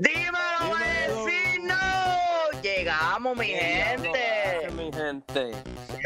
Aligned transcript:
Dímelo, 0.00 0.78
vecino. 0.78 1.76
Llegamos, 2.62 3.36
mi 3.36 3.48
gente. 3.48 4.70
mi 4.72 4.90
gente. 4.90 5.52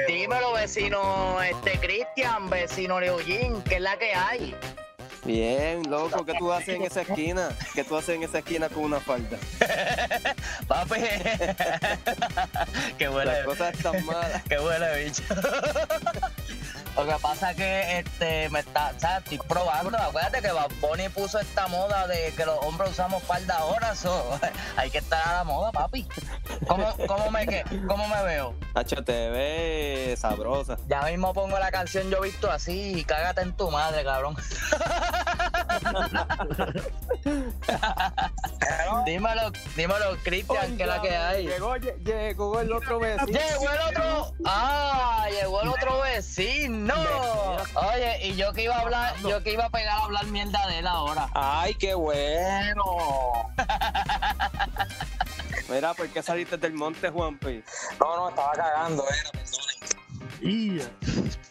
Dímelo, 0.09 0.53
vecino, 0.55 1.41
este 1.41 1.79
Cristian, 1.79 2.51
vecino 2.51 2.99
Leojín, 2.99 3.63
¿qué 3.63 3.77
es 3.77 3.81
la 3.81 3.97
que 3.97 4.13
hay? 4.13 4.57
Bien, 5.25 5.89
loco, 5.89 6.27
¿qué 6.27 6.35
tú 6.35 6.53
haces 6.53 6.75
en 6.75 6.83
esa 6.83 7.03
esquina? 7.03 7.51
¿Qué 7.73 7.85
tú 7.85 7.97
haces 7.97 8.17
en 8.17 8.25
esa 8.25 8.39
esquina 8.39 8.69
con 8.69 8.83
una 8.83 8.99
falda? 8.99 9.39
Papi, 10.67 11.01
qué 12.99 13.07
buena. 13.07 13.33
Las 13.33 13.47
cosas 13.47 13.75
están 13.75 14.05
malas. 14.05 14.43
Qué 14.49 14.59
buena, 14.59 14.91
bicho. 14.91 15.23
Lo 16.97 17.05
que 17.05 17.15
pasa 17.21 17.51
es 17.51 17.57
que 17.57 17.99
este, 17.99 18.49
me 18.51 18.61
está, 18.61 18.93
o 18.97 19.01
sea, 19.01 19.19
estoy 19.19 19.39
probando. 19.39 19.99
Acuérdate 19.99 20.41
que 20.41 20.51
Bunny 20.81 21.09
puso 21.09 21.41
esta 21.41 21.67
moda 21.67 22.07
de 22.07 22.33
que 22.37 22.47
los 22.47 22.59
hombres 22.63 22.91
usamos 22.91 23.23
falda 23.25 23.57
ahora. 23.59 23.95
So, 23.95 24.39
hay 24.77 24.91
que 24.91 24.99
estar 24.99 25.27
a 25.27 25.33
la 25.39 25.45
moda, 25.45 25.73
papi. 25.73 26.07
¿Cómo, 26.69 26.97
cómo, 27.07 27.31
me, 27.31 27.47
qué? 27.47 27.65
¿Cómo 27.89 28.07
me 28.09 28.23
veo? 28.23 28.55
Hacho, 28.75 29.03
te 29.03 29.31
ves 29.31 30.21
sabrosa. 30.21 30.79
Ya 30.89 31.03
mismo 31.03 31.33
pongo 31.33 31.59
la 31.59 31.71
canción 31.71 32.11
Yo 32.11 32.21
visto 32.21 32.51
así 32.51 32.99
y 32.99 33.05
cágate 33.05 33.43
en 33.43 33.53
tu 33.53 33.71
madre, 33.71 34.05
cabrón. 34.05 34.37
dímelo, 39.07 39.53
dímelo, 39.77 40.17
Cristian, 40.23 40.77
que 40.77 40.87
la 40.87 41.01
que 41.01 41.17
hay. 41.17 41.47
Llegó, 41.47 41.77
llegó 41.77 42.61
el 42.61 42.73
otro 42.73 42.99
vecino. 43.01 43.27
Llegó 43.27 43.71
el 43.71 43.81
otro. 43.89 44.35
Ah, 44.45 45.27
llegó 45.31 45.63
el 45.63 45.69
otro 45.69 46.01
vecino. 46.01 46.95
Oye, 47.75 48.27
y 48.27 48.37
yo 48.37 48.53
que 48.53 48.65
iba 48.65 48.77
a 48.77 48.81
hablar, 48.81 49.15
yo 49.23 49.43
que 49.43 49.53
iba 49.53 49.65
a 49.67 49.71
pegar 49.71 49.99
a 49.99 50.05
hablar 50.05 50.27
mierda 50.27 50.67
de 50.69 50.79
él 50.79 50.87
ahora. 50.87 51.29
Ay, 51.35 51.75
qué 51.75 51.95
bueno. 51.95 52.85
Mira, 55.69 55.95
¿por 55.95 56.09
qué 56.09 56.23
saliste 56.23 56.57
del 56.59 56.75
monte, 56.75 57.11
Juanpi? 57.11 57.65
No, 57.99 58.17
no, 58.17 58.29
estaba 58.29 58.53
cagando, 58.53 59.05
era, 59.09 59.31
perdonen. 59.31 59.75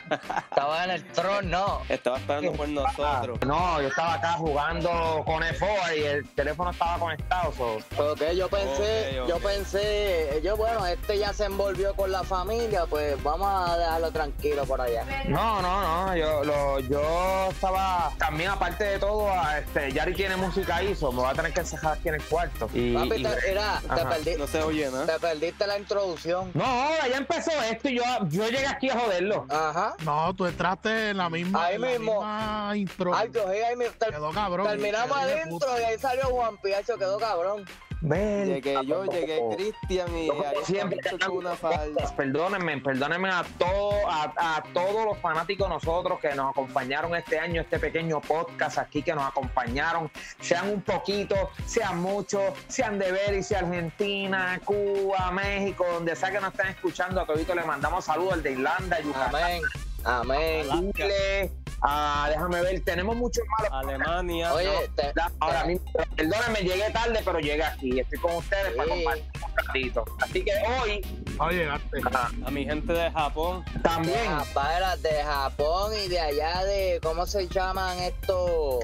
Estaba 0.09 0.83
en 0.85 0.91
el 0.91 1.03
trono. 1.11 1.81
Estaba 1.89 2.17
esperando 2.17 2.51
por 2.53 2.67
nosotros. 2.69 3.39
No, 3.45 3.81
yo 3.81 3.87
estaba 3.87 4.15
acá 4.15 4.33
jugando 4.33 5.23
con 5.25 5.43
el 5.43 5.55
Forward 5.55 5.93
y 5.97 6.03
el 6.03 6.27
teléfono 6.29 6.71
estaba 6.71 6.97
conectado. 6.99 7.53
so- 7.53 8.11
Ok, 8.11 8.21
yo 8.35 8.47
pensé, 8.49 9.21
yo 9.27 9.37
pensé, 9.39 10.41
yo 10.43 10.55
bueno, 10.57 10.85
este 10.85 11.17
ya 11.17 11.33
se 11.33 11.45
envolvió 11.45 11.95
con 11.95 12.11
la 12.11 12.23
familia, 12.23 12.85
pues 12.89 13.21
vamos 13.23 13.69
a 13.69 13.77
dejarlo 13.77 14.11
tranquilo 14.11 14.65
por 14.65 14.81
allá. 14.81 15.05
No, 15.27 15.61
no, 15.61 15.81
no, 16.07 16.15
yo, 16.15 16.43
lo, 16.43 16.79
yo 16.79 17.47
estaba 17.49 18.11
también 18.17 18.49
aparte 18.51 18.83
de 18.83 18.99
todo, 18.99 19.29
a- 19.31 19.59
este, 19.59 19.91
Yari 19.91 20.13
tiene 20.13 20.35
música 20.35 20.77
ahí, 20.77 20.95
so 20.95 21.11
me 21.11 21.21
voy 21.21 21.29
a 21.31 21.33
tener 21.33 21.53
que 21.53 21.61
encerrar 21.61 21.97
aquí 21.97 22.09
en 22.09 22.15
el 22.15 22.23
cuarto. 22.23 22.69
Y, 22.73 22.93
Papi, 22.93 23.15
y- 23.21 23.23
te, 23.23 23.29
mira, 23.49 23.81
te, 23.81 23.87
perdí- 24.05 24.37
No 24.37 24.47
se 24.47 24.61
oye 24.63 24.89
nada. 24.91 25.05
te 25.05 25.19
perdiste 25.19 25.67
la 25.67 25.77
introducción. 25.77 26.51
No, 26.53 26.89
ya 27.09 27.17
empezó 27.17 27.51
esto 27.63 27.89
y 27.89 27.97
yo, 27.97 28.03
yo 28.29 28.45
llegué 28.49 28.67
aquí 28.67 28.89
a 28.89 28.99
joderlo. 28.99 29.45
Ajá. 29.49 29.92
No, 30.03 30.33
tú 30.35 30.45
entraste 30.45 31.09
en 31.11 31.17
la 31.17 31.29
misma, 31.29 31.65
Ahí 31.65 31.75
en 31.75 31.81
la 31.81 31.87
mismo. 31.89 32.13
misma 32.13 32.71
intro. 32.75 33.15
Ay, 33.15 33.29
yo, 33.33 33.47
ahí 33.47 33.75
me- 33.75 33.89
Quedó 33.89 34.31
cabrón. 34.31 34.67
terminamos 34.67 35.17
adentro 35.17 35.79
y 35.79 35.83
ahí 35.83 35.97
salió 35.99 36.25
Juan 36.25 36.57
Piacho, 36.57 36.97
quedó 36.97 37.17
cabrón. 37.19 37.65
Ven, 38.05 38.47
Llegué 38.55 38.85
yo, 38.85 39.05
llegué 39.05 39.39
Cristian 39.55 40.17
y 40.17 40.29
siempre, 40.65 40.99
una 41.31 41.55
falda. 41.55 42.13
Perdónenme, 42.17 42.81
perdónenme 42.81 43.29
a, 43.29 43.45
todo, 43.57 43.93
a, 44.09 44.57
a 44.57 44.63
todos 44.73 45.05
los 45.05 45.17
fanáticos 45.19 45.69
nosotros 45.69 46.19
que 46.19 46.35
nos 46.35 46.49
acompañaron 46.51 47.15
este 47.15 47.39
año, 47.39 47.61
este 47.61 47.79
pequeño 47.79 48.19
podcast 48.19 48.77
aquí 48.77 49.03
que 49.03 49.13
nos 49.15 49.25
acompañaron, 49.25 50.11
sean 50.41 50.67
un 50.69 50.81
poquito, 50.81 51.49
sean 51.65 52.01
muchos, 52.01 52.41
sean 52.67 52.99
de 52.99 53.09
Belice, 53.09 53.55
Argentina, 53.55 54.59
Cuba, 54.65 55.31
México, 55.31 55.85
donde 55.93 56.13
sea 56.17 56.29
que 56.29 56.41
nos 56.41 56.51
estén 56.51 56.67
escuchando, 56.67 57.21
a 57.21 57.25
todito 57.25 57.55
le 57.55 57.63
mandamos 57.63 58.03
saludos 58.03 58.33
al 58.33 58.43
de 58.43 58.51
Irlanda, 58.51 58.99
Yucatán, 58.99 59.35
Amén. 59.43 59.61
Amén. 60.05 60.91
Chile, 60.95 61.51
ah, 61.81 62.27
déjame 62.29 62.61
ver, 62.61 62.79
tenemos 62.83 63.15
muchos 63.15 63.43
malos. 63.57 63.73
Alemania. 63.73 64.53
Oye, 64.53 64.69
te- 64.95 65.13
Ahora 65.39 65.63
mismo, 65.65 65.85
perdónenme, 66.15 66.59
llegué 66.61 66.89
tarde, 66.91 67.19
pero 67.23 67.39
llegué 67.39 67.63
aquí. 67.63 67.99
Estoy 67.99 68.19
con 68.19 68.35
ustedes 68.35 68.73
para 68.75 68.89
compartir 68.89 69.25
un 69.35 69.55
ratito. 69.65 70.05
Así 70.21 70.43
que 70.43 70.51
hoy 70.81 71.01
No 71.37 71.49
llegaste. 71.49 72.01
ah, 72.13 72.29
A 72.45 72.51
mi 72.51 72.65
gente 72.65 72.93
de 72.93 73.11
Japón. 73.11 73.63
también 73.81 74.19
Ah, 74.27 74.43
para 74.53 74.95
de 74.97 75.23
Japón 75.23 75.93
y 76.03 76.07
de 76.09 76.19
allá 76.19 76.63
de, 76.65 76.99
¿cómo 77.01 77.25
se 77.25 77.47
llaman 77.47 77.97
estos? 77.99 78.83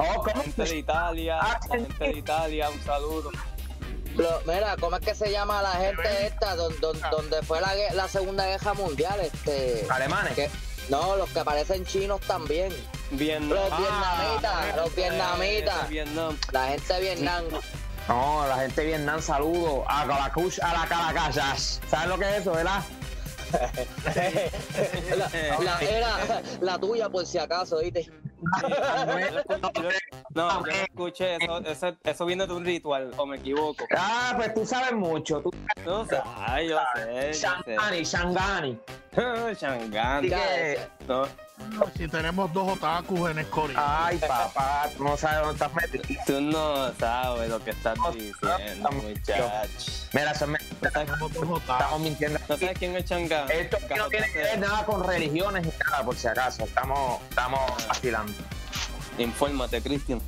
Oh, 0.00 0.22
gente 0.22 0.62
de 0.62 0.76
Italia. 0.76 1.36
La 1.38 1.60
gente 1.76 2.04
de 2.04 2.18
Italia, 2.18 2.70
un 2.70 2.80
saludo. 2.82 3.30
Lo- 4.18 4.40
mira, 4.46 4.76
¿cómo 4.80 4.96
es 4.96 5.02
que 5.04 5.14
se 5.14 5.30
llama 5.30 5.62
la 5.62 5.72
gente 5.72 6.26
esta 6.26 6.54
don- 6.56 6.78
don- 6.80 7.00
donde 7.10 7.40
fue 7.42 7.60
la, 7.60 7.72
la 7.94 8.08
Segunda 8.08 8.46
Guerra 8.46 8.74
Mundial? 8.74 9.18
Este, 9.20 9.86
Alemanes. 9.88 10.34
que- 10.34 10.50
no, 10.90 11.16
los 11.16 11.28
que 11.30 11.44
parecen 11.44 11.84
chinos 11.86 12.20
también. 12.22 12.74
Vietnam. 13.12 13.50
Los 13.50 13.78
vietnamitas, 13.78 14.76
los 14.76 14.94
vietnamitas. 14.94 15.88
Vietnam. 15.88 16.36
La 16.52 16.66
gente 16.68 16.94
de 16.94 17.00
Vietnam. 17.00 17.44
No, 18.08 18.46
la 18.48 18.56
gente 18.58 18.80
de 18.80 18.86
Vietnam, 18.86 19.20
saludo 19.22 19.84
a 19.86 20.06
Calacush, 20.06 20.58
a 20.62 20.72
la 20.72 20.86
Calacayas. 20.88 21.80
¿Sabes 21.90 22.08
lo 22.08 22.18
que 22.18 22.24
es 22.28 22.40
eso, 22.40 22.52
verdad? 22.52 22.82
la, 25.16 25.30
la- 25.60 25.80
era 25.80 26.42
la 26.60 26.78
tuya 26.78 27.08
por 27.08 27.26
si 27.26 27.38
acaso, 27.38 27.78
¿viste? 27.78 28.10
No, 30.34 30.64
yo 30.64 30.66
no 30.66 30.66
escuché, 30.70 31.36
eso, 31.36 31.58
eso, 31.64 31.96
eso 32.04 32.26
viene 32.26 32.46
de 32.46 32.52
un 32.52 32.64
ritual, 32.64 33.10
o 33.16 33.26
me 33.26 33.36
equivoco. 33.36 33.84
Ah, 33.96 34.34
pues 34.36 34.54
tú 34.54 34.64
sabes 34.64 34.92
mucho. 34.92 35.40
Tú 35.40 35.50
No 35.84 36.04
sé, 36.06 36.20
ay, 36.46 36.68
yo 36.68 36.78
sé, 36.94 37.32
yo 37.32 37.38
Shangani, 37.38 38.02
Shangani. 38.04 38.78
Shangani. 39.60 40.30
No, 41.08 41.26
Si 41.96 42.06
tenemos 42.06 42.52
dos 42.52 42.74
otakus 42.74 43.30
en 43.30 43.38
el 43.40 43.46
core. 43.48 43.74
ay, 43.76 44.18
papá, 44.18 44.88
tú 44.96 45.02
no 45.04 45.16
sabes 45.16 45.38
dónde 45.40 45.54
estás 45.54 45.74
metido. 45.74 46.22
tú 46.26 46.40
no 46.40 46.92
sabes 46.94 47.48
lo 47.50 47.64
que 47.64 47.70
estás 47.70 47.98
diciendo, 48.12 48.90
no, 48.90 48.92
muchacho. 48.92 49.50
Mira, 50.12 50.34
sabes, 50.34 50.62
estamos 50.82 52.00
mintiendo. 52.00 52.38
no 52.48 52.56
sabes 52.56 52.78
quién 52.78 52.96
es 52.96 53.04
Changani. 53.06 53.50
Esto 53.52 53.78
no 53.96 54.08
tiene 54.08 54.30
que 54.30 54.38
ver 54.38 54.58
nada 54.58 54.84
con 54.84 55.02
religiones 55.04 55.66
ni 55.66 55.72
nada, 55.90 56.04
por 56.04 56.14
si 56.14 56.28
acaso. 56.28 56.64
Estamos, 56.64 57.20
estamos 57.28 57.60
vacilando. 57.88 58.27
Infórmate, 59.18 59.80
Cristian. 59.82 60.20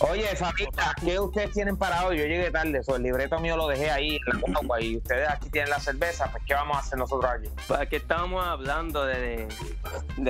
Oye, 0.00 0.28
familia, 0.36 0.70
¿qué 1.04 1.18
ustedes 1.18 1.50
tienen 1.50 1.76
para 1.76 2.06
hoy? 2.06 2.18
Yo 2.18 2.24
llegué 2.24 2.52
tarde, 2.52 2.84
so, 2.84 2.94
el 2.94 3.02
libreto 3.02 3.40
mío 3.40 3.56
lo 3.56 3.66
dejé 3.66 3.90
ahí 3.90 4.20
en 4.32 4.40
la 4.42 4.60
guagua 4.60 4.80
y 4.80 4.96
ustedes 4.98 5.28
aquí 5.28 5.50
tienen 5.50 5.70
la 5.70 5.80
cerveza, 5.80 6.30
pues 6.30 6.44
¿qué 6.46 6.54
vamos 6.54 6.76
a 6.76 6.80
hacer 6.80 6.98
nosotros 7.00 7.28
aquí? 7.32 7.48
Pues 7.66 7.80
aquí 7.80 7.96
estábamos 7.96 8.46
hablando 8.46 9.04
de, 9.04 9.48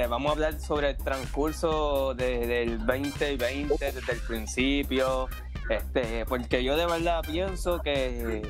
vamos 0.09 0.31
a 0.31 0.33
hablar 0.33 0.59
sobre 0.59 0.91
el 0.91 0.97
transcurso 0.97 2.15
de- 2.15 2.47
del 2.47 2.79
2020 2.87 3.75
desde 3.79 4.13
el 4.13 4.21
principio, 4.21 5.29
este, 5.69 6.25
porque 6.25 6.65
yo 6.65 6.75
de 6.75 6.87
verdad 6.87 7.21
pienso 7.31 7.83
que 7.83 8.43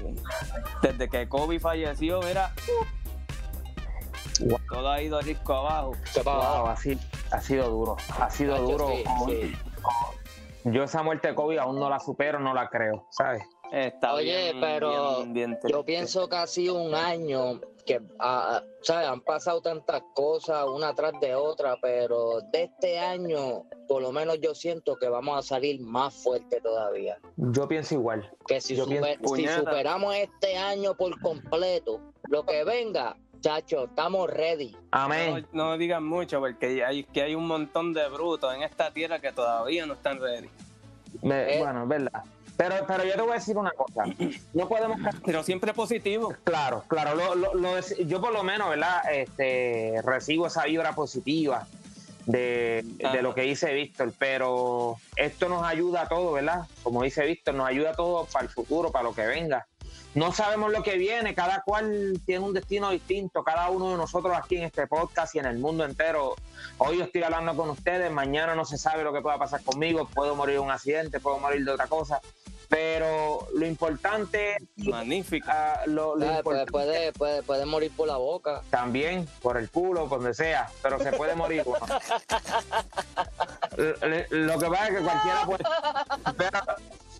desde 0.82 1.08
que 1.08 1.28
Kobe 1.28 1.58
falleció, 1.58 2.20
mira, 2.22 2.52
Wow. 4.40 4.58
todo 4.70 4.88
ha 4.90 5.02
ido 5.02 5.20
risco 5.20 5.52
abajo. 5.54 5.92
Wow, 6.24 6.66
ha 6.66 6.76
sido, 6.76 7.00
ha 7.32 7.40
sido 7.40 7.68
duro, 7.70 7.96
ha 8.20 8.30
sido 8.30 8.56
duro. 8.58 8.88
sí. 9.26 9.52
Yo 10.64 10.82
esa 10.84 11.02
muerte 11.02 11.28
de 11.28 11.34
COVID 11.34 11.58
aún 11.58 11.78
no 11.78 11.88
la 11.88 11.98
supero, 11.98 12.40
no 12.40 12.52
la 12.52 12.68
creo, 12.68 13.06
¿sabes? 13.10 13.42
Está 13.72 14.14
Oye, 14.14 14.52
bien, 14.52 14.60
pero 14.60 15.16
bien, 15.24 15.32
bien 15.34 15.58
Yo 15.68 15.84
pienso 15.84 16.28
que 16.28 16.36
ha 16.36 16.46
sido 16.46 16.74
un 16.74 16.94
año 16.94 17.60
que 17.86 18.00
ah, 18.18 18.62
¿sabes? 18.82 19.08
han 19.08 19.20
pasado 19.20 19.62
tantas 19.62 20.02
cosas 20.14 20.66
una 20.66 20.94
tras 20.94 21.12
de 21.20 21.34
otra, 21.34 21.76
pero 21.80 22.40
de 22.52 22.64
este 22.64 22.98
año, 22.98 23.64
por 23.86 24.02
lo 24.02 24.12
menos 24.12 24.40
yo 24.40 24.54
siento 24.54 24.96
que 24.96 25.08
vamos 25.08 25.38
a 25.38 25.42
salir 25.42 25.80
más 25.80 26.12
fuerte 26.14 26.60
todavía. 26.60 27.18
Yo 27.36 27.66
pienso 27.68 27.94
igual. 27.94 28.30
Que 28.46 28.60
si, 28.60 28.74
Yo 28.76 28.84
super- 28.84 29.00
pienso- 29.00 29.20
si 29.36 29.42
Puñeta. 29.42 29.58
superamos 29.60 30.14
este 30.16 30.56
año 30.58 30.94
por 30.96 31.18
completo, 31.20 32.00
lo 32.28 32.44
que 32.44 32.64
venga, 32.64 33.16
chacho, 33.40 33.84
estamos 33.84 34.28
ready. 34.30 34.76
Amén. 34.90 35.46
No, 35.52 35.64
no 35.70 35.78
digan 35.78 36.04
mucho 36.04 36.40
porque 36.40 36.84
hay, 36.84 37.04
que 37.04 37.22
hay 37.22 37.34
un 37.34 37.46
montón 37.46 37.92
de 37.92 38.08
brutos 38.08 38.54
en 38.54 38.62
esta 38.62 38.92
tierra 38.92 39.20
que 39.20 39.32
todavía 39.32 39.86
no 39.86 39.94
están 39.94 40.20
ready. 40.20 40.48
Me- 41.22 41.56
Eh. 41.56 41.58
Bueno, 41.60 41.82
es 41.84 41.88
verdad. 41.88 42.22
Pero, 42.56 42.74
pero 42.88 43.04
yo 43.04 43.14
te 43.14 43.22
voy 43.22 43.30
a 43.30 43.34
decir 43.34 43.56
una 43.56 43.70
cosa. 43.70 44.02
No 44.52 44.68
podemos 44.68 44.98
Pero 45.24 45.42
siempre 45.44 45.72
positivo. 45.72 46.34
Claro, 46.44 46.82
claro. 46.88 47.14
Lo, 47.14 47.34
lo- 47.36 47.54
lo 47.54 47.78
dec- 47.78 48.04
yo 48.06 48.20
por 48.20 48.32
lo 48.32 48.42
menos, 48.42 48.68
¿verdad? 48.68 49.02
Este, 49.12 50.00
recibo 50.04 50.48
esa 50.48 50.64
vibra 50.64 50.92
positiva 50.94 51.66
de, 52.26 52.84
lo 53.22 53.34
que 53.34 53.42
dice 53.42 53.72
Víctor, 53.72 54.12
pero 54.18 54.96
esto 55.16 55.48
nos 55.48 55.62
ayuda 55.64 56.02
a 56.02 56.08
todos, 56.08 56.34
¿verdad? 56.34 56.66
Como 56.82 57.02
dice 57.02 57.24
Víctor, 57.24 57.54
nos 57.54 57.66
ayuda 57.68 57.90
a 57.90 57.94
todos 57.94 58.28
para 58.30 58.44
el 58.44 58.50
futuro, 58.50 58.90
para 58.92 59.04
lo 59.04 59.14
que 59.14 59.26
venga. 59.26 59.66
No 60.14 60.32
sabemos 60.32 60.72
lo 60.72 60.82
que 60.82 60.96
viene, 60.96 61.34
cada 61.34 61.62
cual 61.62 62.20
tiene 62.26 62.44
un 62.44 62.54
destino 62.54 62.90
distinto, 62.90 63.44
cada 63.44 63.68
uno 63.70 63.90
de 63.92 63.96
nosotros 63.98 64.36
aquí 64.36 64.56
en 64.56 64.64
este 64.64 64.86
podcast 64.86 65.34
y 65.34 65.38
en 65.38 65.46
el 65.46 65.58
mundo 65.58 65.84
entero. 65.84 66.34
Hoy 66.78 66.98
yo 66.98 67.04
estoy 67.04 67.22
hablando 67.22 67.54
con 67.54 67.70
ustedes, 67.70 68.10
mañana 68.10 68.54
no 68.54 68.64
se 68.64 68.78
sabe 68.78 69.04
lo 69.04 69.12
que 69.12 69.20
pueda 69.20 69.38
pasar 69.38 69.62
conmigo, 69.62 70.08
puedo 70.12 70.34
morir 70.34 70.54
de 70.56 70.60
un 70.60 70.70
accidente, 70.70 71.20
puedo 71.20 71.38
morir 71.38 71.64
de 71.64 71.72
otra 71.72 71.86
cosa. 71.86 72.20
Pero 72.68 73.46
lo 73.54 73.64
importante, 73.64 74.56
Magnífica. 74.76 75.74
ah, 75.74 75.82
lo, 75.86 76.16
lo 76.16 76.26
Ah, 76.26 76.40
puede, 76.42 76.60
importante 76.62 76.72
puede, 76.72 77.12
puede, 77.12 77.42
puede 77.42 77.64
morir 77.64 77.90
por 77.96 78.08
la 78.08 78.16
boca. 78.18 78.62
también, 78.70 79.26
por 79.40 79.56
el 79.56 79.70
culo, 79.70 80.06
por 80.08 80.18
donde 80.18 80.34
sea, 80.34 80.68
pero 80.82 80.98
se 80.98 81.12
puede 81.12 81.34
morir 81.34 81.64
Lo 84.30 84.58
que 84.58 84.66
pasa 84.66 84.88
es 84.88 84.94
que 84.96 85.02
cualquiera 85.02 85.46
puede. 85.46 85.64
Pero, 86.36 86.58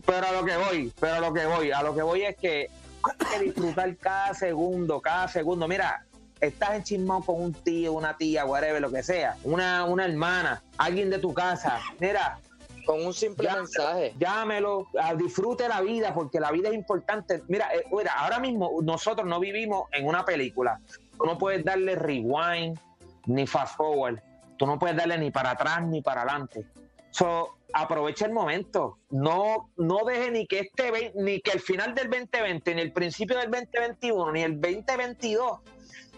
pero 0.05 0.27
a 0.27 0.33
lo 0.33 0.45
que 0.45 0.57
voy, 0.57 0.93
pero 1.01 1.15
a 1.15 1.21
lo 1.21 1.33
que 1.33 1.47
voy, 1.47 1.71
a 1.73 1.83
lo 1.83 1.95
que 1.95 2.03
voy 2.03 2.23
es 2.25 2.37
que 2.37 2.69
que 3.03 3.39
disfrutar 3.45 3.97
cada 3.97 4.35
segundo, 4.35 5.01
cada 5.01 5.29
segundo. 5.29 5.67
Mira, 5.69 6.05
estás 6.41 6.71
enchismado 6.75 7.23
con 7.23 7.41
un 7.43 7.53
tío, 7.53 7.93
una 7.93 8.17
tía, 8.17 8.45
whatever, 8.45 8.81
lo 8.81 8.91
que 8.91 9.03
sea, 9.03 9.37
una, 9.45 9.85
una 9.85 10.05
hermana, 10.05 10.63
alguien 10.77 11.11
de 11.11 11.19
tu 11.19 11.33
casa. 11.35 11.81
Mira, 11.99 12.39
Con 12.87 13.05
un 13.05 13.13
simple 13.13 13.51
mensaje. 13.53 14.15
llámelo, 14.19 14.87
ah, 14.99 15.15
disfrute 15.15 15.69
la 15.69 15.83
vida, 15.83 16.15
porque 16.15 16.41
la 16.41 16.51
vida 16.51 16.69
es 16.71 16.75
importante. 16.75 17.43
Mira, 17.49 17.69
eh, 17.75 17.85
mira, 17.93 18.13
ahora 18.15 18.39
mismo 18.39 18.71
nosotros 18.83 19.27
no 19.27 19.39
vivimos 19.41 19.89
en 19.93 20.07
una 20.07 20.25
película. 20.25 20.81
Tú 21.19 21.27
no 21.27 21.37
puedes 21.37 21.63
darle 21.65 21.97
rewind 21.97 22.79
ni 23.27 23.47
fast 23.47 23.77
forward. 23.77 24.21
Tú 24.57 24.67
no 24.67 24.79
puedes 24.79 24.97
darle 24.97 25.19
ni 25.19 25.31
para 25.31 25.51
atrás 25.51 25.83
ni 25.87 26.01
para 26.01 26.23
adelante. 26.23 26.65
So, 27.11 27.58
aprovecha 27.73 28.27
el 28.27 28.33
momento. 28.33 28.99
No, 29.11 29.71
no 29.77 30.05
deje 30.05 30.31
ni 30.31 30.47
que 30.47 30.61
este 30.61 31.13
ni 31.15 31.41
que 31.41 31.53
el 31.53 31.61
final 31.61 31.95
del 31.95 32.09
2020, 32.11 32.75
ni 32.75 32.81
el 32.81 32.93
principio 32.93 33.37
del 33.39 33.51
2021, 33.51 34.33
ni 34.33 34.43
el 34.43 34.61
2022, 34.61 35.61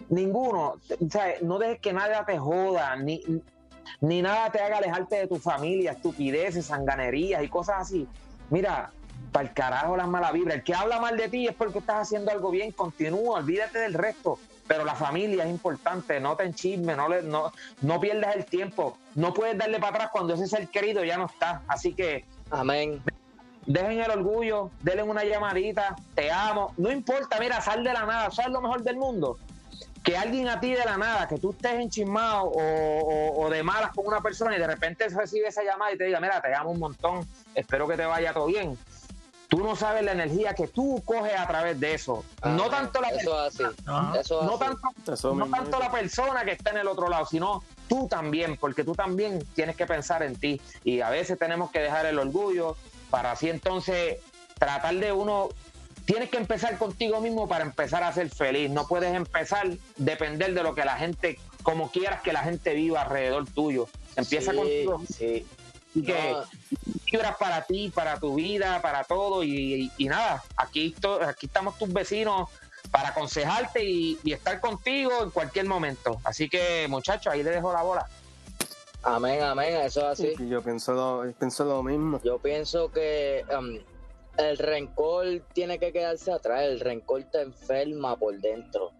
ninguno, 0.09 0.75
no 1.41 1.59
dejes 1.59 1.79
que 1.79 1.93
nada 1.93 2.25
te 2.25 2.37
joda, 2.37 2.95
ni, 2.95 3.21
ni 4.01 4.21
nada 4.21 4.51
te 4.51 4.59
haga 4.59 4.77
alejarte 4.77 5.17
de 5.17 5.27
tu 5.27 5.37
familia, 5.37 5.91
estupideces, 5.91 6.65
sanganerías 6.65 7.43
y 7.43 7.49
cosas 7.49 7.81
así. 7.81 8.07
Mira, 8.49 8.91
para 9.31 9.47
el 9.47 9.53
carajo 9.53 9.95
las 9.95 10.07
malas 10.07 10.33
vibras. 10.33 10.57
El 10.57 10.63
que 10.63 10.73
habla 10.73 10.99
mal 10.99 11.17
de 11.17 11.29
ti 11.29 11.47
es 11.47 11.55
porque 11.55 11.79
estás 11.79 12.07
haciendo 12.07 12.31
algo 12.31 12.51
bien, 12.51 12.71
continúa, 12.71 13.39
olvídate 13.39 13.79
del 13.79 13.93
resto. 13.93 14.39
Pero 14.71 14.85
la 14.85 14.95
familia 14.95 15.43
es 15.43 15.49
importante, 15.49 16.17
no 16.21 16.37
te 16.37 16.45
enchismes, 16.45 16.95
no, 16.95 17.09
le- 17.09 17.23
no, 17.23 17.51
no 17.81 17.99
pierdas 17.99 18.37
el 18.37 18.45
tiempo. 18.45 18.97
No 19.15 19.33
puedes 19.33 19.57
darle 19.57 19.79
para 19.79 19.95
atrás 19.95 20.09
cuando 20.13 20.33
ese 20.33 20.47
ser 20.47 20.69
querido 20.69 21.03
ya 21.03 21.17
no 21.17 21.25
está. 21.25 21.61
Así 21.67 21.93
que 21.93 22.23
Amén. 22.51 23.01
dejen 23.65 23.99
el 23.99 24.09
orgullo, 24.11 24.71
denle 24.81 25.03
una 25.03 25.25
llamadita, 25.25 25.97
te 26.15 26.31
amo. 26.31 26.73
No 26.77 26.89
importa, 26.89 27.37
mira, 27.37 27.59
sal 27.59 27.83
de 27.83 27.91
la 27.91 28.05
nada, 28.05 28.31
¿sabes 28.31 28.51
lo 28.53 28.61
mejor 28.61 28.81
del 28.81 28.95
mundo? 28.95 29.37
Que 30.05 30.15
alguien 30.17 30.47
a 30.47 30.61
ti 30.61 30.71
de 30.73 30.85
la 30.85 30.95
nada, 30.95 31.27
que 31.27 31.37
tú 31.37 31.51
estés 31.51 31.73
enchismado 31.73 32.43
o, 32.45 32.61
o- 32.61 33.41
o 33.45 33.49
de 33.49 33.63
malas 33.63 33.91
con 33.91 34.07
una 34.07 34.21
persona 34.21 34.55
y 34.55 34.59
de 34.59 34.67
repente 34.67 35.09
recibe 35.09 35.49
esa 35.49 35.63
llamada 35.65 35.91
y 35.91 35.97
te 35.97 36.05
diga, 36.05 36.21
mira, 36.21 36.39
te 36.39 36.55
amo 36.55 36.71
un 36.71 36.79
montón, 36.79 37.27
espero 37.53 37.89
que 37.89 37.97
te 37.97 38.05
vaya 38.05 38.31
todo 38.31 38.45
bien. 38.45 38.77
Tú 39.51 39.59
no 39.59 39.75
sabes 39.75 40.01
la 40.05 40.13
energía 40.13 40.53
que 40.53 40.69
tú 40.69 41.01
coges 41.03 41.37
a 41.37 41.45
través 41.45 41.77
de 41.77 41.93
eso. 41.93 42.23
no 42.41 42.49
Amén. 42.51 42.69
tanto 42.71 43.01
la 43.01 43.09
Eso 43.09 43.45
es 43.47 43.53
así. 43.53 43.63
Ajá. 43.85 44.17
Eso 44.21 44.39
es 44.39 44.45
no 44.47 44.55
así. 44.55 44.63
tanto 44.63 45.13
Eso 45.13 45.27
no 45.35 45.45
mismo. 45.45 45.57
tanto 45.57 45.77
la 45.77 45.91
persona 45.91 46.45
que 46.45 46.51
está 46.53 46.69
en 46.69 46.77
el 46.77 46.87
otro 46.87 47.09
lado, 47.09 47.25
sino 47.25 47.61
tú 47.89 48.07
también, 48.07 48.55
porque 48.55 48.85
tú 48.85 48.93
también 48.95 49.43
tienes 49.53 49.75
que 49.75 49.85
pensar 49.85 50.23
en 50.23 50.37
ti. 50.37 50.61
Y 50.85 51.01
a 51.01 51.09
veces 51.09 51.37
tenemos 51.37 51.69
que 51.69 51.79
dejar 51.79 52.05
el 52.05 52.17
orgullo 52.17 52.77
para 53.09 53.33
así 53.33 53.49
entonces 53.49 54.19
tratar 54.57 54.95
de 54.95 55.11
uno. 55.11 55.49
Tienes 56.05 56.29
que 56.29 56.37
empezar 56.37 56.77
contigo 56.77 57.19
mismo 57.19 57.49
para 57.49 57.65
empezar 57.65 58.03
a 58.03 58.13
ser 58.13 58.29
feliz. 58.29 58.71
No 58.71 58.87
puedes 58.87 59.13
empezar 59.13 59.67
depender 59.97 60.53
de 60.53 60.63
lo 60.63 60.73
que 60.75 60.85
la 60.85 60.95
gente, 60.95 61.37
como 61.61 61.91
quieras 61.91 62.21
que 62.21 62.31
la 62.31 62.43
gente 62.43 62.73
viva 62.73 63.01
alrededor 63.01 63.45
tuyo. 63.53 63.89
Empieza 64.15 64.51
Sí, 64.51 64.57
contigo. 64.57 65.01
Sí. 65.13 65.45
Y 65.93 66.03
que 66.03 66.31
No, 66.31 66.43
vibras 67.11 67.35
para 67.37 67.61
ti, 67.63 67.89
para 67.93 68.19
tu 68.19 68.35
vida, 68.35 68.81
para 68.81 69.03
todo. 69.03 69.43
Y, 69.43 69.51
y- 69.85 69.91
y 69.97 70.05
nada, 70.07 70.41
aquí, 70.55 70.91
to- 70.99 71.21
aquí 71.21 71.45
estamos 71.47 71.77
tus 71.77 71.91
vecinos 71.91 72.49
para 72.89 73.09
aconsejarte 73.09 73.83
y, 73.83 74.19
y 74.23 74.33
estar 74.33 74.59
contigo 74.59 75.11
en 75.23 75.29
cualquier 75.29 75.65
momento. 75.65 76.19
Así 76.23 76.49
que, 76.49 76.87
muchachos, 76.89 77.31
ahí 77.33 77.43
le 77.43 77.51
dejo 77.51 77.71
la 77.73 77.81
bola. 77.83 78.07
amén, 79.03 79.41
amén. 79.43 79.75
Eso 79.81 80.01
es 80.11 80.19
así. 80.19 80.33
Yo 80.49 80.61
pienso 80.61 80.93
lo, 80.93 81.31
pienso 81.33 81.63
lo 81.65 81.83
mismo. 81.83 82.19
Yo 82.23 82.37
pienso 82.39 82.91
que 82.91 83.45
um, 83.57 83.77
el 84.49 84.57
rencor 84.57 85.41
tiene 85.53 85.79
que 85.79 85.91
quedarse 85.91 86.31
atrás. 86.31 86.63
El 86.63 86.79
rencor 86.79 87.23
te 87.31 87.41
enferma 87.41 88.17
por 88.17 88.39
dentro. 88.39 88.91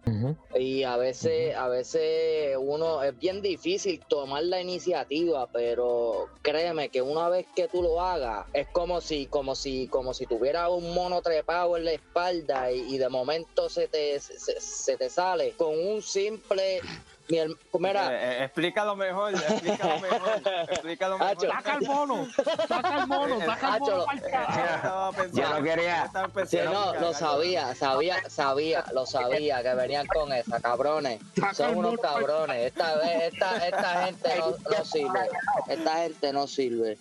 Y 0.54 0.84
a 0.84 0.96
veces, 0.96 1.54
a 1.56 1.68
veces 1.68 2.56
uno 2.58 3.02
es 3.02 3.18
bien 3.18 3.42
difícil 3.42 4.00
tomar 4.06 4.44
la 4.44 4.60
iniciativa, 4.60 5.48
pero 5.52 6.28
créeme 6.42 6.90
que 6.90 7.02
una 7.02 7.28
vez 7.28 7.46
que 7.56 7.66
tú 7.66 7.82
lo 7.82 8.00
hagas, 8.00 8.46
es 8.52 8.68
como 8.68 9.00
si, 9.00 9.26
como 9.26 9.54
si, 9.54 9.88
como 9.88 10.14
si 10.14 10.26
tuviera 10.26 10.68
un 10.68 10.94
mono 10.94 11.22
trepado 11.22 11.76
en 11.76 11.86
la 11.86 11.92
espalda 11.92 12.70
y, 12.70 12.94
y 12.94 12.98
de 12.98 13.08
momento 13.08 13.68
se 13.68 13.88
te, 13.88 14.20
se, 14.20 14.60
se 14.60 14.96
te 14.96 15.10
sale 15.10 15.52
con 15.52 15.76
un 15.78 16.02
simple 16.02 16.80
mi 17.32 17.38
Eh, 18.12 18.40
eh, 18.40 18.44
explícalo 18.44 18.94
mejor, 18.94 19.32
explícalo 19.34 20.00
mejor, 20.00 20.42
explícalo 20.68 21.18
mejor. 21.18 21.36
Saca 21.56 21.74
el 21.76 21.86
mono, 21.86 22.28
saca 22.68 22.98
el 22.98 23.06
mono, 23.06 23.38
saca 23.40 23.76
el 23.76 23.82
mono 23.82 25.12
pensando- 25.16 25.32
Ya 25.40 25.50
lo 25.58 25.62
quería. 25.64 26.10
no, 26.64 26.94
lo 27.00 27.14
sabía, 27.14 27.74
sabía, 27.74 28.16
sabía, 28.28 28.84
lo 28.92 29.06
sabía 29.06 29.62
que 29.62 29.74
venían 29.74 30.06
con 30.08 30.30
esa, 30.32 30.60
cabrones. 30.60 31.20
Son 31.54 31.76
unos 31.76 31.98
cabrones. 32.00 32.66
Esta 32.66 32.96
vez, 32.96 33.32
esta, 33.32 33.66
esta 33.66 34.04
gente 34.04 34.28
no, 34.38 34.50
no 34.50 34.84
sirve. 34.84 35.20
Esta 35.68 35.96
gente 36.02 36.32
no 36.34 36.46
sirve. 36.46 36.98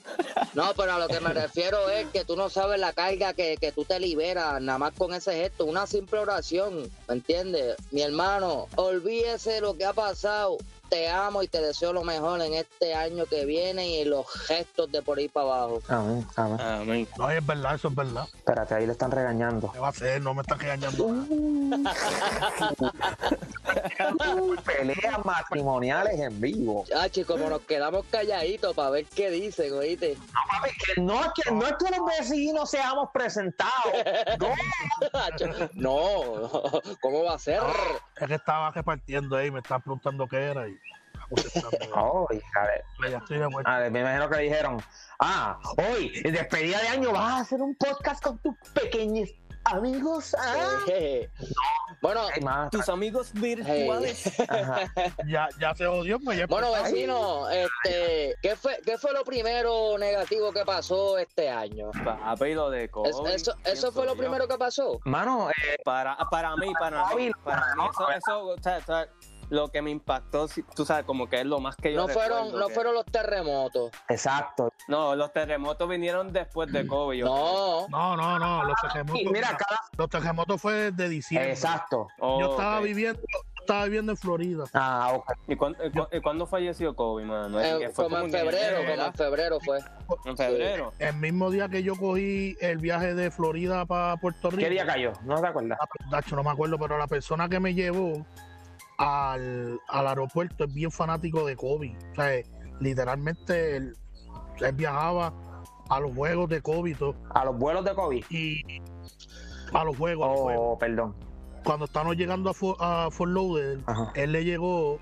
No, 0.53 0.73
pero 0.77 0.93
a 0.93 0.99
lo 0.99 1.07
que 1.09 1.19
me 1.19 1.33
refiero 1.33 1.89
es 1.89 2.07
que 2.07 2.23
tú 2.23 2.37
no 2.37 2.49
sabes 2.49 2.79
la 2.79 2.93
carga 2.93 3.33
que, 3.33 3.57
que 3.57 3.73
tú 3.73 3.83
te 3.83 3.99
liberas, 3.99 4.61
nada 4.61 4.77
más 4.79 4.93
con 4.93 5.13
ese 5.13 5.33
gesto, 5.33 5.65
una 5.65 5.87
simple 5.87 6.19
oración, 6.19 6.89
¿me 7.09 7.15
entiendes? 7.15 7.75
Mi 7.91 8.01
hermano, 8.01 8.67
olvídese 8.75 9.51
de 9.53 9.61
lo 9.61 9.75
que 9.75 9.83
ha 9.83 9.91
pasado. 9.93 10.20
pasado. 10.21 10.57
Te 10.91 11.07
amo 11.07 11.41
y 11.41 11.47
te 11.47 11.61
deseo 11.61 11.93
lo 11.93 12.03
mejor 12.03 12.41
en 12.41 12.53
este 12.53 12.93
año 12.93 13.25
que 13.25 13.45
viene 13.45 13.87
y 13.87 14.01
en 14.01 14.09
los 14.09 14.27
gestos 14.29 14.91
de 14.91 15.01
por 15.01 15.19
ahí 15.19 15.29
para 15.29 15.45
abajo. 15.45 15.81
Amén, 15.87 16.27
amén. 16.35 16.59
Amén. 16.59 17.07
No, 17.17 17.31
es 17.31 17.45
verdad, 17.45 17.75
eso 17.75 17.87
es 17.87 17.95
verdad. 17.95 18.27
Espérate, 18.35 18.75
ahí 18.75 18.85
le 18.85 18.91
están 18.91 19.09
regañando. 19.09 19.71
¿Qué 19.71 19.79
va 19.79 19.87
a 19.87 19.91
hacer? 19.91 20.21
No 20.21 20.33
me 20.33 20.41
están 20.41 20.59
regañando. 20.59 21.05
Uy, 21.05 21.77
peleas 24.65 25.23
matrimoniales 25.23 26.19
en 26.19 26.41
vivo. 26.41 26.83
Chachi, 26.89 27.23
como 27.23 27.49
nos 27.49 27.61
quedamos 27.61 28.05
calladitos 28.11 28.75
para 28.75 28.89
ver 28.89 29.05
qué 29.05 29.29
dicen, 29.29 29.71
oíste. 29.71 30.17
No, 30.17 30.41
papi, 30.49 30.69
que 30.77 31.01
no, 31.01 31.21
es 31.21 31.31
que 31.41 31.51
no 31.51 31.67
es 31.67 31.73
que 31.77 31.97
los 31.97 32.05
vecinos 32.19 32.69
seamos 32.69 33.09
presentados. 33.13 33.71
No, 35.73 35.91
No, 36.41 36.51
¿cómo 37.01 37.23
va 37.23 37.35
a 37.35 37.39
ser? 37.39 37.61
Es 38.19 38.27
que 38.27 38.35
estaba 38.35 38.71
repartiendo 38.71 39.37
ahí, 39.37 39.51
me 39.51 39.59
estaban 39.59 39.81
preguntando 39.81 40.27
qué 40.27 40.37
era 40.37 40.67
y 40.67 40.80
hija 42.31 42.67
de- 42.67 43.15
estoy 43.15 43.39
de 43.39 43.89
me 43.91 43.99
imagino 44.01 44.29
que 44.29 44.37
dijeron, 44.39 44.81
ah, 45.19 45.59
hoy, 45.77 46.11
en 46.23 46.33
despedida 46.33 46.79
de 46.81 46.87
año, 46.89 47.11
vas 47.11 47.31
a 47.33 47.39
hacer 47.39 47.61
un 47.61 47.75
podcast 47.75 48.23
con 48.23 48.37
tus 48.39 48.55
pequeños 48.73 49.29
amigos. 49.65 50.35
Ah, 50.39 50.79
Eh, 50.87 51.29
Bueno, 52.01 52.21
más, 52.41 52.71
Tus 52.71 52.89
amigos 52.89 53.31
virtuales. 53.33 54.23
Ya, 55.27 55.47
ya 55.59 55.75
se 55.75 55.85
jodió, 55.85 56.19
pues 56.19 56.35
ya 56.39 56.47
bueno, 56.47 56.71
vecino, 56.71 57.47
este, 57.49 58.35
¿qué 58.41 58.55
fue, 58.55 58.79
¿qué 58.83 58.97
fue 58.97 59.13
lo 59.13 59.23
primero 59.23 59.99
negativo 59.99 60.51
que 60.51 60.65
pasó 60.65 61.19
este 61.19 61.47
año? 61.47 61.91
Papi, 62.03 62.55
lo 62.55 62.71
de 62.71 62.89
COVID. 62.89 63.07
Es- 63.27 63.41
eso, 63.41 63.55
eso 63.65 63.91
fue 63.91 64.05
lo 64.07 64.13
yo. 64.13 64.17
primero 64.17 64.47
que 64.47 64.57
pasó. 64.57 64.99
Mano, 65.05 65.51
eh, 65.51 65.77
Para, 65.85 66.17
para 66.31 66.55
mí, 66.55 66.73
para 66.79 67.13
mí, 67.13 67.29
para 67.43 67.75
mí, 67.75 67.83
no, 67.83 67.91
eso, 67.91 68.09
eso, 68.17 68.45
o 68.47 68.57
sea, 68.63 68.77
o 68.77 68.81
sea, 68.81 69.07
lo 69.51 69.67
que 69.67 69.81
me 69.81 69.91
impactó, 69.91 70.47
tú 70.75 70.85
sabes, 70.85 71.03
como 71.03 71.27
que 71.29 71.41
es 71.41 71.45
lo 71.45 71.59
más 71.59 71.75
que 71.75 71.91
yo 71.93 71.99
No 72.01 72.07
fueron, 72.07 72.57
no 72.57 72.69
que- 72.69 72.73
fueron 72.73 72.93
los 72.95 73.05
terremotos. 73.05 73.91
exacto. 74.07 74.71
No, 74.87 75.13
los 75.15 75.33
terremotos 75.33 75.87
vinieron 75.89 76.31
después 76.31 76.71
de 76.71 76.87
COVID. 76.87 77.25
No. 77.25 77.85
No, 77.89 78.15
no, 78.15 78.39
no, 78.39 78.63
los 78.63 78.75
terremotos, 78.81 79.21
Y 79.21 79.25
mira, 79.27 79.49
cada... 79.49 79.81
los 79.97 80.09
terremotos 80.09 80.61
fue 80.61 80.91
de 80.93 81.09
diciembre. 81.09 81.51
Exacto. 81.51 82.07
Yo 82.19 82.51
estaba 82.51 82.77
ok. 82.79 82.83
viviendo, 82.85 83.19
yo 83.21 83.39
estaba 83.59 83.83
viviendo 83.83 84.13
en 84.13 84.17
Florida. 84.17 84.63
Ah, 84.73 85.11
ok. 85.15 85.31
¿Y 85.49 85.55
cuándo, 85.57 85.79
cu- 85.91 86.07
y 86.15 86.21
cuándo 86.21 86.45
falleció 86.47 86.95
COVID, 86.95 87.25
mano? 87.25 87.59
Eh, 87.59 87.89
fue 87.93 88.05
como 88.05 88.19
en 88.19 88.31
febrero, 88.31 88.77
como 88.89 89.05
en 89.05 89.13
febrero 89.13 89.59
fue. 89.59 89.79
En 90.25 90.37
febrero. 90.37 90.93
El 90.97 91.15
mismo 91.17 91.51
día 91.51 91.67
que 91.67 91.83
yo 91.83 91.97
cogí 91.97 92.55
el 92.61 92.77
viaje 92.77 93.13
de 93.15 93.29
Florida 93.31 93.85
para 93.85 94.15
Puerto 94.15 94.49
Rico. 94.49 94.63
¿Qué 94.63 94.69
día 94.69 94.85
cayó? 94.85 95.11
¿No 95.23 95.41
te 95.41 95.47
acuerdas? 95.47 95.77
Ah, 95.81 95.87
Dacho, 96.09 96.37
no 96.37 96.43
me 96.43 96.51
acuerdo, 96.51 96.77
pero 96.79 96.97
la 96.97 97.07
persona 97.07 97.49
que 97.49 97.59
me 97.59 97.73
llevó 97.73 98.25
al, 99.01 99.79
al 99.87 100.07
aeropuerto 100.07 100.65
es 100.65 100.73
bien 100.73 100.91
fanático 100.91 101.45
de 101.45 101.55
Kobe. 101.55 101.97
O 102.11 102.15
sea, 102.15 102.41
literalmente 102.79 103.77
él, 103.77 103.95
él 104.59 104.71
viajaba 104.73 105.33
a 105.89 105.99
los 105.99 106.13
juegos 106.15 106.49
de 106.49 106.61
Kobe 106.61 106.95
todo, 106.95 107.15
A 107.33 107.45
los 107.45 107.57
vuelos 107.57 107.83
de 107.83 107.93
COVID. 107.95 108.25
y 108.29 108.63
a 109.73 109.83
los 109.83 109.97
juegos, 109.97 110.25
a 110.27 110.31
los 110.31 110.39
juegos. 110.41 110.65
Oh, 110.75 110.77
perdón. 110.77 111.15
Cuando 111.63 111.85
estábamos 111.85 112.15
llegando 112.17 112.49
a, 112.49 112.53
Fo- 112.53 112.77
a 112.79 113.09
Fort 113.11 113.31
Lauderdale, 113.31 113.83
Ajá. 113.87 114.11
él 114.15 114.31
le 114.31 114.43
llegó 114.43 114.99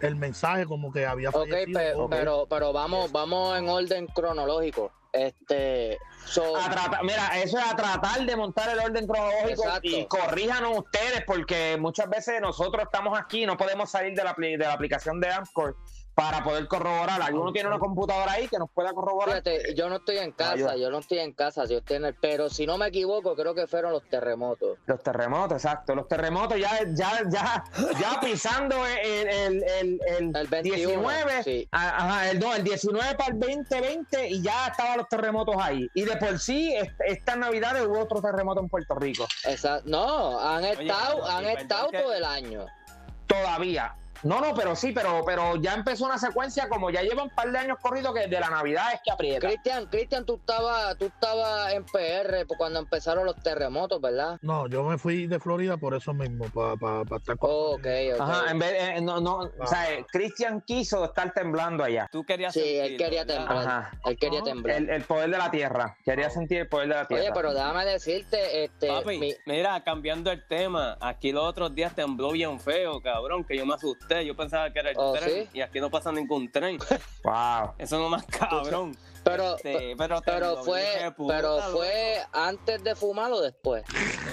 el 0.00 0.16
mensaje 0.16 0.66
como 0.66 0.92
que 0.92 1.06
había 1.06 1.28
Ok, 1.30 1.34
fallecido 1.48 1.78
pe- 1.78 1.92
Kobe. 1.94 2.16
pero, 2.16 2.46
pero 2.50 2.72
vamos, 2.72 3.12
vamos 3.12 3.58
en 3.58 3.68
orden 3.68 4.06
cronológico. 4.08 4.90
Este, 5.12 5.98
so, 6.24 6.56
A 6.56 6.70
tratar- 6.70 7.02
mira, 7.04 7.38
eso 7.42 7.58
es 7.58 7.64
a 7.70 7.76
tratar 7.76 8.24
de 8.24 8.34
montar 8.34 8.70
el 8.70 8.78
orden 8.78 9.06
cronológico 9.06 9.64
Exacto. 9.64 9.80
y 9.88 10.06
corríjanos 10.06 10.78
ustedes 10.78 11.22
porque 11.26 11.76
muchas 11.78 12.08
veces 12.08 12.40
nosotros 12.40 12.84
estamos 12.84 13.18
aquí 13.18 13.42
y 13.42 13.46
no 13.46 13.56
podemos 13.58 13.90
salir 13.90 14.14
de 14.14 14.24
la, 14.24 14.34
de 14.38 14.56
la 14.56 14.72
aplicación 14.72 15.20
de 15.20 15.30
Amcor 15.30 15.76
para 16.14 16.44
poder 16.44 16.66
corroborar. 16.68 17.22
¿Alguno 17.22 17.52
tiene 17.52 17.68
una 17.68 17.78
computadora 17.78 18.32
ahí 18.32 18.46
que 18.48 18.58
nos 18.58 18.70
pueda 18.70 18.92
corroborar? 18.92 19.42
fíjate, 19.42 19.74
yo 19.74 19.88
no 19.88 19.96
estoy 19.96 20.18
en 20.18 20.32
casa, 20.32 20.52
Ayuda. 20.52 20.76
yo 20.76 20.90
no 20.90 20.98
estoy 20.98 21.18
en 21.20 21.32
casa, 21.32 21.64
en 21.64 22.04
el- 22.04 22.14
pero 22.14 22.50
si 22.50 22.66
no 22.66 22.76
me 22.76 22.88
equivoco, 22.88 23.34
creo 23.34 23.54
que 23.54 23.66
fueron 23.66 23.92
los 23.92 24.02
terremotos. 24.08 24.78
Los 24.86 25.02
terremotos, 25.02 25.56
exacto. 25.64 25.94
Los 25.94 26.08
terremotos 26.08 26.58
ya, 26.58 26.70
ya, 26.94 27.22
ya, 27.30 27.64
ya 27.98 28.20
pisando 28.20 28.86
el, 28.86 29.28
el, 29.28 29.62
el, 29.62 30.00
el 30.06 30.36
El 30.36 30.46
21, 30.48 30.76
19, 31.00 31.42
sí. 31.44 31.68
a- 31.72 31.88
ajá, 31.96 32.30
el, 32.30 32.40
no, 32.40 32.54
el 32.54 32.62
19 32.62 33.14
para 33.14 33.32
el 33.32 33.40
2020 33.40 34.28
y 34.28 34.42
ya 34.42 34.66
estaban 34.68 34.98
los 34.98 35.08
terremotos 35.08 35.56
ahí. 35.58 35.88
Y 35.94 36.02
de 36.04 36.16
por 36.16 36.38
sí, 36.38 36.74
est- 36.74 36.92
estas 37.06 37.36
navidades 37.38 37.86
hubo 37.86 38.00
otro 38.00 38.20
terremoto 38.20 38.60
en 38.60 38.68
Puerto 38.68 38.94
Rico. 38.96 39.26
Esa- 39.44 39.80
no, 39.84 40.38
han 40.38 40.64
estado, 40.64 41.24
han 41.26 41.44
estado 41.46 41.88
que- 41.90 41.98
todo 42.00 42.12
el 42.12 42.24
año. 42.24 42.66
Todavía. 43.26 43.94
No, 44.22 44.40
no, 44.40 44.54
pero 44.54 44.76
sí, 44.76 44.92
pero, 44.92 45.22
pero 45.26 45.56
ya 45.56 45.74
empezó 45.74 46.04
una 46.06 46.18
secuencia, 46.18 46.68
como 46.68 46.90
ya 46.90 47.02
llevan 47.02 47.24
un 47.24 47.30
par 47.34 47.50
de 47.50 47.58
años 47.58 47.78
corridos, 47.80 48.14
que 48.14 48.26
de 48.28 48.40
la 48.40 48.50
Navidad 48.50 48.92
es 48.94 49.00
que 49.04 49.10
aprieta. 49.10 49.48
Cristian, 49.48 49.86
Cristian, 49.86 50.24
tú 50.24 50.36
estabas, 50.36 50.96
tú 50.98 51.06
estabas 51.06 51.72
en 51.72 51.84
PR 51.84 52.46
por 52.46 52.56
cuando 52.56 52.78
empezaron 52.78 53.24
los 53.26 53.36
terremotos, 53.42 54.00
¿verdad? 54.00 54.38
No, 54.42 54.68
yo 54.68 54.84
me 54.84 54.98
fui 54.98 55.26
de 55.26 55.40
Florida 55.40 55.76
por 55.76 55.94
eso 55.94 56.14
mismo, 56.14 56.46
para 56.50 57.02
estar 57.16 57.36
con. 57.36 57.50
Oh, 57.50 57.74
ok, 57.74 57.86
ok. 58.14 58.20
Ajá, 58.20 58.50
en 58.50 58.58
vez 58.58 58.72
eh, 58.74 59.00
no, 59.00 59.20
no, 59.20 59.50
o 59.58 59.66
sea, 59.66 59.92
eh, 59.92 60.06
Christian 60.12 60.60
quiso 60.60 61.04
estar 61.04 61.32
temblando 61.32 61.82
allá. 61.82 62.08
Tú 62.12 62.24
querías 62.24 62.52
Sí, 62.54 62.60
él 62.78 62.96
quería 62.96 63.26
temblar. 63.26 63.58
Ajá. 63.66 63.90
Él 64.04 64.16
quería 64.18 64.40
Ah, 64.40 64.44
temblar. 64.44 64.76
El, 64.76 64.90
el 64.90 65.02
poder 65.02 65.30
de 65.30 65.38
la 65.38 65.50
tierra. 65.50 65.96
Quería 66.04 66.30
sentir 66.30 66.58
el 66.58 66.68
poder 66.68 66.88
de 66.88 66.94
la 66.94 67.06
tierra. 67.08 67.22
Oye, 67.24 67.32
pero 67.34 67.52
déjame 67.54 67.84
decirte, 67.86 68.64
este, 68.64 68.86
Papi, 68.88 69.18
mi- 69.18 69.34
mira, 69.46 69.82
cambiando 69.82 70.30
el 70.30 70.46
tema, 70.46 70.96
aquí 71.00 71.32
los 71.32 71.44
otros 71.44 71.74
días 71.74 71.94
tembló 71.94 72.30
bien 72.32 72.60
feo, 72.60 73.00
cabrón, 73.00 73.44
que 73.44 73.56
yo 73.56 73.66
me 73.66 73.74
asusté. 73.74 74.11
Yo 74.20 74.36
pensaba 74.36 74.70
que 74.72 74.78
era 74.80 74.90
el 74.90 74.96
¿Oh, 74.98 75.12
tren 75.14 75.28
sí? 75.44 75.48
y 75.54 75.60
aquí 75.62 75.80
no 75.80 75.90
pasa 75.90 76.12
ningún 76.12 76.50
tren. 76.50 76.78
Wow. 77.24 77.74
Eso 77.78 77.98
no 77.98 78.08
más 78.08 78.24
cabrón. 78.26 78.96
pero, 79.22 79.54
Este, 79.56 79.94
pero 79.96 80.20
pero 80.24 80.64
fue, 80.64 81.12
puta, 81.16 81.34
pero 81.36 81.56
loco. 81.58 81.70
fue 81.78 82.20
antes 82.32 82.82
de 82.82 82.96
fumar 82.96 83.30
o 83.32 83.40
después. 83.40 83.84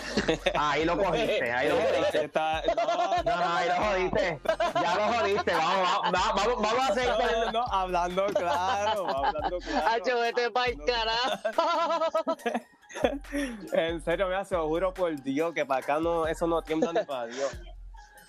Ahí 0.55 0.85
lo 0.85 0.97
cogiste, 0.97 1.51
ahí 1.51 1.69
lo 1.69 1.75
jodiste. 1.75 2.25
Está- 2.25 2.61
no, 2.75 3.23
No, 3.23 3.35
no, 3.39 3.55
ahí 3.55 3.67
lo 3.69 3.75
jodiste. 3.75 4.39
Ya 4.81 4.95
lo 4.95 5.13
jodiste. 5.13 5.53
Vamos, 5.53 5.87
vamos, 6.11 6.33
vamos, 6.35 6.61
vamos 6.61 6.79
a 6.79 6.87
hacer. 6.87 7.09
no, 7.45 7.51
no, 7.51 7.63
hablando 7.71 8.25
claro, 8.27 9.07
hablando 9.07 9.57
claro. 9.59 9.87
Hacho, 9.87 10.19
vete 10.19 10.51
pa'l 10.51 10.75
carajo. 10.85 12.37
En 13.73 14.03
serio, 14.03 14.27
me 14.27 14.45
se 14.45 14.55
lo 14.55 14.67
juro 14.67 14.91
por 14.93 15.15
Dios 15.21 15.53
que 15.53 15.63
para 15.63 15.79
acá 15.79 15.99
no, 15.99 16.25
eso 16.25 16.47
no 16.47 16.59
tiembla 16.63 16.91
ni 16.91 17.03
para 17.05 17.27
Dios. 17.27 17.55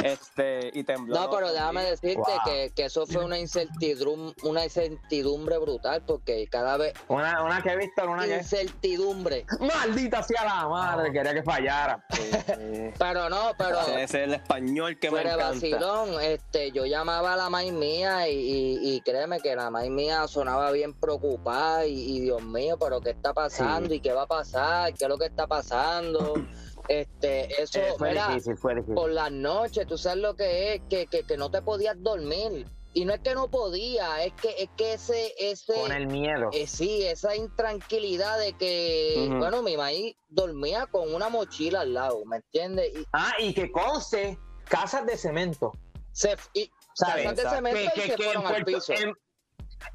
Este, 0.04 0.70
y 0.74 0.84
tembló. 0.84 1.14
No, 1.18 1.30
pero 1.30 1.52
déjame 1.52 1.84
decirte 1.84 2.16
Wow. 2.16 2.26
que, 2.44 2.72
que 2.74 2.84
eso 2.86 3.06
fue 3.06 3.24
una 3.24 3.38
incertidumbre, 3.38 4.34
una 4.42 4.64
incertidumbre 4.64 5.58
brutal, 5.58 6.02
porque 6.06 6.46
cada 6.48 6.76
vez 6.76 6.94
Una, 7.08 7.42
una 7.42 7.62
que 7.62 7.70
he 7.70 7.76
visto, 7.76 8.04
una 8.08 8.24
que. 8.26 8.36
incertidumbre. 8.38 9.46
Maldita 9.60 10.22
sea 10.22 10.44
la 10.44 10.68
madre, 10.68 11.12
quería 11.12 11.34
que 11.34 11.42
fallara. 11.42 12.04
Sí. 12.10 12.30
Pero 12.98 13.28
no, 13.28 13.52
pero 13.56 13.80
Ese 13.80 14.02
es 14.04 14.14
el 14.14 14.34
español 14.34 14.98
que 14.98 15.10
me 15.10 15.20
encanta. 15.22 15.50
vacilón, 15.50 16.20
este, 16.20 16.70
yo 16.72 16.84
llamaba 16.86 17.34
a 17.34 17.36
la 17.36 17.48
maíz 17.50 17.72
mía 17.72 18.28
y, 18.28 18.34
y- 18.34 18.94
y 18.94 19.00
créeme 19.02 19.40
que 19.40 19.54
la 19.56 19.70
maíz 19.70 19.90
mía 19.90 20.26
sonaba 20.28 20.70
bien 20.72 20.94
preocupada 20.94 21.86
y, 21.86 22.16
y 22.16 22.20
Dios 22.20 22.42
mío, 22.42 22.76
pero 22.78 23.00
¿qué 23.00 23.10
está 23.10 23.32
pasando? 23.32 23.88
Sí. 23.90 23.96
¿Y 23.96 24.00
qué 24.00 24.12
va 24.12 24.22
a 24.22 24.26
pasar? 24.26 24.92
¿Qué 24.94 25.04
es 25.04 25.08
lo 25.08 25.18
que 25.18 25.26
está 25.26 25.46
pasando? 25.46 26.34
Este, 26.88 27.62
eso, 27.62 27.78
Eh, 27.80 27.94
fue 27.98 28.10
mira, 28.10 28.28
difícil, 28.28 28.56
fue 28.56 28.74
difícil. 28.74 28.94
por 28.94 29.10
las 29.10 29.30
noches, 29.32 29.86
tú 29.86 29.96
sabes 29.98 30.22
lo 30.22 30.34
que 30.34 30.74
es, 30.74 30.82
que, 30.88 31.06
que, 31.06 31.22
que 31.24 31.36
no 31.36 31.50
te 31.50 31.62
podías 31.62 31.94
dormir. 32.02 32.66
Y 32.92 33.04
no 33.04 33.14
es 33.14 33.20
que 33.20 33.34
no 33.34 33.48
podía, 33.48 34.24
es 34.24 34.32
que, 34.32 34.48
es 34.58 34.68
que 34.76 34.94
ese, 34.94 35.32
ese, 35.38 35.74
Con 35.74 35.92
el 35.92 36.08
miedo. 36.08 36.50
eh, 36.52 36.66
sí, 36.66 37.02
esa 37.04 37.36
intranquilidad 37.36 38.36
de 38.40 38.54
que, 38.54 39.28
bueno, 39.38 39.62
mi 39.62 39.76
maíz 39.76 40.16
dormía 40.28 40.86
con 40.86 41.14
una 41.14 41.28
mochila 41.28 41.82
al 41.82 41.94
lado, 41.94 42.24
¿me 42.24 42.38
entiendes? 42.38 42.90
Y 42.98 43.04
Ah, 43.12 43.32
y 43.38 43.54
que 43.54 43.70
conste, 43.70 44.36
casas 44.64 45.06
de 45.06 45.16
cemento. 45.16 45.72
se, 46.10 46.36
y, 46.52 46.68
¿Sabes? 46.94 47.22
casas 47.30 47.36
de 47.36 47.56
cemento 47.56 47.92
Que, 47.94 48.00
y 48.00 48.10
se 48.10 48.16
fueron 48.16 48.42
en, 48.42 48.48
al 48.48 48.64
Puerto, 48.64 48.72
piso. 48.80 48.92
en- 48.94 49.14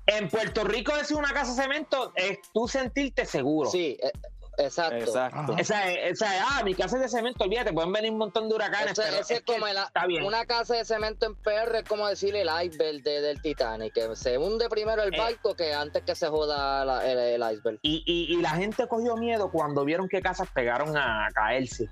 en 0.08 0.30
Puerto 0.30 0.64
Rico 0.64 0.96
decir 0.96 1.18
una 1.18 1.34
casa 1.34 1.54
de 1.54 1.62
cemento 1.64 2.14
es 2.16 2.40
tú 2.54 2.66
sentirte 2.70 3.26
seguro. 3.26 3.70
Sí, 3.70 3.98
eh, 4.02 4.12
exacto. 4.58 4.96
Exacto. 4.98 5.56
Esa 5.58 5.90
es, 5.92 5.98
esa 6.14 6.36
es, 6.38 6.44
ah, 6.48 6.62
mi 6.64 6.74
casa 6.76 6.96
es 6.98 7.04
de 7.04 7.10
cemento, 7.10 7.44
olvídate, 7.44 7.74
pueden 7.74 7.92
venir 7.92 8.12
un 8.12 8.18
montón 8.18 8.48
de 8.50 8.56
huracanes, 8.56 8.92
Ese, 8.94 9.02
pero 9.04 9.18
ese 9.22 9.34
es 9.36 9.42
como 9.42 9.68
el- 9.68 9.78
está 9.78 10.06
bien. 10.06 10.24
una 10.24 10.46
casa 10.46 10.76
de 10.76 10.86
cemento 10.86 11.26
en 11.26 11.36
PR, 11.36 11.80
es 11.80 11.84
como 11.84 12.08
decirle 12.08 12.42
el 12.42 12.50
iceberg 12.66 13.02
de- 13.04 13.22
del 13.22 13.42
Titanic, 13.42 13.94
que 13.94 14.16
se 14.16 14.38
hunde 14.38 14.70
primero 14.70 15.04
el 15.04 15.14
Eh. 15.14 15.18
barco 15.18 15.56
que 15.56 15.74
antes 15.74 16.04
que 16.04 16.16
se 16.16 16.28
joda 16.28 16.84
la- 16.86 17.06
el, 17.06 17.42
el 17.42 17.54
iceberg. 17.54 17.80
Y, 17.82 18.04
y, 18.06 18.34
y 18.38 18.42
la 18.42 18.52
gente 18.52 18.88
cogió 18.88 19.16
miedo 19.18 19.50
cuando 19.52 19.84
vieron 19.86 20.08
que 20.08 20.22
casas 20.22 20.48
pegaron 20.54 20.96
a 20.98 21.28
caerse. 21.34 21.90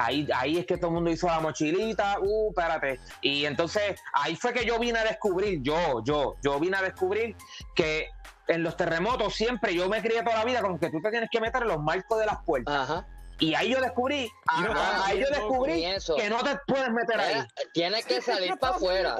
Ahí, 0.00 0.28
ahí 0.32 0.58
es 0.58 0.64
que 0.64 0.76
todo 0.76 0.88
el 0.88 0.94
mundo 0.94 1.10
hizo 1.10 1.26
la 1.26 1.40
mochilita, 1.40 2.18
uh, 2.20 2.50
espérate. 2.50 3.00
Y 3.20 3.44
entonces 3.46 4.00
ahí 4.12 4.36
fue 4.36 4.52
que 4.52 4.64
yo 4.64 4.78
vine 4.78 5.00
a 5.00 5.04
descubrir, 5.04 5.60
yo, 5.60 6.04
yo, 6.04 6.36
yo 6.40 6.60
vine 6.60 6.76
a 6.76 6.82
descubrir 6.82 7.34
que 7.74 8.06
en 8.48 8.62
los 8.62 8.76
terremotos 8.76 9.34
siempre 9.34 9.74
yo 9.74 9.88
me 9.88 10.02
crié 10.02 10.22
toda 10.22 10.38
la 10.38 10.44
vida 10.44 10.62
con 10.62 10.78
que 10.78 10.90
tú 10.90 11.00
te 11.00 11.10
tienes 11.10 11.28
que 11.30 11.40
meter 11.40 11.62
en 11.62 11.68
los 11.68 11.80
marcos 11.80 12.18
de 12.18 12.26
las 12.26 12.42
puertas. 12.44 12.74
Ajá. 12.74 13.06
Y 13.40 13.54
ahí 13.54 13.70
yo 13.70 13.80
descubrí, 13.80 14.28
ah, 14.48 15.04
ahí 15.06 15.20
yo 15.20 15.28
descubrí 15.30 15.84
que 16.16 16.28
no 16.28 16.42
te 16.42 16.58
puedes 16.66 16.90
meter 16.90 17.20
ahí. 17.20 17.46
Tienes 17.72 18.04
que 18.04 18.20
salir 18.20 18.58
para 18.58 18.74
afuera. 18.74 19.16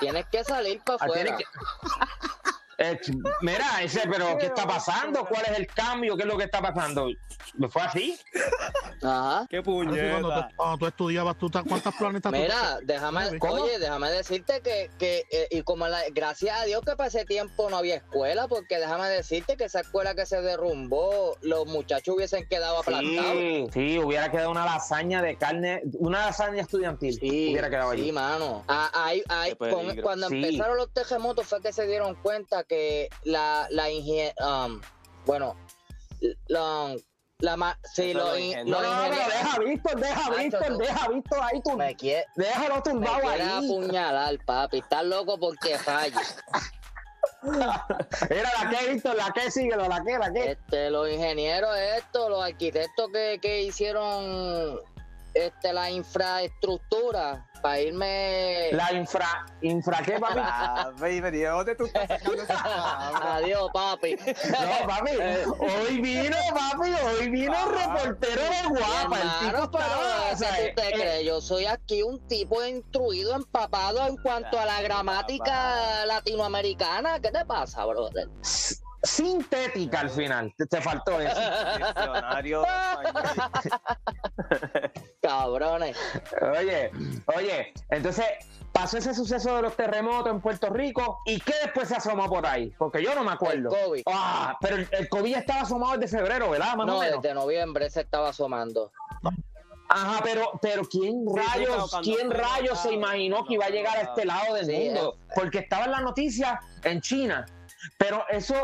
Tienes 0.00 0.26
que 0.26 0.42
salir 0.42 0.80
para 0.82 1.04
Ah, 1.04 1.08
tienes 1.12 1.32
afuera. 1.32 1.48
Eh, 2.78 3.00
mira, 3.40 3.82
ese, 3.82 4.02
pero 4.10 4.36
¿qué 4.38 4.46
está 4.46 4.66
pasando? 4.66 5.24
¿Cuál 5.26 5.42
es 5.50 5.58
el 5.58 5.66
cambio? 5.66 6.14
¿Qué 6.16 6.22
es 6.24 6.28
lo 6.28 6.36
que 6.36 6.44
está 6.44 6.60
pasando? 6.60 7.08
¿Me 7.54 7.68
fue 7.68 7.82
así? 7.82 8.18
Ajá. 9.02 9.46
Qué 9.48 9.58
Así 9.58 9.64
cuando, 9.64 9.92
puñeta. 9.94 10.48
tú, 10.48 10.56
cuando 10.56 10.78
tú 10.78 10.86
estudiabas, 10.86 11.38
¿tú, 11.38 11.50
¿cuántos 11.50 11.94
planetas 11.94 12.32
tú 12.32 12.38
Mira, 12.38 12.78
déjame, 12.82 13.38
¿Cómo? 13.38 13.62
oye, 13.62 13.78
déjame 13.78 14.10
decirte 14.10 14.60
que, 14.60 14.90
que 14.98 15.24
eh, 15.30 15.48
y 15.50 15.62
como 15.62 15.86
la, 15.88 16.00
gracias 16.12 16.60
a 16.60 16.64
Dios 16.64 16.82
que 16.84 16.96
para 16.96 17.08
ese 17.08 17.24
tiempo 17.24 17.70
no 17.70 17.78
había 17.78 17.96
escuela, 17.96 18.46
porque 18.48 18.78
déjame 18.78 19.08
decirte 19.08 19.56
que 19.56 19.64
esa 19.64 19.80
escuela 19.80 20.14
que 20.14 20.26
se 20.26 20.40
derrumbó, 20.42 21.36
los 21.42 21.66
muchachos 21.66 22.14
hubiesen 22.14 22.46
quedado 22.48 22.78
aplantados. 22.80 23.32
Sí, 23.32 23.66
sí, 23.72 23.98
hubiera 23.98 24.30
quedado 24.30 24.50
una 24.50 24.64
lasaña 24.66 25.22
de 25.22 25.36
carne, 25.36 25.82
una 25.98 26.26
lasaña 26.26 26.62
estudiantil. 26.62 27.14
Sí, 27.18 27.50
hubiera 27.52 27.70
quedado 27.70 27.90
allí. 27.90 28.04
sí, 28.04 28.12
mano. 28.12 28.64
Ah, 28.68 28.90
ahí- 28.92 29.22
ahí, 29.28 29.54
con- 29.56 29.96
cuando 30.02 30.28
Sí. 30.28 30.36
empezaron 30.36 30.76
los 30.76 30.92
terremotos 30.92 31.46
fue 31.46 31.60
que 31.62 31.72
se 31.72 31.86
dieron 31.86 32.14
cuenta 32.16 32.64
que 32.68 33.08
la, 33.24 33.66
la 33.70 33.90
inge- 33.90 34.34
um, 34.40 34.80
bueno, 35.24 35.56
la, 36.48 36.94
la 37.40 37.56
ma- 37.56 37.78
sí, 37.94 38.12
lo 38.14 38.36
in- 38.38 38.50
dije, 38.50 38.64
No, 38.64 38.80
no, 38.82 38.94
no, 39.08 39.10
deja 39.10 39.58
Víctor, 39.58 39.96
deja 40.00 40.30
Víctor, 40.30 40.78
deja 40.78 41.08
Víctor 41.08 41.38
ahí 41.42 41.62
tú. 41.62 41.76
me 41.76 41.94
quiere, 41.96 42.26
Déjalo 42.36 42.76
me 42.76 42.82
tumbado 42.82 43.20
quiere 43.20 43.42
ahí. 43.42 43.64
apuñalar, 43.66 44.38
papi. 44.44 44.78
Estás 44.78 45.04
loco 45.04 45.38
porque 45.38 45.78
falle. 45.78 46.16
Era 48.30 48.50
la 48.62 48.70
que, 48.70 48.92
Víctor, 48.92 49.16
la 49.16 49.30
que 49.32 49.50
sigue, 49.50 49.76
la 49.76 50.02
que, 50.04 50.18
la 50.18 50.32
que. 50.32 50.50
Este, 50.52 50.90
los 50.90 51.08
ingenieros 51.10 51.76
estos, 51.76 52.30
los 52.30 52.42
arquitectos 52.42 53.10
que, 53.12 53.38
que 53.40 53.62
hicieron 53.62 54.80
este, 55.36 55.72
la 55.72 55.90
infraestructura 55.90 57.46
para 57.60 57.80
irme. 57.80 58.70
La 58.72 58.92
infra, 58.92 59.46
infra, 59.60 59.98
¿qué, 60.02 60.18
papi? 60.18 60.40
Ah, 60.40 60.92
baby, 60.98 61.20
¿de 61.20 61.46
dónde 61.46 61.74
tú 61.74 61.84
estás? 61.84 62.08
Adiós, 63.22 63.68
papi. 63.72 64.16
No, 64.16 64.86
papi, 64.86 65.10
hoy 65.58 66.00
vino, 66.00 66.36
papi, 66.54 66.90
hoy 67.04 67.28
vino 67.28 67.54
el 67.54 67.78
reportero 67.78 68.42
de 68.42 68.68
guapa. 68.68 69.20
El 69.20 69.50
tipo 69.50 69.70
pero 69.70 69.88
estaba, 69.88 70.28
¿qué 70.28 70.34
o 70.34 70.36
sea, 70.36 70.50
tú 70.50 70.74
te 70.74 70.88
eh, 70.88 70.92
crees? 70.92 71.26
Yo 71.26 71.40
soy 71.40 71.66
aquí 71.66 72.02
un 72.02 72.18
tipo 72.28 72.64
instruido, 72.64 73.34
empapado 73.34 74.06
en 74.06 74.16
cuanto 74.16 74.58
a 74.58 74.64
la 74.64 74.80
gramática 74.80 76.06
latinoamericana. 76.06 77.20
¿Qué 77.20 77.30
te 77.30 77.44
pasa, 77.44 77.84
brother? 77.84 78.28
sintética 79.02 80.00
al 80.00 80.10
final, 80.10 80.52
te, 80.56 80.66
te 80.66 80.80
faltó 80.80 81.20
eso. 81.20 81.40
Cabrones. 85.26 85.96
Oye, 86.56 86.90
oye, 87.36 87.72
entonces 87.90 88.24
pasó 88.72 88.98
ese 88.98 89.12
suceso 89.14 89.56
de 89.56 89.62
los 89.62 89.74
terremotos 89.74 90.30
en 90.30 90.40
Puerto 90.40 90.68
Rico 90.70 91.20
y 91.26 91.40
¿qué 91.40 91.54
después 91.64 91.88
se 91.88 91.96
asomó 91.96 92.28
por 92.28 92.46
ahí? 92.46 92.72
Porque 92.78 93.02
yo 93.02 93.14
no 93.14 93.24
me 93.24 93.32
acuerdo. 93.32 93.74
El 93.74 93.84
COVID. 93.84 94.02
Ah, 94.06 94.56
pero 94.60 94.76
el, 94.76 94.88
el 94.92 95.08
COVID 95.08 95.30
ya 95.32 95.38
estaba 95.38 95.62
asomado 95.62 95.98
desde 95.98 96.18
febrero, 96.18 96.50
¿verdad? 96.50 96.76
Más 96.76 96.86
No, 96.86 96.98
o 96.98 97.00
menos. 97.00 97.20
desde 97.22 97.34
noviembre 97.34 97.90
se 97.90 98.02
estaba 98.02 98.28
asomando. 98.28 98.92
Ajá, 99.88 100.20
pero, 100.24 100.50
pero 100.60 100.82
¿quién 100.84 101.24
sí, 101.26 101.34
rayos, 101.40 101.96
quién 102.02 102.30
rayos 102.30 102.78
se 102.80 102.92
imaginó 102.92 103.44
que 103.46 103.54
iba 103.54 103.66
a 103.66 103.70
llegar 103.70 103.96
a 103.96 104.02
este 104.02 104.24
lado 104.24 104.54
del 104.54 104.66
Sí, 104.66 104.72
mundo? 104.90 105.16
Porque 105.34 105.58
estaba 105.60 105.84
en 105.84 105.92
la 105.92 106.00
noticia 106.00 106.60
en 106.82 107.00
China. 107.00 107.46
Pero 107.96 108.24
eso, 108.28 108.54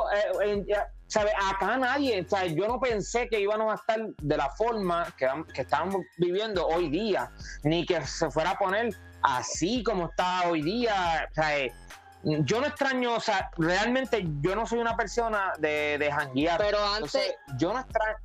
eh, 0.44 0.64
¿sabes? 1.12 1.34
Acá 1.50 1.76
nadie, 1.76 2.24
¿sabes? 2.26 2.54
Yo 2.54 2.66
no 2.66 2.80
pensé 2.80 3.28
que 3.28 3.38
íbamos 3.38 3.70
a 3.70 3.74
estar 3.74 4.00
de 4.16 4.36
la 4.36 4.48
forma 4.50 5.14
que, 5.18 5.28
que 5.52 5.60
estamos 5.60 5.96
viviendo 6.16 6.66
hoy 6.66 6.88
día, 6.88 7.30
ni 7.64 7.84
que 7.84 8.00
se 8.06 8.30
fuera 8.30 8.52
a 8.52 8.58
poner 8.58 8.96
así 9.20 9.82
como 9.82 10.06
está 10.06 10.48
hoy 10.48 10.62
día, 10.62 11.28
¿sabes? 11.34 11.72
Yo 12.22 12.60
no 12.60 12.66
extraño, 12.66 13.16
o 13.16 13.20
sea, 13.20 13.50
realmente 13.58 14.24
yo 14.40 14.56
no 14.56 14.66
soy 14.66 14.78
una 14.78 14.96
persona 14.96 15.52
de, 15.58 15.98
de 15.98 16.10
janguear. 16.10 16.58
Pero 16.58 16.78
antes, 16.78 17.14
Entonces, 17.14 17.34
yo 17.58 17.74
no 17.74 17.80
extraño. 17.80 18.16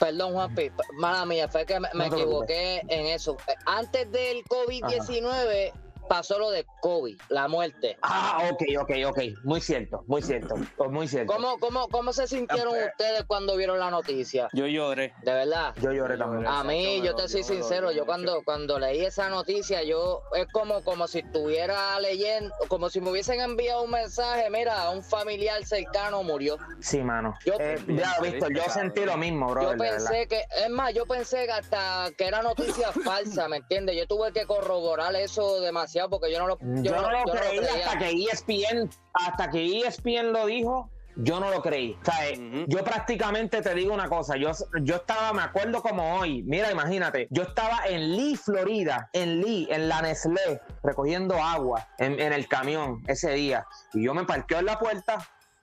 Perdón, 0.00 0.32
Juanpi, 0.32 0.72
mala 0.94 1.26
mía, 1.26 1.48
fue 1.48 1.66
que 1.66 1.78
me, 1.78 1.88
No 1.92 2.04
equivoqué 2.04 2.80
en 2.88 3.06
eso. 3.08 3.36
Antes 3.66 4.10
del 4.10 4.42
COVID-19 4.44 5.72
pasó 6.08 6.38
lo 6.38 6.50
de 6.50 6.66
COVID, 6.80 7.20
la 7.28 7.48
muerte. 7.48 7.98
Ah, 8.02 8.48
ok, 8.52 8.62
ok, 8.80 8.90
ok. 9.08 9.18
Muy 9.44 9.60
cierto, 9.60 10.02
muy 10.06 10.22
cierto, 10.22 10.54
muy 10.90 11.08
cierto. 11.08 11.32
¿Cómo, 11.32 11.58
cómo, 11.58 11.88
cómo 11.88 12.12
se 12.12 12.26
sintieron 12.26 12.74
Ah, 12.74 12.86
ustedes 12.90 13.24
cuando 13.26 13.56
vieron 13.56 13.78
la 13.78 13.90
noticia? 13.90 14.48
Yo 14.52 14.66
lloré. 14.66 15.14
De 15.22 15.32
verdad. 15.32 15.74
Yo 15.80 15.92
lloré 15.92 16.16
también. 16.18 16.46
A 16.46 16.64
mí, 16.64 17.00
yo 17.02 17.14
te 17.14 17.28
soy 17.28 17.42
sincero, 17.42 17.92
yo 17.92 18.04
cuando, 18.06 18.42
cuando 18.44 18.78
leí 18.78 19.04
esa 19.04 19.28
noticia, 19.28 19.82
yo 19.82 20.22
es 20.34 20.46
como, 20.52 20.82
como 20.82 21.06
si 21.08 21.20
estuviera 21.20 21.98
leyendo, 22.00 22.54
como 22.68 22.90
si 22.90 23.00
me 23.00 23.10
hubiesen 23.10 23.40
enviado 23.40 23.82
un 23.84 23.90
mensaje, 23.90 24.50
mira, 24.50 24.90
un 24.90 25.02
familiar 25.04 25.64
cercano 25.64 26.22
murió. 26.22 26.58
Sí, 26.80 26.98
mano. 27.02 27.34
Yo- 27.46 27.54
Eh, 27.58 27.76
ya, 27.86 28.16
Víctor, 28.20 28.52
yo 28.54 28.62
sentí 28.70 29.04
lo 29.04 29.16
mismo, 29.16 29.50
bro. 29.50 29.72
Yo 29.72 29.78
pensé 29.78 30.26
que, 30.26 30.42
es 30.64 30.70
más, 30.70 30.92
yo 30.94 31.06
pensé 31.06 31.46
que 31.46 31.52
hasta 31.52 32.10
que 32.16 32.26
era 32.26 32.42
noticia 32.42 32.90
falsa, 33.04 33.46
¿me 33.48 33.58
entiendes? 33.58 33.96
Yo 33.96 34.06
tuve 34.06 34.32
que 34.32 34.46
corroborar 34.46 35.14
eso 35.14 35.60
demasiado 35.60 35.91
porque 36.10 36.32
yo 36.32 36.38
no 36.40 36.46
lo, 36.48 36.58
Yo, 36.60 36.92
no 37.00 37.10
lo 37.10 37.18
yo 37.26 37.32
creí 37.32 37.58
creía. 37.58 37.86
hasta 37.86 37.98
que 37.98 38.10
ESPN, 38.10 38.90
hasta 39.14 39.50
que 39.50 39.78
ESPN 39.80 40.32
lo 40.32 40.46
dijo. 40.46 40.90
Yo 41.16 41.40
no 41.40 41.50
lo 41.50 41.60
creí. 41.60 41.94
O 42.00 42.04
sea, 42.06 42.26
eh, 42.30 42.64
yo 42.68 42.82
prácticamente 42.82 43.60
te 43.60 43.74
digo 43.74 43.92
una 43.92 44.08
cosa. 44.08 44.36
Yo, 44.38 44.50
yo 44.80 44.96
estaba, 44.96 45.34
me 45.34 45.42
acuerdo 45.42 45.82
como 45.82 46.16
hoy. 46.16 46.42
Mira, 46.44 46.72
imagínate. 46.72 47.28
Yo 47.30 47.42
estaba 47.42 47.80
en 47.86 48.16
Lee, 48.16 48.34
Florida, 48.34 49.10
en 49.12 49.42
Lee, 49.42 49.68
en 49.70 49.90
la 49.90 50.00
Nestlé, 50.00 50.62
recogiendo 50.82 51.34
agua 51.34 51.86
en, 51.98 52.18
en 52.18 52.32
el 52.32 52.48
camión 52.48 53.02
ese 53.08 53.30
día. 53.34 53.66
Y 53.92 54.04
yo 54.04 54.14
me 54.14 54.24
parqueo 54.24 54.60
en 54.60 54.64
la 54.64 54.78
puerta, 54.78 55.18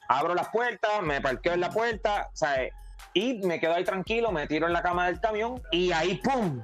abro 0.08 0.36
las 0.36 0.50
puertas, 0.50 1.02
me 1.02 1.20
parqueo 1.20 1.54
en 1.54 1.62
la 1.62 1.72
puerta, 1.72 2.30
¿sabes? 2.34 2.72
Y 3.16 3.40
me 3.40 3.60
quedo 3.60 3.74
ahí 3.74 3.84
tranquilo, 3.84 4.32
me 4.32 4.46
tiro 4.46 4.68
en 4.68 4.74
la 4.74 4.84
cama 4.84 5.08
del 5.08 5.20
camión 5.20 5.60
y 5.72 5.92
ahí, 5.92 6.22
¡pum! 6.24 6.62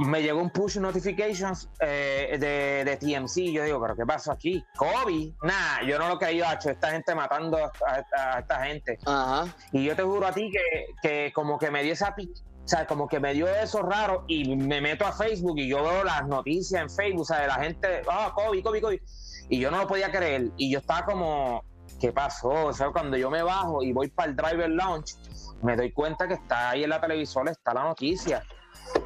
Me 0.00 0.22
llegó 0.22 0.40
un 0.40 0.50
push 0.50 0.78
notifications 0.78 1.68
eh, 1.80 2.36
de, 2.40 2.84
de 2.90 2.96
TMC. 2.96 3.52
Yo 3.52 3.64
digo, 3.64 3.80
¿pero 3.80 3.94
qué 3.96 4.04
pasó 4.06 4.32
aquí? 4.32 4.64
¿Kobe? 4.76 5.32
Nah, 5.42 5.82
yo 5.86 5.98
no 5.98 6.08
lo 6.08 6.18
creí, 6.18 6.40
hecho 6.40 6.70
esta 6.70 6.90
gente 6.90 7.14
matando 7.14 7.58
a, 7.58 7.72
a- 7.86 8.36
a 8.36 8.38
esta 8.40 8.64
gente. 8.64 8.98
Ajá. 9.06 9.46
Y 9.72 9.84
yo 9.84 9.94
te 9.94 10.02
juro 10.02 10.26
a 10.26 10.32
ti 10.32 10.50
que, 10.50 10.86
que 11.02 11.32
como 11.32 11.58
que 11.58 11.70
me 11.70 11.82
dio 11.82 11.92
esa 11.92 12.14
pi- 12.14 12.32
o 12.64 12.66
sea, 12.68 12.86
como 12.86 13.06
que 13.06 13.20
me 13.20 13.34
dio 13.34 13.46
eso 13.46 13.82
raro 13.82 14.24
y 14.26 14.56
me 14.56 14.80
meto 14.80 15.06
a 15.06 15.12
Facebook 15.12 15.58
y 15.58 15.68
yo 15.68 15.82
veo 15.82 16.02
las 16.02 16.26
noticias 16.26 16.80
en 16.80 16.88
Facebook, 16.88 17.20
o 17.20 17.24
sea, 17.26 17.40
de 17.40 17.46
la 17.48 17.56
gente, 17.56 18.00
ah, 18.10 18.32
Kobe, 18.34 18.62
Kobe, 18.62 18.80
Kobe. 18.80 19.02
Y 19.50 19.58
yo 19.60 19.70
no 19.70 19.76
lo 19.78 19.86
podía 19.86 20.10
creer. 20.10 20.48
Y 20.56 20.72
yo 20.72 20.78
estaba 20.78 21.04
como, 21.04 21.62
¿qué 22.00 22.10
pasó? 22.10 22.48
O 22.48 22.72
sea, 22.72 22.88
cuando 22.90 23.18
yo 23.18 23.30
me 23.30 23.42
bajo 23.42 23.82
y 23.82 23.92
voy 23.92 24.08
para 24.08 24.30
el 24.30 24.36
driver 24.36 24.70
lounge, 24.70 25.14
me 25.62 25.76
doy 25.76 25.92
cuenta 25.92 26.26
que 26.26 26.34
está 26.34 26.70
ahí 26.70 26.84
en 26.84 26.90
la 26.90 27.00
televisora, 27.02 27.50
está 27.50 27.74
la 27.74 27.84
noticia. 27.84 28.42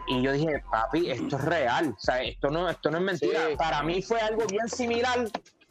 Y 0.07 0.23
yo 0.23 0.33
dije, 0.33 0.63
papi, 0.71 1.11
esto 1.11 1.37
es 1.37 1.45
real. 1.45 1.95
O 1.97 2.01
sea, 2.01 2.23
esto 2.23 2.49
no, 2.51 2.69
esto 2.69 2.91
no 2.91 2.99
es 2.99 3.05
mentira. 3.05 3.41
Sí. 3.51 3.57
Para 3.57 3.83
mí 3.83 4.03
fue 4.03 4.21
algo 4.21 4.47
bien 4.47 4.69
similar. 4.69 5.29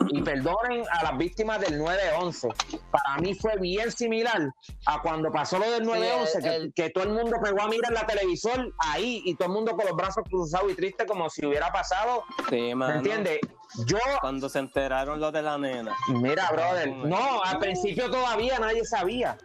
Y 0.10 0.22
perdonen 0.22 0.84
a 0.92 1.04
las 1.06 1.18
víctimas 1.18 1.60
del 1.60 1.80
9-11. 1.82 2.54
Para 2.92 3.18
mí 3.20 3.34
fue 3.34 3.58
bien 3.58 3.92
similar 3.92 4.52
a 4.86 5.02
cuando 5.02 5.32
pasó 5.32 5.58
lo 5.58 5.70
del 5.72 5.86
9-11, 5.88 6.36
el- 6.38 6.44
que, 6.44 6.56
el- 6.56 6.74
que 6.74 6.90
todo 6.92 7.06
el 7.06 7.10
mundo 7.14 7.38
pegó 7.44 7.64
a 7.64 7.68
mirar 7.68 7.92
la 7.94 8.06
televisor 8.06 8.72
ahí 8.78 9.24
y 9.26 9.34
todo 9.36 9.48
el 9.48 9.54
mundo 9.56 9.76
con 9.76 9.88
los 9.88 9.96
brazos 9.96 10.24
cruzados 10.30 10.72
y 10.72 10.76
triste 10.76 11.08
como 11.08 11.28
si 11.32 11.48
hubiera 11.48 11.72
pasado. 11.72 12.24
Sí, 12.48 12.76
¿Me 12.76 12.92
entiendes? 12.92 13.40
Yo, 13.86 13.98
Cuando 14.22 14.50
se 14.50 14.60
enteraron 14.60 15.20
los 15.20 15.32
de 15.32 15.42
la 15.42 15.58
nena. 15.58 15.96
Mira, 16.10 16.50
brother, 16.52 16.90
no, 16.90 17.44
al 17.44 17.60
principio 17.60 18.10
todavía 18.10 18.58
nadie 18.60 18.84
sabía. 18.86 19.38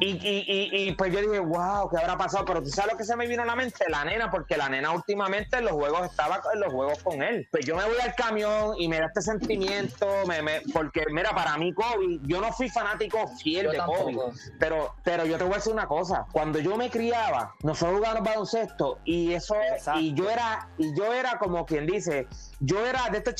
Y, 0.00 0.10
y, 0.10 0.44
y, 0.46 0.88
y, 0.88 0.92
pues 0.92 1.12
yo 1.12 1.20
dije, 1.20 1.38
wow, 1.40 1.88
¿qué 1.90 1.98
habrá 1.98 2.16
pasado? 2.16 2.44
Pero 2.44 2.62
tú 2.62 2.68
sabes 2.68 2.92
lo 2.92 2.98
que 2.98 3.04
se 3.04 3.16
me 3.16 3.26
vino 3.26 3.42
a 3.42 3.46
la 3.46 3.56
mente, 3.56 3.84
la 3.88 4.04
nena, 4.04 4.30
porque 4.30 4.56
la 4.56 4.68
nena 4.68 4.92
últimamente 4.92 5.58
en 5.58 5.64
los 5.64 5.72
juegos 5.72 6.06
estaba 6.10 6.40
en 6.54 6.60
los 6.60 6.72
juegos 6.72 7.02
con 7.02 7.22
él. 7.22 7.48
Pues 7.50 7.66
yo 7.66 7.76
me 7.76 7.84
voy 7.84 7.98
al 8.00 8.14
camión 8.14 8.74
y 8.78 8.88
me 8.88 8.98
da 9.00 9.06
este 9.06 9.22
sentimiento, 9.22 10.06
me, 10.26 10.42
me- 10.42 10.62
porque 10.72 11.04
mira, 11.10 11.30
para 11.34 11.56
mí 11.58 11.72
Kobe, 11.74 12.18
yo 12.22 12.40
no 12.40 12.52
fui 12.52 12.68
fanático 12.68 13.26
fiel 13.42 13.64
Yo 13.66 13.70
de 13.72 13.76
tampoco. 13.78 14.12
Kobe, 14.12 14.32
pero, 14.58 14.94
pero 15.02 15.24
yo 15.26 15.36
te 15.38 15.44
voy 15.44 15.54
a 15.54 15.56
decir 15.56 15.72
una 15.72 15.86
cosa, 15.86 16.26
cuando 16.32 16.58
yo 16.58 16.76
me 16.76 16.90
criaba, 16.90 17.54
nosotros 17.62 17.98
jugábamos 17.98 18.28
baloncesto 18.28 18.98
y 19.04 19.32
eso, 19.34 19.54
Exacto. 19.56 20.00
y 20.00 20.14
yo 20.14 20.30
era, 20.30 20.68
y 20.78 20.94
yo 20.96 21.12
era 21.12 21.38
como 21.38 21.66
quien 21.66 21.86
dice, 21.86 22.26
yo 22.60 22.84
era 22.86 23.08
de 23.10 23.18
estos 23.18 23.34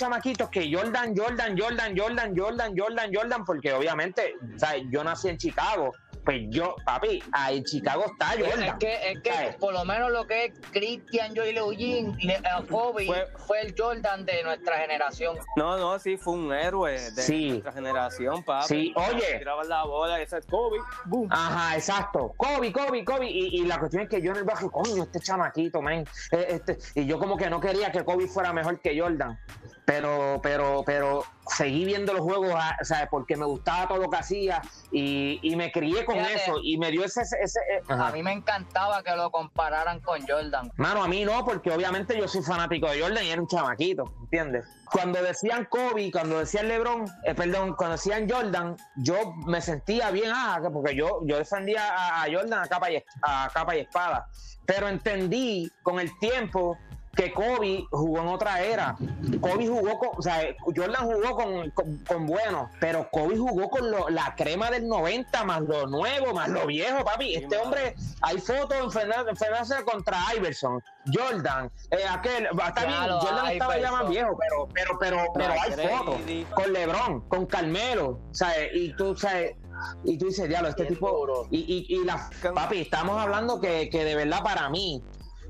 que 0.49 0.73
Jordan, 0.75 1.15
Jordan, 1.17 1.57
Jordan, 1.59 1.95
Jordan, 1.97 2.35
Jordan, 2.37 2.75
Jordan, 2.77 3.11
Jordan, 3.13 3.45
porque 3.45 3.73
obviamente, 3.73 4.35
o 4.55 4.59
sea, 4.59 4.77
yo 4.77 5.05
nací 5.05 5.29
en 5.29 5.37
Chicago, 5.37 5.93
pues 6.25 6.43
yo, 6.51 6.77
papi, 6.85 7.23
ahí 7.33 7.59
en 7.59 7.65
Chicago 7.65 8.05
está 8.07 8.29
Jordan. 8.39 8.63
Es 8.63 8.75
que, 8.75 9.11
es 9.13 9.21
que 9.23 9.33
¿sabes? 9.33 9.57
por 9.57 9.73
lo 9.73 9.85
menos 9.85 10.11
lo 10.13 10.27
que 10.27 10.47
es 10.47 10.53
Christian 10.71 11.35
Joy 11.35 11.57
Eugene, 11.57 12.17
eh, 12.23 12.41
Kobe, 12.69 13.07
Fue- 13.07 13.27
fue, 13.47 13.61
el 13.63 13.75
Jordan 13.77 14.25
de 14.25 14.43
nuestra 14.43 14.79
generación. 14.79 15.37
No, 15.57 15.77
no, 15.79 15.99
sí, 15.99 16.17
fue 16.17 16.35
un 16.35 16.53
héroe 16.53 16.93
de 16.93 17.23
Sí. 17.23 17.49
nuestra 17.51 17.73
generación, 17.73 18.43
papi. 18.45 18.67
Sí, 18.69 18.95
oye. 18.97 19.39
Tiraban 19.39 19.69
la 19.69 19.85
bola 19.85 20.21
y 20.21 20.23
ese 20.25 20.39
es 20.39 20.47
Kobe. 20.47 20.79
Boom. 21.07 21.29
Ajá, 21.31 21.77
exacto. 21.77 22.33
Kobe, 22.37 22.73
Kobe, 22.73 23.05
Kobe. 23.05 23.31
Y, 23.31 23.61
y 23.61 23.67
la 23.67 23.79
cuestión 23.79 24.03
es 24.03 24.09
que 24.09 24.21
yo 24.21 24.33
en 24.33 24.39
el 24.39 24.45
barrio, 24.45 24.71
coño, 24.71 25.03
este 25.03 25.21
chamaquito, 25.21 25.81
man. 25.83 26.05
eh, 26.33 26.47
este, 26.51 26.79
y 26.95 27.07
yo 27.07 27.19
como 27.19 27.37
que 27.37 27.49
no 27.51 27.61
quería 27.61 27.91
que 27.91 28.05
Kobe 28.05 28.27
fuera 28.29 28.53
mejor 28.53 28.81
que 28.81 28.99
Jordan. 28.99 29.39
Pero, 29.85 30.39
pero, 30.43 30.83
pero 30.87 31.25
seguí 31.47 31.85
viendo 31.85 32.13
los 32.13 32.23
juegos, 32.23 32.53
ah, 32.57 32.77
o 32.81 32.85
sea, 32.85 33.09
porque 33.11 33.37
me 33.37 33.45
gustaba 33.45 33.89
todo 33.89 33.99
lo 33.99 34.09
que 34.11 34.17
hacía 34.19 34.63
y, 34.93 35.41
y 35.43 35.57
me 35.57 35.73
crié 35.73 36.05
con 36.05 36.15
Fíjate. 36.17 36.35
eso 36.37 36.55
y 36.63 36.79
me 36.79 36.91
dio 36.91 37.05
ese... 37.05 37.23
eh, 37.23 37.83
ajá. 37.89 38.09
A 38.09 38.13
mí 38.13 38.23
me 38.23 38.33
encantaba 38.33 39.03
que 39.03 39.15
lo 39.17 39.31
compararan 39.31 40.01
con 40.01 40.21
Jordan. 40.27 40.71
Mano, 40.77 41.03
a 41.03 41.09
mí 41.09 41.25
no, 41.25 41.45
porque 41.45 41.71
obviamente 41.73 42.17
yo 42.19 42.29
soy 42.29 42.43
fanático 42.43 42.89
de 42.91 43.01
Jordan 43.01 43.25
y 43.25 43.31
era 43.31 43.41
un 43.41 43.49
chamaquito, 43.49 44.05
¿entiendes? 44.21 44.65
Cuando 44.93 45.23
decían 45.23 45.67
Kobe, 45.71 46.11
cuando 46.13 46.39
decían 46.41 46.69
LeBron, 46.69 47.05
eh, 47.25 47.35
perdón, 47.35 47.75
cuando 47.75 47.97
decían 47.97 48.29
Jordan, 48.29 48.77
yo 48.97 49.35
me 49.47 49.61
sentía 49.61 50.11
bien, 50.11 50.31
ah, 50.35 50.61
que- 50.63 50.71
porque 50.71 50.95
yo, 50.95 51.21
yo 51.25 51.37
defendía 51.39 51.83
a, 51.95 52.23
a 52.23 52.27
Jordan 52.33 52.63
a 52.65 52.69
capa, 52.69 52.91
y, 52.91 53.03
a 53.23 53.51
capa 53.53 53.77
y 53.77 53.81
espada. 53.81 54.27
Pero 54.67 54.89
entendí 54.89 55.71
con 55.83 55.99
el 55.99 56.17
tiempo 56.21 56.77
que 57.15 57.33
Kobe 57.33 57.85
jugó 57.91 58.21
en 58.21 58.29
otra 58.29 58.63
era. 58.63 58.97
Kobe 59.41 59.67
jugó 59.67 59.99
con, 59.99 60.09
o 60.17 60.23
sea, 60.23 60.41
Jordan 60.65 61.05
jugó 61.07 61.35
con, 61.35 61.71
con, 61.71 61.97
con 62.07 62.27
bueno, 62.27 62.71
pero 62.81 63.09
Kobe 63.11 63.37
jugó 63.37 63.69
con 63.69 63.91
lo- 63.91 64.09
la 64.11 64.35
crema 64.37 64.71
del 64.71 64.87
90, 64.87 65.45
más 65.45 65.61
lo 65.63 65.87
nuevo, 65.89 66.33
más 66.33 66.49
lo 66.49 66.67
viejo, 66.67 67.05
papi. 67.05 67.35
Este 67.35 67.57
hombre, 67.59 67.95
hay 68.23 68.39
fotos 68.39 68.77
en 68.81 68.91
Fernando 68.91 69.85
contra 69.85 70.19
Iverson, 70.37 70.81
Jordan, 71.13 71.71
eh, 71.91 71.99
aquel, 72.09 72.47
está 72.47 72.85
bien, 72.87 72.97
Claro, 72.97 73.21
Jordan 73.21 73.51
estaba 73.51 73.79
ya 73.79 73.91
más 73.93 74.09
viejo, 74.09 74.39
pero, 74.39 74.69
pero, 74.73 74.99
pero, 74.99 75.25
pero 75.35 75.53
hay 75.53 75.73
fotos 75.73 76.17
con 76.55 76.73
LeBron, 76.73 77.21
con 77.29 77.47
Carmelo, 77.47 78.21
¿sabes? 78.31 78.71
Y 78.73 78.95
tú, 78.97 79.17
¿sabes? 79.17 79.57
Y 80.05 80.17
tú 80.19 80.27
dices, 80.27 80.49
diablo, 80.49 80.69
este 80.69 80.85
tipo. 80.85 81.47
Y, 81.51 81.59
y, 81.89 81.97
y 81.97 82.05
la. 82.05 82.31
Papi, 82.55 82.83
estamos 82.83 83.21
hablando 83.21 83.61
que, 83.61 83.89
que 83.91 84.05
de 84.05 84.15
verdad 84.15 84.43
para 84.45 84.69
mí, 84.69 85.03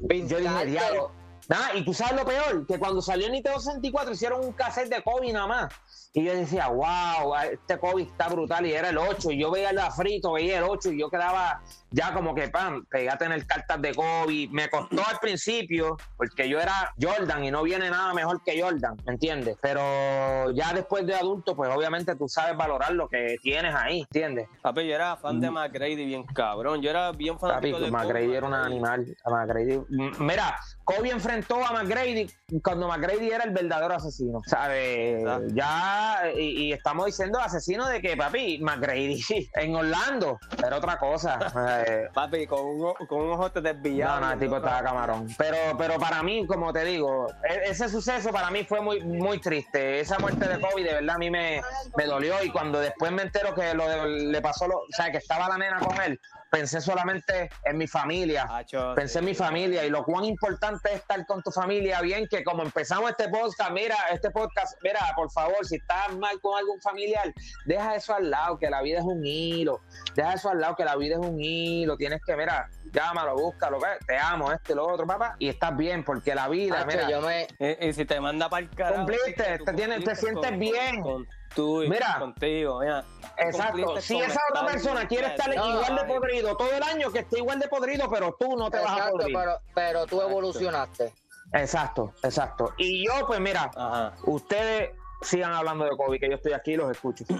yo 0.08 0.38
dije, 0.38 0.66
diablo. 0.66 1.12
Nada, 1.50 1.74
y 1.74 1.84
tú 1.84 1.92
sabes 1.92 2.14
lo 2.14 2.24
peor, 2.24 2.64
que 2.64 2.78
cuando 2.78 3.02
salió 3.02 3.28
Nintendo 3.28 3.58
64 3.58 4.12
hicieron 4.12 4.44
un 4.44 4.52
cassette 4.52 4.88
de 4.88 5.02
Kobe 5.02 5.32
nada 5.32 5.48
más. 5.48 5.74
Y 6.12 6.22
yo 6.22 6.32
decía, 6.32 6.68
wow, 6.68 7.34
este 7.50 7.76
Kobe 7.76 8.02
está 8.02 8.28
brutal 8.28 8.66
y 8.66 8.72
era 8.72 8.90
el 8.90 8.98
8. 8.98 9.32
Y 9.32 9.40
yo 9.40 9.50
veía 9.50 9.70
el 9.70 9.80
frito, 9.90 10.30
veía 10.30 10.58
el 10.58 10.64
8 10.64 10.92
y 10.92 11.00
yo 11.00 11.10
quedaba 11.10 11.60
ya 11.90 12.12
como 12.12 12.34
que, 12.34 12.48
pam, 12.48 12.84
pegate 12.86 13.24
en 13.24 13.32
el 13.32 13.46
cartas 13.46 13.80
de 13.82 13.94
Kobe. 13.94 14.48
Me 14.50 14.68
costó 14.68 15.02
al 15.06 15.18
principio, 15.20 15.96
porque 16.16 16.48
yo 16.48 16.60
era 16.60 16.92
Jordan 17.00 17.44
y 17.44 17.50
no 17.50 17.62
viene 17.62 17.90
nada 17.90 18.14
mejor 18.14 18.42
que 18.44 18.60
Jordan, 18.60 18.96
¿me 19.06 19.12
entiendes? 19.12 19.56
Pero 19.60 20.50
ya 20.52 20.72
después 20.72 21.06
de 21.06 21.14
adulto, 21.14 21.54
pues 21.56 21.70
obviamente 21.74 22.14
tú 22.16 22.28
sabes 22.28 22.56
valorar 22.56 22.92
lo 22.92 23.08
que 23.08 23.36
tienes 23.42 23.74
ahí, 23.74 24.00
¿entiendes? 24.00 24.48
Papi, 24.62 24.86
yo 24.86 24.94
era 24.94 25.16
fan 25.16 25.40
de 25.40 25.50
McGrady 25.50 26.04
bien 26.04 26.24
cabrón. 26.24 26.80
Yo 26.82 26.90
era 26.90 27.12
bien 27.12 27.34
Mm. 27.34 27.38
Papi, 27.38 27.50
fanático 27.72 27.80
de 27.80 27.90
McGrady 27.90 28.26
Kobe 28.26 28.36
era 28.36 28.46
un 28.46 28.54
animal. 28.54 29.16
McGrady- 29.24 29.86
Mira, 30.18 30.56
Kobe 30.84 31.10
enfrentó 31.10 31.64
a 31.64 31.72
McGrady 31.72 32.28
cuando 32.62 32.88
McGrady 32.88 33.30
era 33.30 33.44
el 33.44 33.50
verdadero 33.50 33.94
asesino, 33.94 34.40
¿sabes? 34.46 35.22
Ya, 35.54 36.22
y, 36.36 36.40
y, 36.66 36.72
estamos 36.72 37.06
diciendo 37.06 37.38
asesino 37.40 37.86
de 37.86 38.00
que, 38.00 38.16
papi, 38.16 38.58
McGrady 38.60 39.20
en 39.54 39.74
Orlando 39.74 40.38
era 40.64 40.76
otra 40.76 40.98
cosa. 40.98 41.38
papi, 42.14 42.46
con 42.46 42.60
un, 42.60 42.94
con 43.06 43.20
un 43.20 43.30
ojo 43.32 43.48
desviado. 43.50 44.20
No, 44.20 44.26
no, 44.26 44.32
el 44.32 44.38
tipo 44.38 44.56
estaba 44.56 44.82
camarón. 44.82 45.28
Pero, 45.36 45.56
pero 45.78 45.98
para 45.98 46.22
mí, 46.22 46.46
como 46.46 46.72
te 46.72 46.84
digo, 46.84 47.28
e, 47.48 47.70
ese 47.70 47.88
suceso 47.88 48.30
para 48.30 48.50
mí 48.50 48.64
fue 48.64 48.80
muy, 48.80 49.02
muy 49.02 49.38
triste. 49.38 50.00
Esa 50.00 50.18
muerte 50.18 50.48
de 50.48 50.60
Kobe, 50.60 50.84
de 50.84 50.94
verdad, 50.94 51.16
a 51.16 51.18
mí 51.18 51.30
me, 51.30 51.60
me 51.96 52.04
dolió. 52.04 52.42
Y 52.42 52.50
cuando 52.50 52.80
después 52.80 53.12
me 53.12 53.22
entero 53.22 53.54
que 53.54 53.74
lo 53.74 54.06
le 54.06 54.40
pasó, 54.40 54.66
lo, 54.66 54.78
o 54.78 54.86
sea, 54.90 55.10
que 55.10 55.18
estaba 55.18 55.48
la 55.48 55.58
nena 55.58 55.78
con 55.80 56.00
él, 56.02 56.20
pensé 56.50 56.80
solamente 56.80 57.48
en 57.64 57.78
mi 57.78 57.86
familia. 57.86 58.48
pensé 58.94 59.20
en 59.20 59.24
mi 59.24 59.34
familia 59.34 59.84
y 59.84 59.90
lo 59.90 60.04
cuán 60.04 60.24
importante 60.24 60.90
es 60.90 60.96
estar 60.96 61.24
con 61.26 61.42
tu 61.42 61.50
familia. 61.50 62.00
Bien, 62.00 62.26
que 62.28 62.44
como 62.44 62.62
empezamos 62.62 63.10
este 63.10 63.28
podcast, 63.28 63.70
mira, 63.70 63.96
este 64.12 64.30
podcast, 64.30 64.76
mira, 64.82 65.00
por 65.16 65.30
favor, 65.30 65.64
si 65.64 65.76
estás 65.76 66.16
mal 66.18 66.40
con 66.40 66.58
algún 66.58 66.80
familiar, 66.80 67.32
deja 67.64 67.94
eso 67.94 68.14
al 68.14 68.30
lado, 68.30 68.58
que 68.58 68.68
la 68.68 68.82
vida 68.82 68.98
es 68.98 69.04
un 69.04 69.24
hilo. 69.24 69.80
Deja 70.14 70.34
eso 70.34 70.50
al 70.50 70.60
lado, 70.60 70.76
que 70.76 70.84
la 70.84 70.96
vida 70.96 71.14
es 71.14 71.26
un 71.26 71.40
hilo. 71.40 71.96
Tienes 71.96 72.20
que, 72.26 72.36
mira, 72.36 72.68
llámalo, 72.92 73.36
búscalo, 73.36 73.78
te 74.06 74.18
amo, 74.18 74.52
este, 74.52 74.74
lo 74.74 74.86
otro, 74.86 75.06
papá, 75.06 75.36
y 75.38 75.48
estás 75.48 75.76
bien, 75.76 76.04
porque 76.04 76.34
la 76.34 76.48
vida, 76.48 76.84
mira. 76.84 77.08
Yo 77.08 77.20
me... 77.20 77.46
y, 77.58 77.92
si 77.92 78.04
te 78.04 78.20
manda 78.20 78.48
para 78.48 78.64
el 78.64 78.70
carajo. 78.70 79.06
Cumpliste, 79.06 79.58
te, 79.64 79.72
tienes, 79.72 80.04
te 80.04 80.16
sientes 80.16 80.58
bien. 80.58 81.02
Tú 81.54 81.82
y 81.82 81.88
mira, 81.88 82.16
contigo, 82.18 82.80
mira. 82.80 83.04
Exacto. 83.38 84.00
Si 84.00 84.18
esa 84.18 84.40
otra 84.50 84.66
persona 84.66 85.06
quiere 85.06 85.28
estar 85.28 85.52
igual 85.52 85.96
de 85.96 86.04
podrido 86.04 86.56
todo 86.56 86.72
el 86.72 86.82
año, 86.82 87.10
que 87.10 87.20
esté 87.20 87.38
igual 87.38 87.58
de 87.58 87.68
podrido, 87.68 88.10
pero 88.10 88.36
tú 88.38 88.56
no 88.56 88.70
te 88.70 88.78
vas 88.78 89.00
a 89.00 89.10
podrir. 89.10 89.36
Pero, 89.36 89.58
pero 89.74 90.06
tú 90.06 90.20
evolucionaste. 90.20 91.12
Exacto, 91.52 92.12
exacto. 92.22 92.74
Y 92.76 93.04
yo, 93.04 93.26
pues 93.26 93.40
mira, 93.40 93.70
ustedes 94.24 94.90
sigan 95.22 95.52
hablando 95.52 95.84
de 95.84 95.96
COVID, 95.96 96.20
que 96.20 96.28
yo 96.28 96.36
estoy 96.36 96.52
aquí 96.52 96.72
y 96.72 96.76
los 96.76 96.90
escucho. 96.90 97.24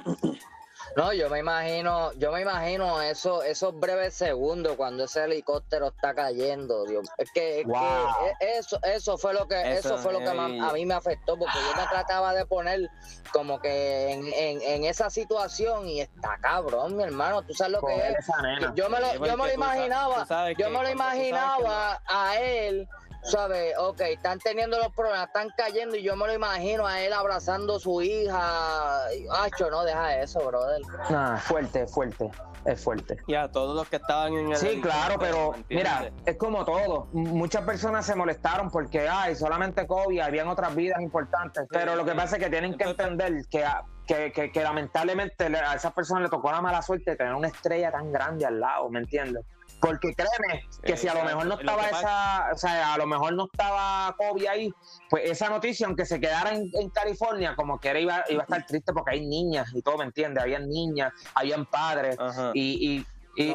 No, 0.97 1.13
yo 1.13 1.31
me 1.31 1.39
imagino, 1.39 2.13
yo 2.15 2.33
me 2.33 2.43
imagino 2.43 3.01
eso, 3.01 3.43
esos 3.43 3.79
breves 3.79 4.15
segundos 4.15 4.77
cuando 4.77 5.05
ese 5.05 5.25
helicóptero 5.25 5.89
está 5.89 6.15
cayendo, 6.15 6.85
Dios. 6.85 7.09
Es 7.17 7.31
que, 7.33 7.61
e, 7.61 8.59
eso, 8.59 8.79
eso 8.83 9.17
fue 9.17 9.33
lo 9.33 9.47
que, 9.47 9.79
eso, 9.79 9.99
fue 9.99 10.13
lo 10.13 10.19
que 10.19 10.29
a 10.29 10.73
mí 10.73 10.87
me 10.87 10.95
afectó, 10.95 11.39
porque 11.39 11.55
yo 11.55 11.81
me 11.81 11.87
trataba 11.89 12.35
de 12.35 12.45
poner 12.47 12.91
como 13.33 13.61
que 13.61 14.13
en, 14.13 14.85
esa 14.85 15.11
situación 15.11 15.89
y 15.89 16.01
está 16.01 16.39
cabrón, 16.41 16.97
mi 16.97 17.05
hermano, 17.05 17.43
tú 17.43 17.55
sabes 17.55 17.73
lo 17.73 17.83
que 17.83 17.97
es. 17.97 18.27
Yo 18.75 18.89
me 18.89 19.01
lo, 19.01 19.13
yo 19.15 19.37
me 19.37 19.47
lo 19.47 19.53
imaginaba, 19.53 20.27
yo 20.59 20.71
me 20.71 20.83
lo 20.83 20.91
imaginaba 20.91 22.03
a 22.09 22.39
él 22.41 22.89
¿sabes? 23.23 23.75
Ok, 23.79 24.01
están 24.01 24.39
teniendo 24.39 24.79
los 24.79 24.93
problemas, 24.95 25.27
están 25.27 25.49
cayendo 25.57 25.97
y 25.97 26.03
yo 26.03 26.17
me 26.17 26.27
lo 26.27 26.35
imagino 26.35 26.87
a 26.87 27.01
él 27.01 27.13
abrazando 27.13 27.77
a 27.77 27.81
su 27.81 28.03
hija. 28.03 29.07
Hacho, 29.33 29.71
no, 29.71 29.85
deja 29.85 30.21
eso, 30.21 30.45
brother. 30.47 30.81
Nah, 31.11 31.37
fuerte, 31.37 31.87
fuerte. 31.87 32.31
Es 32.65 32.85
fuerte. 32.85 33.17
Y 33.27 33.35
a 33.35 33.51
todos 33.51 33.75
los 33.75 33.89
que 33.89 33.97
estaban 33.97 34.35
en 34.35 34.51
el. 34.51 34.57
Sí, 34.57 34.81
claro, 34.83 35.17
pero 35.19 35.55
mira, 35.71 36.11
es 36.27 36.37
como 36.37 36.65
todo. 36.65 37.09
Muchas 37.13 37.65
personas 37.65 38.05
se 38.05 38.15
molestaron 38.15 38.71
porque, 38.71 39.09
ay, 39.09 39.35
solamente 39.35 39.87
COVID, 39.87 40.21
habían 40.21 40.49
otras 40.49 40.75
vidas 40.75 41.01
importantes. 41.01 41.65
Pero 41.71 41.97
lo 41.97 42.05
que 42.05 42.13
pasa 42.13 42.37
es 42.37 42.43
que 42.43 42.51
tienen 42.51 42.77
que 42.77 42.85
entender 42.85 43.47
que, 43.51 43.65
que, 44.07 44.33
que, 44.33 44.53
que 44.53 44.63
lamentablemente 44.63 45.45
a 45.47 45.75
esas 45.75 45.93
personas 45.95 46.25
le 46.25 46.29
tocó 46.29 46.51
la 46.51 46.61
mala 46.61 46.83
suerte 46.83 47.13
de 47.13 47.17
tener 47.17 47.35
una 47.35 47.49
estrella 47.49 47.91
tan 47.91 48.13
grande 48.13 48.45
al 48.45 48.61
lado, 48.61 48.91
¿me 48.91 49.01
entiendes? 49.01 49.43
Porque 49.81 50.15
créeme 50.15 50.69
que 50.83 50.97
si 50.97 51.09
a 51.09 51.15
lo 51.15 51.25
mejor 51.25 51.47
no 51.47 51.55
estaba 51.55 51.87
esa, 51.87 52.51
o 52.53 52.57
sea, 52.59 52.95
a 52.95 52.99
lo 52.99 53.07
mejor 53.07 53.35
no 53.35 53.49
estaba 53.51 54.15
Kobe 54.17 54.49
ahí, 54.49 54.73
pues 55.09 55.31
esa 55.31 55.49
noticia, 55.49 55.87
aunque 55.87 56.05
se 56.05 56.21
quedara 56.21 56.53
en, 56.53 56.91
California, 56.91 57.55
como 57.57 57.81
que 57.81 57.89
era, 57.89 58.01
iba, 58.01 58.25
iba 58.29 58.43
a 58.43 58.45
estar 58.45 58.67
triste 58.67 58.93
porque 58.93 59.13
hay 59.13 59.27
niñas 59.27 59.71
y 59.75 59.83
todo, 59.83 59.99
¿me 59.99 60.05
entiendes? 60.05 60.43
Habían 60.43 60.69
niñas, 60.69 61.13
habían 61.35 61.67
padres 61.67 62.17
y, 62.55 63.07
y, 63.37 63.51
y, 63.51 63.55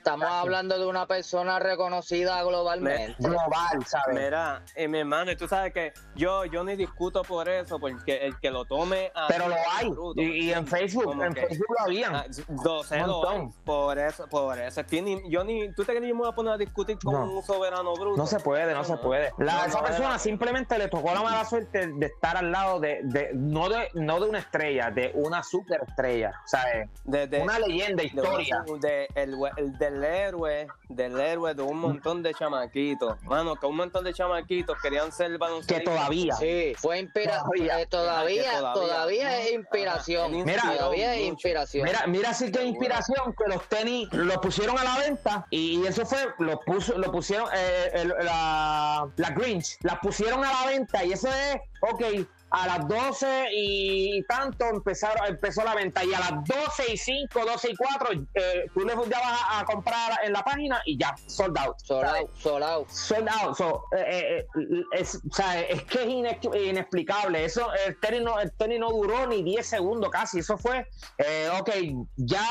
Estamos 0.00 0.30
hablando 0.30 0.78
de 0.78 0.86
una 0.86 1.06
persona 1.06 1.58
reconocida 1.58 2.42
globalmente. 2.42 3.14
Global, 3.18 3.84
¿sabes? 3.86 4.18
Mira, 4.18 4.62
eh, 4.74 4.88
mi 4.88 5.00
hermano, 5.00 5.36
tú 5.36 5.46
sabes 5.46 5.74
que 5.74 5.92
yo, 6.14 6.46
yo 6.46 6.64
ni 6.64 6.74
discuto 6.74 7.20
por 7.20 7.50
eso, 7.50 7.78
porque 7.78 8.16
el 8.24 8.40
que 8.40 8.50
lo 8.50 8.64
tome. 8.64 9.12
Pero 9.28 9.48
lo 9.48 9.54
hay. 9.54 9.92
y, 10.16 10.52
en 10.52 10.66
Facebook, 10.66 11.22
en 11.22 11.34
Facebook 11.34 11.66
lo 11.78 11.84
habían. 11.84 12.14
Ah, 12.16 12.24
por 13.62 13.98
eso, 13.98 14.26
por 14.26 14.58
eso. 14.58 14.80
yo 15.28 15.44
ni, 15.44 15.70
¿Tú 15.74 15.84
te 15.84 15.92
crees 15.92 16.00
que 16.00 16.14
me 16.14 16.20
voy 16.20 16.28
a 16.28 16.32
poner 16.32 16.54
a 16.54 16.56
discutir 16.56 16.98
con 16.98 17.16
un 17.16 17.42
soberano 17.42 17.92
bruto? 17.92 18.16
No 18.16 18.26
se 18.26 18.40
puede, 18.40 18.72
no, 18.72 18.84
se 18.84 18.96
puede. 18.96 19.32
La, 19.36 19.66
esa 19.66 19.82
persona 19.82 20.18
simplemente 20.18 20.78
le 20.78 20.88
tocó 20.88 21.12
la 21.12 21.20
mala 21.20 21.44
suerte 21.44 21.88
de 21.88 22.06
estar 22.06 22.38
al 22.38 22.50
lado 22.50 22.80
de, 22.80 23.00
de, 23.02 23.32
no 23.34 23.68
de, 23.68 23.90
no 23.92 24.18
de 24.18 24.30
una 24.30 24.38
estrella, 24.38 24.90
de 24.90 25.12
una 25.14 25.42
superestrella, 25.42 26.40
¿sabes? 26.46 26.88
De, 27.04 27.26
de, 27.26 27.42
una 27.42 27.58
leyenda, 27.58 28.02
historia. 28.02 28.64
De, 28.80 29.06
el, 29.14 29.36
de 29.78 29.89
del 29.90 30.04
héroe, 30.04 30.68
del 30.88 31.20
héroe 31.20 31.54
de 31.54 31.62
un 31.62 31.78
montón 31.78 32.22
de 32.22 32.32
chamaquitos. 32.34 33.20
Mano, 33.22 33.56
que 33.56 33.66
un 33.66 33.76
montón 33.76 34.04
de 34.04 34.14
chamaquitos 34.14 34.78
querían 34.80 35.12
ser. 35.12 35.38
Que 35.66 35.80
todavía. 35.80 36.34
Sí, 36.36 36.74
fue 36.76 37.00
inspiración. 37.00 37.70
Eh, 37.70 37.86
todavía, 37.86 38.60
todavía, 38.72 39.40
es 39.40 39.52
inspiración. 39.52 40.44
Mira, 40.44 40.62
todavía 40.62 41.14
es 41.14 41.26
inspiración. 41.26 41.84
Mira, 41.84 42.06
mira 42.06 42.34
sí 42.34 42.50
que 42.50 42.60
es 42.60 42.66
inspiración 42.66 43.34
que 43.36 43.52
los 43.52 43.68
tenis 43.68 44.08
los 44.12 44.38
pusieron 44.38 44.78
a 44.78 44.84
la 44.84 44.98
venta 44.98 45.46
y 45.50 45.84
eso 45.86 46.06
fue, 46.06 46.28
lo 46.38 46.60
puso, 46.60 46.96
lo 46.98 47.10
pusieron, 47.10 47.48
eh, 47.54 48.08
la, 48.22 49.08
la 49.16 49.30
Grinch, 49.30 49.78
las 49.82 49.98
pusieron 50.00 50.44
a 50.44 50.52
la 50.52 50.66
venta 50.66 51.04
y 51.04 51.12
eso 51.12 51.28
es, 51.28 51.60
ok, 51.80 52.26
a 52.50 52.66
las 52.66 52.88
12 52.88 53.48
y 53.52 54.22
tanto 54.24 54.66
empezaron, 54.66 55.26
empezó 55.28 55.62
la 55.64 55.74
venta 55.74 56.04
y 56.04 56.12
a 56.12 56.20
las 56.20 56.44
12 56.44 56.92
y 56.92 56.96
5, 56.96 57.44
12 57.44 57.70
y 57.70 57.76
4 57.76 58.08
eh, 58.34 58.66
tú 58.74 58.80
le 58.80 58.94
ya 59.08 59.20
vas 59.20 59.40
a, 59.50 59.64
comprar 59.64 60.18
en 60.24 60.32
la 60.32 60.42
página 60.42 60.80
y 60.84 60.98
ya, 60.98 61.14
sold 61.26 61.56
out. 61.58 61.78
Sold 61.78 62.04
out, 62.04 62.30
sold 62.38 62.62
out. 62.62 62.88
Sold 62.90 63.28
out. 63.28 63.56
So, 63.56 63.84
eh, 63.96 64.46
eh, 64.54 64.84
es, 64.92 65.16
o 65.16 65.34
sea, 65.34 65.60
es 65.60 65.84
que 65.84 66.02
es 66.02 66.68
inexplicable. 66.68 67.44
Eso, 67.44 67.72
el 67.86 67.98
tenis, 68.00 68.22
no, 68.22 68.40
el 68.40 68.50
tenis 68.52 68.80
no 68.80 68.90
duró 68.90 69.26
ni 69.26 69.42
10 69.42 69.66
segundos 69.66 70.10
casi. 70.10 70.40
Eso 70.40 70.58
fue, 70.58 70.86
ok, 71.58 71.70
ya, 72.16 72.44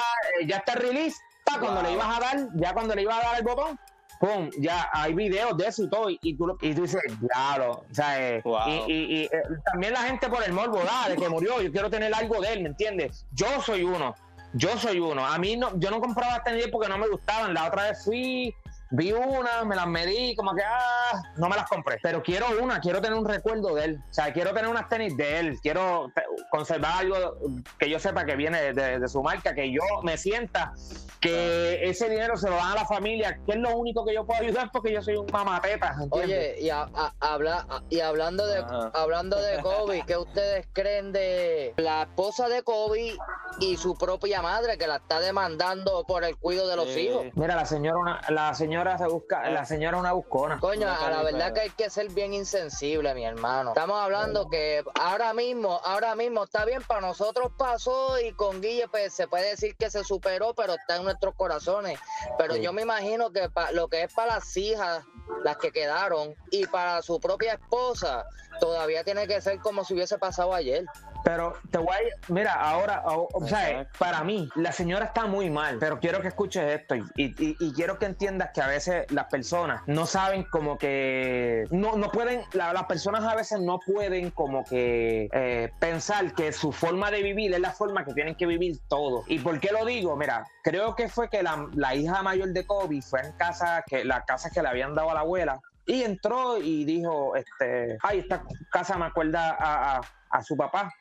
ya 0.45 0.57
está 0.57 0.73
el 0.73 0.79
release. 0.79 1.17
Cuando 1.57 1.81
le 1.81 1.93
ibas 1.93 2.17
a 2.17 2.19
dar, 2.19 2.49
ya 2.55 2.73
cuando 2.73 2.93
le 2.93 3.01
ibas 3.01 3.17
a 3.17 3.29
dar 3.29 3.37
el 3.39 3.43
botón, 3.43 3.79
pum, 4.19 4.49
ya 4.59 4.89
hay 4.91 5.13
videos 5.13 5.57
de 5.57 5.67
eso 5.67 5.83
y 5.83 5.89
todo, 5.89 6.09
y, 6.09 6.33
tú, 6.35 6.57
y 6.61 6.73
tú 6.73 6.81
dices, 6.81 7.01
claro, 7.31 7.85
o 7.89 7.93
sea, 7.93 8.35
eh, 8.35 8.43
y, 8.87 9.23
eh, 9.23 9.29
también 9.71 9.93
la 9.93 10.01
gente 10.01 10.27
por 10.27 10.43
el 10.43 10.51
morbo, 10.51 10.81
de 11.07 11.15
que 11.15 11.29
murió, 11.29 11.61
yo 11.61 11.71
quiero 11.71 11.89
tener 11.89 12.13
algo 12.13 12.41
de 12.41 12.53
él, 12.53 12.61
¿me 12.61 12.69
entiendes? 12.69 13.25
Yo 13.31 13.47
soy 13.61 13.83
uno, 13.83 14.13
yo 14.53 14.77
soy 14.77 14.99
uno, 14.99 15.25
a 15.25 15.37
mí 15.37 15.55
no, 15.55 15.71
yo 15.79 15.89
no 15.89 16.01
compraba 16.01 16.43
tenis 16.43 16.67
porque 16.69 16.89
no 16.89 16.97
me 16.97 17.07
gustaban, 17.07 17.53
la 17.53 17.67
otra 17.67 17.83
vez 17.89 18.03
fui, 18.03 18.53
vi 18.91 19.11
una, 19.11 19.63
me 19.65 19.75
las 19.75 19.87
medí, 19.87 20.35
como 20.35 20.53
que, 20.53 20.63
ah, 20.63 21.21
no 21.37 21.49
me 21.49 21.55
las 21.55 21.69
compré, 21.69 21.97
pero 22.01 22.21
quiero 22.23 22.47
una, 22.61 22.79
quiero 22.79 23.01
tener 23.01 23.17
un 23.17 23.25
recuerdo 23.25 23.75
de 23.75 23.85
él, 23.85 24.03
o 24.09 24.13
sea, 24.13 24.33
quiero 24.33 24.53
tener 24.53 24.69
unas 24.69 24.87
tenis 24.89 25.15
de 25.15 25.39
él, 25.39 25.59
quiero 25.61 26.11
conservar 26.51 26.99
algo 26.99 27.37
que 27.77 27.89
yo 27.89 27.99
sepa 27.99 28.25
que 28.25 28.35
viene 28.35 28.73
de 28.73 29.07
su 29.07 29.21
marca, 29.21 29.53
que 29.53 29.71
yo 29.71 29.81
me 30.03 30.17
sienta 30.17 30.73
que 31.19 31.89
ese 31.89 32.09
dinero 32.09 32.37
se 32.37 32.49
lo 32.49 32.55
dan 32.55 32.71
a 32.71 32.75
la 32.75 32.85
familia, 32.85 33.39
que 33.45 33.51
es 33.53 33.57
lo 33.57 33.75
único 33.75 34.05
que 34.05 34.13
yo 34.13 34.25
puedo 34.25 34.41
ayudar 34.41 34.69
porque 34.71 34.93
yo 34.93 35.01
soy 35.01 35.17
un 35.17 35.27
mamateta. 35.31 35.95
Oye, 36.11 36.55
y, 36.59 36.69
habla, 36.69 37.65
y 37.89 37.99
hablando 37.99 38.45
de 38.47 38.63
hablando 38.93 39.39
de 39.41 39.59
Kobe, 39.61 40.03
¿qué 40.07 40.17
ustedes 40.17 40.67
creen 40.73 41.11
de 41.11 41.73
la 41.77 42.03
esposa 42.03 42.47
de 42.47 42.63
Kobe 42.63 43.17
y 43.59 43.77
su 43.77 43.95
propia 43.95 44.41
madre 44.41 44.77
que 44.77 44.87
la 44.87 44.97
está 44.97 45.19
demandando 45.19 46.05
por 46.07 46.23
el 46.23 46.37
cuidado 46.37 46.69
de 46.69 46.75
los 46.77 46.95
hijos? 46.95 47.25
Mira, 47.33 47.55
la 47.55 47.65
señora 47.65 47.97
una, 47.97 48.21
la 48.29 48.53
señora 48.53 48.78
se 48.97 49.07
busca, 49.07 49.49
la 49.49 49.65
señora 49.65 49.97
una 49.97 50.13
buscona. 50.13 50.59
Coño, 50.59 50.87
a 50.89 51.09
la 51.09 51.23
verdad 51.23 51.53
que 51.53 51.61
hay 51.61 51.69
que 51.69 51.89
ser 51.89 52.09
bien 52.09 52.33
insensible, 52.33 53.13
mi 53.13 53.25
hermano. 53.25 53.71
Estamos 53.71 53.99
hablando 54.01 54.49
que 54.49 54.83
ahora 54.99 55.33
mismo, 55.33 55.81
ahora 55.83 56.15
mismo 56.15 56.45
está 56.45 56.65
bien 56.65 56.81
para 56.83 57.01
nosotros 57.01 57.51
pasó 57.57 58.19
y 58.19 58.31
con 58.33 58.61
Guille 58.61 58.87
pues 58.87 59.13
se 59.13 59.27
puede 59.27 59.49
decir 59.49 59.75
que 59.75 59.89
se 59.89 60.03
superó, 60.03 60.53
pero 60.53 60.73
está 60.73 60.95
en 60.95 61.03
nuestros 61.03 61.35
corazones. 61.35 61.99
Pero 62.37 62.55
yo 62.55 62.71
me 62.71 62.83
imagino 62.83 63.31
que 63.31 63.49
lo 63.73 63.89
que 63.89 64.03
es 64.03 64.13
para 64.13 64.35
las 64.35 64.55
hijas, 64.55 65.03
las 65.43 65.57
que 65.57 65.71
quedaron, 65.71 66.35
y 66.49 66.65
para 66.65 67.01
su 67.01 67.19
propia 67.19 67.53
esposa, 67.53 68.25
todavía 68.59 69.03
tiene 69.03 69.27
que 69.27 69.41
ser 69.41 69.59
como 69.59 69.83
si 69.83 69.93
hubiese 69.93 70.17
pasado 70.17 70.53
ayer. 70.53 70.85
Pero 71.23 71.53
te 71.69 71.77
voy 71.77 71.87
a, 71.95 72.31
mira, 72.33 72.53
ahora, 72.53 73.03
o, 73.05 73.45
sea, 73.45 73.87
para 73.97 74.23
mí, 74.23 74.49
la 74.55 74.71
señora 74.71 75.05
está 75.05 75.25
muy 75.25 75.49
mal, 75.49 75.77
pero 75.79 75.99
quiero 75.99 76.21
que 76.21 76.29
escuches 76.29 76.79
esto 76.79 76.95
y, 76.95 77.05
y, 77.15 77.73
quiero 77.73 77.99
que 77.99 78.05
entiendas 78.05 78.51
que 78.53 78.61
a 78.61 78.67
veces 78.67 79.09
las 79.11 79.25
personas 79.25 79.81
no 79.85 80.05
saben 80.05 80.43
como 80.43 80.77
que, 80.77 81.65
no, 81.71 81.95
no 81.97 82.09
pueden, 82.09 82.41
las 82.53 82.83
personas 82.85 83.23
a 83.25 83.35
veces 83.35 83.59
no 83.59 83.79
pueden 83.79 84.31
como 84.31 84.63
que 84.63 85.29
eh, 85.31 85.71
pensar 85.79 86.33
que 86.33 86.51
su 86.51 86.71
forma 86.71 87.11
de 87.11 87.21
vivir 87.21 87.53
es 87.53 87.59
la 87.59 87.71
forma 87.71 88.05
que 88.05 88.13
tienen 88.13 88.35
que 88.35 88.45
vivir 88.45 88.77
todo. 88.87 89.23
¿Y 89.27 89.39
por 89.39 89.59
qué 89.59 89.71
lo 89.71 89.85
digo? 89.85 90.15
Mira, 90.15 90.47
creo 90.63 90.95
que 90.95 91.09
fue 91.09 91.29
que 91.29 91.43
la, 91.43 91.67
la 91.75 91.95
hija 91.95 92.23
mayor 92.23 92.49
de 92.49 92.65
Kobe 92.65 93.01
fue 93.01 93.21
en 93.21 93.31
casa, 93.33 93.83
que 93.85 94.03
la 94.05 94.23
casa 94.25 94.49
que 94.49 94.61
le 94.61 94.69
habían 94.69 94.95
dado 94.95 95.11
a 95.11 95.13
la 95.13 95.19
abuela, 95.21 95.59
y 95.85 96.03
entró 96.03 96.57
y 96.59 96.85
dijo, 96.85 97.35
este, 97.35 97.97
ay, 98.03 98.19
esta 98.19 98.43
casa 98.71 98.97
me 98.97 99.05
acuerda 99.05 99.55
a, 99.59 99.97
a- 99.97 100.01
a 100.31 100.43
su 100.43 100.55
papá 100.55 100.93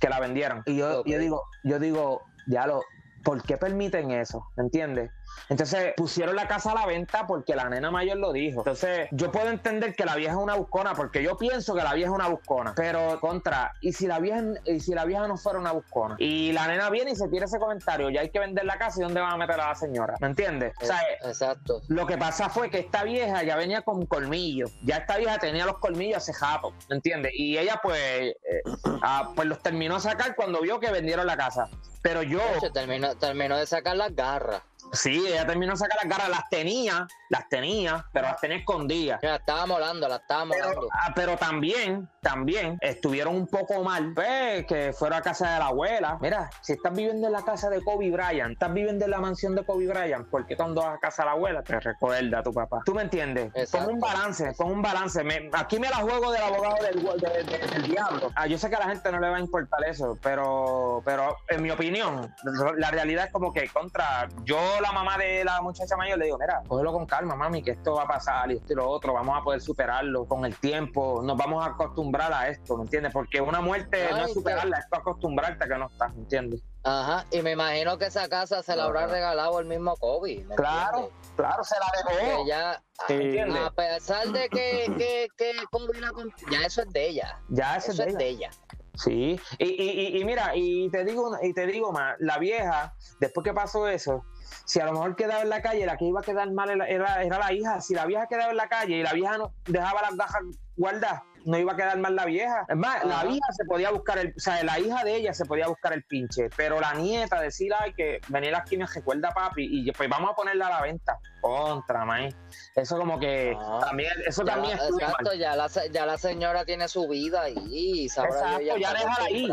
que 0.00 0.08
la 0.08 0.20
vendieron. 0.20 0.62
Y 0.66 0.76
yo, 0.76 1.04
yo 1.04 1.18
digo, 1.18 1.42
yo 1.64 1.78
digo, 1.78 2.22
ya 2.46 2.66
lo, 2.66 2.82
¿por 3.22 3.42
qué 3.42 3.56
permiten 3.56 4.10
eso? 4.10 4.46
¿Me 4.56 4.64
entiendes? 4.64 5.10
Entonces 5.48 5.94
pusieron 5.96 6.36
la 6.36 6.46
casa 6.46 6.72
a 6.72 6.74
la 6.74 6.86
venta 6.86 7.26
porque 7.26 7.54
la 7.54 7.68
nena 7.68 7.90
mayor 7.90 8.18
lo 8.18 8.32
dijo. 8.32 8.60
Entonces 8.60 9.08
yo 9.12 9.30
puedo 9.32 9.48
entender 9.48 9.94
que 9.94 10.04
la 10.04 10.16
vieja 10.16 10.32
es 10.32 10.38
una 10.38 10.54
buscona 10.54 10.94
porque 10.94 11.22
yo 11.22 11.36
pienso 11.36 11.74
que 11.74 11.82
la 11.82 11.94
vieja 11.94 12.10
es 12.10 12.14
una 12.14 12.28
buscona. 12.28 12.74
Pero 12.76 13.18
contra, 13.20 13.72
¿y 13.80 13.92
si 13.92 14.06
la 14.06 14.18
vieja, 14.18 14.42
y 14.64 14.80
si 14.80 14.94
la 14.94 15.04
vieja 15.04 15.26
no 15.26 15.36
fuera 15.36 15.58
una 15.58 15.72
buscona? 15.72 16.16
Y 16.18 16.52
la 16.52 16.66
nena 16.66 16.90
viene 16.90 17.12
y 17.12 17.16
se 17.16 17.28
tira 17.28 17.46
ese 17.46 17.58
comentario, 17.58 18.10
ya 18.10 18.20
hay 18.20 18.30
que 18.30 18.38
vender 18.38 18.64
la 18.64 18.78
casa 18.78 19.00
y 19.00 19.04
¿dónde 19.04 19.20
van 19.20 19.32
a 19.32 19.36
meter 19.36 19.60
a 19.60 19.68
la 19.68 19.74
señora? 19.74 20.14
¿Me 20.20 20.26
entiendes? 20.26 20.74
O 20.82 20.84
sea, 20.84 21.00
Exacto. 21.22 21.82
lo 21.88 22.06
que 22.06 22.18
pasa 22.18 22.48
fue 22.48 22.70
que 22.70 22.80
esta 22.80 23.04
vieja 23.04 23.42
ya 23.42 23.56
venía 23.56 23.82
con 23.82 24.04
colmillos. 24.06 24.72
Ya 24.82 24.96
esta 24.96 25.16
vieja 25.16 25.38
tenía 25.38 25.64
los 25.64 25.78
colmillos 25.78 26.18
hace 26.18 26.32
jato, 26.32 26.72
¿me 26.88 26.96
entiendes? 26.96 27.32
Y 27.34 27.56
ella 27.56 27.80
pues, 27.82 27.98
eh, 27.98 28.62
ah, 29.02 29.32
pues 29.34 29.48
los 29.48 29.62
terminó 29.62 29.96
a 29.96 30.00
sacar 30.00 30.34
cuando 30.34 30.60
vio 30.60 30.80
que 30.80 30.90
vendieron 30.90 31.26
la 31.26 31.36
casa. 31.36 31.68
Pero 32.02 32.22
yo, 32.22 32.40
Se 32.60 32.70
terminó, 32.70 33.14
terminó 33.16 33.56
de 33.56 33.66
sacar 33.66 33.96
las 33.96 34.14
garras. 34.14 34.62
sí, 34.92 35.24
ella 35.26 35.46
terminó 35.46 35.72
a 35.72 35.76
sacar 35.76 35.98
las 36.02 36.08
garras, 36.10 36.28
las 36.30 36.48
tenía, 36.48 37.06
las 37.28 37.48
tenía, 37.48 38.06
pero 38.12 38.28
las 38.28 38.40
tenía 38.40 38.58
escondidas. 38.58 39.20
La 39.22 39.36
estaba 39.36 39.66
molando, 39.66 40.08
la 40.08 40.16
estaba 40.16 40.44
Pero, 40.50 40.64
molando. 40.68 40.88
ah, 40.92 41.12
pero 41.14 41.36
también, 41.36 42.08
también 42.20 42.78
estuvieron 42.80 43.34
un 43.36 43.46
poco 43.46 43.82
mal, 43.84 44.12
pues, 44.14 44.66
que 44.66 44.92
fueron 44.92 45.18
a 45.18 45.22
casa 45.22 45.52
de 45.52 45.58
la 45.58 45.66
abuela. 45.66 46.18
Mira, 46.20 46.50
si 46.62 46.72
estás 46.74 46.92
viviendo 46.92 47.26
en 47.26 47.32
la 47.32 47.42
casa 47.42 47.70
de 47.70 47.82
Kobe 47.82 48.10
Bryant, 48.10 48.52
estás 48.52 48.72
viviendo 48.72 49.04
en 49.04 49.10
la 49.10 49.18
mansión 49.20 49.54
de 49.54 49.64
Kobe 49.64 49.86
Bryant, 49.86 50.28
¿por 50.28 50.46
qué 50.46 50.56
cuando 50.56 50.82
vas 50.82 50.96
a 50.96 50.98
casa 50.98 51.22
de 51.22 51.26
la 51.26 51.32
abuela 51.32 51.62
te 51.62 51.78
recuerda 51.80 52.40
a 52.40 52.42
tu 52.42 52.52
papá? 52.52 52.80
¿Tú 52.84 52.94
me 52.94 53.02
entiendes? 53.02 53.50
Exacto. 53.54 53.86
Pon 53.86 53.94
un 53.94 54.00
balance, 54.00 54.52
pon 54.56 54.72
un 54.72 54.82
balance. 54.82 55.22
Me- 55.24 55.50
aquí 55.52 55.78
me 55.78 55.88
la 55.88 55.96
juego 55.96 56.32
del 56.32 56.42
abogado 56.42 56.76
del, 56.82 57.02
de- 57.20 57.44
de- 57.44 57.66
del 57.66 57.82
diablo. 57.82 58.30
Ah, 58.34 58.46
yo 58.46 58.58
sé 58.58 58.68
que 58.68 58.76
a 58.76 58.80
la 58.80 58.86
gente 58.88 59.10
no 59.12 59.20
le 59.20 59.28
va 59.30 59.36
a 59.36 59.40
importar 59.40 59.84
eso, 59.84 60.18
pero, 60.22 61.02
pero 61.04 61.36
en 61.48 61.62
mi 61.62 61.70
opinión, 61.70 62.34
la 62.76 62.90
realidad 62.90 63.26
es 63.26 63.32
como 63.32 63.52
que 63.52 63.68
contra, 63.68 64.28
yo 64.44 64.58
la 64.80 64.92
mamá 64.92 65.16
de 65.18 65.44
la 65.44 65.60
muchacha 65.62 65.96
mayor 65.96 66.18
le 66.18 66.26
digo, 66.26 66.38
mira, 66.38 66.62
cógelo 66.66 66.92
con 66.92 67.06
calma, 67.06 67.36
mami, 67.36 67.62
que 67.62 67.72
esto 67.72 67.94
va 67.94 68.02
a 68.02 68.08
pasar 68.08 68.50
y 68.50 68.56
esto 68.56 68.72
y 68.72 68.76
lo 68.76 68.88
otro, 68.88 69.12
vamos 69.12 69.38
a 69.38 69.42
poder 69.42 69.60
superarlo 69.60 70.26
con 70.26 70.44
el 70.44 70.56
tiempo, 70.56 71.20
nos 71.22 71.36
vamos 71.36 71.64
a 71.64 71.70
acostumbrar 71.70 72.17
a 72.20 72.48
esto, 72.48 72.76
¿me 72.76 72.84
entiendes? 72.84 73.12
Porque 73.12 73.40
una 73.40 73.60
muerte 73.60 74.08
no 74.10 74.24
es 74.24 74.32
superarla, 74.32 74.78
es 74.78 74.86
acostumbrarte 74.90 75.64
a 75.64 75.68
que 75.68 75.74
no 75.78 75.86
estás, 75.86 76.12
¿me 76.14 76.20
entiendes? 76.22 76.62
Ajá, 76.84 77.24
y 77.30 77.42
me 77.42 77.52
imagino 77.52 77.98
que 77.98 78.06
esa 78.06 78.28
casa 78.28 78.62
se 78.62 78.74
la 78.74 78.84
habrá 78.84 79.06
regalado 79.06 79.60
el 79.60 79.66
mismo 79.66 79.96
Kobe. 79.96 80.44
¿me 80.48 80.54
Claro, 80.56 80.98
entiendes? 81.10 81.32
claro, 81.36 81.64
se 81.64 81.74
la 81.78 82.18
dejó. 82.20 82.46
ya, 82.46 82.82
Sí. 83.06 83.38
A 83.38 83.70
pesar 83.70 84.26
de 84.28 84.48
que, 84.48 84.86
que, 84.96 85.28
que 85.36 85.52
Kobe 85.70 86.00
la 86.00 86.10
ya 86.50 86.66
eso 86.66 86.82
es 86.82 86.88
de 86.92 87.08
ella. 87.08 87.38
Ya 87.48 87.76
Eso 87.76 87.92
es 87.92 87.98
de 87.98 88.02
es 88.04 88.08
ella. 88.10 88.18
de 88.18 88.28
ella. 88.28 88.50
Sí, 88.94 89.40
y, 89.58 89.64
y, 89.64 90.18
y- 90.20 90.24
mira, 90.24 90.50
y 90.56 90.90
te 90.90 91.04
digo 91.04 91.30
y 91.40 91.54
te 91.54 91.66
digo 91.68 91.92
más, 91.92 92.16
la 92.18 92.38
vieja, 92.38 92.94
después 93.20 93.44
que 93.44 93.54
pasó 93.54 93.86
eso, 93.86 94.24
si 94.64 94.80
a 94.80 94.86
lo 94.86 94.92
mejor 94.92 95.14
quedaba 95.14 95.42
en 95.42 95.50
la 95.50 95.62
calle, 95.62 95.86
la 95.86 95.96
que 95.96 96.06
iba 96.06 96.18
a 96.18 96.22
quedar 96.24 96.50
mal 96.52 96.68
era, 96.70 96.84
era- 96.88 97.22
era 97.22 97.38
la 97.38 97.52
hija. 97.52 97.80
Si 97.80 97.94
la 97.94 98.06
vieja 98.06 98.26
quedaba 98.26 98.50
en 98.50 98.56
la 98.56 98.68
calle 98.68 98.96
y 98.96 99.02
la 99.04 99.12
vieja 99.12 99.38
no 99.38 99.52
dejaba 99.66 100.02
las 100.02 100.16
gafas 100.16 100.40
guardadas, 100.76 101.22
no 101.44 101.58
iba 101.58 101.72
a 101.72 101.76
quedar 101.76 101.98
mal 101.98 102.14
la 102.14 102.24
vieja. 102.24 102.64
Es 102.68 102.76
más, 102.76 103.04
la 103.04 103.24
hija 103.26 103.46
se 103.56 103.64
podía 103.64 103.90
buscar 103.90 104.18
el, 104.18 104.34
o 104.36 104.40
sea, 104.40 104.62
la 104.64 104.78
hija 104.78 105.04
de 105.04 105.16
ella 105.16 105.34
se 105.34 105.44
podía 105.44 105.68
buscar 105.68 105.92
el 105.92 106.02
pinche, 106.04 106.48
pero 106.56 106.80
la 106.80 106.94
nieta 106.94 107.40
decir, 107.40 107.72
ay, 107.78 107.92
que 107.94 108.20
venir 108.28 108.54
aquí 108.54 108.76
me 108.76 108.86
recuerda 108.86 109.28
a 109.28 109.32
papi 109.32 109.68
y 109.70 109.92
pues 109.92 110.08
vamos 110.08 110.30
a 110.30 110.34
ponerla 110.34 110.66
a 110.68 110.70
la 110.70 110.82
venta. 110.82 111.18
Contra, 111.40 112.04
man. 112.04 112.28
Eso 112.74 112.96
como 112.98 113.18
que 113.18 113.56
Ah. 113.58 113.78
también, 113.88 114.12
eso 114.26 114.44
Ya, 114.44 114.52
también 114.54 114.76
mal. 114.76 114.88
exacto, 114.88 115.34
ya 115.34 115.56
la, 115.56 115.68
ya 115.92 116.06
la 116.06 116.18
señora 116.18 116.64
tiene 116.64 116.88
su 116.88 117.08
vida 117.08 117.42
ahí. 117.42 118.04
Exacto, 118.04 118.60
ya 118.60 118.74
está 118.74 118.92
déjala 118.92 119.24
ahí. 119.26 119.48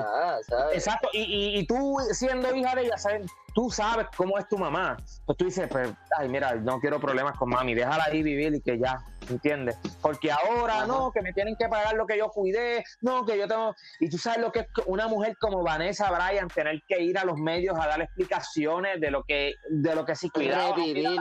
Exacto, 0.74 1.10
y, 1.14 1.22
y, 1.22 1.60
y 1.60 1.68
tú 1.68 1.98
siendo 2.12 2.54
hija 2.56 2.76
de 2.76 2.84
ella, 2.86 2.98
¿sabes? 2.98 3.30
tú 3.54 3.72
sabes 3.72 4.08
cómo 4.18 4.38
es 4.38 4.46
tu 4.50 4.58
mamá. 4.58 4.98
Pues 5.26 5.38
tú 5.38 5.46
dices, 5.46 5.70
pues, 5.72 5.90
ay, 6.18 6.28
mira, 6.28 6.56
no 6.56 6.78
quiero 6.82 7.00
problemas 7.00 7.38
con 7.38 7.48
mami, 7.50 7.74
déjala 7.74 8.04
ahí 8.04 8.22
vivir 8.22 8.54
y 8.54 8.60
que 8.60 8.78
ya, 8.78 8.98
¿entiendes? 9.30 9.78
Porque 10.02 10.30
ahora 10.30 10.80
Ajá. 10.80 10.88
no, 10.88 11.10
que 11.14 11.22
me 11.22 11.32
tienen 11.32 11.56
que 11.56 11.70
pagar 11.70 11.94
lo 11.96 12.06
que 12.06 12.18
yo 12.18 12.28
cuidé, 12.28 12.84
no, 13.00 13.26
que 13.26 13.38
yo 13.38 13.48
tengo. 13.48 13.74
Y 14.02 14.10
tú 14.10 14.18
sabes 14.18 14.40
lo 14.42 14.52
que 14.52 14.60
es 14.60 14.68
una 14.88 15.08
mujer 15.08 15.38
como 15.40 15.64
Vanessa 15.64 16.12
Bryan 16.12 16.50
tener 16.50 16.84
que 16.86 17.00
ir 17.02 17.18
a 17.18 17.24
los 17.24 17.38
medios 17.38 17.80
a 17.80 17.88
dar 17.88 18.02
explicaciones 18.02 19.00
de 19.00 19.10
lo 19.10 19.24
que, 19.24 19.54
de 19.70 19.96
lo 19.96 20.04
que 20.04 20.16
sí 20.18 20.30
cuidaba. 20.30 20.76
Revivir. 20.76 21.18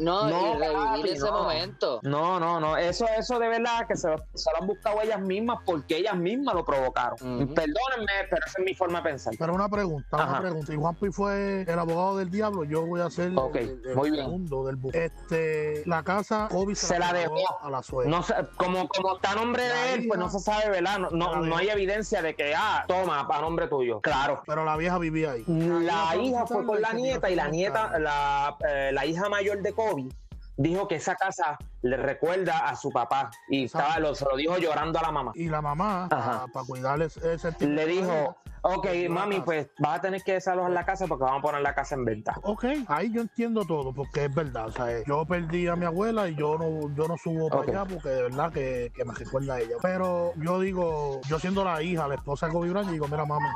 No, 0.00 0.28
No, 0.28 0.54
y 0.54 0.58
revivir 0.58 0.84
papi, 0.86 1.10
ese 1.10 1.26
no. 1.26 1.32
momento. 1.42 2.00
No, 2.02 2.40
no, 2.40 2.58
no, 2.58 2.76
eso, 2.76 3.06
eso 3.18 3.38
de 3.38 3.48
verdad 3.48 3.86
que 3.86 3.96
se 3.96 4.08
lo, 4.08 4.16
se 4.34 4.50
lo 4.52 4.60
han 4.62 4.66
buscado 4.66 5.00
ellas 5.02 5.20
mismas 5.20 5.58
porque 5.64 5.98
ellas 5.98 6.16
mismas 6.16 6.54
lo 6.54 6.64
provocaron. 6.64 7.14
Ujú. 7.20 7.54
Perdónenme, 7.54 8.12
pero 8.30 8.46
esa 8.46 8.58
es 8.58 8.64
mi 8.64 8.74
forma 8.74 8.98
de 9.02 9.10
pensar. 9.10 9.34
Pero 9.38 9.54
una 9.54 9.68
pregunta, 9.68 10.16
una 10.16 10.40
pregunta. 10.40 10.72
Y 10.72 10.76
Juanpi 10.76 11.10
fue 11.10 11.62
el 11.62 11.78
abogado 11.78 12.16
del 12.16 12.30
diablo, 12.30 12.64
yo 12.64 12.84
voy 12.86 13.00
a 13.00 13.10
ser 13.10 13.32
Ok, 13.36 13.56
el, 13.56 13.82
el 13.86 13.94
muy 13.96 14.10
bien. 14.10 14.24
segundo 14.24 14.64
del 14.66 14.76
bus. 14.76 14.94
Este, 14.94 15.82
la 15.86 16.02
casa, 16.02 16.48
Kobe 16.50 16.74
se, 16.74 16.86
Se 16.86 16.98
la 16.98 17.12
dejó. 17.12 17.36
a 17.62 17.70
la 17.70 17.82
suegra. 17.82 18.10
No 18.10 18.22
sé, 18.22 18.34
como, 18.56 18.88
como 18.88 19.16
está 19.16 19.32
a 19.32 19.34
nombre 19.36 19.68
La 19.68 19.74
de 19.74 19.94
él, 19.94 20.04
pues 20.08 20.18
no 20.18 20.30
se 20.30 20.40
sabe, 20.40 20.70
¿verdad? 20.70 20.98
No, 20.98 21.10
no, 21.10 21.36
no 21.36 21.56
hay 21.56 21.68
evidencia 21.68 22.22
de 22.22 22.34
que, 22.34 22.54
ah, 22.56 22.84
toma, 22.88 23.26
a 23.30 23.40
nombre 23.40 23.68
tuyo. 23.68 24.00
Claro. 24.00 24.42
Pero 24.46 24.64
la 24.64 24.76
vieja 24.76 24.98
vivía 24.98 25.32
ahí. 25.32 25.44
La 25.46 26.16
hija 26.16 26.46
fue 26.46 26.64
con 26.64 26.80
la 26.80 26.92
nieta 26.92 27.30
y 27.30 27.34
la 27.34 27.48
nieta, 27.48 27.98
la, 27.98 28.56
eh, 28.68 28.90
la 28.92 29.04
hija 29.06 29.28
mayor 29.28 29.60
de 29.60 29.72
Kobe, 29.72 29.89
dijo 30.56 30.88
que 30.88 30.96
esa 30.96 31.14
casa 31.14 31.58
le 31.82 31.96
recuerda 31.96 32.68
a 32.68 32.76
su 32.76 32.90
papá 32.90 33.30
y 33.48 33.64
estaba, 33.64 33.98
lo, 33.98 34.14
se 34.14 34.24
lo 34.24 34.36
dijo 34.36 34.58
llorando 34.58 34.98
a 34.98 35.02
la 35.02 35.12
mamá. 35.12 35.32
Y 35.34 35.48
la 35.48 35.62
mamá, 35.62 36.08
para 36.08 36.66
cuidarle 36.66 37.06
ese 37.06 37.38
sentimiento 37.38 37.82
Le 37.82 37.86
dijo, 37.86 38.36
ok, 38.62 38.86
mami, 39.08 39.40
pues 39.40 39.68
vas 39.78 39.98
a 39.98 40.00
tener 40.00 40.22
que 40.22 40.34
desalojar 40.34 40.72
la 40.72 40.84
casa 40.84 41.06
porque 41.06 41.24
vamos 41.24 41.40
a 41.40 41.42
poner 41.42 41.62
la 41.62 41.74
casa 41.74 41.94
en 41.94 42.04
venta. 42.04 42.34
Ok, 42.42 42.64
ahí 42.88 43.10
yo 43.12 43.22
entiendo 43.22 43.64
todo, 43.64 43.92
porque 43.92 44.26
es 44.26 44.34
verdad. 44.34 44.66
O 44.66 44.72
sea, 44.72 45.04
yo 45.04 45.24
perdí 45.24 45.66
a 45.68 45.76
mi 45.76 45.86
abuela 45.86 46.28
y 46.28 46.34
yo 46.34 46.58
no, 46.58 46.94
yo 46.94 47.08
no 47.08 47.16
subo 47.16 47.48
para 47.48 47.62
allá 47.62 47.84
porque 47.84 48.08
de 48.08 48.22
verdad 48.22 48.52
que, 48.52 48.92
que 48.94 49.04
me 49.04 49.14
recuerda 49.14 49.54
a 49.54 49.60
ella. 49.60 49.76
Pero 49.80 50.32
yo 50.36 50.60
digo, 50.60 51.20
yo 51.28 51.38
siendo 51.38 51.64
la 51.64 51.82
hija, 51.82 52.06
la 52.08 52.16
esposa 52.16 52.46
de 52.46 52.52
Kobe 52.52 52.70
Bryant, 52.70 52.90
digo, 52.90 53.08
mira, 53.08 53.24
mami, 53.24 53.46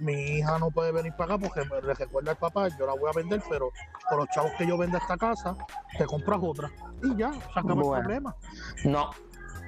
mi 0.00 0.14
hija 0.14 0.58
no 0.58 0.70
puede 0.70 0.92
venir 0.92 1.12
para 1.12 1.34
acá 1.34 1.46
porque 1.46 1.68
me 1.68 1.80
le 1.82 1.94
recuerda 1.94 2.32
al 2.32 2.36
papá, 2.36 2.68
yo 2.68 2.86
la 2.86 2.94
voy 2.94 3.10
a 3.10 3.16
vender, 3.16 3.42
pero 3.48 3.70
por 4.08 4.18
los 4.18 4.28
chavos 4.30 4.52
que 4.56 4.66
yo 4.66 4.76
venda 4.78 4.98
esta 4.98 5.16
casa, 5.16 5.56
te 5.96 6.06
compras 6.06 6.40
otra. 6.42 6.70
Y 7.02 7.16
ya, 7.16 7.30
sacamos 7.52 7.86
Bueno. 7.86 7.96
el 7.96 8.02
problema. 8.02 8.36
No, 8.84 9.10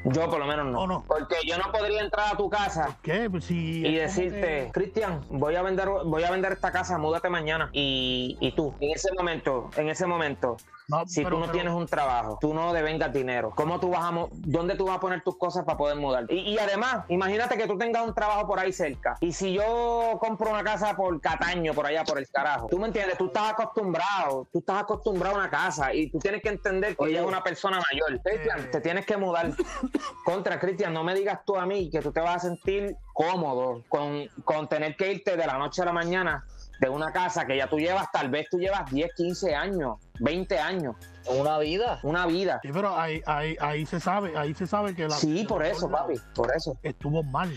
yo 0.04 0.28
por 0.28 0.38
lo 0.40 0.46
menos 0.46 0.66
no. 0.66 0.80
¿O 0.80 0.86
no? 0.86 1.04
Porque 1.06 1.36
yo 1.46 1.56
no 1.58 1.70
podría 1.70 2.00
entrar 2.02 2.34
a 2.34 2.36
tu 2.36 2.50
casa 2.50 2.96
¿Qué? 3.02 3.28
Pues 3.30 3.44
si 3.44 3.86
y 3.86 3.94
decirte, 3.94 4.40
que- 4.40 4.70
Cristian, 4.72 5.20
voy 5.30 5.54
a 5.56 5.62
vender, 5.62 5.88
voy 5.88 6.24
a 6.24 6.30
vender 6.30 6.52
esta 6.52 6.72
casa, 6.72 6.98
múdate 6.98 7.28
mañana. 7.28 7.70
Y, 7.72 8.36
y 8.40 8.52
tú, 8.52 8.74
en 8.80 8.90
ese 8.90 9.12
momento, 9.12 9.70
en 9.76 9.88
ese 9.88 10.06
momento, 10.06 10.56
No, 10.88 11.06
si 11.06 11.22
pero- 11.22 11.36
tú 11.36 11.40
no 11.40 11.46
pero- 11.46 11.52
tienes 11.52 11.72
un 11.74 11.86
trabajo, 11.86 12.38
tú 12.40 12.52
no 12.54 12.72
devengas 12.72 13.12
dinero, 13.12 13.52
¿cómo 13.54 13.78
tú 13.80 13.90
vas 13.90 14.04
a, 14.12 14.26
dónde 14.32 14.74
tú 14.74 14.86
vas 14.86 14.96
a 14.96 15.00
poner 15.00 15.22
tus 15.22 15.36
cosas 15.38 15.64
para 15.64 15.78
poder 15.78 15.96
mudar? 15.96 16.26
Y, 16.28 16.40
y 16.54 16.58
además, 16.58 17.04
imagínate 17.08 17.56
que 17.56 17.66
tú 17.66 17.78
tengas 17.78 18.06
un 18.06 18.14
trabajo 18.14 18.46
por 18.46 18.58
ahí 18.58 18.72
cerca. 18.72 19.16
Y 19.20 19.32
si 19.32 19.52
yo 19.52 20.18
compro 20.20 20.50
una 20.50 20.62
casa 20.64 20.94
por 20.96 21.20
Cataño, 21.20 21.72
por 21.74 21.86
allá, 21.86 22.04
por 22.04 22.18
el 22.18 22.28
carajo, 22.28 22.66
tú 22.68 22.78
me 22.78 22.86
entiendes, 22.88 23.16
tú 23.18 23.26
estás 23.26 23.52
acostumbrado, 23.52 24.48
tú 24.52 24.58
estás 24.58 24.82
acostumbrado 24.82 25.36
a 25.36 25.38
una 25.40 25.50
casa 25.50 25.94
y 25.94 26.10
tú 26.10 26.18
tienes 26.18 26.42
que 26.42 26.48
entender 26.48 26.96
que 26.96 27.02
Oye. 27.04 27.12
ella 27.12 27.20
es 27.22 27.26
una 27.28 27.42
persona 27.42 27.80
mayor. 27.92 28.20
Cristian, 28.22 28.70
te 28.70 28.80
tienes 28.80 29.06
que 29.06 29.16
mudar. 29.16 29.50
Contra, 30.24 30.58
Cristian, 30.58 30.92
no 30.92 31.04
me 31.04 31.14
digas 31.14 31.40
tú 31.44 31.56
a 31.56 31.66
mí 31.66 31.90
que 31.90 32.00
tú 32.00 32.12
te 32.12 32.20
vas 32.20 32.36
a 32.36 32.38
sentir 32.40 32.96
cómodo 33.12 33.82
con, 33.88 34.26
con 34.44 34.68
tener 34.68 34.96
que 34.96 35.12
irte 35.12 35.36
de 35.36 35.46
la 35.46 35.58
noche 35.58 35.82
a 35.82 35.84
la 35.84 35.92
mañana 35.92 36.44
de 36.82 36.88
una 36.88 37.12
casa 37.12 37.46
que 37.46 37.56
ya 37.56 37.68
tú 37.68 37.78
llevas, 37.78 38.10
tal 38.12 38.28
vez 38.28 38.48
tú 38.50 38.58
llevas 38.58 38.90
10, 38.90 39.12
15 39.16 39.54
años, 39.54 39.98
20 40.18 40.58
años, 40.58 40.96
Una 41.26 41.56
vida. 41.58 42.00
una 42.02 42.26
vida. 42.26 42.58
Sí, 42.60 42.70
pero 42.72 42.98
ahí, 42.98 43.22
ahí, 43.24 43.56
ahí 43.60 43.86
se 43.86 44.00
sabe, 44.00 44.36
ahí 44.36 44.52
se 44.52 44.66
sabe 44.66 44.92
que 44.94 45.06
la 45.06 45.14
Sí, 45.14 45.44
por 45.48 45.64
eso, 45.64 45.88
papi, 45.88 46.14
por 46.34 46.50
eso. 46.56 46.76
estuvo 46.82 47.22
mal, 47.22 47.50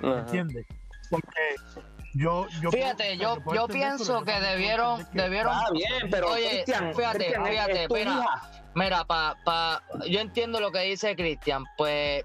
¿me 0.00 0.14
entiendes? 0.20 0.66
Porque 1.10 1.56
yo, 2.14 2.46
yo 2.62 2.70
Fíjate, 2.70 3.18
puedo- 3.18 3.36
yo- 3.44 3.54
yo 3.54 3.68
pienso 3.68 4.22
que 4.24 4.32
debieron- 4.40 5.04
que- 5.10 5.20
debieron- 5.20 5.52
Está 5.58 5.72
bien, 5.72 6.10
pero 6.10 6.30
Oye, 6.30 6.48
Cristian, 6.48 6.94
fíjate, 6.94 7.34
fíjate, 7.38 7.86
mira. 7.90 8.10
hija. 8.12 8.50
Mira, 8.74 9.04
pa, 9.04 9.36
pa, 9.44 9.82
yo 10.08 10.20
entiendo 10.20 10.58
lo 10.58 10.72
que 10.72 10.80
dice 10.80 11.14
Cristian, 11.16 11.64
pues 11.76 12.24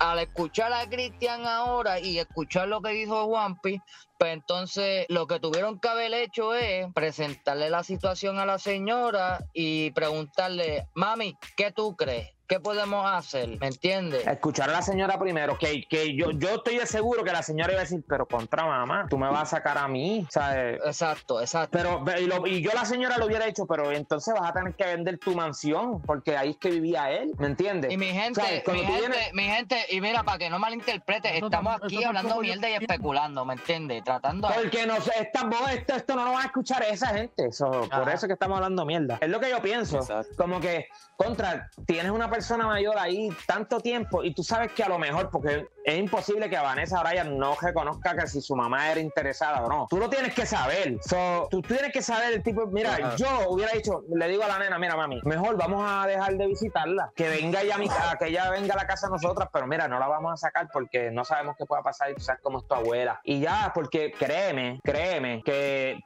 al 0.00 0.18
escuchar 0.18 0.70
a 0.72 0.86
Cristian 0.86 1.46
ahora 1.46 1.98
y 1.98 2.18
escuchar 2.18 2.68
lo 2.68 2.82
que 2.82 2.90
dijo 2.90 3.24
Juanpi, 3.26 3.80
pues 4.24 4.32
entonces 4.32 5.04
lo 5.10 5.26
que 5.26 5.38
tuvieron 5.38 5.78
que 5.78 5.86
haber 5.86 6.14
hecho 6.14 6.54
es 6.54 6.90
presentarle 6.94 7.68
la 7.68 7.84
situación 7.84 8.38
a 8.38 8.46
la 8.46 8.58
señora 8.58 9.44
y 9.52 9.90
preguntarle, 9.90 10.88
mami, 10.94 11.36
¿qué 11.58 11.72
tú 11.72 11.94
crees? 11.94 12.33
¿Qué 12.46 12.60
podemos 12.60 13.04
hacer? 13.10 13.48
¿Me 13.60 13.68
entiendes? 13.68 14.26
Escuchar 14.26 14.68
a 14.70 14.72
la 14.74 14.82
señora 14.82 15.18
primero, 15.18 15.56
que, 15.58 15.84
que 15.88 16.14
yo, 16.16 16.30
yo 16.32 16.56
estoy 16.56 16.78
de 16.78 16.86
seguro 16.86 17.24
que 17.24 17.32
la 17.32 17.42
señora 17.42 17.72
iba 17.72 17.80
a 17.80 17.84
decir, 17.84 18.04
pero 18.08 18.26
contra 18.26 18.64
mamá, 18.66 19.06
tú 19.08 19.18
me 19.18 19.28
vas 19.28 19.42
a 19.42 19.46
sacar 19.56 19.78
a 19.78 19.88
mí, 19.88 20.26
¿sabes? 20.30 20.80
Exacto, 20.84 21.40
exacto. 21.40 21.70
Pero, 22.04 22.20
y, 22.20 22.26
lo- 22.26 22.46
y 22.46 22.62
yo 22.62 22.70
la 22.74 22.84
señora 22.84 23.18
le 23.18 23.26
hubiera 23.26 23.46
dicho, 23.46 23.66
pero 23.66 23.90
entonces 23.92 24.34
vas 24.38 24.50
a 24.50 24.52
tener 24.52 24.74
que 24.74 24.84
vender 24.84 25.18
tu 25.18 25.34
mansión, 25.34 26.02
porque 26.02 26.36
ahí 26.36 26.50
es 26.50 26.56
que 26.56 26.70
vivía 26.70 27.10
él, 27.10 27.32
¿me 27.38 27.46
entiendes? 27.46 27.92
Y 27.92 27.96
mi 27.96 28.06
gente, 28.08 28.40
mi 28.70 28.78
gente, 28.80 28.92
vienes- 28.92 29.32
mi 29.32 29.42
gente, 29.44 29.76
y 29.90 30.00
mira, 30.00 30.22
para 30.22 30.38
que 30.38 30.50
no 30.50 30.58
malinterprete, 30.58 31.36
estamos 31.38 31.76
tam- 31.76 31.84
aquí 31.86 32.04
hablando 32.04 32.40
mierda 32.40 32.68
y 32.68 32.74
especulando, 32.74 33.44
¿me 33.44 33.54
entiendes? 33.54 34.02
Tratando 34.04 34.48
a... 34.48 34.52
Porque 34.54 34.86
no 34.86 35.00
sé, 35.00 35.12
esta 35.20 35.44
voz, 35.44 35.70
esto, 35.72 35.94
esto 35.94 36.14
no 36.14 36.24
lo 36.24 36.32
va 36.32 36.42
a 36.42 36.46
escuchar 36.46 36.82
esa 36.84 37.08
gente. 37.08 37.46
Eso, 37.48 37.70
por 37.70 38.08
eso 38.08 38.26
es 38.26 38.26
que 38.26 38.32
estamos 38.34 38.56
hablando 38.56 38.84
mierda. 38.84 39.18
Es 39.20 39.28
lo 39.28 39.40
que 39.40 39.50
yo 39.50 39.60
pienso. 39.62 39.98
Exacto. 39.98 40.32
Como 40.36 40.60
que, 40.60 40.86
contra, 41.16 41.70
tienes 41.86 42.10
una 42.10 42.30
persona 42.30 42.66
mayor 42.66 42.96
ahí 42.98 43.28
tanto 43.46 43.80
tiempo 43.80 44.24
y 44.24 44.34
tú 44.34 44.42
sabes 44.42 44.72
que 44.72 44.82
a 44.82 44.88
lo 44.88 44.98
mejor, 44.98 45.30
porque 45.30 45.66
es 45.84 45.98
imposible 45.98 46.48
que 46.48 46.56
Vanessa 46.56 47.02
Bryan 47.02 47.38
no 47.38 47.56
reconozca 47.60 48.16
que 48.16 48.26
si 48.26 48.40
su 48.40 48.56
mamá 48.56 48.90
era 48.90 49.00
interesada 49.00 49.62
o 49.62 49.68
no. 49.68 49.86
Tú 49.88 49.98
lo 49.98 50.08
tienes 50.08 50.34
que 50.34 50.46
saber. 50.46 50.98
So, 51.06 51.48
tú 51.50 51.62
tienes 51.62 51.92
que 51.92 52.02
saber 52.02 52.34
el 52.34 52.42
tipo, 52.42 52.66
mira, 52.66 52.94
Ajá. 52.94 53.16
yo 53.16 53.28
hubiera 53.48 53.72
dicho, 53.72 54.02
le 54.14 54.28
digo 54.28 54.42
a 54.42 54.48
la 54.48 54.58
nena, 54.58 54.78
mira, 54.78 54.96
mami, 54.96 55.20
mejor 55.24 55.56
vamos 55.56 55.84
a 55.86 56.06
dejar 56.06 56.34
de 56.36 56.46
visitarla, 56.46 57.12
que 57.14 57.28
venga 57.28 57.62
ella 57.62 57.76
a, 57.76 57.78
mi, 57.78 57.88
a 57.88 58.16
que 58.18 58.28
ella 58.28 58.50
venga 58.50 58.74
a 58.74 58.78
la 58.78 58.86
casa 58.86 59.06
de 59.06 59.12
nosotras, 59.12 59.48
pero 59.52 59.66
mira, 59.66 59.86
no 59.88 59.98
la 59.98 60.08
vamos 60.08 60.32
a 60.32 60.36
sacar 60.36 60.68
porque 60.72 61.10
no 61.10 61.24
sabemos 61.24 61.56
qué 61.56 61.66
pueda 61.66 61.82
pasar 61.82 62.10
y 62.10 62.14
tú 62.14 62.22
sabes 62.22 62.40
cómo 62.42 62.58
es 62.58 62.66
tu 62.66 62.74
abuela. 62.74 63.20
Y 63.24 63.40
ya, 63.40 63.70
porque 63.74 64.12
créeme, 64.12 64.80
créeme 64.82 65.42
que 65.44 66.00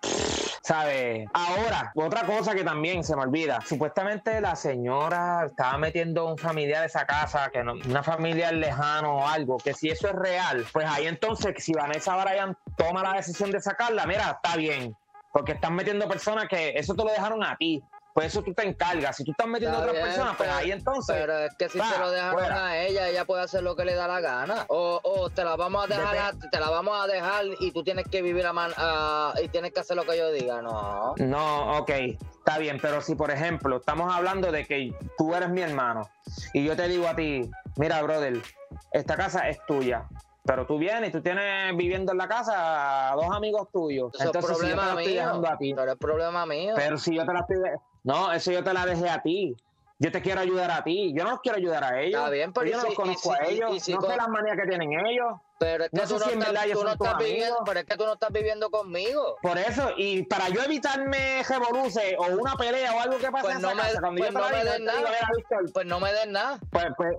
¿Sabes? 0.61 1.27
Ahora, 1.33 1.93
otra 1.95 2.25
cosa 2.27 2.55
que 2.55 2.63
también 2.63 3.03
se 3.03 3.17
me 3.17 3.23
olvida. 3.23 3.61
Supuestamente 3.65 4.39
la 4.41 4.55
señora 4.55 4.98
estaba 5.47 5.79
metiendo 5.79 6.27
un 6.27 6.39
familiar 6.39 6.81
de 6.81 6.87
esa 6.87 7.07
casa, 7.07 7.51
que 7.51 7.63
no, 7.63 7.75
una 7.89 8.03
familiar 8.03 8.53
lejano 8.55 9.19
o 9.19 9.27
algo, 9.27 9.57
que 9.59 9.75
si 9.75 9.89
eso 9.89 10.09
es 10.09 10.15
real, 10.15 10.67
pues 10.73 10.87
ahí 10.89 11.07
entonces, 11.07 11.55
si 11.59 11.73
Vanessa 11.73 12.17
Bryan 12.17 12.57
toma 12.77 13.03
la 13.03 13.15
decisión 13.15 13.51
de 13.51 13.61
sacarla, 13.61 14.07
mira, 14.07 14.41
está 14.43 14.57
bien. 14.57 14.95
Porque 15.33 15.53
están 15.53 15.75
metiendo 15.75 16.09
personas 16.09 16.49
que 16.49 16.71
eso 16.71 16.95
te 16.95 17.05
lo 17.05 17.11
dejaron 17.11 17.45
a 17.45 17.57
ti. 17.57 17.83
Pues 18.19 18.33
eso 18.33 18.43
tú 18.43 18.53
te 18.53 18.67
encargas. 18.67 19.15
Si 19.15 19.23
tú 19.23 19.31
estás 19.31 19.47
metiendo 19.47 19.77
a 19.77 19.81
otras 19.81 19.93
bien, 19.95 20.07
personas, 20.07 20.35
pues 20.37 20.49
pero- 20.49 20.59
ahí 20.59 20.73
entonces. 20.73 21.17
Pero 21.17 21.39
es 21.39 21.55
que 21.55 21.69
si 21.69 21.79
va, 21.79 21.89
se 21.89 21.99
lo 22.01 22.33
fuera. 22.33 22.67
a 22.67 22.79
ella, 22.85 23.09
ella 23.09 23.25
puede 23.25 23.45
hacer 23.45 23.63
lo 23.63 23.77
que 23.77 23.85
le 23.85 23.95
da 23.95 24.09
la 24.09 24.21
gana. 24.21 24.65
O, 24.67 24.99
o 25.05 25.31
te 25.31 25.45
la 25.45 25.55
vamos 25.55 25.85
a 25.85 25.87
dejar, 25.87 26.17
a- 26.19 26.33
te 26.33 26.59
la 26.59 26.69
vamos 26.69 27.01
a 27.01 27.07
dejar 27.07 27.45
y 27.61 27.71
tú 27.71 27.85
tienes 27.85 28.09
que 28.09 28.21
vivir 28.21 28.45
a 28.45 28.53
man, 28.53 28.73
a- 28.77 29.35
y 29.41 29.47
tienes 29.47 29.73
que 29.73 29.79
hacer 29.79 29.95
lo 29.97 30.05
que 30.05 30.19
yo 30.19 30.33
diga. 30.33 30.61
No. 30.63 31.15
No, 31.19 31.79
ok, 31.79 31.91
está 31.91 32.59
bien, 32.59 32.81
pero 32.83 33.01
si 33.03 33.15
por 33.15 33.31
ejemplo 33.31 33.77
estamos 33.77 34.13
hablando 34.13 34.51
de 34.51 34.67
que 34.67 34.93
tú 35.17 35.37
eres 35.37 35.49
mi 35.51 35.61
hermano 35.61 36.11
y 36.53 36.65
yo 36.65 36.75
te 36.75 36.89
digo 36.89 37.07
a 37.07 37.15
ti, 37.15 37.49
mira, 37.77 38.03
brother, 38.03 38.43
esta 38.91 39.15
casa 39.17 39.49
es 39.49 39.65
tuya, 39.65 40.09
pero 40.49 40.65
tú 40.67 40.79
vienes 40.79 41.11
y 41.11 41.13
tú 41.13 41.21
tienes 41.21 41.77
viviendo 41.77 42.13
en 42.13 42.17
la 42.17 42.27
casa 42.27 43.13
a 43.13 43.15
dos 43.17 43.27
amigos 43.37 43.69
tuyos, 43.71 44.11
Eso 44.15 44.23
es 44.23 44.27
entonces 44.35 44.57
si 44.57 44.63
yo 44.63 44.69
te 44.71 44.75
problema 44.77 44.95
la 44.95 45.01
estoy 45.03 45.13
mío. 45.13 45.23
dejando 45.23 45.49
a 45.51 45.59
ti, 45.59 45.75
Pero 45.75 45.93
es 45.93 45.99
problema 45.99 46.47
mío. 46.47 46.73
pero 46.75 46.97
si 46.97 47.15
yo 47.15 47.27
te 47.27 47.33
la 47.35 47.41
estoy, 47.41 47.57
no, 48.05 48.33
eso 48.33 48.51
yo 48.53 48.65
te 48.65 48.73
la 48.73 48.87
dejé 48.87 49.11
a 49.11 49.21
ti. 49.21 49.55
Yo 50.01 50.13
te 50.13 50.23
quiero 50.23 50.41
ayudar 50.41 50.71
a 50.71 50.85
ti. 50.85 51.13
Yo 51.17 51.25
no 51.25 51.31
los 51.33 51.41
quiero 51.41 51.59
ayudar 51.59 51.83
a 51.83 52.01
ellos. 52.01 52.21
Está 52.21 52.31
bien, 52.31 52.53
pero 52.53 52.67
yo 52.71 52.77
no 52.77 52.83
si- 52.83 52.87
los 52.89 52.95
conozco 52.97 53.35
si- 53.35 53.43
a 53.43 53.49
ellos. 53.49 53.75
y 53.75 53.81
si 53.81 53.93
no 53.95 53.99
con- 53.99 54.11
sé 54.11 54.17
las 54.17 54.29
manías 54.29 54.57
que 54.57 54.69
tienen 54.69 54.93
ellos. 55.07 55.33
Pero 55.59 55.85
es 55.85 55.91
que 55.91 55.97
no 55.97 56.03
sé 56.03 56.09
tú, 56.09 56.15
no 56.21 56.25
si 56.27 56.31
estás, 56.39 56.67
tú 56.71 56.85
no 56.85 56.93
estás 56.93 57.19
viviendo, 57.19 57.59
pero 57.67 57.81
es 57.81 57.87
que 57.87 57.97
tú 57.97 58.07
no 58.07 58.13
estás 58.13 58.31
viviendo 58.33 58.71
conmigo. 58.71 59.37
Por 59.43 59.59
eso, 59.59 59.91
y 59.97 60.23
para 60.23 60.51
yo 60.51 60.63
evitarme 60.63 61.43
revoluce 61.43 62.15
o 62.17 62.27
una 62.37 62.55
pelea 62.55 62.95
o 62.95 63.01
algo 63.01 63.19
que 63.19 63.29
pase 63.33 63.43
Pues 63.47 63.57
en 63.57 63.63
no 63.63 63.69
esa 63.71 63.77
me- 63.77 63.83
casa, 63.83 64.01
cuando 64.01 64.19
pues 64.19 64.31
yo 64.33 64.39
te 64.39 64.45
no 64.45 64.51
me 64.51 64.57
digo, 64.73 64.85
nada. 64.85 64.99
"Mira, 65.01 65.29
Víctor, 65.37 65.73
Pues 65.75 65.87
no 65.87 65.99
me 65.99 66.13
des 66.13 66.27
nada. 66.29 66.59
Pues, 66.71 66.87
pues, 66.97 67.17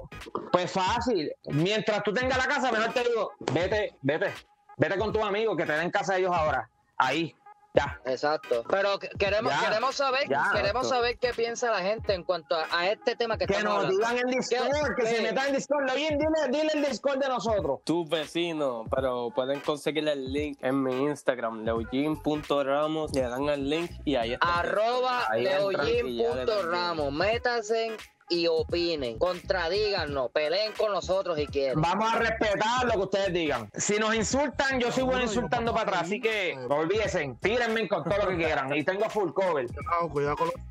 pues 0.54 0.72
fácil. 0.72 1.34
Mientras 1.48 2.02
tú 2.04 2.14
tengas 2.14 2.38
la 2.38 2.46
casa, 2.46 2.72
mejor 2.72 2.94
te 2.94 3.04
digo, 3.04 3.34
vete, 3.52 3.98
vete, 4.04 4.34
vete 4.78 4.98
con 4.98 5.12
tus 5.12 5.22
amigos 5.22 5.58
que 5.58 5.66
te 5.66 5.74
den 5.74 5.92
casa 5.92 6.16
ellos 6.18 6.32
ahora. 6.34 6.70
Ahí, 7.02 7.36
ya. 7.80 8.12
Exacto. 8.12 8.64
Pero 8.70 9.00
que- 9.00 9.10
queremos, 9.10 9.52
Ya, 9.54 9.68
queremos 9.70 9.96
saber, 9.96 10.30
ya, 10.30 10.50
queremos 10.54 10.90
saber 10.90 11.18
qué 11.18 11.34
piensa 11.34 11.72
la 11.72 11.80
gente 11.82 12.14
en 12.14 12.24
cuanto 12.24 12.56
a, 12.56 12.66
a 12.72 12.88
este 12.92 13.16
tema 13.16 13.38
que, 13.38 13.46
Que 13.48 13.54
estamos 13.54 13.74
nos 13.76 13.86
hablando. 13.86 13.98
digan 13.98 14.18
en 14.30 14.38
Discord, 14.40 14.96
que 14.98 15.06
se 15.08 15.22
metan 15.22 15.48
en 15.48 15.56
Discord. 15.56 15.90
Oye, 15.92 16.10
dile, 16.12 16.60
dile 16.62 16.72
el 16.74 16.86
Discord 16.86 17.20
de 17.20 17.28
nosotros. 17.30 17.80
tus 17.84 18.08
vecinos, 18.10 18.88
pero 18.94 19.32
pueden 19.34 19.60
conseguir 19.62 20.08
el 20.08 20.32
link 20.32 20.58
en 20.62 20.84
mi 20.84 21.04
Instagram, 21.06 21.64
leugin.ramos, 21.64 23.12
le 23.14 23.22
dan 23.22 23.44
el 23.50 23.70
link 23.70 23.92
y 24.06 24.16
ahí 24.16 24.34
está. 24.34 24.60
Arroba 24.60 25.28
leoyin.ramos. 25.36 27.12
Métanse 27.12 27.96
y 28.30 28.48
opinen. 28.48 29.18
Contradíganos. 29.18 30.32
Peleen 30.32 30.72
con 30.74 30.92
nosotros 30.92 31.38
si 31.38 31.48
quieren. 31.48 31.82
Vamos 31.82 32.14
a 32.14 32.20
respetar 32.20 32.86
lo 32.86 32.92
que 32.92 32.98
ustedes 33.00 33.34
digan. 33.34 33.70
Si 33.74 33.98
nos 33.98 34.16
insultan, 34.16 34.80
yo 34.80 34.92
soy 34.92 35.04
bueno 35.04 35.24
insultando 35.24 35.74
para 35.74 35.90
atrás. 35.90 36.04
Así 36.04 36.22
que 36.22 36.56
no 36.56 36.76
olvídense, 36.78 37.36
tírenme 37.42 37.88
con 37.88 38.04
todo 38.04 38.18
lo 38.18 38.28
que 38.30 38.38
quieran. 38.38 38.74
Y 38.76 38.84
tengo 38.84 39.10
full 39.10 39.32
cover. 39.34 39.68
Cuidado, 39.68 40.10
cuidado 40.10 40.36
con 40.38 40.48
los 40.48 40.69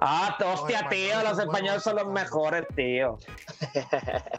Ah, 0.00 0.36
hostia, 0.44 0.82
Los 0.82 0.90
tío, 0.90 1.06
españoles 1.08 1.24
los 1.24 1.36
son 1.36 1.46
españoles 1.48 1.82
son 1.82 1.96
los 1.96 2.06
mejores, 2.08 2.66
tío. 2.74 3.18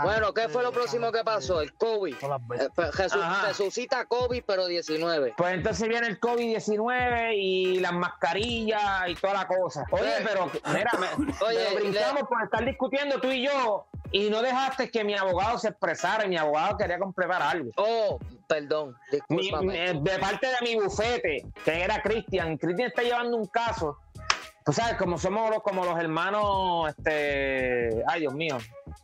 Bueno, 0.00 0.32
¿qué 0.32 0.48
fue 0.48 0.62
lo 0.62 0.70
próximo 0.70 1.10
que 1.10 1.24
pasó? 1.24 1.60
El 1.60 1.74
COVID. 1.74 2.14
Las 2.22 2.40
Eh, 2.60 3.08
Ajá. 3.20 3.48
resucita 3.48 4.04
COVID, 4.06 4.44
pero 4.46 4.66
19. 4.66 5.34
Pues 5.36 5.54
entonces 5.54 5.88
viene 5.88 6.06
el 6.06 6.20
COVID-19 6.20 7.32
y 7.34 7.80
las 7.80 7.92
mascarillas 7.92 9.08
y 9.08 9.14
toda 9.16 9.34
la 9.34 9.46
cosa. 9.48 9.84
Oye, 9.90 10.18
Sí. 10.18 10.24
pero 10.24 10.50
mira, 10.72 10.90
me, 11.00 11.06
Oye, 11.46 11.58
pero 11.68 11.80
brincamos 11.80 12.22
por 12.28 12.42
estar 12.44 12.64
discutiendo 12.64 13.20
tú 13.20 13.28
y 13.28 13.44
yo 13.46 13.86
y 14.12 14.30
no 14.30 14.40
dejaste 14.40 14.88
que 14.90 15.02
mi 15.04 15.16
abogado 15.16 15.58
se 15.58 15.68
expresara 15.68 16.24
y 16.26 16.28
mi 16.28 16.36
abogado 16.36 16.76
quería 16.76 16.98
completar 16.98 17.42
algo. 17.42 17.70
Oh, 17.76 18.18
perdón. 18.46 18.96
Mi- 19.28 19.36
Discúlpame. 19.38 19.94
mi- 19.94 20.00
de 20.02 20.18
parte 20.20 20.46
de 20.46 20.56
mi 20.62 20.76
bufete, 20.76 21.44
que 21.64 21.82
era 21.82 22.00
Cristian, 22.02 22.56
Cristian 22.56 22.88
está 22.88 23.02
llevando 23.02 23.36
un 23.36 23.46
caso. 23.46 23.98
Tú 24.68 24.74
sabes, 24.74 24.96
como 24.96 25.16
somos 25.16 25.48
los, 25.48 25.62
como 25.62 25.82
los 25.82 25.98
hermanos, 25.98 26.90
este, 26.90 28.04
ay 28.06 28.20
Dios 28.20 28.34
mío, 28.34 28.58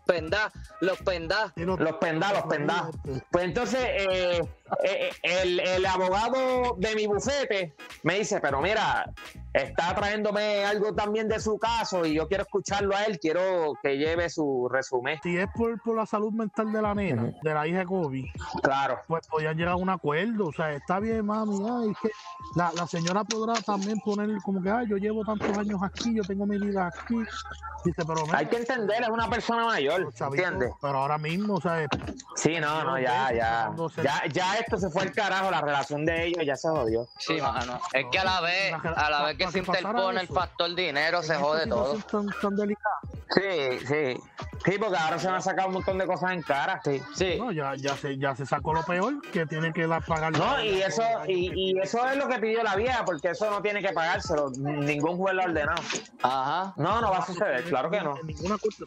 Pendá, 0.05 0.53
los 0.83 0.99
pendá. 0.99 1.55
Los 1.57 1.97
pendá, 1.97 2.35
los 2.35 2.43
pendá. 2.43 2.91
Pues 3.31 3.45
entonces, 3.45 3.81
eh, 3.83 4.47
eh, 4.83 5.11
el, 5.23 5.61
el 5.61 5.87
abogado 5.87 6.75
de 6.79 6.95
mi 6.95 7.07
bufete 7.07 7.75
me 8.03 8.19
dice, 8.19 8.41
pero 8.41 8.61
mira, 8.61 9.11
está 9.53 9.95
trayéndome 9.95 10.65
algo 10.65 10.95
también 10.95 11.29
de 11.29 11.39
su 11.41 11.59
caso 11.59 12.05
y 12.05 12.15
yo 12.15 12.27
quiero 12.29 12.43
escucharlo 12.45 12.95
a 12.97 13.05
él, 13.05 13.19
quiero 13.21 13.75
que 13.83 13.97
lleve 13.97 14.29
su 14.31 14.69
resumen. 14.71 15.19
Si 15.23 15.37
es 15.37 15.47
por, 15.55 15.81
por 15.83 15.97
la 15.97 16.07
salud 16.07 16.33
mental 16.33 16.73
de 16.73 16.83
la 16.83 16.95
nena, 16.95 17.33
de 17.43 17.55
la 17.55 17.67
hija 17.67 17.79
de 17.81 17.87
Kobe, 17.87 18.33
Claro. 18.63 18.99
pues 19.07 19.27
podían 19.29 19.57
llegar 19.57 19.75
a 19.75 19.77
un 19.77 19.91
acuerdo. 19.91 20.47
O 20.49 20.53
sea, 20.53 20.73
está 20.73 20.99
bien, 21.01 21.25
mami. 21.27 21.59
Ay, 21.69 21.91
es 21.91 21.99
que 22.03 22.11
la, 22.57 22.73
la 22.75 22.87
señora 22.87 23.25
podrá 23.25 23.55
también 23.63 23.99
poner 24.01 24.29
como 24.43 24.63
que, 24.63 24.71
ay, 24.71 24.87
yo 24.89 24.97
llevo 24.97 25.25
tantos 25.25 25.57
años 25.57 25.81
aquí, 25.83 26.15
yo 26.15 26.23
tengo 26.25 26.47
mi 26.47 26.59
vida 26.59 26.87
aquí. 26.89 27.17
Dice, 27.85 28.03
pero 28.07 28.25
mira, 28.25 28.39
Hay 28.39 28.47
que 28.47 28.57
entender, 28.57 29.03
es 29.03 29.09
una 29.09 29.29
persona 29.29 29.67
mayor, 29.67 30.09
¿entiendes? 30.19 30.73
Pero 30.81 30.99
ahora 30.99 31.19
mismo, 31.19 31.55
o 31.55 31.61
sea, 31.61 31.87
Sí, 32.35 32.59
no, 32.59 32.83
no, 32.85 32.99
ya, 32.99 33.33
ya. 33.33 33.73
Ya, 34.03 34.23
ya 34.33 34.57
esto 34.65 34.79
se 34.79 34.91
fue 34.91 35.03
al 35.03 35.13
carajo, 35.13 35.51
la 35.51 35.61
relación 35.61 36.05
de 36.05 36.27
ellos 36.27 36.45
ya 36.45 36.57
se 36.57 36.69
jodió. 36.69 37.09
Sí, 37.19 37.41
mano. 37.41 37.81
Es 37.93 38.07
que 38.11 38.19
a 38.19 38.25
la 38.25 38.41
vez, 38.41 38.73
a 38.97 39.11
la 39.11 39.23
vez 39.25 39.37
que 39.37 39.49
se 39.51 39.59
interpone 39.61 40.21
el 40.21 40.29
factor 40.29 40.75
dinero, 40.75 41.23
se 41.23 41.37
jode 41.37 41.67
todo. 41.67 41.95
Tan, 42.11 42.27
tan. 42.41 42.55
Sí, 43.35 43.79
sí. 43.87 44.21
Sí, 44.65 44.79
porque 44.79 44.97
ahora 44.97 45.19
se 45.19 45.27
van 45.27 45.37
a 45.37 45.41
sacar 45.41 45.67
un 45.67 45.75
montón 45.75 45.99
de 45.99 46.07
cosas 46.07 46.33
en 46.33 46.43
cara. 46.43 46.81
Sí. 46.85 47.03
Sí. 47.15 47.37
No, 47.39 47.53
ya, 47.53 47.75
ya, 47.77 47.95
se, 47.97 48.17
ya 48.17 48.35
se 48.35 48.47
sacó 48.47 48.73
lo 48.73 48.83
peor, 48.85 49.21
que 49.31 49.45
tiene 49.45 49.73
que 49.73 49.87
dar 49.87 50.03
pagar. 50.05 50.33
No, 50.33 50.63
y 50.65 50.81
eso, 50.81 51.03
y, 51.27 51.51
y 51.55 51.79
eso 51.81 52.07
es 52.09 52.17
lo 52.17 52.29
que 52.29 52.39
pidió 52.39 52.63
la 52.63 52.75
vieja, 52.77 53.05
porque 53.05 53.31
eso 53.31 53.51
no 53.51 53.61
tiene 53.61 53.83
que 53.83 53.93
pagárselo. 53.93 54.51
Ningún 54.57 55.19
juez 55.19 55.35
lo 55.35 55.43
ha 55.43 55.45
ordenado. 55.47 55.83
Ajá. 56.23 56.73
No, 56.77 57.01
no 57.01 57.11
va 57.11 57.19
a 57.19 57.27
suceder, 57.27 57.65
claro 57.65 57.91
que 57.91 58.01
no. 58.01 58.15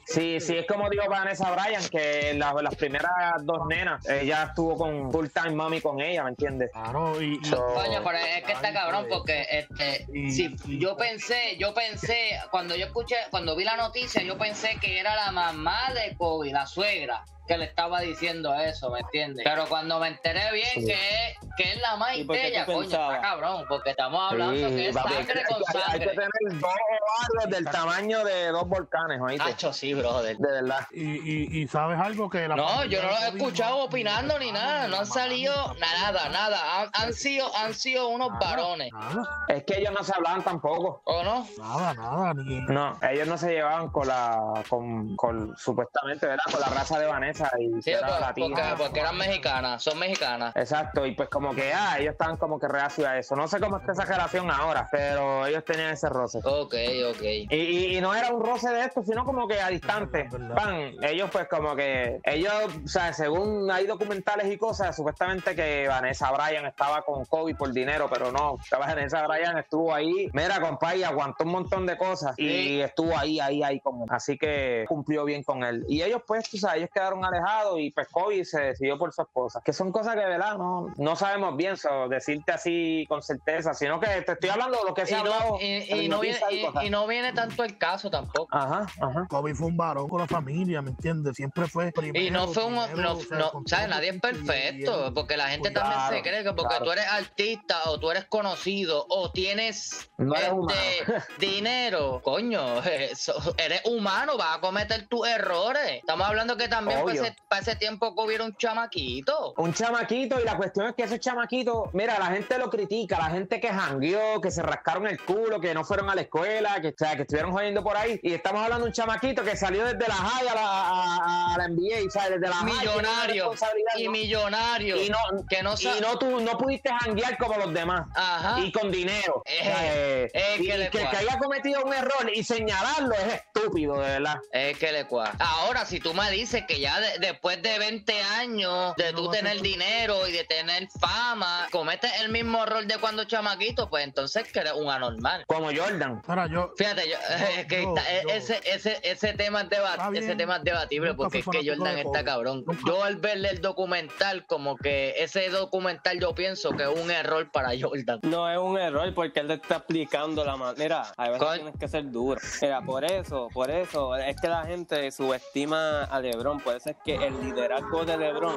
Sí, 0.05 0.39
sí, 0.39 0.57
es 0.57 0.65
como 0.67 0.89
dijo 0.89 1.07
Vanessa 1.09 1.51
Bryan, 1.51 1.83
que 1.89 2.33
la- 2.35 2.53
las 2.61 2.75
primeras 2.75 3.11
dos 3.43 3.67
nenas, 3.67 4.07
ella 4.09 4.43
estuvo 4.45 4.75
con 4.77 5.11
full 5.11 5.27
time 5.27 5.51
mommy 5.67 5.82
con 5.82 5.99
ella, 6.01 6.23
¿me 6.23 6.30
entiendes? 6.30 6.71
Claro, 6.71 7.21
y, 7.21 7.43
So- 7.43 7.58
Coño, 7.73 8.01
pero 8.03 8.17
es 8.17 8.43
que 8.43 8.53
está 8.53 8.71
cabrón 8.73 9.06
pues. 9.08 9.17
porque 9.17 9.45
este 9.49 10.06
Y- 10.13 10.45
y- 10.45 10.80
yo 10.80 10.95
pensé, 10.95 11.58
yo 11.60 11.73
pensé, 11.73 12.39
cuando 12.51 12.75
yo 12.75 12.86
escuché, 12.86 13.15
cuando 13.30 13.56
vi 13.56 13.65
la 13.65 13.75
noticia, 13.75 14.21
yo 14.23 14.38
pensé 14.38 14.77
que 14.80 14.99
era 14.99 15.15
la 15.15 15.32
mamá 15.32 15.91
de 15.93 16.15
Kobe, 16.15 16.51
la 16.51 16.65
suegra. 16.65 17.23
Que 17.47 17.57
le 17.57 17.65
estaba 17.65 18.01
diciendo 18.01 18.53
eso, 18.55 18.89
¿me 18.91 18.99
entiendes? 18.99 19.43
Pero 19.43 19.65
cuando 19.67 19.99
me 19.99 20.10
enteré 20.10 20.51
bien 20.51 20.67
Sí. 20.73 20.86
que, 20.86 20.93
es, 20.93 21.38
que 21.57 21.73
es 21.73 21.81
la 21.81 21.95
más 21.95 22.15
¿Y 22.17 22.23
por 22.25 22.36
qué 22.36 22.41
tú 22.43 22.47
ella, 22.47 22.65
coño, 22.65 22.81
está 22.83 23.21
cabrón, 23.21 23.65
porque 23.67 23.89
estamos 23.91 24.31
hablando 24.31 24.67
Sí, 24.69 24.75
que 24.75 24.89
es 24.89 24.95
papi, 24.95 25.13
sangre 25.13 25.39
hay 25.39 25.45
con 25.53 25.63
que- 25.63 25.79
Hay 25.88 25.99
que 25.99 26.05
tener 26.07 26.29
dos 26.60 26.63
ovarios 26.63 27.49
del 27.55 27.65
tamaño 27.65 28.23
de 28.25 28.47
dos 28.49 28.67
volcanes, 28.67 29.19
¿oíste? 29.21 29.49
Hacho, 29.49 29.73
sí, 29.73 29.93
brother. 29.93 30.38
De 30.38 30.51
verdad. 30.51 30.86
Y, 30.91 31.03
y, 31.03 31.62
y 31.62 31.67
sabes 31.67 31.99
algo 31.99 32.29
que 32.29 32.47
la 32.47 32.55
No, 32.55 32.83
yo 32.86 33.01
no 33.01 33.07
los 33.10 33.21
he 33.21 33.31
de 33.31 33.38
escuchado 33.38 33.77
opinando 33.77 34.38
ni 34.39 34.51
nada, 34.51 34.88
no 34.88 34.97
han 34.97 35.05
salido 35.05 35.53
nada, 35.79 36.29
nada. 36.29 36.81
Han, 36.81 36.89
han 36.93 37.13
sido, 37.13 37.55
han 37.55 37.74
sido 37.74 38.07
unos 38.09 38.28
Nada, 38.32 38.39
varones, 38.45 38.91
Nada, 38.91 39.45
Es 39.47 39.63
que 39.63 39.78
ellos 39.80 39.93
no 39.97 40.03
se 40.03 40.13
hablaban 40.13 40.43
tampoco. 40.43 41.01
¿o 41.05 41.24
no? 41.24 41.47
nada, 41.57 41.93
nada, 41.93 42.34
ni 42.34 42.59
No, 42.67 42.99
ellos 43.09 43.28
no 43.28 43.38
se 43.38 43.51
llevaban 43.53 43.89
con 43.89 44.07
la, 44.07 44.63
con, 44.69 45.15
con 45.15 45.55
supuestamente, 45.57 46.26
¿verdad? 46.28 46.43
Con 46.51 46.59
la 46.59 46.67
raza 46.67 46.99
de 46.99 47.05
Vanessa 47.05 47.36
y 47.59 47.67
Sí, 47.81 47.91
que 47.91 47.91
era 47.93 48.07
porque, 48.07 48.21
latina. 48.21 48.55
porque, 48.55 48.83
porque 48.83 48.99
eran 48.99 49.17
mexicanas, 49.17 49.83
son 49.83 49.99
mexicanas. 49.99 50.55
Exacto, 50.55 51.05
y 51.05 51.11
pues 51.13 51.29
como 51.29 51.53
que, 51.53 51.73
ah, 51.73 51.97
ellos 51.99 52.11
estaban 52.13 52.38
como 52.38 52.59
que 52.59 52.67
reacios 52.67 53.07
a 53.07 53.17
eso. 53.17 53.35
No 53.35 53.47
sé 53.47 53.59
cómo 53.59 53.77
está 53.77 53.91
esa 53.93 54.05
relación 54.05 54.49
ahora, 54.51 54.88
pero 54.91 55.45
ellos 55.45 55.63
tenían 55.65 55.91
ese 55.91 56.09
roce. 56.09 56.39
Ok, 56.43 56.73
ok. 57.09 57.21
Y, 57.21 57.55
y, 57.55 57.97
y 57.97 58.01
no 58.01 58.13
era 58.13 58.29
un 58.31 58.43
roce 58.43 58.69
de 58.69 58.81
esto, 58.81 59.03
sino 59.03 59.25
como 59.25 59.47
que 59.47 59.59
a 59.61 59.69
distante. 59.69 60.29
Pan, 60.55 60.93
ellos 61.01 61.29
pues 61.31 61.47
como 61.47 61.75
que, 61.75 62.19
ellos, 62.23 62.53
o 62.85 62.88
sea, 62.88 63.13
según 63.13 63.69
hay 63.71 63.85
documentales 63.85 64.51
y 64.51 64.57
cosas, 64.57 64.95
supuestamente 64.95 65.55
que 65.55 65.88
Vanessa 65.88 66.31
Bryan 66.31 66.65
estaba 66.65 67.01
con 67.01 67.25
Kobe 67.25 67.55
por 67.55 67.71
dinero, 67.71 68.09
pero 68.11 68.31
no, 68.31 68.57
Vanessa 68.71 69.25
Bryan 69.27 69.57
estuvo 69.57 69.93
ahí, 69.93 70.29
mira, 70.33 70.59
compa, 70.59 70.95
y 70.95 71.03
aguantó 71.03 71.43
un 71.43 71.51
montón 71.51 71.85
de 71.85 71.97
cosas 71.97 72.38
y 72.38 72.79
estuvo 72.81 73.17
ahí, 73.17 73.39
ahí, 73.39 73.63
ahí 73.63 73.79
con 73.79 74.01
él. 74.01 74.07
Así 74.09 74.38
que 74.38 74.85
cumplió 74.88 75.25
bien 75.25 75.43
con 75.43 75.63
él. 75.63 75.85
Y 75.88 76.01
ellos 76.01 76.21
pues, 76.25 76.49
tú 76.49 76.57
sabes, 76.57 76.77
ellos 76.77 76.89
quedaron 76.93 77.23
alejados 77.28 77.80
y 77.80 77.91
pues 77.91 78.07
Kobe 78.09 78.43
se 78.45 78.59
decidió 78.61 78.97
por 78.97 79.13
su 79.13 79.21
esposa. 79.21 79.61
Que 79.63 79.73
son 79.73 79.91
cosas 79.91 80.15
que, 80.15 80.25
¿verdad? 80.25 80.57
No, 80.57 80.88
no 80.97 81.15
sabemos 81.15 81.55
bien, 81.55 81.78
so, 81.78 82.07
decirte 82.09 82.51
así 82.51 83.05
con 83.07 83.21
certeza, 83.21 83.73
sino 83.73 83.99
que 83.99 84.07
te 84.21 84.34
estoy 84.34 84.49
hablando 84.49 84.78
de 84.78 84.84
lo 84.86 84.93
que 84.93 85.05
se 85.05 85.15
ha 85.15 85.19
hablado. 85.19 85.57
y, 85.59 86.07
no 86.07 86.19
viene, 86.19 86.39
y 86.84 86.89
no 86.89 87.07
viene 87.07 87.34
tanto 87.34 87.63
el 87.63 87.78
caso 87.78 88.09
tampoco. 88.09 88.47
Ajá, 88.55 88.86
ajá. 89.01 89.28
Kobe 89.30 89.53
fue 89.55 89.67
un 89.67 89.78
varón 89.78 90.07
con 90.09 90.19
la 90.21 90.28
familia, 90.28 90.82
¿me 90.82 90.91
entiendes? 90.91 91.36
Siempre 91.36 91.67
fue 91.67 91.91
primero. 91.91 92.25
Y 92.25 92.32
no 92.32 92.47
fue 92.47 92.63
un. 92.65 92.84
primero, 92.86 93.13
No, 93.13 93.17
o 93.17 93.21
sea, 93.21 93.38
no, 93.38 93.51
¿sabes? 93.65 93.89
Nadie 93.89 94.09
es 94.09 94.15
y- 94.15 94.17
y 94.17 94.19
perfecto. 94.21 95.13
Porque 95.13 95.38
la 95.38 95.49
gente 95.49 95.71
Claro, 95.71 95.89
también 95.89 96.23
se 96.23 96.30
cree 96.30 96.43
que 96.43 96.53
porque 96.53 96.69
claro. 96.69 96.86
tú 96.86 96.91
eres 96.91 97.07
artista 97.07 97.82
o 97.89 97.99
tú 97.99 98.11
eres 98.11 98.25
conocido 98.25 99.05
o 99.09 99.32
tienes 99.32 100.09
No 100.17 100.34
este, 100.36 101.23
dinero, 101.39 102.21
coño, 102.23 102.82
eso, 102.84 103.34
eres 103.57 103.82
humano, 103.86 104.38
vas 104.38 104.57
a 104.57 104.61
cometer 104.61 105.07
tus 105.07 105.28
errores. 105.28 105.99
Estamos 105.99 106.28
hablando 106.28 106.57
que 106.57 106.67
también 106.67 106.99
para 107.03 107.11
Ese, 107.24 107.36
para 107.47 107.61
ese 107.61 107.76
tiempo 107.76 108.15
que 108.15 108.22
hubiera 108.22 108.43
un 108.43 108.55
chamaquito. 108.55 109.53
Un 109.57 109.74
chamaquito, 109.74 110.39
y 110.39 110.43
la 110.43 110.57
cuestión 110.57 110.88
es 110.88 110.95
que 110.95 111.03
esos 111.03 111.20
chamaquitos, 111.20 111.93
mira, 111.93 112.20
la 112.20 112.28
gente 112.28 112.57
lo 112.57 112.70
critica, 112.70 113.18
la 113.18 113.30
gente 113.30 113.59
que 113.59 113.70
jangueó, 113.70 114.41
que 114.41 114.51
se 114.51 114.61
rascaron 114.61 115.07
el 115.07 115.20
culo, 115.22 115.59
que 115.59 115.74
no 115.74 115.84
fueron 115.84 116.09
a 116.09 116.15
la 116.15 116.22
escuela, 116.22 116.80
que, 116.82 116.89
o 116.89 116.93
sea, 116.97 117.15
que 117.15 117.24
estuvieron 117.24 117.51
jodiendo 117.51 117.84
por 117.84 117.97
ahí. 117.97 118.20
Y 118.24 118.34
estamos 118.34 118.61
hablando 118.61 118.86
de 118.86 118.89
un 118.89 118.93
chamaquito 118.93 119.43
que 119.43 119.55
salió 119.55 119.86
desde 119.86 120.07
la 120.07 120.15
high 120.15 120.47
a 120.47 120.55
la, 120.55 120.61
a, 120.61 121.53
a 121.55 121.57
la 121.57 121.68
NBA, 121.68 122.09
¿sabes? 122.11 122.39
Desde 122.39 122.49
la 122.49 122.63
Millonario. 122.63 123.53
Y 123.97 124.05
¿no? 124.05 124.11
millonario. 124.11 125.01
Y 125.03 125.09
no, 125.09 125.18
que 125.49 125.63
no 125.63 125.76
y 125.80 126.01
no, 126.01 126.18
tú, 126.18 126.39
no 126.39 126.57
pudiste 126.57 126.89
janguear 127.01 127.38
como 127.38 127.57
los 127.57 127.74
demás. 127.74 128.07
Ajá. 128.15 128.59
Y 128.59 128.72
con 128.72 128.91
dinero. 128.91 129.43
Eh, 129.45 129.61
eh, 129.63 130.32
eh, 130.34 130.57
y, 130.59 130.68
que 130.68 130.78
le 130.78 130.89
que, 130.89 131.01
el 131.01 131.09
que 131.09 131.18
haya 131.18 131.38
cometido 131.38 131.84
un 131.84 131.93
error 131.93 132.32
y 132.34 132.43
señalarlo 132.43 133.13
es 133.15 133.41
estúpido, 133.41 133.99
de 133.99 134.09
verdad. 134.09 134.38
Es 134.51 134.78
que 134.78 134.91
le 134.91 135.05
cuadra. 135.05 135.36
Ahora, 135.39 135.86
si 135.86 135.99
tú 135.99 136.13
me 136.13 136.30
dices 136.32 136.63
que 136.68 136.80
ya 136.80 136.97
de- 137.00 137.20
después 137.20 137.62
de 137.62 137.78
20 137.80 138.22
años 138.22 138.95
de 138.98 139.12
No 139.12 139.18
tú 139.20 139.32
tener 139.32 139.62
dinero 139.62 140.28
y 140.28 140.32
de 140.32 140.43
tener 140.43 140.88
fama, 141.00 141.68
cometes 141.72 142.12
el 142.22 142.30
mismo 142.30 142.64
error 142.64 142.86
de 142.86 142.98
cuando 142.98 143.24
chamaquito, 143.26 143.89
pues 143.89 144.04
entonces 144.04 144.52
que 144.52 144.60
eres 144.60 144.74
un 144.74 144.89
anormal. 144.89 145.43
Como 145.48 145.68
Jordan. 145.76 146.22
Yo, 146.52 146.74
Fíjate, 146.78 147.10
yo, 147.10 147.18
es 147.60 147.66
que 147.68 147.84
yo- 147.84 147.95
está- 147.95 148.22
yo- 148.24 148.30
ese, 148.30 148.60
ese, 148.66 149.00
ese 149.04 149.34
tema 149.34 149.62
es 149.62 149.70
deba- 149.70 149.91
Está 149.91 150.10
bien. 150.10 150.24
ese 150.24 150.36
tema 150.36 150.58
es 150.58 150.64
debatible 150.64 151.14
porque 151.14 151.39
es 151.39 151.45
que 151.45 151.68
Jordan 151.68 151.98
está 152.00 152.24
cabrón. 152.24 152.64
Yo 152.86 153.04
al 153.04 153.18
verle 153.18 153.50
el 153.50 153.62
documental, 153.62 154.45
como 154.45 154.76
que 154.78 155.16
ese 155.18 155.50
documental 155.50 156.20
yo 156.20 156.34
pienso 156.36 156.72
que 156.72 156.84
es 156.84 156.89
un 156.89 157.12
error 157.12 157.50
para 157.52 157.70
Jordan. 157.80 158.20
No 158.24 158.50
es 158.52 158.58
un 158.58 158.78
error 158.78 159.14
porque 159.14 159.39
él 159.39 159.48
te 159.48 159.54
está 159.56 159.78
explicando 159.78 160.43
la 160.43 160.56
manera. 160.56 161.12
A 161.18 161.30
veces 161.30 161.48
tienes 161.56 161.74
que 161.80 161.88
ser 161.88 162.10
duro. 162.12 162.39
Mira, 162.62 162.82
por 162.82 163.04
eso, 163.06 163.50
por 163.54 163.70
eso, 163.72 164.16
es 164.16 164.39
que 164.39 164.48
la 164.48 164.66
gente 164.66 165.12
subestima 165.12 166.04
a 166.06 166.20
LeBron. 166.20 166.60
Por 166.62 166.76
eso 166.76 166.86
es 166.89 166.97
que 167.03 167.15
el 167.15 167.39
liderazgo 167.41 168.05
de 168.05 168.17
LeBron 168.17 168.55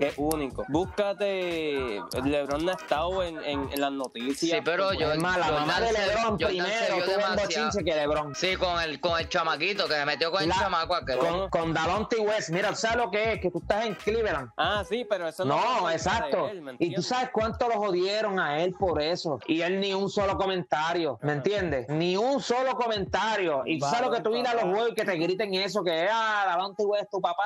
es 0.00 0.14
único. 0.16 0.64
Búscate. 0.68 2.00
LeBron 2.24 2.64
no 2.64 2.72
ha 2.72 2.74
estado 2.74 3.22
en, 3.22 3.36
en, 3.44 3.70
en 3.72 3.80
las 3.80 3.92
noticias. 3.92 4.58
Sí, 4.58 4.62
pero 4.64 4.92
yo- 4.92 5.12
Es 5.12 5.18
más, 5.20 5.38
la 5.38 5.46
Jordan 5.46 5.66
mamá 5.66 5.80
de 5.80 5.92
LeBron 5.92 6.38
se 6.38 6.46
primero 6.46 6.66
un 7.04 7.06
demasiado. 7.06 7.36
bochinche 7.42 7.84
que 7.84 7.94
LeBron. 7.94 8.34
Sí, 8.34 8.56
con 8.56 8.80
el, 8.80 9.00
con 9.00 9.18
el 9.18 9.28
chamaquito 9.28 9.86
que 9.86 9.94
se 9.94 10.04
metió 10.04 10.30
con 10.30 10.46
La- 10.48 10.54
el 10.54 10.60
chamaco 10.60 10.94
aquel. 10.94 11.18
Con, 11.18 11.48
con 11.50 11.74
Dalonte 11.74 12.16
West, 12.18 12.50
mira, 12.50 12.70
¿tú 12.70 12.76
sabes 12.76 12.96
lo 12.96 13.10
que 13.10 13.34
es? 13.34 13.40
Que 13.40 13.50
tú 13.50 13.58
estás 13.58 13.86
en 13.86 13.94
Cleveland. 13.94 14.50
Ah, 14.56 14.84
sí, 14.88 15.06
pero 15.08 15.28
eso 15.28 15.44
no. 15.44 15.54
No, 15.80 15.90
exacto. 15.90 16.30
culpa 16.30 16.44
de 16.46 16.50
él, 16.52 16.62
¿me 16.62 16.76
y 16.78 16.94
tú 16.94 17.02
sabes 17.02 17.30
cuánto 17.32 17.68
lo 17.68 17.74
jodieron 17.76 18.38
a 18.40 18.62
él 18.62 18.74
por 18.78 19.00
eso. 19.00 19.38
Y 19.46 19.60
él 19.62 19.80
ni 19.80 19.94
un 19.94 20.10
solo 20.10 20.36
comentario, 20.36 21.18
¿me 21.22 21.32
entiendes? 21.32 21.88
Ni 21.88 22.16
un 22.16 22.40
solo 22.40 22.74
comentario. 22.74 23.62
Y 23.66 23.78
tú 23.78 23.86
sabes 23.86 24.02
lo 24.02 24.10
que 24.10 24.20
tú 24.20 24.34
ir 24.36 24.46
a 24.46 24.54
los 24.54 24.64
juegos 24.64 24.90
y 24.90 24.94
que 24.94 25.04
te 25.04 25.14
griten 25.16 25.54
eso, 25.54 25.82
que 25.84 26.08
ah, 26.10 26.44
Dalonte 26.46 26.84
West, 26.84 27.10
tu 27.10 27.20
papá, 27.20 27.43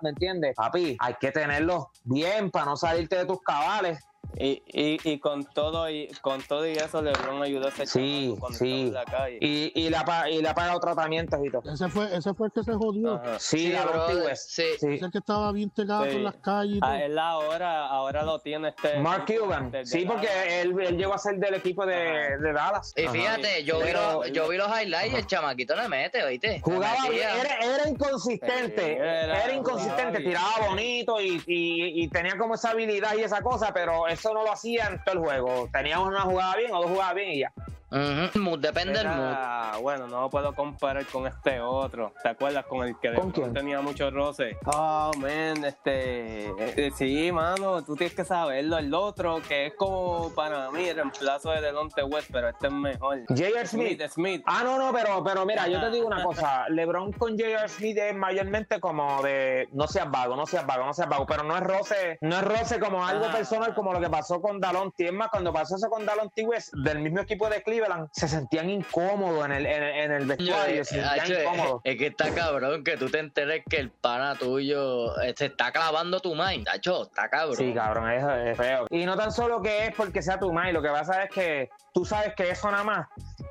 ¿me 0.00 0.10
entiendes? 0.10 0.56
Papi, 0.56 0.96
hay 0.98 1.14
que 1.20 1.32
tenerlo 1.32 1.90
bien 2.04 2.50
para 2.50 2.66
no 2.66 2.76
salirte 2.76 3.16
de 3.16 3.26
tus 3.26 3.40
cabales. 3.42 3.98
Y, 4.38 4.62
y, 4.66 4.98
y 5.04 5.18
con 5.18 5.44
todo 5.44 5.90
y 5.90 6.08
con 6.22 6.40
todo 6.42 6.66
y 6.66 6.72
eso 6.72 7.02
LeBron 7.02 7.42
ayudó 7.42 7.66
a 7.66 7.68
ese 7.70 7.86
Sí, 7.86 8.34
cuando 8.38 8.58
sí. 8.58 8.86
estaba 8.86 8.86
en 8.86 8.92
la 8.94 9.04
calle. 9.04 9.38
Y, 9.40 9.72
y 9.74 9.90
le 9.90 9.96
ha 9.96 10.04
pa- 10.04 10.30
y 10.30 10.40
le 10.40 10.48
ha 10.48 10.54
pagado 10.54 10.80
tratamientos 10.80 11.40
y 11.44 11.50
todo. 11.50 11.62
ese 11.72 11.88
fue, 11.88 12.14
ese 12.16 12.32
fue 12.34 12.46
el 12.48 12.52
que 12.52 12.62
se 12.62 12.72
jodió. 12.72 13.14
Ajá. 13.14 13.38
Sí, 13.38 13.72
Sí, 13.72 14.14
West. 14.24 14.50
sí. 14.50 14.64
Sí. 14.78 14.86
Ese 14.94 15.10
que 15.10 15.18
estaba 15.18 15.52
bien 15.52 15.70
pegado 15.70 16.04
Sí. 16.04 16.10
en 16.16 16.24
las 16.24 16.36
calles. 16.36 16.76
y 16.76 16.80
todo. 16.80 16.90
Ah, 16.90 17.02
él 17.02 17.18
ahora, 17.18 17.86
ahora 17.86 18.22
lo 18.22 18.38
tiene 18.38 18.68
este. 18.68 18.98
Mark 19.00 19.24
Cuban. 19.26 19.72
Sí, 19.84 20.04
porque 20.06 20.28
él, 20.60 20.74
él 20.80 20.96
llegó 20.96 21.14
a 21.14 21.18
ser 21.18 21.36
del 21.36 21.54
equipo 21.54 21.84
de, 21.84 21.94
de 22.38 22.52
Dallas. 22.52 22.92
Y 22.96 23.08
fíjate, 23.08 23.64
yo, 23.64 23.80
vi 23.80 23.92
los, 23.92 24.32
yo 24.32 24.48
vi 24.48 24.56
los 24.56 24.68
highlights 24.68 25.12
y 25.12 25.16
el 25.16 25.26
chamaquito 25.26 25.74
le 25.74 25.88
mete, 25.88 26.22
¿oíste? 26.24 26.60
Jugaba 26.60 27.08
bien, 27.10 27.28
era, 27.28 27.54
era 27.74 27.88
inconsistente, 27.88 28.82
Sí, 28.84 28.90
era- 28.92 29.44
era, 29.44 29.52
inconsistente, 29.52 30.20
tiraba 30.20 30.68
bonito 30.68 31.20
y, 31.20 31.42
y- 31.46 32.02
y 32.04 32.08
tenía 32.08 32.36
como 32.38 32.54
esa 32.54 32.70
habilidad 32.70 33.14
y 33.16 33.22
esa 33.22 33.42
cosa, 33.42 33.72
pero 33.72 34.06
eso 34.20 34.34
no 34.34 34.44
lo 34.44 34.52
hacía 34.52 34.88
en 34.88 35.02
todo 35.02 35.14
el 35.14 35.20
juego. 35.20 35.68
Teníamos 35.72 36.08
una 36.08 36.20
jugada 36.20 36.56
bien 36.56 36.72
o 36.74 36.82
dos 36.82 36.90
jugadas 36.90 37.14
bien 37.14 37.30
y 37.32 37.38
ya. 37.40 37.52
Ujú, 37.90 38.38
mood, 38.38 38.58
depende 38.60 38.98
del 38.98 39.08
mood. 39.08 39.16
Era- 39.30 39.72
bueno, 39.80 40.06
no 40.06 40.20
lo 40.22 40.30
puedo 40.30 40.52
comparar 40.54 41.04
con 41.06 41.26
este 41.26 41.60
otro. 41.60 42.12
¿Te 42.22 42.28
acuerdas 42.28 42.64
con 42.66 42.86
el 42.86 42.98
que 42.98 43.14
¿Con 43.14 43.30
quién? 43.30 43.52
tenía 43.52 43.80
mucho 43.80 44.10
roce? 44.10 44.56
Oh, 44.66 45.10
man, 45.16 45.64
este. 45.64 46.46
eh, 46.86 46.90
sí, 46.96 47.32
mano, 47.32 47.82
tú 47.82 47.96
tienes 47.96 48.14
que 48.14 48.24
saberlo. 48.24 48.78
El 48.78 48.92
otro, 48.94 49.40
que 49.46 49.66
es 49.66 49.74
como 49.74 50.32
para 50.34 50.70
mí 50.70 50.84
el 50.88 50.96
reemplazo 50.96 51.50
de 51.50 51.60
Delonte 51.60 52.02
West, 52.04 52.28
pero 52.32 52.48
este 52.48 52.68
es 52.68 52.72
mejor. 52.72 53.20
J.R. 53.28 53.66
Smith. 53.66 54.02
Smith. 54.10 54.42
Ah, 54.46 54.62
no, 54.64 54.78
no, 54.78 54.92
pero, 54.92 55.22
pero 55.24 55.44
mira, 55.46 55.66
yo 55.68 55.80
te 55.80 55.90
digo 55.90 56.06
una 56.06 56.22
cosa. 56.22 56.68
LeBron 56.68 57.12
con 57.12 57.32
J.R. 57.38 57.68
Smith 57.68 57.98
es 57.98 58.14
mayormente 58.14 58.78
como 58.80 59.22
de 59.22 59.68
no 59.72 59.86
seas 59.88 60.10
vago, 60.10 60.36
no 60.36 60.46
seas 60.46 60.66
vago, 60.66 60.84
no 60.84 60.94
seas 60.94 61.08
vago, 61.08 61.26
pero 61.26 61.42
no 61.42 61.56
es 61.56 61.62
roce, 61.62 62.18
no 62.20 62.36
es 62.36 62.42
roce 62.44 62.78
como 62.78 63.04
algo 63.04 63.26
Ah. 63.28 63.32
personal 63.32 63.74
como 63.74 63.92
lo 63.92 64.00
que 64.00 64.08
pasó 64.10 64.40
con 64.40 64.60
Dalon 64.60 64.92
Es 64.98 65.12
más, 65.12 65.28
cuando 65.28 65.52
pasó 65.52 65.76
eso 65.76 65.88
con 65.88 66.04
Dalon 66.04 66.30
West, 66.44 66.72
del 66.74 66.98
mismo 67.00 67.20
equipo 67.20 67.48
de 67.48 67.62
Cleveland, 67.62 67.79
se 68.12 68.28
sentían 68.28 68.68
incómodos 68.70 69.44
en 69.46 69.52
el, 69.52 69.66
en, 69.66 69.82
el- 69.82 69.94
en 70.04 70.12
el 70.12 70.26
vestuario, 70.26 70.84
se 70.84 70.94
sentían 71.02 71.20
Hacho, 71.20 71.40
incómodos. 71.42 71.80
es 71.84 71.96
que 71.96 72.06
está 72.08 72.30
cabrón 72.34 72.84
que 72.84 72.96
tú 72.96 73.08
te 73.08 73.18
enteres 73.18 73.62
que 73.68 73.78
el 73.78 73.90
pana 73.90 74.34
tuyo 74.36 75.14
se 75.36 75.46
está 75.46 75.72
clavando 75.72 76.20
tu 76.20 76.34
mind. 76.34 76.64
Tacho, 76.64 77.02
está 77.04 77.28
cabrón. 77.28 77.56
Sí, 77.56 77.72
cabrón, 77.74 78.10
eso 78.10 78.34
es 78.34 78.56
feo. 78.56 78.86
Y 78.90 79.04
no 79.04 79.16
tan 79.16 79.32
solo 79.32 79.60
que 79.62 79.86
es 79.86 79.94
porque 79.94 80.22
sea 80.22 80.38
tu 80.38 80.52
mai, 80.52 80.72
lo 80.72 80.82
que 80.82 80.88
pasa 80.88 81.24
es 81.24 81.30
que 81.30 81.70
tú 81.92 82.04
sabes 82.04 82.34
que 82.34 82.50
eso 82.50 82.70
nada 82.70 82.84
más, 82.84 83.06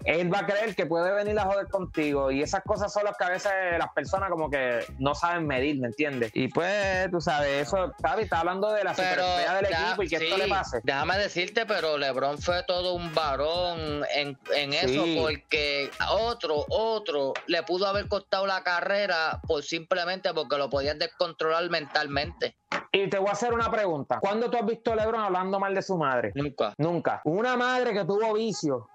él 0.06 0.34
va 0.34 0.40
a 0.40 0.46
creer 0.46 0.76
que 0.76 0.86
puede 0.86 1.12
venir 1.12 1.38
a 1.40 1.44
joder 1.44 1.68
contigo. 1.68 2.32
Y 2.32 2.42
esas 2.42 2.64
cosas 2.64 2.92
son 2.92 3.04
las 3.04 3.18
que 3.18 3.24
a 3.26 3.30
veces 3.30 3.52
las 3.78 3.90
personas 3.94 4.30
como 4.30 4.50
que 4.50 4.86
no 4.98 5.16
saben 5.16 5.46
medir, 5.48 5.80
¿me 5.80 5.88
entiendes? 5.88 6.32
Y 6.34 6.48
pues, 6.48 7.10
tú 7.12 7.20
sabes, 7.22 7.68
eso, 7.68 7.92
Tavi 8.02 8.24
está 8.24 8.40
hablando 8.40 8.72
de 8.72 8.84
la 8.84 8.94
superestrella 8.94 9.54
del 9.56 9.70
ya- 9.70 9.88
equipo 9.88 10.04
y 10.04 10.08
que 10.08 10.16
esto 10.18 10.38
le 10.38 10.48
pase. 10.48 10.82
déjame 10.84 11.18
decirte, 11.18 11.66
pero 11.66 11.98
LeBron 11.98 12.38
fue 12.40 12.64
todo 12.64 12.94
un 12.94 13.14
varón 13.14 14.04
en, 14.14 14.38
en 14.56 14.74
eso 14.74 15.04
Sí. 15.04 15.18
porque 15.20 15.90
otro, 16.12 16.66
otro 16.70 17.34
le 17.48 17.64
pudo 17.64 17.88
haber 17.88 18.08
costado 18.08 18.46
la 18.48 18.64
carrera 18.64 19.40
por 19.48 19.64
simplemente 19.64 20.34
porque 20.34 20.58
lo 20.58 20.70
podían 20.70 21.00
descontrolar 21.00 21.70
mentalmente. 21.70 22.56
Y 22.92 23.08
te 23.08 23.18
voy 23.20 23.30
a 23.30 23.32
hacer 23.34 23.54
una 23.54 23.70
pregunta. 23.72 24.20
¿Cuándo 24.20 24.50
tú 24.50 24.58
has 24.58 24.66
visto 24.66 24.92
a 24.92 24.96
LeBron 24.96 25.22
hablando 25.22 25.60
mal 25.60 25.74
de 25.76 25.82
su 25.82 25.98
madre? 25.98 26.32
Nunca. 26.36 26.74
Nunca. 26.78 27.22
Una 27.24 27.56
madre 27.56 27.94
que 27.94 28.04
tuvo 28.06 28.34
vicio 28.34 28.88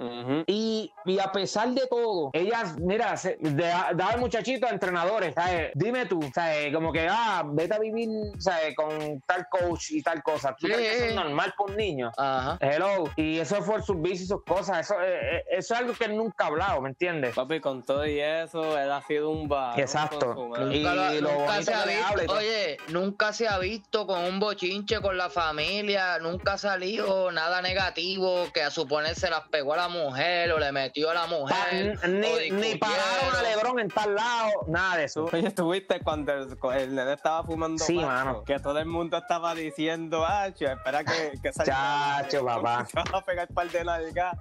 y, 0.46 0.92
y 1.04 1.18
a 1.18 1.30
pesar 1.32 1.68
de 1.70 1.86
todo, 1.88 2.30
ella, 2.32 2.64
mira, 2.80 3.16
se, 3.16 3.36
de- 3.40 3.62
daba 3.94 4.12
el 4.14 4.20
muchachito 4.20 4.66
a 4.66 4.70
entrenadores, 4.70 5.34
¿sabes? 5.34 5.70
Dime 5.74 6.06
tú, 6.06 6.20
¿sabes? 6.34 6.72
Como 6.74 6.92
que, 6.92 7.06
ah, 7.10 7.42
vete 7.46 7.74
a 7.74 7.78
vivir, 7.78 8.08
¿sabes? 8.38 8.74
Con 8.76 9.20
tal 9.26 9.46
coach 9.48 9.90
y 9.92 10.02
tal 10.02 10.22
cosa. 10.22 10.54
¿Tú 10.58 10.66
crees 10.66 10.78
que 10.80 10.96
eso 10.96 11.04
es 11.06 11.14
normal 11.14 11.52
para 11.56 11.70
un 11.72 11.76
niño? 11.76 12.12
Ajá. 12.16 12.58
Hello. 12.60 13.04
Y 13.16 13.38
eso 13.38 13.62
fue 13.62 13.82
sus 13.82 14.00
vicios 14.00 14.20
y 14.22 14.26
sus 14.26 14.44
cosas. 14.44 14.80
Eso, 14.90 15.00
eh, 15.00 15.38
eh, 15.38 15.44
eso 15.50 15.74
es 15.74 15.80
algo 15.80 15.94
que 15.94 16.04
él 16.04 16.16
nunca 16.16 16.44
ha 16.44 16.46
hablado, 16.48 16.80
¿me 16.80 16.90
entiendes? 16.90 17.34
Papi, 17.34 17.60
con 17.60 17.82
todo 17.82 18.06
y 18.06 18.20
eso, 18.20 18.78
él 18.78 18.90
ha 18.90 19.02
sido 19.02 19.30
un 19.30 19.48
varón 19.48 19.80
Exacto. 19.80 20.34
Y 20.70 20.78
Nunca, 20.82 20.94
lo- 20.94 21.20
lo 21.20 21.30
nunca 21.30 21.44
bonito 21.46 21.62
se 21.64 21.74
ha 21.74 21.84
visto, 21.84 22.26
todo. 22.26 22.36
oye, 22.38 22.76
nunca 22.88 23.32
se 23.32 23.48
ha 23.48 23.58
visto 23.58 23.63
con 24.06 24.22
un 24.24 24.40
bochinche 24.40 25.00
con 25.00 25.16
la 25.16 25.30
familia, 25.30 26.18
nunca 26.18 26.54
ha 26.54 26.58
salido 26.58 27.32
nada 27.32 27.62
negativo 27.62 28.46
que 28.52 28.62
a 28.62 28.70
suponer 28.70 29.14
se 29.14 29.30
las 29.30 29.40
pegó 29.48 29.72
a 29.72 29.76
la 29.78 29.88
mujer 29.88 30.52
o 30.52 30.58
le 30.58 30.70
metió 30.70 31.10
a 31.10 31.14
la 31.14 31.26
mujer. 31.26 31.98
o 32.02 32.06
ni, 32.08 32.50
ni 32.50 32.74
pararon 32.76 33.34
a 33.38 33.42
Lebron 33.42 33.80
en 33.80 33.88
tal 33.88 34.14
lado, 34.14 34.50
nada 34.66 34.96
de 34.98 35.04
eso. 35.04 35.24
Tú- 35.24 35.36
Oye, 35.36 35.48
estuviste 35.48 36.00
cuando 36.00 36.32
el, 36.32 36.58
el 36.76 36.94
nene 36.94 37.12
estaba 37.14 37.42
fumando 37.42 37.82
Sí, 37.82 37.94
mano. 37.96 38.44
que 38.44 38.58
todo 38.58 38.78
el 38.78 38.86
mundo 38.86 39.16
estaba 39.16 39.54
diciendo, 39.54 40.24
ah, 40.26 40.48
espera 40.48 41.02
que, 41.04 41.38
que 41.42 41.52
salga. 41.52 42.22
Chacho, 42.22 42.44
papá. 42.44 42.86
Se 42.86 42.96
va 43.14 43.18
a 43.18 43.24
pegar 43.24 43.48
par 43.48 43.70
de. 43.70 43.84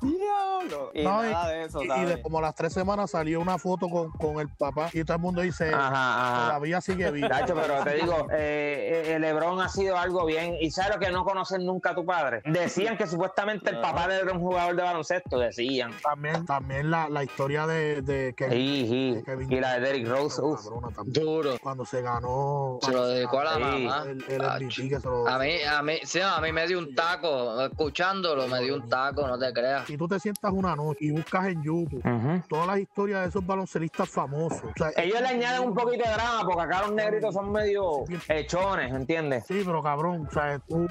Diablo. 0.01 0.91
Y 0.93 1.03
No, 1.03 1.25
y- 1.25 1.29
nada 1.31 1.47
de 1.49 1.63
eso, 1.63 1.81
Y, 1.81 1.85
y 1.85 1.87
¿sabes? 1.87 2.09
de 2.09 2.21
como 2.21 2.41
las 2.41 2.55
tres 2.55 2.73
semanas 2.73 3.11
salió 3.11 3.39
una 3.39 3.57
foto 3.57 3.87
con, 3.89 4.11
con 4.11 4.39
el 4.39 4.49
papá 4.49 4.89
y 4.93 5.03
todo 5.03 5.15
el 5.15 5.21
mundo 5.21 5.41
dice, 5.41 5.69
Ajá, 5.73 5.87
ajá. 6.35 6.45
todavía 6.47 6.81
sigue 6.81 7.09
vivo. 7.11 7.27
Tacho, 7.29 7.55
pero 7.55 7.83
te 7.83 7.93
digo, 7.95 8.27
eh, 8.33 9.12
eh, 9.13 9.19
Lebron 9.19 9.61
ha 9.61 9.69
sido 9.69 9.97
algo 9.97 10.25
bien. 10.25 10.55
¿Y 10.59 10.71
sabes 10.71 10.95
lo 10.95 10.99
que 10.99 11.11
no 11.11 11.23
conocen 11.23 11.65
nunca 11.65 11.91
a 11.91 11.95
tu 11.95 12.05
padre? 12.05 12.41
Decían 12.45 12.97
que 12.97 13.07
supuestamente 13.07 13.69
el 13.69 13.79
papá 13.81 14.07
de 14.07 14.15
él 14.15 14.21
era 14.23 14.33
un 14.33 14.39
jugador 14.41 14.75
de 14.75 14.83
baloncesto, 14.83 15.39
decían. 15.39 15.91
También, 16.03 16.45
también 16.45 16.89
la, 16.91 17.09
la 17.09 17.23
historia 17.23 17.65
de, 17.67 18.01
de 18.01 18.33
Kevin. 18.35 18.53
Sí, 18.53 18.87
sí. 18.89 19.15
de 19.15 19.23
Kevin 19.23 19.51
Y 19.51 19.59
la 19.59 19.73
de 19.75 19.79
Derrick 19.81 20.07
Rose, 20.07 20.41
uf. 20.41 20.63
cabrona. 20.63 20.87
Duro. 21.05 21.57
Cuando 21.61 21.85
se 21.85 22.01
ganó. 22.01 22.79
Se 22.81 22.91
lo 22.91 23.07
dedicó 23.07 23.39
a 23.39 23.43
la 23.45 23.59
mamá. 23.59 24.05
El, 24.07 24.23
el 24.29 24.41
Ach. 24.43 24.61
MVP 24.61 24.89
que 24.89 24.99
se 24.99 25.07
lo- 25.07 25.27
A 25.27 25.37
mí, 25.39 25.51
a 25.63 25.81
mí, 25.81 25.97
sí, 26.03 26.19
a 26.21 26.39
mí 26.41 26.51
me 26.51 26.67
dio 26.67 26.79
un 26.79 26.93
taco, 26.95 27.61
escuchándolo, 27.61 28.47
me 28.47 28.61
dio 28.61 28.75
un 28.75 28.87
taco, 28.89 29.27
no 29.27 29.37
te 29.37 29.51
creas. 29.53 29.85
Si 29.87 29.97
tú 29.97 30.07
te 30.07 30.19
sientas 30.19 30.51
una 30.51 30.75
noche 30.75 30.99
y 31.05 31.11
buscas 31.11 31.47
en 31.47 31.61
YouTube 31.63 32.03
Ujú. 32.05 32.41
todas 32.47 32.67
las 32.67 32.79
historias 32.79 33.21
de 33.21 33.29
esos 33.29 33.45
baloncelistas 33.45 34.09
famosos. 34.09 34.63
o 34.63 34.71
sea, 34.77 34.91
Ellos 35.03 35.21
le 35.21 35.27
añaden 35.27 35.67
un 35.67 35.73
poquito 35.75 36.03
de 36.07 36.13
drama 36.13 36.41
porque 36.45 36.61
acá 36.61 36.81
los 36.81 36.93
negritos 36.93 37.33
son 37.33 37.51
medio 37.51 38.03
hechones, 38.29 38.91
¿entiendes? 39.03 39.45
Sí, 39.47 39.61
pero 39.65 39.83
cabrón, 39.83 40.27
o 40.29 40.31
sea, 40.33 40.59
tú. 40.59 40.87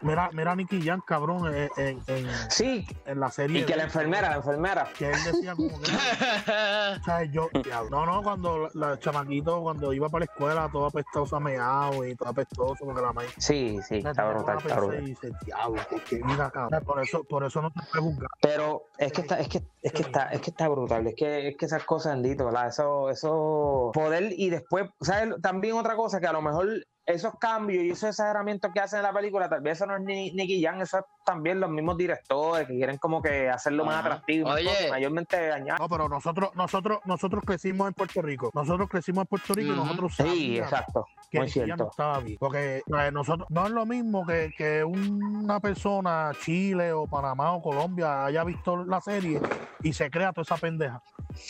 Mira, 0.00 0.30
mira 0.32 0.52
a 0.52 0.56
Nicky 0.56 0.82
Jam, 0.82 1.00
cabrón, 1.06 1.54
en, 1.54 1.68
en, 1.76 2.00
en- 2.06 2.26
Sí, 2.50 2.86
en 3.04 3.20
la 3.20 3.30
serie. 3.30 3.60
y 3.60 3.64
que 3.64 3.72
de- 3.72 3.76
la 3.78 3.84
enfermera, 3.84 4.30
la 4.30 4.36
enfermera. 4.36 4.88
Que 4.98 5.10
él 5.10 5.16
decía 5.24 5.54
como 5.54 5.78
que. 5.80 5.90
O 7.00 7.04
sea, 7.04 7.24
yo, 7.24 7.48
diablo. 7.64 7.90
no, 7.90 8.06
no, 8.06 8.22
cuando 8.22 8.68
la, 8.74 8.90
la 8.90 8.98
chamaquito, 8.98 9.60
cuando 9.62 9.92
iba 9.92 10.08
para 10.08 10.24
la 10.24 10.32
escuela, 10.32 10.68
todo 10.72 10.86
apestoso 10.86 11.36
a 11.36 11.40
meado 11.40 12.04
y 12.06 12.14
todo 12.16 12.30
apestoso, 12.30 12.84
porque 12.84 13.00
la 13.02 13.12
maíz. 13.12 13.32
Sí, 13.38 13.78
sí. 13.86 13.96
Y 13.96 15.04
dice, 15.04 15.30
diablo, 15.44 15.80
qué 16.08 16.16
vida, 16.22 16.50
cabrón. 16.50 16.82
Por 16.84 17.00
eso, 17.02 17.24
por 17.24 17.44
eso 17.44 17.60
no 17.62 17.70
te 17.70 17.80
puedes 17.80 18.00
juzgar. 18.12 18.30
Pero 18.40 18.82
es 18.98 19.12
que 19.12 19.20
está, 19.22 19.38
es 19.40 19.48
que, 19.48 19.62
es 19.82 19.92
que 19.92 20.02
está, 20.02 20.28
es 20.30 20.40
que 20.40 20.50
está 20.50 20.68
brutal, 20.68 21.06
es 21.06 21.14
que, 21.14 21.48
es 21.48 21.56
que 21.56 21.66
esas 21.66 21.84
cosas, 21.84 22.14
bendito, 22.14 22.44
¿verdad? 22.46 22.68
Eso, 22.68 23.10
eso, 23.10 23.90
poder 23.92 24.32
y 24.36 24.50
después, 24.50 24.88
¿sabes? 25.00 25.34
También 25.42 25.76
otra 25.76 25.96
cosa 25.96 26.20
que 26.20 26.26
a 26.26 26.32
lo 26.32 26.42
mejor 26.42 26.68
esos 27.06 27.34
cambios 27.38 27.84
y 27.84 27.90
esos 27.90 28.10
exageramientos 28.10 28.72
que 28.74 28.80
hacen 28.80 28.98
en 28.98 29.04
la 29.04 29.12
película, 29.12 29.48
tal 29.48 29.60
vez 29.60 29.76
eso 29.78 29.86
no 29.86 29.94
es 29.96 30.02
ni 30.02 30.32
Nicky 30.32 30.60
Jam, 30.62 30.80
eso 30.80 30.98
es 30.98 31.04
también 31.24 31.60
los 31.60 31.70
mismos 31.70 31.96
directores 31.96 32.66
que 32.66 32.74
quieren 32.74 32.98
como 32.98 33.22
que 33.22 33.48
hacerlo 33.48 33.84
más 33.84 34.04
atractivo, 34.04 34.50
Oye. 34.50 34.90
mayormente 34.90 35.46
dañado. 35.48 35.78
No, 35.78 35.88
pero 35.88 36.08
nosotros, 36.08 36.50
nosotros, 36.54 36.98
nosotros 37.04 37.44
crecimos 37.46 37.86
en 37.88 37.94
Puerto 37.94 38.20
Rico. 38.22 38.50
Nosotros 38.54 38.88
crecimos 38.88 39.22
en 39.22 39.26
Puerto 39.28 39.54
Rico 39.54 39.72
y 39.72 39.76
nosotros 39.76 40.12
Sí, 40.16 40.22
sabíamos 40.24 40.58
exacto, 40.72 41.06
que 41.30 41.38
muy 41.38 41.46
Nicky 41.46 41.60
Jam 41.60 41.68
no 41.68 41.74
cierto. 41.76 41.90
estaba 41.90 42.18
bien. 42.20 42.36
Porque 42.40 42.76
eh, 42.78 43.10
nosotros, 43.12 43.46
no 43.50 43.66
es 43.66 43.72
lo 43.72 43.86
mismo 43.86 44.26
que, 44.26 44.52
que 44.56 44.82
una 44.84 45.60
persona, 45.60 46.32
Chile 46.44 46.92
o 46.92 47.06
Panamá 47.06 47.52
o 47.52 47.62
Colombia, 47.62 48.24
haya 48.24 48.42
visto 48.42 48.84
la 48.84 49.00
serie 49.00 49.40
y 49.82 49.92
se 49.92 50.10
crea 50.10 50.32
toda 50.32 50.42
esa 50.42 50.56
pendeja. 50.56 51.00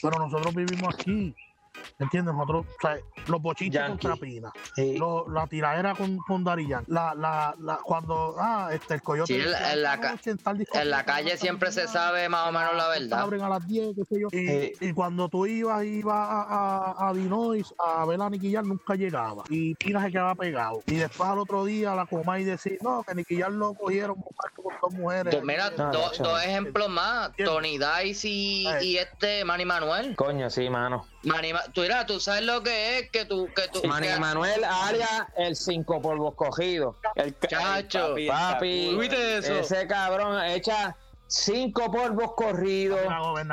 Pero 0.03 0.19
nosotros 0.19 0.55
vivimos 0.55 0.95
aquí. 0.95 1.35
¿Entiendes? 1.99 2.35
Nosotros, 2.35 2.67
o 2.67 2.81
sea, 2.81 2.97
los 3.27 3.41
bochinches 3.43 3.81
Yankee. 3.81 4.07
contra 4.07 4.17
Pina, 4.17 4.53
Sí. 4.75 4.97
lo- 4.99 5.29
la 5.29 5.47
tiradera 5.47 5.95
con, 5.95 6.19
con 6.19 6.45
Yankee, 6.45 6.85
la, 6.89 7.15
la, 7.15 7.55
la, 7.61 7.79
cuando, 7.83 8.35
ah, 8.39 8.71
este, 8.73 8.95
el 8.95 9.03
coyote. 9.03 9.35
Sí, 9.35 9.41
en 9.41 9.51
la- 9.51 9.59
decía, 9.59 9.73
en 9.75 9.83
la 9.83 9.95
"Esta 9.95 10.07
ca- 10.07 10.13
noche 10.13 10.31
en 10.31 10.39
tal 10.39 10.59
discoteca 10.59 10.83
En 10.83 10.91
la 10.91 10.97
van 10.99 11.03
a 11.03 11.07
calle 11.07 11.37
siempre 11.37 11.73
se 11.73 11.89
sabe 11.89 12.29
más 12.29 12.49
o 12.49 12.53
menos 12.53 12.75
la 12.77 12.89
las 12.89 12.99
verdad. 13.01 13.21
abren 13.21 13.43
a 13.43 13.49
las 13.49 13.67
10, 13.67 13.95
qué 13.97 14.05
sé 14.05 14.21
yo. 14.21 14.29
Y, 14.33 14.49
Eh. 14.49 14.73
y 14.81 14.93
cuando 14.93 15.29
tú 15.29 15.47
ibas, 15.47 15.85
ibas 15.85 16.17
a, 16.17 16.43
a, 17.03 17.09
a 17.09 17.15
Dinois 17.15 17.75
a 17.79 18.05
ver 18.07 18.21
a 18.21 18.31
Nicky 18.31 18.53
Jam, 18.53 18.69
nunca 18.69 18.95
llegaba. 18.95 19.45
Y 19.49 19.75
Pina 19.77 20.03
se 20.03 20.11
quedaba 20.11 20.35
pegado. 20.35 20.83
Y 20.87 20.97
después 20.97 21.29
al 21.29 21.39
otro 21.39 21.65
día 21.65 21.95
la 21.95 22.07
coma 22.07 22.39
y 22.41 22.45
decía, 22.45 22.77
no, 22.83 23.03
que 23.03 23.15
Nicky 23.15 23.41
Jam 23.41 23.55
lo 23.57 23.75
cogieron 23.75 24.17
con 24.17 24.75
dos 24.83 24.93
mujeres. 24.95 25.35
Pues 25.35 25.45
mira, 25.45 25.71
No, 25.77 25.87
macho. 25.93 26.23
dos 26.23 26.43
ejemplos 26.45 26.89
más. 26.89 27.31
Tony 27.37 27.79
Dice 27.79 28.29
y, 28.29 28.67
Ay. 28.67 28.87
y 28.87 28.99
este 28.99 29.45
Manny 29.45 29.65
Manuel. 29.65 30.15
Coño, 30.17 30.49
sí, 30.51 30.69
mano. 30.71 31.07
Manny 31.27 31.53
Ma- 31.53 31.65
tú, 31.75 31.81
mira, 31.83 32.07
tú 32.07 32.19
sabes 32.21 32.43
lo 32.43 32.63
que 32.63 32.99
es 33.01 33.11
que 33.11 33.25
tú... 33.25 33.49
Que 33.55 33.69
tú 33.69 33.87
Manny 33.87 34.09
que- 34.09 34.19
Manuel 34.19 34.65
alias 34.65 35.27
el 35.37 35.57
cinco 35.57 36.01
polvos 36.01 36.35
cogidos. 36.35 36.97
El, 37.17 37.37
Chacho, 37.41 38.17
el 38.17 38.29
Papi, 38.29 38.89
el 38.91 38.99
¿Viste 38.99 39.39
eso? 39.39 39.59
ese 39.59 39.87
cabrón 39.87 40.43
echa 40.45 40.97
cinco 41.29 41.91
polvos 41.91 42.35
corridos 42.37 43.01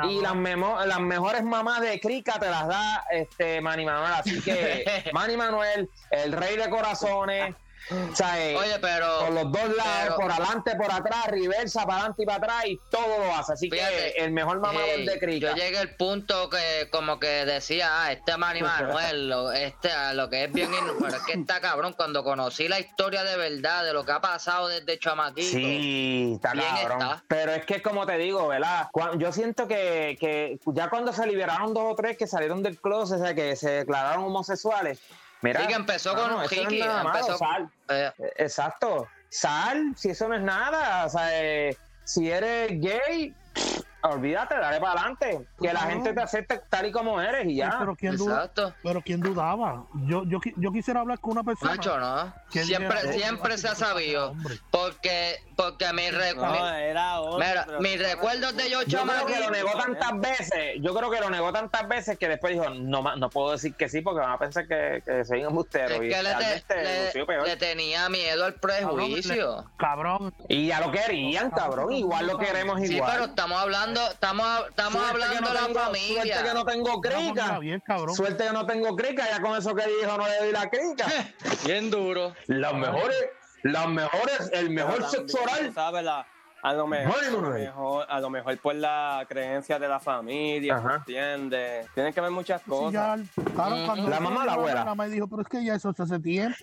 y 0.08 0.20
las, 0.20 0.34
memo- 0.36 0.78
las 0.84 1.00
mejores 1.00 1.42
mamás 1.42 1.80
de 1.80 1.98
crica 2.00 2.38
te 2.38 2.48
las 2.48 2.68
da 2.68 3.04
este 3.10 3.60
Manny 3.60 3.84
Manuel. 3.84 4.12
Así 4.12 4.40
que 4.40 5.10
Manny 5.12 5.36
Manuel, 5.36 5.90
el 6.12 6.32
rey 6.32 6.56
de 6.56 6.70
corazones, 6.70 7.54
o 7.90 8.16
sea, 8.16 8.42
eh, 8.42 8.56
Oye, 8.56 8.78
pero... 8.80 9.20
por 9.20 9.32
los 9.32 9.52
dos 9.52 9.76
lados, 9.76 10.02
pero- 10.04 10.16
por 10.16 10.32
adelante, 10.32 10.76
por 10.76 10.92
atrás, 10.92 11.26
reversa, 11.28 11.84
para 11.84 11.98
adelante 11.98 12.22
y 12.22 12.26
para 12.26 12.38
atrás, 12.38 12.64
y 12.66 12.80
todo 12.90 13.18
lo 13.18 13.34
hace. 13.34 13.52
Así 13.52 13.70
Fíjate, 13.70 14.14
que 14.16 14.24
el 14.24 14.32
mejor 14.32 14.60
mamador 14.60 14.88
Ey, 14.88 15.06
de 15.06 15.18
crica. 15.18 15.50
Yo 15.50 15.54
llegué 15.56 15.78
al 15.78 15.94
punto 15.96 16.48
que 16.48 16.88
como 16.90 17.18
que 17.18 17.44
decía, 17.44 18.04
ah, 18.04 18.12
este 18.12 18.36
Manny 18.36 18.62
Manuel, 18.62 19.28
lo, 19.28 19.52
este, 19.52 19.90
lo 20.14 20.30
que 20.30 20.44
es 20.44 20.52
bien, 20.52 20.70
pero 21.00 21.16
es 21.16 21.22
que 21.24 21.32
está 21.32 21.60
cabrón, 21.60 21.94
cuando 21.96 22.24
conocí 22.24 22.68
la 22.68 22.80
historia 22.80 23.22
de 23.24 23.36
verdad 23.36 23.84
de 23.84 23.92
lo 23.92 24.04
que 24.04 24.12
ha 24.12 24.20
pasado 24.20 24.68
desde 24.68 24.98
chamaquito. 24.98 25.48
Sí, 25.50 26.32
está 26.36 26.52
cabrón. 26.52 27.02
está. 27.02 27.24
Pero 27.28 27.52
es 27.52 27.64
que 27.66 27.82
como 27.82 28.06
te 28.06 28.16
digo, 28.18 28.48
¿verdad? 28.48 28.88
Yo 29.18 29.32
siento 29.32 29.68
que, 29.68 30.16
que 30.18 30.58
ya 30.66 30.88
cuando 30.88 31.12
se 31.12 31.26
liberaron 31.26 31.74
dos 31.74 31.92
o 31.92 31.94
tres 31.94 32.16
que 32.16 32.26
salieron 32.26 32.62
del 32.62 32.80
closet, 32.80 33.20
o 33.20 33.24
sea, 33.24 33.34
que 33.34 33.56
se 33.56 33.70
declararon 33.70 34.24
homosexuales. 34.24 35.00
Mira, 35.44 35.60
Sí, 35.60 35.66
que 35.66 35.74
empezó 35.74 36.14
con 36.14 36.30
no 36.30 36.42
Ricky, 36.48 36.80
nada 36.80 37.04
malo, 37.04 37.18
empezó- 37.18 37.36
sal. 37.38 37.68
Eh, 37.90 38.10
Eh, 38.18 38.32
Exacto. 38.38 39.06
Sal, 39.28 39.92
si 39.94 40.08
eso 40.08 40.26
no 40.26 40.36
es 40.36 40.40
nada. 40.40 41.04
O 41.04 41.10
sea, 41.10 41.28
eh, 41.32 41.76
si 42.04 42.30
eres 42.30 42.70
gay, 42.80 43.34
olvídate, 44.10 44.56
dale 44.56 44.80
para 44.80 44.92
adelante. 44.92 45.46
Que 45.60 45.72
la 45.72 45.80
gente 45.80 46.12
te 46.12 46.20
acepte 46.20 46.60
tal 46.68 46.86
y 46.86 46.92
como 46.92 47.20
eres 47.20 47.46
y 47.46 47.50
Sí, 47.50 47.56
ya. 47.56 47.76
pero 47.78 47.94
quién 47.96 48.16
duda, 48.16 48.36
exacto. 48.44 48.74
pero 48.82 49.02
quién 49.02 49.20
dudaba. 49.20 49.84
Yo, 50.06 50.24
yo, 50.24 50.38
yo 50.56 50.72
quisiera 50.72 51.00
hablar 51.00 51.18
con 51.20 51.32
una 51.32 51.42
persona. 51.42 51.72
Macho, 51.72 51.98
¿no? 51.98 52.34
Siempre, 52.50 52.98
dijera, 53.02 53.12
siempre 53.12 53.54
"Oh, 53.54 53.58
se 53.58 53.68
ha 53.68 53.74
sabido. 53.74 54.30
hombre". 54.30 54.58
Porque, 54.70 55.36
porque 55.56 55.92
mi, 55.92 56.10
re- 56.10 56.34
No, 56.34 56.50
mi- 56.52 56.58
era 56.82 57.20
otro, 57.20 57.38
mira, 57.38 57.64
pero- 57.66 57.80
mis 57.80 57.98
recuerdos 57.98 58.56
de 58.56 58.70
yo 58.70 58.82
Yo 58.82 59.02
creo 59.02 59.26
que 59.26 59.40
lo 59.40 59.50
negó 59.50 59.70
tantas 59.78 60.20
veces, 60.20 60.74
yo 60.80 60.94
creo 60.94 61.10
que 61.10 61.20
lo 61.20 61.30
negó 61.30 61.52
tantas 61.52 61.88
veces 61.88 62.18
que 62.18 62.28
después 62.28 62.52
dijo, 62.52 62.68
no, 62.70 63.16
no 63.16 63.30
puedo 63.30 63.52
decir 63.52 63.74
que 63.74 63.88
sí 63.88 64.00
porque 64.02 64.20
van 64.20 64.32
a 64.32 64.38
pensar 64.38 64.66
que, 64.68 65.02
que 65.04 65.24
soy 65.24 65.40
un 65.40 65.48
embustero. 65.48 65.94
Es 65.94 66.02
y 66.02 66.08
que 66.08 66.22
le, 66.22 66.30
te- 66.30 66.36
realmente 66.38 66.74
le- 66.82 67.04
lució 67.06 67.26
peor. 67.26 67.46
le 67.46 67.56
tenía 67.56 68.08
miedo 68.08 68.44
al 68.44 68.54
prejuicio. 68.54 69.64
Cabrón, 69.76 70.32
Y 70.48 70.66
ya 70.68 70.80
lo 70.80 70.90
querían, 70.92 71.50
cabrón, 71.50 71.92
igual 71.92 72.26
lo 72.26 72.38
queremos 72.38 72.80
Sí, 72.80 72.96
igual. 72.96 73.10
pero 73.12 73.24
estamos 73.26 73.60
hablando, 73.60 73.93
estamos, 74.10 74.68
estamos 74.68 75.02
hablando 75.10 75.40
no 75.40 75.48
de 75.48 75.54
la 75.54 75.60
tengo- 75.66 75.78
familia. 75.80 76.22
Suerte 76.22 76.48
que 76.48 76.54
no 76.54 76.64
tengo 76.64 77.00
crica. 77.00 77.58
bien. 77.58 77.82
Suerte 78.14 78.44
que 78.46 78.52
no 78.52 78.66
tengo 78.66 78.96
crica, 78.96 79.28
ya 79.30 79.40
con 79.40 79.56
eso 79.56 79.74
que 79.74 79.84
dijo 79.86 80.16
no 80.16 80.26
le 80.26 80.38
doy 80.38 80.52
la 80.52 80.68
crica. 80.68 81.06
Bien 81.66 81.90
duro. 81.90 82.34
Las 82.46 82.74
mejores, 82.74 83.24
las 83.62 83.88
mejores, 83.88 84.50
el 84.52 84.70
mejor 84.70 85.08
sexo 85.08 85.42
oral. 85.42 85.72
¿sabes? 85.74 86.04
La- 86.04 86.26
a 86.62 86.72
lo 86.72 86.86
mejor, 86.86 87.22
a 87.22 87.30
lo 87.30 87.40
mejor, 87.42 88.06
a 88.08 88.20
lo 88.20 88.30
mejor 88.30 88.58
por 88.58 88.74
la 88.74 89.26
creencia 89.28 89.78
de 89.78 89.86
la 89.86 90.00
familia, 90.00 90.76
Ajá. 90.76 90.94
¿entiendes? 90.96 91.86
Tienen 91.92 92.10
que 92.14 92.20
ver 92.22 92.30
muchas 92.30 92.62
Sí, 92.62 92.70
cosas. 92.70 93.20
ya, 93.20 93.44
claro, 93.54 93.76
Mm. 93.76 93.84
cuando 93.86 94.08
La 94.08 94.18
mamá 94.20 94.46
la 94.46 94.52
abuela? 94.54 94.74
La 94.76 94.84
mamá 94.86 95.04
dijo, 95.06 95.26
pero 95.28 95.42
es 95.42 95.48
que 95.48 95.62
ya 95.62 95.74
eso 95.74 95.92
se 95.92 96.02
hace 96.02 96.18
tiempo. 96.20 96.56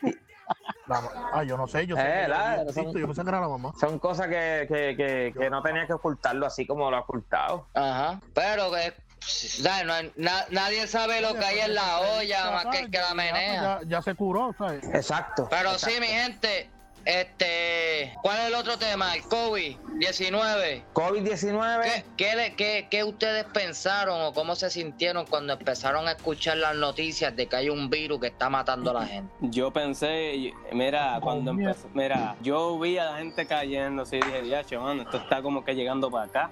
La 0.88 1.02
ah, 1.34 1.43
yo 1.43 1.58
no 1.58 1.68
sé, 1.68 1.86
yo 1.88 1.95
sé. 1.95 2.02
Eh, 2.02 2.22
que 2.24 2.28
la- 2.28 2.64
yo, 2.66 2.91
yo 2.99 3.08
pensé 3.08 3.22
que 3.24 3.30
era 3.30 3.39
la 3.39 3.47
mamá. 3.47 3.72
Son 3.80 3.97
cosas 3.99 4.28
que, 4.28 4.66
que, 4.68 4.95
que, 4.97 5.34
que 5.38 5.49
no 5.49 5.62
tenía 5.62 5.86
que 5.88 5.93
ocultarlo 5.93 6.45
así 6.45 6.66
como 6.68 6.89
lo 6.91 6.97
ha 6.97 7.02
ocultado. 7.02 7.68
Ajá. 7.74 8.20
Pero 8.34 8.76
es, 8.76 8.93
¿sabes? 9.20 9.86
No 9.86 9.93
hay- 9.93 10.12
na- 10.18 10.45
nadie 10.49 10.88
sabe 10.88 11.22
lo 11.22 11.34
que 11.36 11.45
hay 11.45 11.60
en 11.60 11.76
la 11.76 11.99
olla 11.99 12.52
más 12.52 12.66
que 12.68 12.80
el 12.80 12.91
que 12.91 12.97
la 12.99 13.14
menea. 13.14 13.62
Ya, 13.62 13.80
ya 13.88 14.02
se 14.02 14.16
curó, 14.16 14.54
¿sabes? 14.58 14.84
Exacto. 14.93 15.47
Pero 15.49 15.78
sí, 15.80 15.91
mi 15.99 16.08
gente, 16.08 16.70
este, 17.06 18.14
¿cuál 18.22 18.39
es 18.41 18.45
el 18.47 18.56
otro 18.56 18.78
tema? 18.78 19.16
El 19.16 19.24
COVID-19. 19.24 20.84
COVID-19. 20.93 21.84
¿Qué, 21.84 22.04
qué, 22.18 22.54
qué- 22.56 22.88
qué 22.89 23.04
ustedes 23.04 23.45
pensaron 23.45 24.22
o 24.22 24.34
cómo 24.34 24.56
se 24.56 24.70
sintieron 24.70 25.26
cuando 25.26 25.54
empezaron 25.54 26.08
a 26.08 26.12
escuchar 26.14 26.58
las 26.58 26.76
noticias 26.76 27.36
de 27.36 27.47
que 27.47 27.56
hay 27.56 27.70
un 27.70 27.89
virus 27.89 28.20
que 28.20 28.28
está 28.28 28.49
matando 28.49 28.91
a 28.91 28.93
la 29.02 29.06
gente? 29.06 29.34
Yo 29.41 29.72
pensé, 29.72 30.54
mira, 30.72 31.20
cuando 31.22 31.52
empezó, 31.52 31.88
mira, 31.93 32.36
yo 32.41 32.78
vi 32.80 32.97
a 32.97 33.06
la 33.12 33.18
gente 33.18 33.45
cayendo, 33.45 34.04
y 34.12 34.16
dije, 34.18 34.47
ya, 34.47 34.80
mano, 34.80 35.04
esto 35.04 35.18
está 35.18 35.41
como 35.41 35.64
que 35.64 35.76
llegando 35.76 36.10
para 36.10 36.26
acá. 36.26 36.52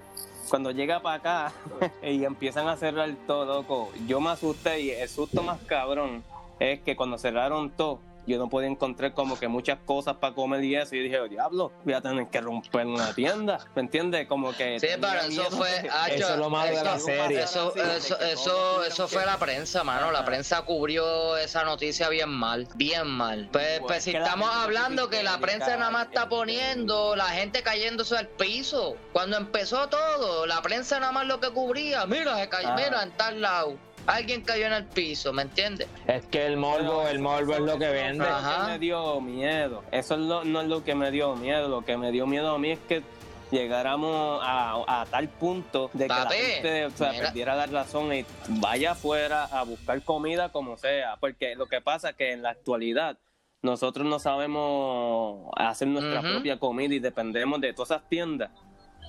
Cuando 0.50 0.72
llega 0.72 1.00
para 1.00 1.16
acá 1.16 1.54
y 2.04 2.24
empiezan 2.26 2.68
a 2.68 2.76
cerrar 2.76 3.10
todo, 3.28 3.46
loco, 3.46 3.92
yo 4.08 4.20
me 4.20 4.32
asusté 4.32 4.82
y 4.82 4.92
el 4.92 5.08
susto 5.08 5.44
más 5.44 5.60
cabrón 5.68 6.24
es 6.60 6.80
que 6.82 6.96
cuando 6.96 7.18
cerraron 7.18 7.70
todo, 7.70 8.00
yo 8.30 8.38
no 8.38 8.48
podía 8.50 8.70
encontrar 8.70 9.14
como 9.14 9.38
que 9.38 9.48
muchas 9.48 9.80
cosas 9.86 10.16
para 10.18 10.34
comer 10.34 10.64
y 10.64 10.76
eso. 10.76 10.96
Y 10.96 11.00
dije, 11.04 11.28
diablo, 11.30 11.72
voy 11.84 11.94
a 11.94 12.02
tener 12.02 12.28
que 12.28 12.40
romper 12.42 12.86
una 12.86 13.14
tienda. 13.14 13.60
¿Me 13.76 13.82
entiendes? 13.82 14.28
Como 14.28 14.54
que. 14.54 14.80
Sí, 14.80 14.88
pero 15.00 15.20
eso 15.22 15.44
fue. 15.52 15.70
Eso 16.12 16.34
es 16.34 16.38
lo 16.38 16.50
malo 16.50 16.76
de 16.76 16.84
la 16.84 16.96
eso- 16.96 17.06
serie. 17.06 17.42
Eso, 17.44 17.76
eso, 17.76 18.20
eso, 18.20 18.84
eso 18.84 19.08
fue 19.08 19.26
la 19.26 19.38
prensa, 19.38 19.84
mano. 19.84 20.12
La 20.12 20.24
prensa 20.24 20.62
cubrió 20.62 21.36
esa 21.38 21.64
noticia 21.64 22.10
bien 22.10 22.30
mal. 22.30 22.68
Bien 22.76 23.08
mal. 23.08 23.50
Pues, 23.52 23.80
pues 23.82 24.04
si 24.04 24.12
estamos 24.12 24.50
hablando 24.54 25.10
que 25.10 25.24
la 25.24 25.40
prensa 25.40 25.76
nada 25.78 25.92
más 25.92 26.08
está 26.08 26.30
poniendo 26.30 27.16
la 27.16 27.26
gente 27.30 27.64
cayéndose 27.64 28.16
al 28.18 28.28
piso. 28.28 28.96
Cuando 29.14 29.38
empezó 29.38 29.88
todo, 29.90 30.46
la 30.46 30.62
prensa 30.62 31.00
nada 31.00 31.12
más 31.12 31.26
lo 31.26 31.40
que 31.40 31.50
cubría. 31.52 32.06
Mira, 32.06 32.38
se 32.38 32.50
cayó, 32.50 32.74
mira, 32.76 33.04
en 33.04 33.12
tal 33.12 33.42
lado. 33.42 33.78
Alguien 34.08 34.42
cayó 34.42 34.66
en 34.66 34.74
el 34.74 34.86
piso, 34.86 35.32
¿me 35.34 35.44
entiendes? 35.44 35.88
Es 36.08 36.26
que 36.26 36.46
el 36.46 36.58
morbo, 36.58 37.08
el 37.08 37.20
morbo 37.20 37.54
es 37.54 37.60
lo 37.62 37.78
que 37.78 37.90
vende. 37.90 38.24
Eso 38.26 38.34
Ajá. 38.34 38.68
me 38.68 38.80
dio 38.80 39.22
miedo. 39.22 39.84
Eso 39.92 40.16
es 40.16 40.20
lo- 40.22 40.44
no 40.44 40.62
es 40.62 40.68
lo 40.68 40.84
que 40.84 40.96
me 40.96 41.12
dio 41.12 41.36
miedo. 41.36 41.68
Lo 41.70 41.84
que 41.86 41.96
me 41.98 42.12
dio 42.12 42.26
miedo 42.26 42.50
a 42.56 42.58
mí 42.58 42.72
es 42.72 42.80
que 42.88 43.04
llegáramos 43.52 44.40
a, 44.44 44.84
a 45.02 45.06
tal 45.06 45.28
punto 45.28 45.90
de 45.94 46.06
que 46.06 46.08
Papi, 46.10 46.24
la 46.36 46.40
gente 46.40 46.86
o 46.86 46.92
sea, 46.92 47.12
perdiera 47.12 47.56
la 47.56 47.66
razón 47.66 48.14
y 48.14 48.26
vaya 48.48 48.92
afuera 48.92 49.46
a 49.46 49.64
buscar 49.64 50.02
comida 50.04 50.50
como 50.50 50.78
sea. 50.78 51.18
Porque 51.20 51.56
lo 51.56 51.66
que 51.68 51.82
pasa 51.82 52.12
es 52.12 52.16
que 52.16 52.32
en 52.32 52.42
la 52.42 52.50
actualidad 52.52 53.18
nosotros 53.62 54.06
no 54.08 54.20
sabemos 54.20 55.50
hacer 55.56 55.88
nuestra 55.88 56.22
propia 56.22 56.58
comida 56.60 56.94
y 56.96 57.00
dependemos 57.00 57.60
de 57.60 57.74
todas 57.74 57.92
esas 57.92 58.08
tiendas. 58.10 58.52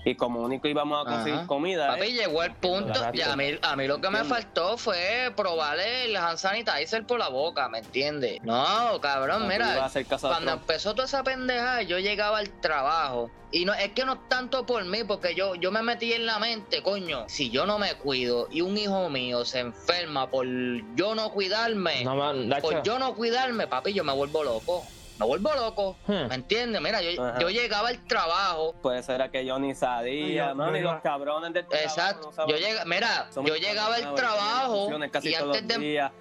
Y 0.05 0.15
como 0.15 0.41
único 0.41 0.67
íbamos 0.67 1.07
a 1.07 1.11
conseguir 1.11 1.39
Ajá. 1.41 1.47
comida. 1.47 1.89
Papi, 1.89 2.07
es- 2.09 2.15
llegó 2.15 2.43
el 2.43 2.55
punto. 2.55 2.89
Exacto. 2.89 3.19
Y 3.19 3.23
a 3.23 3.37
mí, 3.37 3.59
a 3.61 3.77
mí 3.77 3.87
lo 3.87 4.01
que 4.01 4.09
me 4.11 4.25
faltó 4.25 4.79
fue 4.79 5.33
probarle 5.37 6.07
el 6.07 6.17
hand 6.17 6.39
sanitizer 6.39 7.07
por 7.07 7.19
la 7.19 7.29
boca, 7.29 7.69
¿me 7.69 7.79
entiendes? 7.79 8.39
No, 8.43 8.99
cabrón, 9.01 9.47
mira. 9.47 9.91
Cuando 10.21 10.53
empezó 10.53 10.95
toda 10.95 11.07
esa 11.07 11.23
pendeja, 11.23 11.83
yo 11.83 11.99
llegaba 11.99 12.39
al 12.39 12.49
trabajo. 12.61 13.31
Y 13.53 13.65
no 13.65 13.75
es 13.75 13.91
que 13.93 14.05
no 14.05 14.17
tanto 14.21 14.65
por 14.65 14.85
mí, 14.85 15.03
porque 15.03 15.35
yo, 15.35 15.57
yo 15.57 15.73
me 15.73 15.83
metí 15.83 16.13
en 16.13 16.25
la 16.25 16.39
mente, 16.39 16.83
coño, 16.85 17.25
si 17.29 17.51
yo 17.51 17.67
no 17.67 17.79
me 17.79 17.95
cuido 17.95 18.47
y 18.51 18.61
un 18.61 18.79
hijo 18.79 19.11
mío 19.11 19.45
se 19.45 19.59
enferma 19.59 20.31
por 20.31 20.47
yo 20.95 21.17
no 21.17 21.31
cuidarme, 21.31 22.05
No, 22.05 22.15
man, 22.15 22.49
Dacho, 22.49 22.63
por 22.63 22.83
yo 22.85 22.99
no 23.01 23.13
cuidarme, 23.15 23.67
papi, 23.67 23.93
yo 23.93 24.05
me 24.05 24.13
vuelvo 24.13 24.45
loco. 24.45 24.85
Me 25.21 25.27
vuelvo 25.27 25.53
loco. 25.55 25.97
Hmm. 26.07 26.29
¿Me 26.29 26.35
entiendes? 26.35 26.81
Mira, 26.81 27.03
yo, 27.03 27.23
Ajá. 27.23 27.39
yo 27.39 27.51
llegaba 27.51 27.89
al 27.91 28.03
trabajo. 28.07 28.75
Puede 28.81 29.03
ser 29.03 29.31
que 29.31 29.45
yo 29.45 29.59
ni 29.59 29.75
sabía, 29.75 30.55
mano, 30.55 30.75
iba- 30.77 30.95
los 30.95 31.03
cabrones 31.03 31.53
del 31.53 31.67
trabajo 31.67 31.89
Exacto. 31.89 32.33
no 32.39 32.49
yo 32.49 32.57
llega, 32.57 32.85
mira, 32.87 33.27
Somos 33.31 33.51
yo 33.51 33.57
llegaba 33.57 33.97
al 33.97 34.15
trabajo 34.15 34.89
casi 35.13 35.29
y 35.29 35.35
todos 35.35 35.57
antes 35.59 35.63
los 35.77 35.79
de 35.81 35.87
días. 35.87 36.13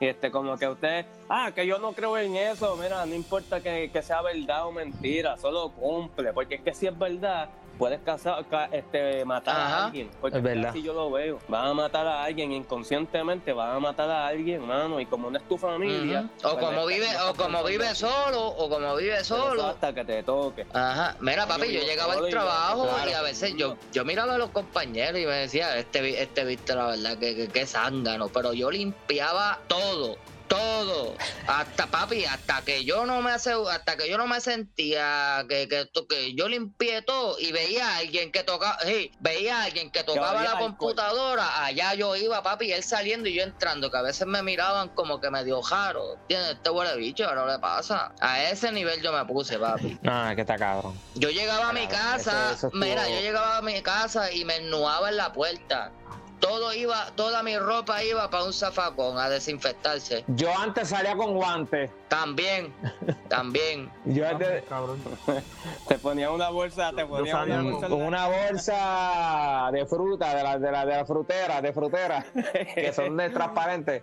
Y 0.00 0.06
este, 0.06 0.30
como 0.30 0.56
que 0.58 0.68
usted, 0.68 1.06
ah, 1.28 1.50
que 1.54 1.66
yo 1.66 1.78
no 1.78 1.92
creo 1.92 2.16
en 2.18 2.36
eso, 2.36 2.76
mira, 2.76 3.04
no 3.06 3.14
importa 3.14 3.60
que, 3.60 3.90
que 3.90 4.02
sea 4.02 4.20
verdad 4.22 4.66
o 4.66 4.72
mentira, 4.72 5.36
solo 5.38 5.70
cumple, 5.70 6.32
porque 6.32 6.56
es 6.56 6.60
que 6.62 6.74
si 6.74 6.86
es 6.86 6.98
verdad, 6.98 7.48
puedes 7.78 8.00
casar, 8.00 8.46
ca- 8.48 8.68
este, 8.72 9.24
matar 9.24 9.56
Ajá. 9.56 9.76
a 9.76 9.86
alguien, 9.86 10.10
porque 10.20 10.38
Es 10.38 10.42
verdad. 10.42 10.70
así 10.70 10.82
yo 10.82 10.92
lo 10.94 11.10
veo, 11.10 11.38
van 11.48 11.66
a 11.68 11.74
matar 11.74 12.06
a 12.06 12.24
alguien 12.24 12.52
inconscientemente, 12.52 13.52
van 13.52 13.76
a 13.76 13.80
matar 13.80 14.10
a 14.10 14.26
alguien, 14.26 14.66
mano, 14.66 15.00
y 15.00 15.06
como 15.06 15.30
no 15.30 15.38
es 15.38 15.44
tu 15.48 15.58
familia, 15.58 16.20
Ujú. 16.20 16.30
pues 16.42 16.54
o 16.54 16.58
como 16.58 16.86
vive, 16.86 17.06
o 17.28 17.34
como 17.34 17.64
vive 17.64 17.94
solo, 17.94 18.46
o 18.46 18.68
como 18.68 18.96
vive 18.96 19.22
solo. 19.24 19.66
hasta 19.66 19.92
que 19.92 20.04
te 20.04 20.22
toque. 20.22 20.66
Ajá, 20.72 21.16
mira 21.20 21.46
papi, 21.46 21.72
Yo 21.72 21.80
llegaba 21.82 22.14
al 22.14 22.26
y 22.28 22.30
trabajo 22.30 22.88
claro. 22.88 23.10
y 23.10 23.12
a 23.12 23.22
veces 23.22 23.54
yo, 23.56 23.76
yo 23.92 24.04
miraba 24.04 24.34
a 24.34 24.38
los 24.38 24.50
compañeros 24.50 25.20
y 25.20 25.26
me 25.26 25.32
decía, 25.34 25.76
este, 25.78 26.00
vi- 26.02 26.16
este 26.16 26.44
viste 26.44 26.74
la 26.74 26.86
verdad 26.86 27.18
que, 27.18 27.34
que, 27.36 27.48
que 27.48 27.66
zángano, 27.66 28.28
pero 28.28 28.52
yo 28.52 28.70
limpiaba 28.70 29.58
todo, 29.68 30.16
todo, 30.48 31.16
hasta 31.46 31.90
papi, 31.90 32.24
hasta 32.24 32.62
que 32.62 32.84
yo 32.84 33.04
no 33.06 33.20
me 33.22 33.32
hace, 33.32 33.52
hasta 33.70 33.96
que 33.96 34.08
yo 34.08 34.16
no 34.18 34.26
me 34.26 34.40
sentía 34.40 35.44
que, 35.48 35.68
que, 35.68 36.34
yo 36.34 36.48
limpié 36.48 37.02
todo 37.02 37.36
y 37.38 37.52
veía 37.52 37.88
a 37.88 37.96
alguien 37.98 38.30
que 38.32 38.42
tocaba, 38.44 38.78
veía 39.20 39.60
a 39.60 39.64
alguien 39.64 39.90
que 39.90 40.04
tocaba 40.04 40.42
la 40.44 40.50
computadora, 40.58 41.64
allá 41.64 41.94
yo 41.94 42.14
iba 42.16 42.42
papi, 42.42 42.72
él 42.72 42.82
saliendo 42.82 43.28
y 43.28 43.34
yo 43.34 43.42
entrando, 43.42 43.90
que 43.90 43.96
a 43.96 44.02
veces 44.02 44.26
me 44.26 44.42
miraban 44.42 44.88
como 44.90 45.20
que 45.20 45.30
medio 45.30 45.62
jaro, 45.62 46.14
¿entiendes? 46.22 46.56
Este 46.56 46.70
huele 46.70 46.96
bicho, 46.96 47.26
ahora 47.28 47.46
le 47.52 47.58
pasa. 47.58 48.12
A 48.20 48.42
ese 48.44 48.70
nivel 48.72 49.02
yo 49.02 49.12
me 49.12 49.24
puse, 49.24 49.58
papi. 49.58 49.98
Es 50.00 50.00
que 50.36 50.40
está 50.42 50.56
cabrón. 50.56 50.98
Yo 51.14 51.30
llegaba 51.30 51.70
a 51.70 51.72
mi 51.72 51.86
casa, 51.86 52.50
eso- 52.50 52.54
eso 52.56 52.66
estuvo- 52.68 52.80
mira, 52.84 53.08
yo 53.08 53.20
llegaba 53.20 53.58
a 53.58 53.62
mi 53.62 53.82
casa 53.82 54.32
y 54.32 54.44
me 54.44 54.56
ennuaba 54.56 55.08
en 55.08 55.16
la 55.16 55.32
puerta. 55.32 55.92
Todo 56.40 56.72
iba, 56.74 57.06
toda 57.16 57.42
mi 57.42 57.58
ropa 57.58 58.02
iba 58.04 58.28
para 58.30 58.44
un 58.44 58.52
zafacón 58.52 59.18
a 59.18 59.28
desinfectarse. 59.28 60.24
Yo 60.28 60.50
antes 60.56 60.88
salía 60.88 61.16
con 61.16 61.34
guantes. 61.34 61.90
También, 62.08 62.72
también. 63.28 63.90
Yo 64.04 64.28
antes 64.28 64.64
Cabrón. 64.68 65.02
Te 65.88 65.98
ponía 65.98 66.30
una 66.30 66.50
bolsa, 66.50 66.92
te 66.94 67.06
ponía 67.06 67.42
una 67.42 67.62
bolsa 67.62 67.88
con 67.88 68.02
una 68.02 68.26
bolsa 68.26 69.70
de 69.72 69.86
fruta, 69.86 70.34
de 70.34 70.42
la, 70.42 70.58
de 70.58 70.70
la, 70.70 70.86
de 70.86 70.96
la 70.96 71.06
frutera, 71.06 71.60
de 71.60 71.72
frutera, 71.72 72.24
que 72.74 72.92
son 72.92 73.16
de 73.16 73.30
transparentes. 73.30 74.02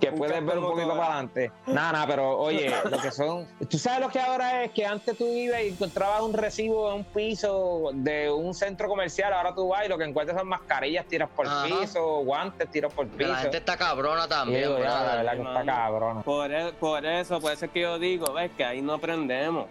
Que 0.00 0.08
Un 0.08 0.16
puedes 0.18 0.44
ver 0.46 0.58
un 0.58 0.64
poquito 0.64 0.88
para 0.88 1.04
adelante. 1.04 1.52
Nada, 1.66 1.92
nada, 1.92 2.06
pero 2.06 2.38
oye, 2.38 2.72
lo 2.90 2.98
que 2.98 3.10
son. 3.10 3.46
Tú 3.68 3.78
sabes 3.78 4.00
lo 4.00 4.08
que 4.08 4.18
ahora 4.20 4.64
es 4.64 4.70
que 4.72 4.86
antes 4.86 5.18
tú 5.18 5.26
ibas 5.26 5.60
y 5.62 5.68
encontrabas 5.68 6.22
un 6.22 6.32
recibo 6.32 6.88
en 6.90 6.96
un 6.98 7.04
piso 7.04 7.90
de 7.92 8.30
un 8.30 8.54
centro 8.54 8.88
comercial. 8.88 9.32
Ahora 9.34 9.54
tú 9.54 9.68
vas 9.68 9.84
y 9.84 9.88
lo 9.88 9.98
que 9.98 10.04
encuentras 10.04 10.38
son 10.38 10.48
mascarillas 10.48 11.04
tiras 11.06 11.28
por 11.34 11.46
Ajá. 11.46 11.66
piso, 11.66 12.02
guantes 12.24 12.70
tiras 12.70 12.92
por 12.92 13.06
piso. 13.08 13.30
la 13.30 13.38
gente 13.38 13.58
está 13.58 13.76
cabrona 13.76 14.26
también, 14.26 14.62
digo, 14.62 14.78
ya, 14.78 14.84
la 15.02 15.16
verdad 15.16 15.32
que 15.34 15.42
está 15.42 15.64
cabrona. 15.64 16.22
Por, 16.22 16.52
e- 16.52 16.72
por 16.72 17.04
eso, 17.04 17.40
por 17.40 17.52
eso 17.52 17.64
es 17.66 17.70
que 17.70 17.80
yo 17.82 17.98
digo, 17.98 18.32
ves 18.32 18.50
que 18.56 18.64
ahí 18.64 18.80
no 18.80 18.94
aprendemos. 18.94 19.66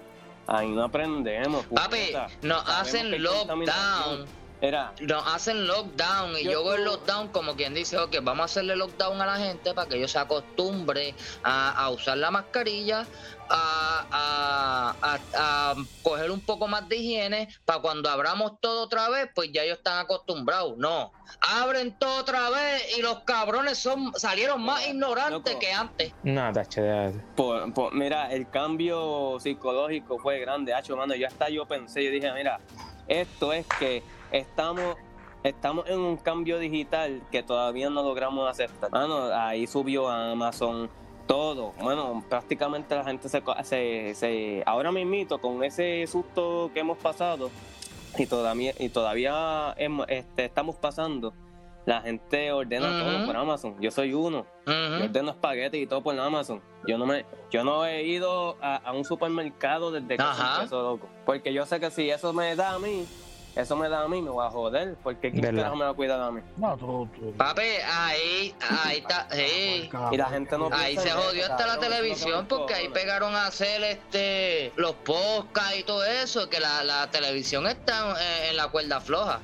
Ahí 0.48 0.70
no 0.70 0.84
aprendemos. 0.84 1.66
Papi, 1.74 2.14
nos 2.43 2.64
hacen 2.70 3.24
lockdown. 3.24 4.26
Era, 4.66 4.93
Nos 4.99 5.24
hacen 5.28 5.68
lockdown 5.68 6.38
y 6.39 6.43
Yo 6.45 6.51
yo 6.53 6.63
veo 6.63 6.74
el 6.76 6.86
lockdown 6.86 7.28
como 7.30 7.55
quien 7.55 7.74
dice, 7.76 7.99
ok, 7.99 8.16
vamos 8.24 8.41
a 8.41 8.45
hacerle 8.45 8.76
lockdown 8.76 9.22
a 9.22 9.26
la 9.28 9.38
gente 9.38 9.74
para 9.76 9.88
que 9.88 9.97
ellos 9.97 10.11
se 10.11 10.18
acostumbre 10.18 11.16
a, 11.43 11.70
a 11.70 11.89
usar 11.91 12.18
la 12.18 12.32
mascarilla, 12.32 13.07
a, 13.47 14.07
a- 14.11 14.97
a- 15.01 15.72
a 15.72 15.76
coger 16.01 16.32
un 16.32 16.41
poco 16.41 16.68
más 16.68 16.89
de 16.89 16.95
higiene, 16.97 17.47
para 17.63 17.80
cuando 17.80 18.09
abramos 18.09 18.59
todo 18.59 18.84
otra 18.84 19.07
vez, 19.09 19.30
pues 19.36 19.51
ya 19.51 19.61
ellos 19.63 19.78
están 19.78 19.99
acostumbrados. 19.99 20.78
No, 20.78 21.11
abren 21.41 21.95
todo 21.99 22.22
otra 22.22 22.49
vez 22.49 22.97
y 22.97 23.01
los 23.03 23.20
cabrones 23.24 23.78
son 23.78 24.13
salieron 24.16 24.63
más 24.63 24.80
Mira, 24.80 24.89
ignorantes 24.93 25.53
loco. 25.53 25.59
que 25.59 25.72
antes. 25.72 26.13
No, 26.24 26.51
por, 27.36 27.72
por- 27.74 27.93
mira, 27.93 28.32
el 28.32 28.49
cambio 28.49 29.38
psicológico 29.39 30.18
fue 30.18 30.39
grande, 30.39 30.74
hacho, 30.74 30.95
mano. 30.97 31.13
Yo 31.13 31.28
hasta 31.28 31.49
yo 31.49 31.68
pensé, 31.68 32.03
yo 32.03 32.09
dije, 32.09 32.32
mira, 32.34 32.59
esto 33.07 33.53
es 33.53 33.68
que 33.80 34.01
estamos 34.32 34.96
estamos 35.44 35.88
en 35.88 36.00
un 36.00 36.18
cambio 36.18 36.58
digital 36.58 37.22
que 37.32 37.44
todavía 37.44 37.90
no 37.92 38.02
logramos 38.02 38.50
aceptar. 38.50 38.90
Mano, 38.92 39.26
ahí 39.32 39.68
subió 39.68 40.10
Amazon, 40.10 40.90
todo. 41.28 41.72
Bueno, 41.80 42.24
prácticamente 42.28 42.96
la 42.96 43.04
gente 43.04 43.30
se, 43.30 43.44
se, 43.64 44.16
se 44.16 44.64
ahora 44.66 44.92
mismito 44.92 45.40
con 45.40 45.64
ese 45.64 46.08
susto 46.08 46.72
que 46.74 46.80
hemos 46.80 46.98
pasado 46.98 47.52
y 48.18 48.26
todavía 48.26 48.74
y 48.80 48.90
todavía 48.90 49.74
hemos- 49.78 50.08
este, 50.10 50.46
estamos 50.46 50.78
pasando. 50.78 51.34
La 51.86 52.02
gente 52.02 52.52
ordena 52.52 52.88
todo 52.90 53.26
por 53.28 53.38
Amazon. 53.38 53.76
Yo 53.80 53.92
soy 53.92 54.16
uno. 54.16 54.48
Yo 54.98 55.06
ordeno 55.06 55.30
espagueti 55.30 55.78
y 55.78 55.86
todo 55.86 56.02
por 56.02 56.20
Amazon. 56.20 56.60
Yo 56.88 56.98
no 56.98 57.06
me, 57.06 57.24
yo 57.52 57.64
no 57.64 57.86
he 57.86 58.02
ido 58.02 58.58
a, 58.60 58.78
a 58.78 58.92
un 58.94 59.06
supermercado 59.06 59.92
desde 59.92 60.18
que 60.18 60.24
empezó, 60.58 60.82
loco. 60.82 61.08
Porque 61.28 61.54
yo 61.54 61.64
sé 61.68 61.80
que 61.80 61.92
si 61.92 62.10
eso 62.10 62.34
me 62.34 62.56
da 62.56 62.72
a 62.74 62.80
mí, 62.80 63.06
eso 63.56 63.76
me 63.76 63.88
da 63.89 64.01
a 64.01 64.08
mí, 64.08 64.22
me 64.22 64.30
voy 64.30 64.45
a 64.45 64.49
joder. 64.49 64.95
Porque 65.03 65.32
¿quién 65.32 65.41
¿Verdad? 65.41 65.58
carajo 65.64 65.76
me 65.78 65.86
va 65.86 65.91
a 65.91 65.93
cuidar 65.93 66.20
a 66.22 66.32
mí? 66.32 66.41
No, 66.58 66.76
tú, 66.78 67.08
tú- 67.16 67.34
Papi, 67.38 67.62
ahí, 67.62 68.53
ahí 68.84 68.97
está, 68.97 69.28
sí. 69.32 69.88
cabrón. 69.91 70.14
Y 70.14 70.18
la 70.18 70.26
gente 70.28 70.58
no 70.58 70.70
Ahí 70.72 70.97
se 70.97 71.08
eso, 71.10 71.18
jodió 71.22 71.45
hasta 71.45 71.66
la 71.68 71.80
televisión 71.80 72.45
porque 72.47 72.74
ahí 72.74 72.89
pegaron 72.89 73.36
a 73.36 73.47
hacer 73.47 73.84
este 73.84 74.72
los 74.76 74.93
podcasts 74.95 75.78
y 75.80 75.84
todo 75.84 76.03
eso, 76.03 76.49
que 76.49 76.60
la, 76.60 76.84
la 76.84 77.10
televisión 77.12 77.66
está 77.68 78.12
en, 78.43 78.49
en 78.49 78.58
la 78.58 78.68
cuerda 78.68 78.99
floja. 78.99 79.39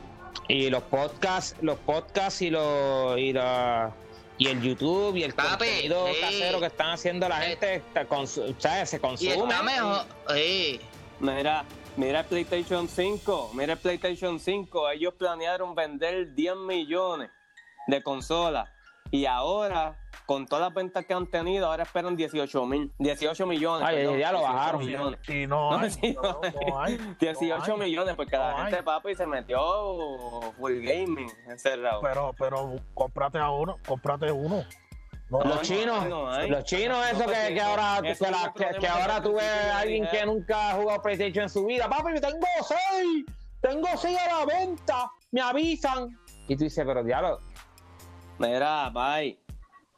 Y 0.47 0.69
los 0.69 0.83
podcasts, 0.83 1.55
los 1.61 1.77
podcasts 1.79 2.41
y 2.41 2.49
los 2.49 3.17
y 3.17 3.31
la 3.33 3.91
y 4.37 4.47
el 4.47 4.59
YouTube 4.61 5.15
y 5.17 5.23
el 5.23 5.33
Papi, 5.33 5.49
contenido 5.65 6.07
sí. 6.07 6.19
casero 6.19 6.59
que 6.59 6.65
están 6.65 6.89
haciendo 6.91 7.29
la 7.29 7.45
Eh, 7.45 7.49
gente 7.49 7.75
está 7.75 8.07
consu- 8.09 8.53
¿sabes? 8.57 8.89
se 8.89 8.97
Y 8.97 8.99
consume. 8.99 9.33
está 9.35 9.61
mejor. 9.63 10.05
Sí. 10.33 10.81
Mira, 11.19 11.63
mira 11.97 12.19
el 12.21 12.25
PlayStation 12.25 12.87
5, 12.87 13.51
mira 13.53 13.73
el 13.73 13.79
PlayStation 13.79 14.39
5, 14.39 14.89
ellos 14.91 15.13
planearon 15.15 15.75
vender 15.75 16.33
10 16.33 16.55
millones 16.57 17.29
de 17.87 18.01
consolas 18.03 18.69
y 19.13 19.25
ahora, 19.25 19.99
con 20.25 20.45
todas 20.45 20.65
las 20.67 20.73
ventas 20.73 21.05
que 21.05 21.13
han 21.13 21.27
tenido, 21.27 21.67
ahora 21.67 21.83
esperan 21.83 22.15
18 22.15 22.65
mil, 22.65 22.93
18 22.97 23.45
millones. 23.45 23.85
Ay, 23.85 23.97
perdón, 23.97 24.19
ya 24.19 24.31
lo 24.31 24.37
18 24.39 24.53
bajaron. 24.53 24.85
millones. 24.85 25.19
Y 25.29 25.47
no, 25.47 25.71
No, 25.71 25.79
hay, 25.79 25.89
sí, 25.91 26.13
no, 26.15 26.21
no 26.21 26.39
no 26.69 26.81
hay. 26.81 26.97
18 27.19 27.67
no 27.67 27.73
hay. 27.73 27.89
millones, 27.89 28.15
porque 28.15 28.37
la 28.37 28.57
gente, 28.61 28.77
hay. 28.77 28.81
papi, 28.83 29.15
se 29.15 29.25
metió 29.27 29.59
full 30.57 30.79
gaming 30.81 31.29
encerrado. 31.49 31.99
Pero, 32.01 32.33
pero 32.39 32.75
cómprate 32.93 33.39
a 33.39 33.49
uno, 33.49 33.77
cómprate 33.85 34.31
uno. 34.31 34.63
No, 35.31 35.39
Los 35.39 35.55
no, 35.55 35.61
chinos, 35.61 36.07
no 36.09 36.47
los 36.47 36.63
chinos, 36.65 36.97
No, 36.97 37.05
eso 37.05 37.25
que, 37.25 37.53
que 37.53 37.61
ahora, 37.61 38.01
que, 38.01 38.17
la- 38.29 38.93
ahora 38.93 39.23
tú 39.23 39.33
ves 39.33 39.45
a 39.71 39.79
alguien 39.79 40.05
que 40.11 40.25
nunca 40.25 40.71
ha 40.71 40.73
jugado 40.73 41.01
PlayStation 41.01 41.43
en 41.43 41.49
su 41.49 41.65
vida. 41.65 41.87
Papi, 41.89 42.19
tengo 42.19 42.45
seis, 42.67 43.25
tengo 43.61 43.87
seis 43.95 44.17
a 44.19 44.39
la 44.39 44.45
venta, 44.45 45.09
me 45.31 45.39
avisan. 45.39 46.19
Y 46.49 46.57
tú 46.57 46.65
dices, 46.65 46.83
pero 46.85 47.01
diablo, 47.01 47.39
Mira, 48.39 48.89
bye. 48.89 49.37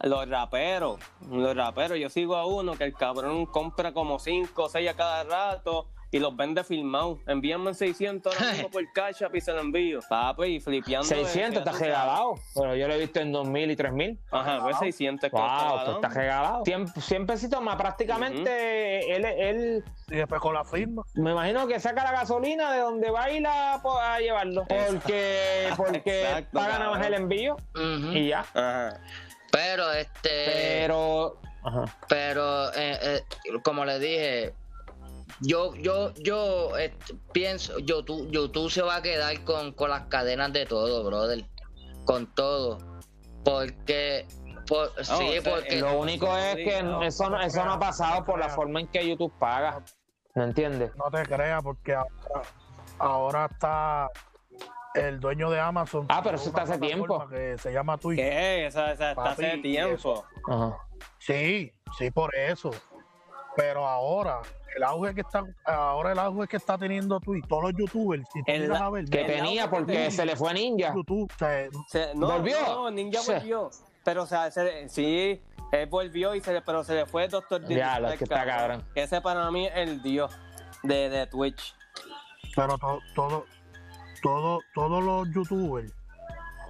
Los 0.01 0.29
raperos, 0.29 0.99
los 1.31 1.55
raperos, 1.55 1.97
yo 1.97 2.09
sigo 2.09 2.35
a 2.35 2.45
uno 2.45 2.73
que 2.75 2.83
el 2.83 2.93
cabrón 2.93 3.45
compra 3.45 3.93
como 3.93 4.19
5 4.19 4.63
o 4.63 4.69
6 4.69 4.89
a 4.89 4.93
cada 4.95 5.23
rato 5.23 5.87
y 6.13 6.19
los 6.19 6.35
vende 6.37 6.63
filmados. 6.63 7.17
Envíame 7.25 7.73
600 7.73 8.35
ahora 8.35 8.53
mismo 8.53 8.69
por 8.69 8.93
Cash 8.93 9.23
App 9.23 9.35
y 9.35 9.41
se 9.41 9.51
lo 9.51 9.61
envío. 9.61 9.99
Papi, 10.07 10.43
y 10.43 10.59
flipeando. 10.59 11.07
600 11.07 11.65
está 11.65 11.71
regalado. 11.71 12.35
Pero 12.53 12.75
yo 12.75 12.87
lo 12.87 12.93
he 12.93 12.99
visto 12.99 13.19
en 13.19 13.31
2000 13.31 13.71
y 13.71 13.75
3000. 13.75 14.19
Ajá, 14.29 14.59
pues 14.61 14.77
600 14.77 15.21
que 15.21 15.35
está 15.35 15.69
Wow, 15.69 15.79
esto 15.79 15.95
está 15.95 16.09
regalado. 16.09 16.65
100, 16.65 16.87
100 16.87 17.25
pesitos 17.25 17.61
más. 17.63 17.77
Prácticamente 17.77 19.15
él, 19.15 19.25
él, 19.25 19.83
Y 20.07 20.15
después 20.17 20.39
con 20.39 20.53
la 20.53 20.63
firma. 20.63 21.01
me 21.15 21.31
imagino 21.31 21.65
que 21.65 21.79
saca 21.79 22.03
la 22.03 22.11
gasolina 22.11 22.71
de 22.71 22.81
donde 22.81 23.09
va 23.09 23.23
a 23.23 23.31
ir 23.31 23.47
a, 23.47 24.19
llevarlo. 24.19 24.65
Porque, 24.67 25.69
porque 25.75 26.21
Exacto, 26.21 26.59
paga 26.59 26.77
nada 26.77 26.91
más 26.91 27.07
el 27.07 27.15
envío 27.15 27.55
Ujú. 27.73 28.11
y 28.13 28.27
ya. 28.27 28.41
Ajá. 28.53 28.99
Pero 29.51 29.91
este. 29.93 30.45
Pero. 30.45 31.39
Ajá. 31.63 31.85
Pero, 32.07 32.71
eh, 32.75 32.99
eh, 33.01 33.21
como 33.63 33.83
le 33.85 33.97
dije, 33.97 34.53
yo, 35.41 35.75
yo, 35.75 36.13
yo 36.15 36.77
eh, 36.77 36.93
pienso, 37.31 37.79
YouTube, 37.79 38.29
YouTube 38.31 38.71
se 38.71 38.81
va 38.81 38.97
a 38.97 39.01
quedar 39.01 39.43
con, 39.43 39.73
con 39.73 39.89
las 39.89 40.03
cadenas 40.07 40.53
de 40.53 40.65
todo, 40.65 41.03
brother. 41.03 41.45
Con 42.05 42.33
todo. 42.33 42.77
Porque, 43.43 44.27
por, 44.67 44.89
sí, 45.03 45.37
o 45.37 45.41
sea, 45.41 45.53
porque. 45.53 45.79
Lo 45.79 45.99
único 45.99 46.35
es 46.37 46.55
que 46.55 46.83
no, 46.83 47.03
eso, 47.03 47.29
no, 47.29 47.41
eso 47.41 47.63
no 47.65 47.73
ha 47.73 47.79
pasado 47.79 48.23
por 48.25 48.39
la 48.39 48.49
forma 48.49 48.79
en 48.79 48.87
que 48.87 49.07
YouTube 49.07 49.33
paga. 49.39 49.83
¿No 50.35 50.43
entiendes? 50.43 50.91
No 50.95 51.11
te 51.11 51.23
creas, 51.23 51.61
porque 51.61 51.93
ahora, 51.93 52.41
ahora 52.97 53.49
está 53.51 54.09
el 54.95 55.19
dueño 55.19 55.49
de 55.49 55.59
Amazon. 55.59 56.05
Ah, 56.09 56.21
pero 56.23 56.35
eso 56.35 56.49
está 56.49 56.63
hace 56.63 56.77
tiempo. 56.77 57.27
Que 57.27 57.57
se 57.57 57.71
llama 57.71 57.97
Twitch. 57.97 58.19
¿Qué? 58.19 58.65
Esa, 58.65 58.91
esa 58.91 59.11
está 59.11 59.23
Papi, 59.23 59.45
hace 59.45 59.57
tiempo. 59.59 60.25
Ajá. 60.49 60.77
Sí, 61.19 61.71
sí, 61.97 62.11
por 62.11 62.33
eso. 62.35 62.71
Pero 63.55 63.87
ahora, 63.87 64.41
el 64.75 64.83
auge 64.83 65.13
que 65.15 65.21
está, 65.21 65.43
ahora 65.65 66.11
el 66.11 66.19
auge 66.19 66.47
que 66.47 66.57
está 66.57 66.77
teniendo 66.77 67.19
Twitch, 67.19 67.47
todos 67.47 67.63
los 67.63 67.73
youtubers, 67.77 68.23
si 68.33 68.39
tú 68.43 68.51
El- 68.51 68.61
miras 68.63 68.81
a 68.81 68.89
ver, 68.89 69.05
Que 69.05 69.21
El 69.21 69.27
tenía 69.27 69.69
porque 69.69 69.93
tenía. 69.93 70.11
se 70.11 70.25
le 70.25 70.35
fue 70.35 70.53
Ninja. 70.53 70.93
YouTube, 70.93 71.31
Se- 71.87 72.13
no, 72.15 72.27
¿Volvió? 72.27 72.59
No, 72.61 72.91
Ninja 72.91 73.19
Sí. 73.21 73.31
volvió. 73.33 73.69
Pero, 74.03 74.23
o 74.23 74.25
sea, 74.25 74.51
se- 74.51 74.89
sí, 74.89 75.41
él 75.71 75.85
volvió, 75.89 76.35
y 76.35 76.41
se, 76.41 76.53
le- 76.53 76.61
pero 76.61 76.83
se 76.83 76.93
le 76.95 77.05
fue 77.05 77.27
Doctor 77.27 77.65
Ya, 77.67 77.99
lo 77.99 78.09
que 78.17 78.23
está 78.25 78.45
cabrón. 78.45 78.83
Ese 78.95 79.21
para 79.21 79.49
mí 79.51 79.65
es 79.67 79.73
el 79.75 80.01
dios 80.01 80.31
de, 80.83 81.09
de 81.09 81.27
Twitch. 81.27 81.75
pero 82.55 82.77
to- 82.77 82.99
todo, 83.15 83.45
todo, 84.21 84.59
todos 84.75 85.03
los 85.03 85.27
youtubers 85.33 85.91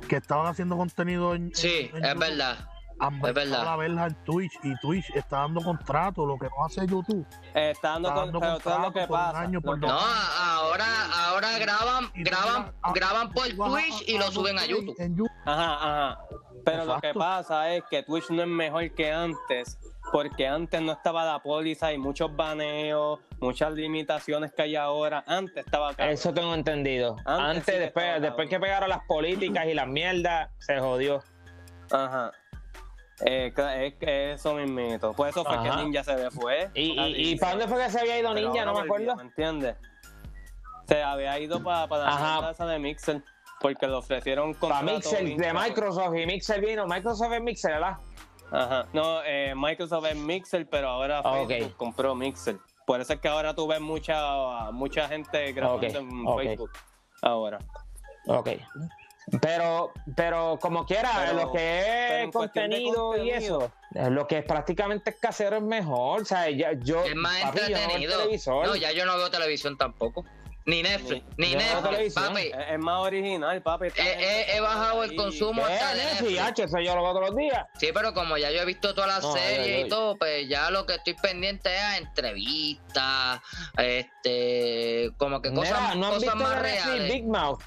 que 0.08 0.18
estaban 0.18 0.48
haciendo 0.48 0.78
contenido 0.78 1.34
en, 1.36 1.54
Sí, 1.56 1.90
en- 1.92 1.98
en 1.98 2.06
es 2.06 2.14
YouTube 2.14 2.20
verdad. 2.30 2.68
Han 3.08 3.22
verdad. 3.22 3.68
a 3.68 3.76
verla 3.76 4.06
en 4.08 4.16
Twitch 4.24 4.54
y 4.64 4.76
Twitch 4.80 5.10
está 5.16 5.38
dando 5.40 5.62
contrato, 5.62 6.26
lo 6.26 6.38
que 6.38 6.48
no 6.50 6.66
hace 6.66 6.86
YouTube. 6.88 7.26
Eh, 7.54 7.72
está 7.72 7.90
dando 7.94 8.10
Está 8.10 8.22
con, 8.22 8.26
dando 8.32 8.40
pero 8.40 8.60
todo 8.60 8.78
lo 8.78 8.84
contrato 8.84 8.94
que 9.00 9.08
por 9.08 9.18
un 9.20 9.26
pasa. 9.26 9.40
año, 9.42 9.54
lo 9.54 9.62
por 9.62 9.80
que- 9.80 9.88
No, 9.88 10.00
ahora, 10.00 10.86
ahora 11.28 11.60
graban, 11.60 12.12
graban, 12.16 12.74
a- 12.82 12.92
graban 12.94 13.32
por 13.32 13.44
a- 13.46 13.70
Twitch 13.70 14.08
y 14.10 14.18
lo 14.18 14.32
suben 14.32 14.58
a 14.60 14.66
YouTube. 14.66 14.96
En 15.00 15.16
YouTube. 15.16 15.32
Ajá, 15.46 15.74
ajá. 16.12 16.20
Pero 16.66 16.86
lo 16.86 17.02
que 17.02 17.14
pasa 17.14 17.74
es 17.74 17.84
que 17.90 18.04
Twitch 18.04 18.30
no 18.30 18.44
es 18.44 18.48
mejor 18.48 18.90
que 18.94 19.12
antes, 19.12 19.78
porque 20.14 20.48
antes 20.48 20.82
no 20.82 20.94
estaba 20.94 21.26
la 21.26 21.40
póliza 21.40 21.92
y 21.92 21.98
muchos 21.98 22.34
baneos, 22.34 23.20
muchas 23.42 23.74
limitaciones 23.74 24.54
que 24.54 24.62
hay 24.62 24.76
ahora. 24.78 25.26
Antes 25.28 25.66
estaba 25.66 25.90
cabrón. 25.94 26.14
Eso 26.14 26.34
tengo 26.34 26.54
entendido. 26.54 27.18
Antes 27.26 27.46
Antes, 27.58 27.66
sí 27.66 27.72
que 27.74 27.80
después, 27.80 28.22
después 28.22 28.50
que 28.50 28.60
pegaron 28.62 28.88
las 28.88 29.02
políticas 29.06 29.66
y 29.66 29.74
las 29.74 29.88
mierdas, 29.88 30.50
se 30.60 30.80
jodió. 30.80 31.22
Ajá. 31.92 32.32
Eh, 33.26 33.54
que 34.00 34.34
eso 34.34 34.54
mismito. 34.56 35.14
Por 35.14 35.28
eso 35.30 35.44
fue 35.46 35.56
Ajá. 35.56 35.78
que 35.78 35.84
Ninja 35.84 36.04
se 36.04 36.16
le 36.16 36.30
fue. 36.32 36.70
¿Y, 36.74 37.00
y, 37.00 37.32
y 37.32 37.36
para 37.38 37.54
dónde 37.54 37.68
fue 37.68 37.84
que 37.84 37.90
se 37.90 38.00
había 38.00 38.20
ido 38.20 38.34
Ninja? 38.34 38.66
No 38.66 38.74
me 38.74 38.82
acuerdo. 38.82 39.16
¿Me 39.16 39.24
entiendes? 39.24 39.76
Se 40.88 41.02
había 41.02 41.40
ido 41.40 41.64
para 41.64 41.88
la 41.88 42.08
Ajá. 42.10 42.34
tienda 42.34 42.52
esa 42.52 42.66
de 42.66 42.80
Mixer 42.80 43.24
porque 43.62 43.88
le 43.88 43.94
ofrecieron 43.94 44.54
Para 44.56 44.80
contrato 44.80 44.94
Mixer 44.96 45.38
de. 45.38 45.54
Microsoft 45.54 46.16
y 46.18 46.26
Mixer 46.26 46.60
vino. 46.66 46.86
Microsoft 46.86 47.32
es 47.32 47.42
Mixer, 47.42 47.72
¿verdad? 47.72 47.98
Ajá. 48.52 48.86
No, 48.92 49.24
eh, 49.24 49.54
Microsoft 49.56 50.06
es 50.06 50.18
Mixer, 50.18 50.68
pero 50.70 50.90
ahora 50.90 51.20
Ah, 51.24 51.34
Facebook 51.48 51.68
ok. 51.72 51.78
compró 51.78 52.16
Mixer. 52.16 52.58
Por 52.86 53.00
eso 53.00 53.14
es 53.14 53.20
que 53.22 53.30
ahora 53.30 53.54
tú 53.56 53.66
ves 53.68 53.80
mucha, 53.80 54.70
mucha 54.72 55.08
gente 55.08 55.54
grabando 55.54 55.88
en 55.88 56.28
ok. 56.28 56.42
Facebook. 56.42 56.72
Ahora. 57.22 57.60
Ok. 58.28 58.50
Pero, 59.42 59.92
pero 60.16 60.58
como 60.62 60.86
quiera, 60.86 61.12
Pero- 61.26 61.34
lo 61.46 61.52
que 61.52 62.24
es 62.24 62.32
contenido, 62.32 63.18
y 63.18 63.30
eso, 63.32 63.72
eh, 63.96 64.10
lo 64.10 64.28
que 64.28 64.40
es 64.40 64.46
prácticamente 64.46 65.12
es 65.12 65.16
casero 65.20 65.58
es 65.58 65.64
mejor. 65.64 66.22
O 66.22 66.26
sea, 66.26 66.50
ya, 66.50 66.74
yo, 66.74 67.04
Es 67.06 67.16
más 67.16 67.42
papi, 67.42 67.60
yo 67.60 67.64
no 67.70 67.70
veo 67.70 67.96
el 67.98 68.04
entretenido. 68.04 68.66
No, 68.66 68.76
ya 68.76 68.92
yo 68.92 69.06
no 69.06 69.18
veo 69.18 69.30
televisión 69.32 69.78
tampoco. 69.78 70.26
Ni 70.66 70.82
Netflix, 70.82 71.26
Ni- 71.36 71.56
no 71.56 71.60
Netflix, 71.60 72.14
papi. 72.14 72.42
Es, 72.44 72.54
es 72.72 72.80
más 72.80 73.00
original, 73.02 73.62
papi. 73.62 73.88
He- 73.88 73.92
gente 73.92 74.56
he- 74.56 74.62
bajado 74.62 75.04
el 75.04 75.14
consumo. 75.16 75.62
Hasta 75.66 75.90
de 75.90 75.96
Netflix, 75.96 76.22
Netflix. 76.22 76.42
Hacho, 76.42 76.64
eso 76.64 76.80
yo 76.80 76.96
lo 76.96 77.04
veo 77.04 77.12
todos 77.14 77.28
los 77.32 77.36
días. 77.36 77.66
Sí, 77.78 77.90
pero 77.94 78.14
como 78.14 78.38
ya 78.38 78.50
yo 78.50 78.62
he 78.62 78.66
visto 78.66 78.94
todas 78.94 79.10
las 79.10 79.24
No, 79.24 79.34
series 79.34 79.86
y 79.86 79.90
todo, 79.90 80.16
pues 80.16 80.48
ya 80.48 80.70
lo 80.70 80.86
que 80.86 80.96
estoy 80.96 81.16
pendiente 81.16 81.74
es 81.76 81.82
a 81.82 81.98
entrevistas, 81.98 83.42
este, 83.78 85.12
como 85.18 85.42
que 85.42 85.54
cosas, 85.54 85.82
Mira, 85.82 85.96
¿no 85.96 86.14
cosas 86.14 86.36
más 86.36 86.62
reales. 86.62 87.12
Big 87.12 87.26
Mouth? 87.26 87.62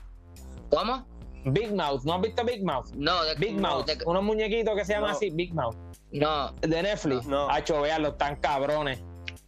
¿Cómo? 0.71 1.07
Big 1.47 1.73
Mouth, 1.73 2.03
¿no 2.05 2.15
has 2.15 2.21
visto 2.23 2.45
Big 2.45 2.65
Mouth? 2.65 2.87
No, 2.95 3.25
de, 3.25 3.35
Big 3.37 3.55
no, 3.55 3.61
Mouth, 3.77 3.87
de- 3.87 4.05
unos 4.05 4.23
muñequitos 4.25 4.75
que 4.77 4.85
se 4.85 4.95
llaman 4.95 5.11
No. 5.11 5.17
así, 5.17 5.31
Big 5.31 5.55
Mouth. 5.55 5.77
no, 6.13 6.53
De 6.61 6.83
Netflix. 6.83 7.27
No. 7.27 7.49
Hacho, 7.49 7.81
véanlo, 7.83 8.09
están 8.09 8.37
cabrones. 8.37 9.01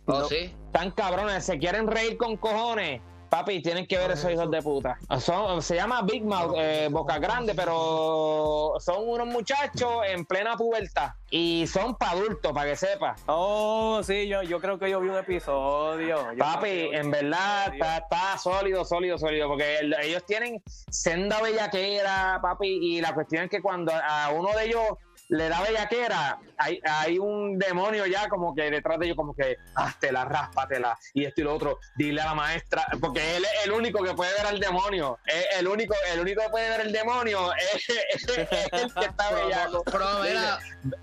oh, 0.06 0.12
No. 0.20 0.24
sí. 0.26 0.54
Están 0.66 0.90
cabrones, 0.92 1.44
se 1.44 1.58
quieren 1.58 1.86
reír 1.88 2.16
con 2.16 2.36
cojones. 2.36 3.00
Papi, 3.28 3.60
tienen 3.62 3.86
que 3.86 3.98
ver 3.98 4.10
esos 4.12 4.30
hijos 4.32 4.50
de 4.50 4.62
puta. 4.62 4.98
Son- 5.20 5.60
se 5.62 5.74
llama 5.74 6.00
Big 6.02 6.24
Mouth, 6.24 6.54
eh, 6.56 6.88
Boca 6.90 7.18
Grande, 7.18 7.54
pero 7.54 8.74
son 8.80 9.06
unos 9.06 9.26
muchachos 9.26 9.90
en 10.06 10.24
plena 10.24 10.56
pubertad. 10.56 11.10
Y 11.30 11.66
son 11.66 11.94
para 11.96 12.12
adultos, 12.12 12.52
para 12.52 12.70
que 12.70 12.76
sepas. 12.76 13.20
Oh, 13.26 14.00
sí, 14.02 14.26
yo, 14.28 14.42
yo 14.42 14.60
creo 14.60 14.78
que 14.78 14.88
yo 14.88 14.98
vi 15.00 15.10
un 15.10 15.16
episodio. 15.16 16.32
Yo 16.32 16.38
Papi, 16.38 16.88
en 16.92 17.06
un 17.06 17.10
verdad 17.10 17.66
episodio. 17.68 17.84
está, 17.84 17.96
está 17.98 18.38
sólido, 18.38 18.84
sólido, 18.86 19.18
sólido, 19.18 19.48
porque 19.48 19.78
el- 19.80 19.94
ellos 20.02 20.24
tienen 20.24 20.62
senda 20.90 21.42
bellaquera, 21.42 22.38
papi, 22.40 22.66
y 22.80 23.00
la 23.02 23.12
cuestión 23.12 23.44
es 23.44 23.50
que 23.50 23.60
cuando 23.60 23.92
a 23.92 24.30
uno 24.30 24.50
de 24.56 24.64
ellos 24.66 24.82
le 25.28 25.48
da 25.48 25.62
bellaquera, 25.62 26.38
hay, 26.56 26.80
hay 26.84 27.18
un 27.18 27.58
demonio 27.58 28.06
ya 28.06 28.28
como 28.28 28.54
que 28.54 28.70
detrás 28.70 28.98
de 28.98 29.06
ellos 29.06 29.16
como 29.16 29.34
que, 29.34 29.56
háztela, 29.74 30.24
ráspatela, 30.24 30.98
y 31.14 31.24
esto 31.24 31.42
y 31.42 31.44
lo 31.44 31.54
otro, 31.54 31.78
dile 31.96 32.22
a 32.22 32.26
la 32.26 32.34
maestra, 32.34 32.86
porque 33.00 33.36
él 33.36 33.44
es 33.44 33.66
el 33.66 33.72
único 33.72 34.02
que 34.02 34.14
puede 34.14 34.32
ver 34.34 34.46
al 34.46 34.58
demonio, 34.58 35.18
es 35.26 35.46
el 35.58 35.68
único, 35.68 35.94
el 36.12 36.20
único 36.20 36.42
que 36.42 36.48
puede 36.48 36.68
ver 36.70 36.80
el 36.80 36.92
demonio 36.92 37.52
es, 37.54 37.88
es 37.88 38.28
el 38.28 38.48
que 38.48 39.04
está 39.04 39.30
bellaco. 39.34 39.84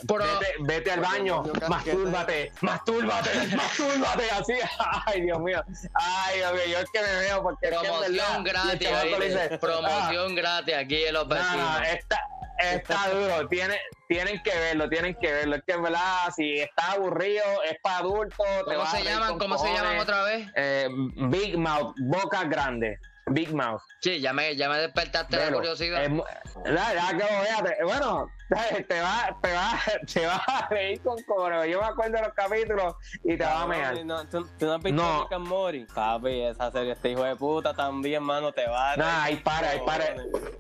Pero, 0.07 0.25
Vete, 0.25 0.53
vete 0.61 0.91
al 0.91 1.01
baño, 1.01 1.43
mastúrbate, 1.67 2.51
mastúrbate, 2.61 3.29
mastúrbate, 3.55 4.31
así. 4.31 4.53
Ay, 5.05 5.21
Dios 5.21 5.39
mío. 5.39 5.61
Ay, 5.93 6.37
Dios 6.37 6.53
mío, 6.53 6.61
yo 6.71 6.79
es 6.79 6.89
que 6.91 7.01
me 7.01 7.19
veo 7.19 7.43
porque 7.43 7.67
es 7.67 7.71
que 7.71 7.77
en 7.77 7.93
promoción 7.93 8.43
verdad, 8.43 8.77
gratis, 8.79 9.59
promoción 9.59 10.35
gratis 10.35 10.75
aquí 10.75 11.05
en 11.05 11.13
los 11.13 11.23
ah, 11.23 11.27
no, 11.27 11.35
vecinos. 11.35 11.79
no, 11.79 11.83
está, 11.83 12.19
está 12.59 13.09
duro, 13.09 13.47
tiene, 13.47 13.79
tienen 14.07 14.41
que 14.43 14.51
verlo, 14.51 14.89
tienen 14.89 15.15
que 15.15 15.31
verlo. 15.31 15.55
Es 15.55 15.63
que 15.65 15.73
en 15.73 15.83
verdad, 15.83 16.31
si 16.35 16.59
estás 16.59 16.89
aburrido, 16.89 17.43
es 17.63 17.77
para 17.81 17.97
adultos. 17.97 18.45
¿Cómo 18.65 18.85
se 18.87 19.03
llaman? 19.03 19.37
¿Cómo 19.37 19.57
se 19.57 19.73
llaman 19.73 19.99
otra 19.99 20.23
vez? 20.23 20.47
Eh, 20.55 20.87
Big 21.29 21.57
Mouth, 21.57 21.95
boca 21.99 22.43
grande. 22.45 22.99
Big 23.27 23.53
Mouth. 23.53 23.81
Sí, 24.01 24.19
ya 24.19 24.33
me, 24.33 24.55
ya 24.55 24.69
me 24.69 24.77
despertaste 24.77 25.37
la 25.37 25.51
curiosidad. 25.51 26.03
Es 26.03 26.11
ya 26.93 27.09
que 27.09 27.23
lo 27.23 27.41
veas, 27.41 27.77
bueno, 27.83 28.29
te 28.87 29.01
va, 29.01 29.35
te 29.41 29.51
va, 29.51 29.71
te 30.13 30.25
va 30.27 30.35
a 30.35 30.67
reír 30.69 31.01
con 31.01 31.21
coro. 31.23 31.65
Yo 31.65 31.79
me 31.81 31.87
acuerdo 31.87 32.17
de 32.17 32.21
los 32.21 32.33
capítulos 32.33 32.93
y 33.23 33.35
te 33.35 33.43
va 33.43 33.63
a 33.63 33.67
mear. 33.67 34.05
no, 34.05 34.27
¿tú, 34.27 34.47
tú 34.59 34.65
no 34.67 34.73
has 34.73 34.83
visto 34.83 35.01
No. 35.01 35.23
Rick 35.23 35.31
and 35.33 35.47
Morty? 35.47 35.85
Papi, 35.85 36.41
esa 36.41 36.71
serie, 36.71 36.91
este 36.91 37.09
hijo 37.09 37.23
de 37.23 37.35
puta 37.35 37.73
también, 37.73 38.21
mano, 38.21 38.51
te 38.51 38.67
va 38.67 38.91
a... 38.91 38.97
Nah, 38.97 39.23
reír 39.23 39.23
ahí 39.23 39.37
para, 39.37 39.69
ahí 39.71 39.79
para. 39.83 40.05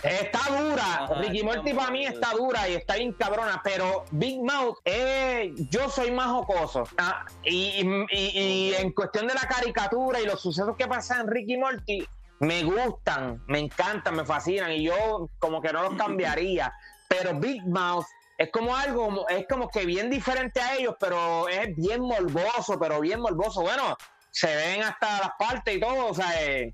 Está 0.03 0.39
dura. 0.49 1.03
Ajá, 1.03 1.13
Ricky 1.21 1.43
Morty 1.43 1.73
para 1.73 1.91
mí 1.91 1.99
muy- 2.05 2.13
está 2.15 2.31
dura 2.31 2.67
y 2.67 2.73
está 2.73 2.95
bien 2.95 3.13
cabrona, 3.13 3.61
pero 3.63 4.05
Big 4.11 4.41
Mouth, 4.41 4.77
eh, 4.85 5.53
yo 5.69 5.87
soy 5.89 6.09
más 6.11 6.27
jocoso. 6.27 6.83
Ah, 6.97 7.25
y, 7.43 7.81
y- 7.81 8.05
y- 8.11 8.69
y 8.71 8.73
en 8.75 8.91
cuestión 8.91 9.27
de 9.27 9.35
la 9.35 9.41
caricatura 9.41 10.19
y 10.19 10.25
los 10.25 10.41
sucesos 10.41 10.75
que 10.75 10.87
pasan 10.87 11.21
en 11.21 11.27
Ricky 11.27 11.57
Morty, 11.57 12.07
me 12.39 12.63
gustan, 12.63 13.43
me 13.47 13.59
encantan, 13.59 14.15
me 14.15 14.25
fascinan 14.25 14.71
y 14.71 14.83
yo 14.83 15.29
como 15.39 15.61
que 15.61 15.71
no 15.71 15.83
los 15.83 15.95
cambiaría. 15.95 16.73
Pero 17.07 17.39
Big 17.39 17.65
Mouth 17.65 18.05
es 18.37 18.51
como 18.51 18.75
algo, 18.75 19.27
es 19.29 19.45
como 19.47 19.69
que 19.69 19.85
bien 19.85 20.09
diferente 20.09 20.59
a 20.59 20.75
ellos, 20.75 20.95
pero 20.99 21.47
es 21.47 21.73
bien 21.75 22.01
morboso, 22.01 22.77
pero 22.79 22.99
bien 22.99 23.21
morboso. 23.21 23.61
Bueno, 23.61 23.95
se 24.31 24.53
ven 24.53 24.83
hasta 24.83 25.19
las 25.19 25.31
partes 25.39 25.75
y 25.75 25.79
todo, 25.79 26.07
o 26.07 26.13
sea, 26.13 26.43
eh, 26.43 26.73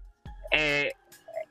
eh, 0.51 0.91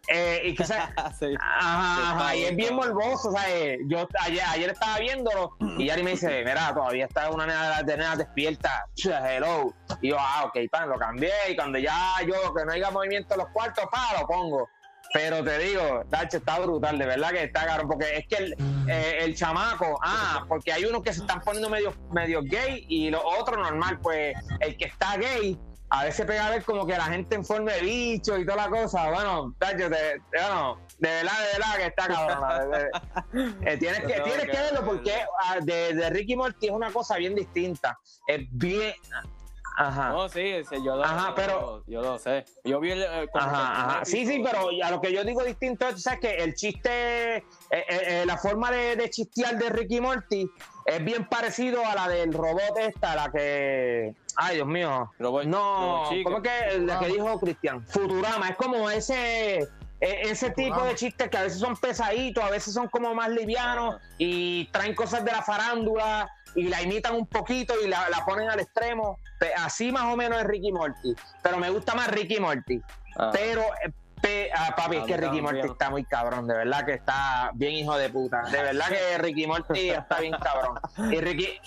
eh, 0.09 0.41
y 0.45 0.55
que 0.55 0.65
se- 0.65 0.75
Sí. 1.19 1.35
Ajá, 1.41 2.11
ajá, 2.13 2.37
y 2.37 2.45
es 2.45 2.57
bien 2.57 2.75
morboso, 2.75 3.31
sea, 3.33 3.45
eh, 3.51 3.79
yo 3.87 4.09
ayer, 4.21 4.43
ayer 4.49 4.71
estaba 4.71 4.99
viéndolo 4.99 5.57
y 5.79 5.87
Yari 5.87 6.03
me 6.03 6.13
dice, 6.13 6.43
mira, 6.45 6.73
todavía 6.75 7.07
está 7.07 7.31
una 7.31 7.47
nena 7.47 7.83
de 7.83 7.97
nenas 7.97 8.19
despierta, 8.19 8.87
hello. 9.05 9.73
Y 10.01 10.11
yo, 10.11 10.17
ah, 10.19 10.45
ok, 10.47 10.59
pan, 10.71 10.89
lo 10.89 10.97
cambié 10.99 11.33
y 11.51 11.57
cuando 11.57 11.79
ya 11.79 11.97
yo, 12.27 12.55
que 12.55 12.65
no 12.65 12.73
haya 12.73 12.91
movimiento 12.91 13.35
en 13.35 13.41
los 13.41 13.49
cuartos, 13.51 13.85
pa, 13.91 14.21
lo 14.21 14.27
pongo. 14.27 14.69
Pero 15.13 15.43
te 15.43 15.59
digo, 15.59 16.05
Dacho, 16.09 16.37
está 16.37 16.61
brutal, 16.61 16.97
de 16.97 17.05
verdad 17.05 17.31
que 17.31 17.43
está 17.43 17.67
caro, 17.67 17.89
porque 17.89 18.19
es 18.19 18.27
que 18.29 18.37
el, 18.45 18.55
eh, 18.89 19.19
el 19.23 19.35
chamaco, 19.35 19.99
ah, 20.05 20.45
porque 20.49 20.73
hay 20.73 20.85
unos 20.85 21.03
que 21.03 21.13
se 21.13 21.23
están 21.23 21.41
poniendo 21.41 21.69
medio, 21.69 21.93
medio 22.13 22.41
gay 22.45 22.87
y 22.89 23.11
los 23.11 23.21
otros 23.25 23.59
normal, 23.59 23.99
pues 24.01 24.37
el 24.61 24.77
que 24.77 24.85
está 24.85 25.17
gay, 25.17 25.59
a 25.91 26.05
veces 26.05 26.25
pega 26.25 26.47
a 26.47 26.51
ver 26.51 26.65
como 26.65 26.87
que 26.87 26.97
la 26.97 27.05
gente 27.05 27.35
en 27.35 27.45
forma 27.45 27.73
de 27.73 27.81
bicho 27.83 28.39
y 28.39 28.47
toda 28.47 28.69
la 28.69 28.69
cosa. 28.71 29.11
Bueno, 29.11 29.55
Dacho, 29.59 29.91
te- 29.91 30.21
bueno, 30.33 30.79
de 30.99 31.09
verdad, 31.09 31.33
de 31.33 31.59
verdad 31.59 31.77
que 31.77 31.87
está 31.87 32.07
cabrón. 32.07 33.59
eh, 33.67 33.77
tienes 33.77 34.01
que, 34.01 34.17
Yo 34.19 34.23
tienes 34.25 34.45
que 34.47 34.57
verlo 34.57 34.85
porque 34.85 35.15
ah, 35.45 35.57
de, 35.61 35.95
de 35.95 36.11
Ricky 36.11 36.37
Morty 36.37 36.67
es 36.67 36.73
una 36.73 36.93
cosa 36.93 37.17
bien 37.17 37.35
distinta. 37.35 37.99
Es 38.27 38.41
bien. 38.51 38.95
Ajá. 39.77 40.11
No, 40.11 40.29
sí, 40.29 40.57
yo 40.85 40.95
lo, 40.97 41.05
Ajá, 41.05 41.29
yo 41.31 41.35
pero- 41.37 41.61
lo- 41.61 41.85
yo 41.87 42.03
lo 42.03 42.19
sé. 42.19 42.45
Yo 42.65 42.81
vi 42.81 42.91
el... 42.91 43.03
eh, 43.03 43.21
el 43.23 43.29
Ajá, 43.35 43.73
ajá. 43.91 44.05
Sí, 44.05 44.27
sí, 44.27 44.43
pero 44.45 44.69
a 44.85 44.91
lo 44.91 45.01
que 45.01 45.11
yo 45.13 45.25
digo 45.25 45.43
distinto 45.43 45.89
es, 45.89 46.03
sabes 46.03 46.21
que 46.21 46.35
el 46.37 46.55
chiste, 46.55 47.37
eh, 47.39 47.45
eh, 47.71 48.25
la 48.27 48.37
forma 48.37 48.71
de, 48.71 48.97
de 48.97 49.09
chistear 49.09 49.57
de 49.57 49.71
Ricky 49.71 50.01
Morty 50.01 50.51
es 50.85 51.05
bien 51.05 51.27
parecido 51.27 51.85
a 51.87 51.95
la 51.95 52.09
del 52.09 52.33
robot 52.33 52.77
esta, 52.79 53.15
la 53.17 53.31
que... 53.33 54.15
Ay, 54.43 54.57
Dios 54.57 54.67
mío. 54.67 55.13
No, 55.19 56.05
Chicken. 56.09 56.25
¿cómo 56.25 56.37
es 56.39 56.43
que 56.43 56.79
la 56.79 56.99
que 56.99 57.07
dijo 57.09 57.39
Cristian? 57.41 57.87
Futurama, 57.87 58.49
es 58.49 58.57
como 58.57 58.89
ese... 58.89 59.59
e- 59.59 59.67
Ese 60.01 60.51
tipo 60.51 60.83
de 60.83 60.95
chistes 60.95 61.29
que 61.29 61.37
a 61.37 61.43
veces 61.43 61.59
son 61.61 61.77
pesaditos, 61.77 62.43
a 62.43 62.49
veces 62.51 62.73
son 62.73 62.89
como 62.89 63.15
más 63.15 63.29
livianos 63.29 63.97
y 64.17 64.65
traen 64.73 64.95
cosas 64.95 65.25
de 65.27 65.33
la 65.33 65.43
farándula 65.43 66.27
y 66.55 66.65
la 66.69 66.81
imitan 66.83 67.15
un 67.15 67.27
poquito 67.27 67.75
y 67.85 67.87
la, 67.87 68.09
la 68.09 68.25
ponen 68.25 68.49
al 68.49 68.61
extremo. 68.61 69.19
Así 69.59 69.93
más 69.93 70.05
o 70.13 70.17
menos 70.17 70.41
es 70.41 70.47
Ricky 70.47 70.73
Morty. 70.73 71.15
Pero 71.43 71.59
me 71.59 71.69
gusta 71.71 71.95
más 71.95 72.09
Ricky 72.09 72.41
Morty. 72.41 72.81
Ah. 73.19 73.31
Pero, 73.33 73.61
eh, 73.85 73.93
pe- 74.23 74.51
ah, 74.57 74.75
papi, 74.75 74.97
es 74.97 75.05
que 75.05 75.17
Ricky 75.19 75.43
Morty 75.43 75.61
está 75.69 75.91
muy 75.91 76.05
cabrón, 76.05 76.47
de 76.49 76.55
verdad 76.55 76.85
que 76.87 76.95
está 76.95 77.51
bien 77.55 77.73
hijo 77.75 77.97
de 77.99 78.09
puta. 78.09 78.43
De 78.51 78.63
verdad 78.63 78.87
que 78.89 79.19
Ricky 79.19 79.47
Morty 79.47 79.91
está 79.91 80.19
bien 80.21 80.35
cabrón. 80.43 80.79
Y 81.13 81.21
Ricky, 81.21 81.61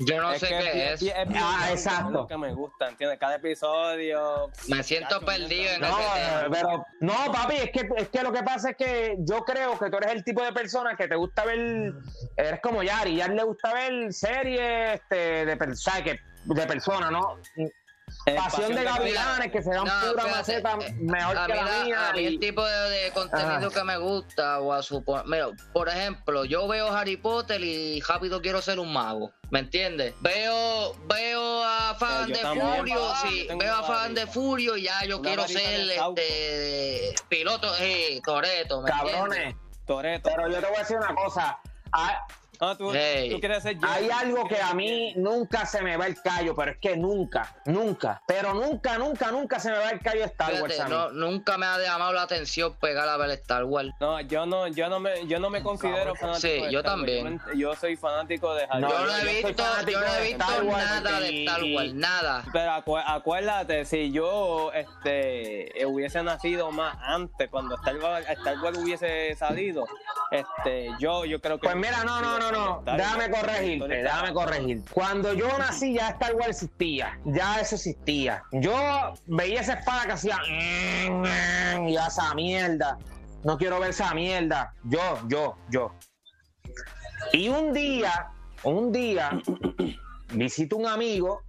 Yo 0.00 0.20
no 0.20 0.32
Es 0.32 0.40
sé 0.40 0.48
qué 0.48 0.92
es. 0.92 1.14
Ah, 1.34 1.68
exacto. 1.70 2.08
Es 2.08 2.12
lo 2.12 2.26
que 2.26 2.36
me 2.38 2.52
gusta, 2.52 2.88
¿entiendes? 2.88 3.18
Cada 3.18 3.36
episodio... 3.36 4.50
Me 4.68 4.82
siento 4.82 5.20
perdido 5.20 5.72
en 5.72 5.80
no, 5.80 5.88
ese 5.88 6.50
pero, 6.50 6.86
no, 7.00 7.32
papi, 7.32 7.56
es 7.56 7.70
que, 7.70 7.88
es 7.96 8.08
que 8.08 8.22
lo 8.22 8.32
que 8.32 8.42
pasa 8.42 8.70
es 8.70 8.76
que 8.76 9.16
yo 9.20 9.44
creo 9.44 9.78
que 9.78 9.90
tú 9.90 9.96
eres 9.96 10.12
el 10.12 10.24
tipo 10.24 10.42
de 10.42 10.52
persona 10.52 10.96
que 10.96 11.08
te 11.08 11.16
gusta 11.16 11.44
ver, 11.44 11.92
eres 12.36 12.60
como 12.60 12.82
Yari, 12.82 13.16
Yari 13.16 13.34
le 13.34 13.44
gusta 13.44 13.74
ver 13.74 14.12
series 14.12 14.94
este, 14.94 15.46
de, 15.46 15.58
que, 16.04 16.20
de 16.44 16.66
personas, 16.66 17.10
¿no? 17.10 17.38
Pasión 18.36 18.74
de 18.74 18.84
Gavilanes, 18.84 19.52
que 19.52 19.62
se 19.62 19.70
dan 19.70 19.84
No, 19.84 19.92
pura 20.10 20.22
fíjate, 20.24 20.30
maceta 20.30 20.72
eh, 20.86 20.94
mejor 21.00 21.38
a 21.38 21.46
que 21.46 21.52
mí, 21.52 21.58
la 21.58 21.64
la- 21.64 21.84
mía. 21.84 22.08
a 22.08 22.12
mí 22.12 22.20
y- 22.20 22.26
el 22.26 22.38
tipo 22.40 22.64
de, 22.64 22.90
de 22.90 23.10
contenido 23.12 23.48
Ajá. 23.56 23.70
que 23.70 23.84
me 23.84 23.96
gusta 23.98 24.60
o 24.60 24.72
a 24.72 24.82
suponer 24.82 25.26
mira, 25.26 25.48
por 25.72 25.88
ejemplo 25.88 26.44
yo 26.44 26.66
veo 26.68 26.88
Harry 26.94 27.16
Potter 27.16 27.60
y 27.62 28.00
rápido 28.02 28.40
quiero 28.42 28.60
ser 28.62 28.78
un 28.78 28.92
mago 28.92 29.32
¿me 29.50 29.60
entiendes? 29.60 30.14
veo 30.20 30.94
veo 31.06 31.64
a 31.64 31.94
fan 31.98 32.28
de 32.28 32.36
Furio 32.38 33.14
sí, 33.22 33.48
veo 33.58 33.74
a 33.74 33.82
fan 33.82 34.14
de. 34.14 34.26
Furio 34.26 34.76
y 34.76 34.82
ya 34.84 35.04
yo 35.04 35.18
Una 35.18 35.28
quiero 35.28 35.48
ser 35.48 35.90
este 35.90 37.14
piloto 37.28 37.72
eh, 37.80 38.20
Toreto 38.24 38.82
¿me 38.82 38.90
Cabrones? 38.90 39.54
Toreto. 39.86 40.28
pero 40.34 40.48
yo 40.48 40.60
te 40.60 40.66
voy 40.66 40.76
a 40.76 40.78
decir 40.80 40.96
una 40.98 41.14
cosa. 41.14 41.58
Hay, 41.92 42.14
Ah, 42.60 42.74
tú, 42.76 42.90
Hey. 42.92 43.30
tú 43.30 43.40
quieres 43.40 43.62
ser 43.62 43.76
hay 43.82 44.10
algo 44.10 44.46
que 44.48 44.60
a 44.60 44.74
mí 44.74 45.12
nunca 45.16 45.64
se 45.66 45.80
me 45.82 45.96
va 45.96 46.06
el 46.06 46.20
callo, 46.20 46.54
pero 46.56 46.72
es 46.72 46.78
que 46.78 46.96
nunca, 46.96 47.56
nunca, 47.66 48.22
pero 48.26 48.52
nunca, 48.54 48.98
nunca, 48.98 49.30
nunca 49.30 49.60
se 49.60 49.70
me 49.70 49.78
va 49.78 49.90
el 49.90 50.00
callo 50.00 50.24
Star 50.24 50.52
Wars 50.60 50.74
Fíjate, 50.74 50.82
a 50.82 50.86
mí. 50.86 50.90
no, 50.94 51.10
nunca 51.30 51.56
me 51.58 51.66
ha 51.66 51.78
llamado 51.78 52.12
la 52.12 52.22
atención 52.22 52.74
pegar 52.80 53.08
a 53.08 53.16
ver 53.16 53.30
Star 53.30 53.64
Wars 53.64 53.90
No, 54.00 54.20
yo 54.22 54.44
no, 54.46 54.66
yo 54.68 54.88
no 54.88 54.98
me, 55.00 55.26
yo 55.26 55.38
no 55.38 55.50
me 55.50 55.62
considero 55.62 56.14
fanático. 56.14 56.40
Sí, 56.40 56.48
de 56.48 56.72
yo 56.72 56.80
Star 56.80 56.84
Wars. 56.84 56.84
también. 56.84 57.40
Yo, 57.48 57.54
yo 57.54 57.74
soy 57.76 57.96
fanático 57.96 58.54
de 58.54 58.64
Harry 58.64 58.80
No, 58.82 58.88
yo 58.90 58.98
no 59.06 59.16
he 59.16 59.20
yo 59.20 59.48
visto 59.48 59.64
yo 59.90 60.00
no 60.00 60.06
he 60.14 60.22
visto 60.22 60.44
Star 60.44 60.64
Wars 60.64 60.84
nada 61.02 61.20
de 61.20 61.44
Star 61.44 61.60
Wars 61.64 61.94
nada 61.94 62.44
Pero 62.52 62.70
acu- 62.72 63.02
acuérdate, 63.06 63.84
si 63.84 64.10
yo 64.12 64.72
este, 64.72 65.72
hubiese 65.86 66.22
nacido 66.22 66.70
más 66.70 66.96
antes, 67.02 67.48
cuando 67.50 67.74
Star 67.76 67.96
Wars, 67.98 68.26
Star 68.28 68.58
Wars 68.60 68.78
hubiese 68.78 69.34
salido, 69.36 69.84
este, 70.30 70.90
yo, 70.98 71.24
yo 71.24 71.40
creo 71.40 71.58
que. 71.58 71.64
Pues 71.66 71.76
mira, 71.76 72.04
no, 72.04 72.20
no, 72.20 72.38
no, 72.38 72.47
no, 72.52 72.82
Wars, 72.86 72.96
déjame 72.96 73.30
corregirte, 73.30 74.02
déjame 74.02 74.32
corregir. 74.32 74.82
Cuando 74.92 75.32
yo 75.32 75.46
nací 75.58 75.94
ya 75.94 76.10
Star 76.10 76.34
Wars 76.34 76.48
existía, 76.48 77.18
ya 77.24 77.60
eso 77.60 77.76
existía. 77.76 78.42
Yo 78.52 79.14
veía 79.26 79.60
esa 79.60 79.74
espada 79.74 80.06
que 80.06 80.12
hacía 80.12 80.38
y 81.86 81.96
esa 81.96 82.34
mierda. 82.34 82.98
No 83.44 83.56
quiero 83.56 83.78
ver 83.80 83.90
esa 83.90 84.12
mierda. 84.14 84.74
Yo, 84.84 85.20
yo, 85.28 85.56
yo. 85.70 85.92
Y 87.32 87.48
un 87.48 87.72
día, 87.72 88.30
un 88.62 88.92
día, 88.92 89.30
visito 90.32 90.76
un 90.76 90.86
amigo, 90.86 91.42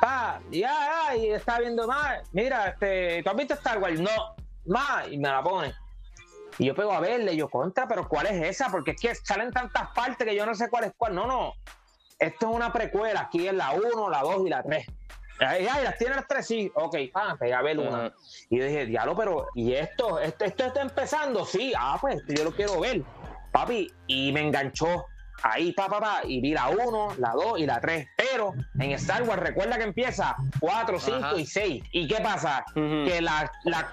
pa, 0.00 0.40
ya, 0.50 1.08
ya, 1.10 1.16
y 1.16 1.30
está 1.30 1.58
viendo 1.60 1.86
más. 1.86 2.22
Mira, 2.32 2.68
este, 2.68 3.22
¿tú 3.22 3.30
has 3.30 3.36
visto 3.36 3.54
Star 3.54 3.78
Wars? 3.78 4.00
No, 4.00 4.36
más, 4.66 5.08
y 5.10 5.18
me 5.18 5.28
la 5.28 5.42
pone. 5.42 5.74
Y 6.58 6.66
yo 6.66 6.74
pego 6.74 6.92
a 6.92 7.00
verle, 7.00 7.36
yo 7.36 7.48
contra, 7.48 7.88
pero 7.88 8.08
¿cuál 8.08 8.26
es 8.26 8.42
esa? 8.42 8.70
Porque 8.70 8.92
es 8.92 9.00
que 9.00 9.14
salen 9.14 9.50
tantas 9.50 9.88
partes 9.94 10.26
que 10.26 10.36
yo 10.36 10.46
no 10.46 10.54
sé 10.54 10.68
cuál 10.70 10.84
es 10.84 10.92
cuál. 10.96 11.14
No, 11.14 11.26
no. 11.26 11.54
Esto 12.18 12.50
es 12.50 12.56
una 12.56 12.72
precuela. 12.72 13.22
Aquí 13.22 13.46
es 13.46 13.54
la 13.54 13.72
1, 13.72 14.10
la 14.10 14.22
2 14.22 14.46
y 14.46 14.50
la 14.50 14.62
3. 14.62 14.86
Ay, 15.40 15.66
ay, 15.68 15.84
las 15.84 15.98
tiene 15.98 16.14
las 16.14 16.28
tres, 16.28 16.46
sí. 16.46 16.70
Ok, 16.74 16.96
pa, 17.12 17.36
pegué 17.36 17.54
a 17.54 17.62
ver 17.62 17.78
una. 17.78 18.12
Y 18.50 18.58
yo 18.58 18.64
dije, 18.64 18.86
diablo, 18.86 19.16
pero 19.16 19.48
¿y 19.54 19.72
esto? 19.72 20.20
¿Esto, 20.20 20.44
esto 20.44 20.64
está 20.66 20.82
empezando? 20.82 21.44
Sí, 21.44 21.72
ah, 21.76 21.98
pues 22.00 22.22
yo 22.28 22.44
lo 22.44 22.52
quiero 22.52 22.78
ver. 22.80 23.02
Papi, 23.50 23.92
y 24.06 24.32
me 24.32 24.40
enganchó. 24.40 25.06
Ahí, 25.42 25.72
pa, 25.72 25.88
pa, 25.88 26.00
pa, 26.00 26.20
y 26.24 26.40
vi 26.40 26.52
la 26.52 26.68
1, 26.68 27.16
la 27.18 27.32
2 27.32 27.58
y 27.58 27.66
la 27.66 27.80
3. 27.80 28.08
Pero 28.16 28.54
en 28.78 28.92
Star 28.92 29.22
Wars, 29.24 29.42
recuerda 29.42 29.76
que 29.76 29.84
empieza 29.84 30.34
4, 30.58 30.98
5 30.98 31.16
Ajá. 31.18 31.36
y 31.36 31.44
6. 31.44 31.84
¿Y 31.92 32.08
qué 32.08 32.22
pasa? 32.22 32.64
Ujú. 32.70 33.04
Que 33.06 33.20
la, 33.20 33.50
la, 33.64 33.92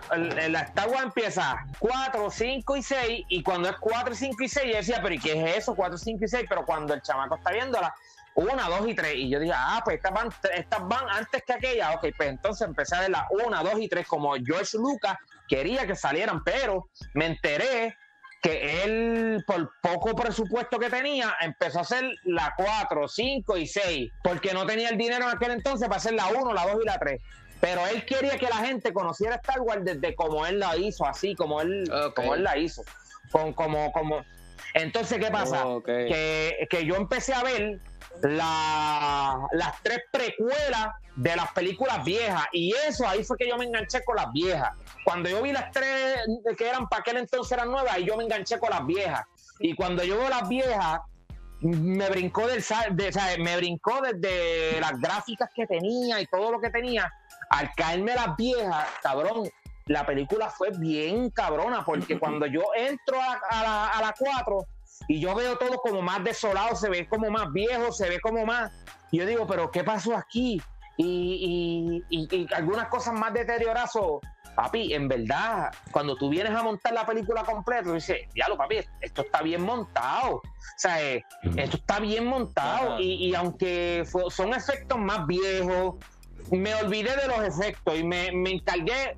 la 0.50 0.62
Star 0.62 0.88
Wars 0.88 1.04
empieza 1.04 1.66
4, 1.80 2.32
5 2.32 2.76
y 2.78 2.84
6. 2.84 3.26
Y 3.30 3.44
cuando 3.44 3.70
es 3.70 3.76
4, 3.78 4.16
5 4.16 4.44
y 4.44 4.48
6, 4.48 4.66
yo 4.72 4.78
decía, 4.78 5.00
pero 5.02 5.16
¿y 5.16 5.20
qué 5.20 5.34
es 5.34 5.58
eso? 5.58 5.76
4, 5.76 5.98
5 5.98 6.24
y 6.24 6.28
6. 6.28 6.46
Pero 6.48 6.66
cuando 6.66 6.94
el 6.94 7.02
chamaco 7.02 7.36
está 7.36 7.52
viéndola, 7.52 7.94
1, 8.36 8.70
2 8.70 8.88
y 8.88 8.96
3. 8.96 9.16
Y 9.16 9.30
yo 9.30 9.40
dije, 9.40 9.54
ah, 9.54 9.82
pues 9.84 9.98
estas 9.98 10.14
van, 10.14 10.30
estas 10.54 10.88
van 10.88 11.10
antes 11.10 11.44
que 11.46 11.54
aquella. 11.54 11.92
Ok, 11.96 12.06
pues 12.16 12.30
entonces 12.30 12.66
empecé 12.68 12.96
a 12.96 13.02
ver 13.02 13.10
la 13.10 13.28
1, 13.30 13.64
2 13.64 13.74
y 13.80 13.90
3 13.90 14.08
como 14.08 14.34
George 14.36 14.78
Lucas 14.78 15.18
quería 15.50 15.86
que 15.86 15.96
salieran, 15.98 16.44
pero 16.46 16.88
me 17.14 17.26
enteré 17.26 17.98
que 18.42 18.84
él, 18.84 19.44
por 19.46 19.72
poco 19.82 20.16
presupuesto 20.16 20.80
que 20.80 20.90
tenía, 20.90 21.36
empezó 21.42 21.80
a 21.80 21.82
hacer 21.84 22.04
la 22.24 22.54
4, 22.58 23.08
5 23.08 23.58
y 23.58 23.68
6, 23.68 24.12
porque 24.24 24.54
no 24.54 24.66
tenía 24.66 24.90
el 24.90 24.98
dinero 24.98 25.26
en 25.30 25.36
aquel 25.36 25.52
entonces 25.52 25.88
para 25.88 25.98
hacer 25.98 26.14
la 26.14 26.28
1, 26.28 26.54
la 26.54 26.66
2 26.66 26.80
y 26.82 26.86
la 26.86 26.98
3. 26.98 27.22
Pero 27.60 27.86
él 27.86 28.04
quería 28.06 28.40
que 28.40 28.48
la 28.48 28.58
gente 28.58 28.92
conociera 28.92 29.36
Star 29.36 29.62
Wars 29.62 29.86
desde 29.86 30.16
como 30.16 30.48
él 30.48 30.60
la 30.60 30.76
hizo, 30.76 31.06
así 31.06 31.36
como 31.36 31.62
él, 31.62 31.90
como 32.16 32.34
él 32.34 32.44
la 32.44 32.58
hizo. 32.58 32.84
Con, 33.32 33.54
como, 33.54 33.92
como... 33.92 34.26
Entonces, 34.74 35.20
¿qué 35.20 35.30
pasa? 35.30 35.68
Ok. 35.68 35.86
que, 35.86 36.68
que 36.70 36.86
yo 36.86 36.96
empecé 36.96 37.34
a 37.34 37.44
ver 37.44 37.80
la- 38.22 39.48
las 39.52 39.82
tres 39.82 40.00
precuelas 40.12 40.90
de 41.16 41.36
las 41.36 41.52
películas 41.54 42.04
viejas. 42.04 42.46
Y 42.52 42.74
eso, 42.88 43.08
ahí 43.08 43.24
fue 43.24 43.38
que 43.38 43.48
yo 43.48 43.58
me 43.58 43.66
enganché 43.66 44.04
con 44.04 44.16
las 44.16 44.32
viejas. 44.32 44.72
Cuando 45.04 45.30
yo 45.30 45.42
vi 45.42 45.52
las 45.52 45.72
tres 45.72 46.18
que 46.58 46.68
eran 46.68 46.88
para 46.88 47.02
aquel 47.02 47.18
entonces 47.18 47.52
eran 47.52 47.70
nuevas, 47.72 47.94
ahí 47.94 48.06
yo 48.06 48.16
me 48.18 48.24
enganché 48.24 48.60
con 48.60 48.70
las 48.70 48.86
viejas. 48.86 49.26
Y 49.60 49.76
cuando 49.76 50.04
yo 50.04 50.18
veo 50.18 50.30
las 50.30 50.48
viejas, 50.48 51.02
me 51.62 52.10
brincó 52.10 52.48
del 52.48 52.64
sal- 52.64 52.96
de, 52.96 53.10
o 53.10 53.12
sea, 53.12 53.36
me 53.38 53.56
brincó 53.58 54.02
desde 54.02 54.80
las 54.82 55.00
gráficas 55.00 55.50
que 55.54 55.68
tenía 55.68 56.20
y 56.20 56.26
todo 56.26 56.52
lo 56.52 56.60
que 56.60 56.70
tenía. 56.70 57.12
Al 57.50 57.72
caerme 57.76 58.16
las 58.16 58.36
viejas, 58.36 58.88
cabrón, 59.04 59.50
la 59.86 60.06
película 60.06 60.50
fue 60.50 60.70
bien 60.72 61.30
cabrona, 61.30 61.84
porque 61.86 62.18
cuando 62.20 62.46
yo 62.48 62.62
entro 62.76 63.20
a, 63.22 63.40
a 63.50 63.64
la, 63.64 63.88
a 63.90 64.02
la 64.02 64.16
4 64.18 64.66
y 65.08 65.20
yo 65.20 65.34
veo 65.36 65.58
todo 65.58 65.78
como 65.78 66.02
más 66.02 66.24
desolado, 66.24 66.76
se 66.76 66.90
ve 66.90 67.08
como 67.08 67.30
más 67.30 67.52
viejo, 67.52 67.92
se 67.92 68.08
ve 68.10 68.20
como 68.20 68.46
más. 68.46 68.72
y 69.12 69.18
yo 69.18 69.26
digo, 69.26 69.46
pero 69.48 69.70
¿qué 69.72 69.84
pasó 69.84 70.16
aquí? 70.16 70.62
Y, 70.98 72.04
y- 72.10 72.26
y- 72.26 72.36
y 72.36 72.54
algunas 72.54 72.88
cosas 72.88 73.14
más 73.14 73.34
deterioradas. 73.34 73.92
Papi, 74.56 74.94
en 74.94 75.08
verdad, 75.08 75.72
cuando 75.92 76.16
tú 76.18 76.30
vienes 76.30 76.54
a 76.54 76.62
montar 76.62 76.92
la 76.94 77.06
película 77.06 77.44
completa, 77.44 77.84
tú 77.84 77.94
dices, 77.94 78.18
diablo, 78.34 78.58
papi, 78.58 78.80
esto 79.00 79.22
está 79.22 79.42
bien 79.42 79.62
montado. 79.64 80.36
O 80.36 80.42
sea, 80.78 81.02
eh, 81.02 81.24
esto 81.56 81.78
está 81.78 82.00
bien 82.00 82.26
montado. 82.26 83.00
Y, 83.00 83.30
y 83.30 83.36
aunque 83.36 84.04
fue- 84.06 84.30
son 84.30 84.54
efectos 84.54 84.98
más 85.00 85.26
viejos, 85.26 85.96
me 86.52 86.76
olvidé 86.76 87.16
de 87.16 87.28
los 87.28 87.40
efectos 87.44 87.98
y 87.98 88.04
me, 88.04 88.32
me 88.34 88.52
encargué 88.52 89.16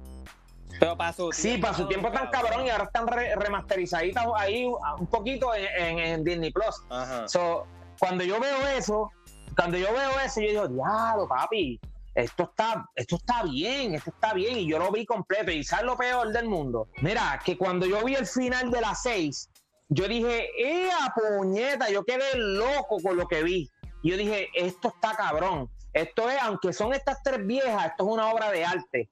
Pero 0.80 0.97
para 0.97 1.13
su 1.13 1.32
Sí, 1.32 1.57
para 1.57 1.74
su 1.74 1.88
tiempo 1.88 2.11
tan 2.11 2.30
cabrón 2.30 2.65
y 2.65 2.69
ahora 2.69 2.86
están 2.86 3.07
re- 3.07 3.36
remasterizaditas 3.36 4.26
ahí 4.36 4.65
un 4.65 5.07
poquito 5.07 5.53
en, 5.55 5.65
en- 5.84 5.99
en 5.99 6.24
Disney 6.24 6.51
Plus. 6.51 6.76
Ajá. 6.89 7.28
So, 7.28 7.65
cuando 7.99 8.24
yo 8.24 8.39
veo 8.39 8.67
eso, 8.67 9.11
cuando 9.55 9.78
yo 9.78 9.88
veo 9.93 10.19
eso, 10.26 10.41
yo 10.41 10.47
digo, 10.49 10.67
diablo, 10.67 11.28
papi, 11.28 11.80
esto 12.15 12.43
está, 12.43 12.86
esto 12.95 13.15
está 13.15 13.43
bien, 13.43 13.95
esto 13.95 14.09
está 14.11 14.34
bien. 14.34 14.57
Y 14.57 14.67
yo 14.69 14.78
lo 14.80 14.91
vi 14.91 15.05
completo. 15.05 15.51
Y 15.51 15.63
¿sabes 15.63 15.86
lo 15.86 15.95
peor 15.95 16.32
del 16.32 16.47
mundo? 16.49 16.88
Mira, 17.01 17.39
que 17.43 17.57
cuando 17.57 17.86
yo 17.86 18.03
vi 18.03 18.15
el 18.15 18.28
final 18.28 18.69
de 18.71 18.82
las 18.82 19.01
seis, 19.03 19.49
yo 19.89 20.07
dije, 20.07 20.47
¡ea 20.57 21.13
puñeta! 21.15 21.89
Yo 21.89 22.03
quedé 22.03 22.36
loco 22.36 22.97
con 23.01 23.15
lo 23.17 23.28
que 23.28 23.43
vi. 23.43 23.69
Y 24.01 24.11
yo 24.11 24.17
dije, 24.17 24.49
esto 24.53 24.89
está 24.89 25.15
cabrón. 25.15 25.69
Esto 25.93 26.30
es, 26.30 26.38
aunque 26.41 26.74
son 26.74 26.93
estas 26.93 27.21
tres 27.24 27.45
viejas, 27.45 27.86
esto 27.91 28.05
es 28.05 28.09
una 28.11 28.32
obra 28.32 28.51
de 28.51 28.65
arte. 28.65 29.09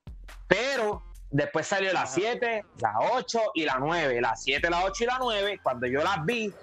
Pero 0.47 1.03
después 1.31 1.65
salió 1.67 1.91
la 1.93 2.01
Ajá. 2.03 2.11
7, 2.13 2.65
la 2.79 2.93
8 3.13 3.39
y 3.55 3.65
la 3.65 3.77
9. 3.79 4.21
La 4.21 4.35
7, 4.35 4.69
la 4.69 4.83
8 4.83 5.03
y 5.03 5.07
la 5.07 5.17
9, 5.19 5.59
cuando 5.63 5.87
yo 5.87 6.03
las 6.03 6.23
vi, 6.25 6.53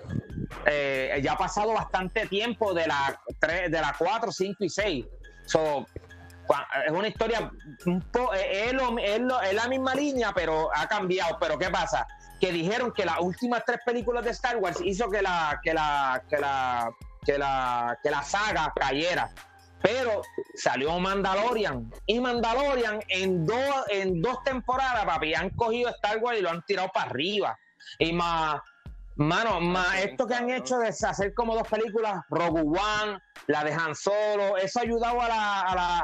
eh, 0.66 1.20
ya 1.22 1.32
ha 1.32 1.38
pasado 1.38 1.72
bastante 1.72 2.26
tiempo 2.26 2.72
de 2.74 2.86
la, 2.86 3.20
3, 3.38 3.70
de 3.70 3.80
la 3.80 3.94
4, 3.98 4.30
5 4.32 4.64
y 4.64 4.68
6. 4.68 5.06
So, 5.46 5.86
es 6.86 6.90
una 6.92 7.08
historia 7.08 7.50
un 7.86 8.00
po- 8.10 8.32
es, 8.32 8.72
lo- 8.72 8.98
es 8.98 9.20
lo- 9.20 9.40
es 9.42 9.52
la 9.54 9.68
misma 9.68 9.94
línea, 9.94 10.32
pero 10.34 10.70
ha 10.74 10.86
cambiado. 10.86 11.38
Pero 11.40 11.58
¿qué 11.58 11.68
pasa? 11.70 12.06
Que 12.40 12.52
dijeron 12.52 12.92
que 12.92 13.04
las 13.04 13.18
últimas 13.20 13.62
tres 13.66 13.80
películas 13.84 14.24
de 14.24 14.30
Star 14.30 14.56
Wars 14.58 14.78
hizo 14.84 15.10
que 15.10 15.20
la, 15.22 15.60
que 15.62 15.74
la, 15.74 16.22
que 16.28 16.36
la, 16.38 16.90
que 17.24 17.36
la, 17.38 17.98
que 18.02 18.10
la 18.10 18.22
saga 18.22 18.72
cayera. 18.74 19.30
Pero 19.82 20.22
salió 20.54 20.98
Mandalorian. 20.98 21.92
Y 22.06 22.20
Mandalorian 22.20 23.00
en 23.08 23.44
dos, 23.46 23.84
en 23.90 24.20
dos 24.20 24.42
temporadas, 24.44 25.04
papi, 25.04 25.34
han 25.34 25.50
cogido 25.50 25.90
Star 25.90 26.18
Wars 26.18 26.38
y 26.38 26.42
lo 26.42 26.50
han 26.50 26.62
tirado 26.62 26.88
para 26.92 27.10
arriba. 27.10 27.58
Y 27.98 28.12
más, 28.12 28.60
mano, 29.16 29.60
más 29.60 29.96
esto 29.98 30.26
que 30.26 30.34
han 30.34 30.50
hecho 30.50 30.78
de 30.78 30.88
hacer 30.88 31.32
como 31.34 31.54
dos 31.54 31.66
películas, 31.68 32.20
Rogue 32.28 32.62
One, 32.62 33.20
la 33.46 33.62
de 33.64 33.72
Han 33.72 33.94
Solo, 33.94 34.56
eso 34.56 34.80
ha 34.80 34.82
ayudado 34.82 35.20
a 35.22 35.28
la, 35.28 35.60
a 35.62 35.74
la- 35.74 35.98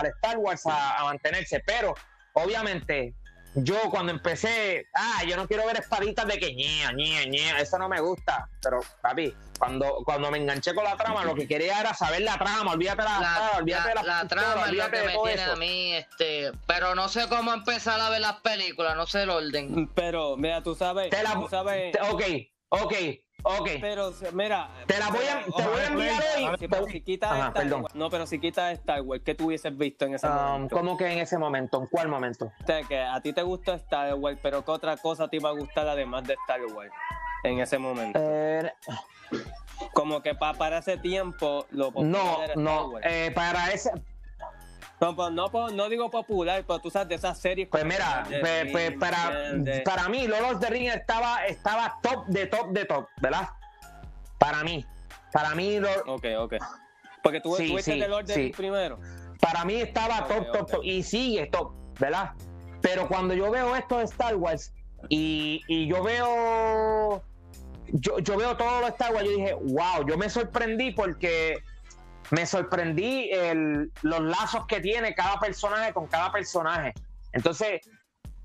a- 0.00 0.02
Star 0.16 0.38
Wars 0.38 0.66
a, 0.66 0.98
a 0.98 1.04
mantenerse. 1.04 1.62
Pero, 1.66 1.94
obviamente, 2.34 3.14
yo 3.54 3.76
cuando 3.90 4.12
empecé, 4.12 4.88
ah, 4.94 5.22
yo 5.26 5.36
no 5.36 5.46
quiero 5.46 5.66
ver 5.66 5.78
espaditas 5.78 6.26
de 6.26 6.38
que 6.38 6.54
ñea, 6.54 6.92
ñea, 6.92 7.24
ñea, 7.26 7.58
eso 7.60 7.78
no 7.78 7.88
me 7.88 8.00
gusta. 8.00 8.48
Pero, 8.62 8.80
papi, 9.00 9.34
cuando, 9.58 10.02
cuando 10.04 10.30
me 10.30 10.38
enganché 10.38 10.74
con 10.74 10.84
la 10.84 10.96
trama, 10.96 11.24
lo 11.24 11.34
que 11.34 11.46
quería 11.46 11.80
era 11.80 11.94
saber 11.94 12.22
la 12.22 12.36
trama, 12.38 12.72
olvídate 12.72 13.02
la, 13.04 13.20
La, 13.20 13.34
trama, 13.34 13.50
olvídate 13.58 13.94
la- 13.94 14.02
la, 14.02 14.14
la 14.14 14.20
pistola, 14.22 14.28
trama 14.42 14.50
es 14.52 14.56
lo 14.56 14.62
olvídate 14.70 14.90
que 14.92 14.98
de 15.00 15.06
me 15.06 15.12
todo 15.12 15.24
tiene 15.26 15.42
eso. 15.42 15.52
a 15.52 15.56
mí, 15.56 15.92
este, 15.94 16.52
pero 16.66 16.94
no 16.94 17.08
sé 17.08 17.28
cómo 17.28 17.52
empezar 17.52 18.00
a 18.00 18.10
ver 18.10 18.20
las 18.20 18.40
películas, 18.40 18.96
no 18.96 19.06
sé 19.06 19.22
el 19.22 19.30
orden. 19.30 19.88
Pero, 19.94 20.36
mira, 20.36 20.62
tú 20.62 20.74
sabes, 20.74 21.10
Te 21.10 21.22
la- 21.22 21.34
tú 21.34 21.46
sabes, 21.48 21.92
Te- 21.92 22.00
Ok, 22.00 22.22
ok, 22.70 22.94
ok. 23.44 23.68
pero 23.80 24.12
mira, 24.32 24.68
Te 24.86 24.98
la 24.98 25.08
voy 25.10 25.24
a, 25.26 25.44
te 25.44 25.62
voy 25.68 25.80
a 25.80 25.86
enviar 25.86 26.22
hoy. 26.36 26.56
Sí, 26.58 26.68
pero 26.68 26.86
si 26.86 27.00
quitas 27.00 27.30
Ajá, 27.32 27.48
Star 27.48 27.62
perdón. 27.62 27.82
Wars- 27.82 27.94
no, 27.94 28.10
pero 28.10 28.26
si 28.26 28.38
quitas 28.40 28.72
Star 28.72 29.00
Wars, 29.02 29.22
¿qué 29.24 29.34
tú 29.34 29.46
hubieses 29.46 29.76
visto 29.76 30.04
en 30.04 30.14
ese 30.14 30.26
Um, 30.26 30.32
momento? 30.34 30.76
¿Cómo 30.76 30.96
que 30.96 31.12
en 31.12 31.18
ese 31.18 31.38
momento? 31.38 31.80
¿En 31.80 31.86
cuál 31.86 32.08
momento? 32.08 32.46
O 32.62 32.66
sea, 32.66 32.82
que 32.82 33.00
a 33.00 33.20
ti 33.20 33.32
te 33.32 33.42
gusta 33.42 33.74
Star 33.74 34.14
Wars, 34.14 34.38
pero 34.42 34.64
¿qué 34.64 34.70
otra 34.70 34.96
cosa 34.96 35.28
te 35.28 35.36
iba 35.36 35.48
a 35.50 35.52
gustar 35.52 35.86
además 35.88 36.24
de 36.24 36.34
Star 36.34 36.60
Wars 36.74 36.92
en 37.44 37.60
ese 37.60 37.78
momento? 37.78 38.18
Eh, 38.22 38.72
Como 39.92 40.22
que 40.22 40.34
pa- 40.34 40.54
para 40.54 40.78
ese 40.78 40.96
tiempo 40.96 41.66
lo 41.70 41.90
no, 41.90 42.38
no. 42.56 42.88
Wars. 42.88 43.06
eh, 43.08 43.30
para 43.34 43.70
ese. 43.72 43.90
No, 45.04 45.16
pues, 45.16 45.32
no, 45.32 45.50
pues, 45.50 45.72
no 45.74 45.88
digo 45.88 46.10
popular, 46.10 46.64
pero 46.66 46.78
tú 46.78 46.90
sabes 46.90 47.08
de 47.08 47.14
esas 47.16 47.38
series. 47.38 47.68
Pues 47.68 47.84
mira, 47.84 48.24
de 48.28 48.40
pues, 48.72 48.90
Ring, 48.90 48.98
para, 48.98 49.30
de- 49.52 49.80
para 49.82 50.08
mí, 50.08 50.26
Lord 50.26 50.54
of 50.54 50.60
the 50.60 50.66
Rings 50.70 50.94
estaba, 50.94 51.44
estaba 51.46 51.98
top 52.02 52.26
de 52.26 52.46
top 52.46 52.70
de 52.70 52.84
top, 52.84 53.06
¿verdad? 53.20 53.48
Para 54.38 54.64
mí. 54.64 54.84
Para 55.32 55.54
mí, 55.54 55.78
Lord- 55.78 56.04
Ok, 56.06 56.24
ok. 56.38 56.54
Porque 57.22 57.40
tú, 57.40 57.54
Sí, 57.56 57.68
tú 57.68 57.76
viste 57.76 57.92
sí, 57.92 58.00
el 58.02 58.12
orden 58.12 58.34
sí. 58.36 58.52
primero. 58.56 58.98
para 59.40 59.64
mí 59.64 59.74
estaba 59.74 60.26
top, 60.26 60.52
top, 60.52 60.70
top. 60.70 60.80
Y 60.84 61.02
sigue 61.02 61.46
top, 61.46 61.72
¿verdad? 62.00 62.32
Pero 62.80 63.08
cuando 63.08 63.34
yo 63.34 63.50
veo 63.50 63.74
esto 63.76 63.98
de 63.98 64.04
Star 64.04 64.36
Wars 64.36 64.72
y, 65.08 65.60
y 65.68 65.86
yo 65.86 66.02
veo. 66.02 67.22
Yo, 67.88 68.18
yo 68.20 68.36
veo 68.36 68.56
todo 68.56 68.80
lo 68.80 68.86
de 68.86 68.92
Star 68.92 69.12
Wars, 69.12 69.24
yo 69.26 69.30
dije, 69.36 69.54
wow, 69.54 70.06
yo 70.08 70.16
me 70.16 70.28
sorprendí 70.30 70.90
porque 70.92 71.58
me 72.34 72.46
sorprendí 72.46 73.30
los 74.02 74.20
lazos 74.20 74.66
que 74.66 74.80
tiene 74.80 75.14
cada 75.14 75.38
personaje 75.38 75.92
con 75.92 76.06
cada 76.06 76.32
personaje. 76.32 76.92
Entonces, 77.32 77.80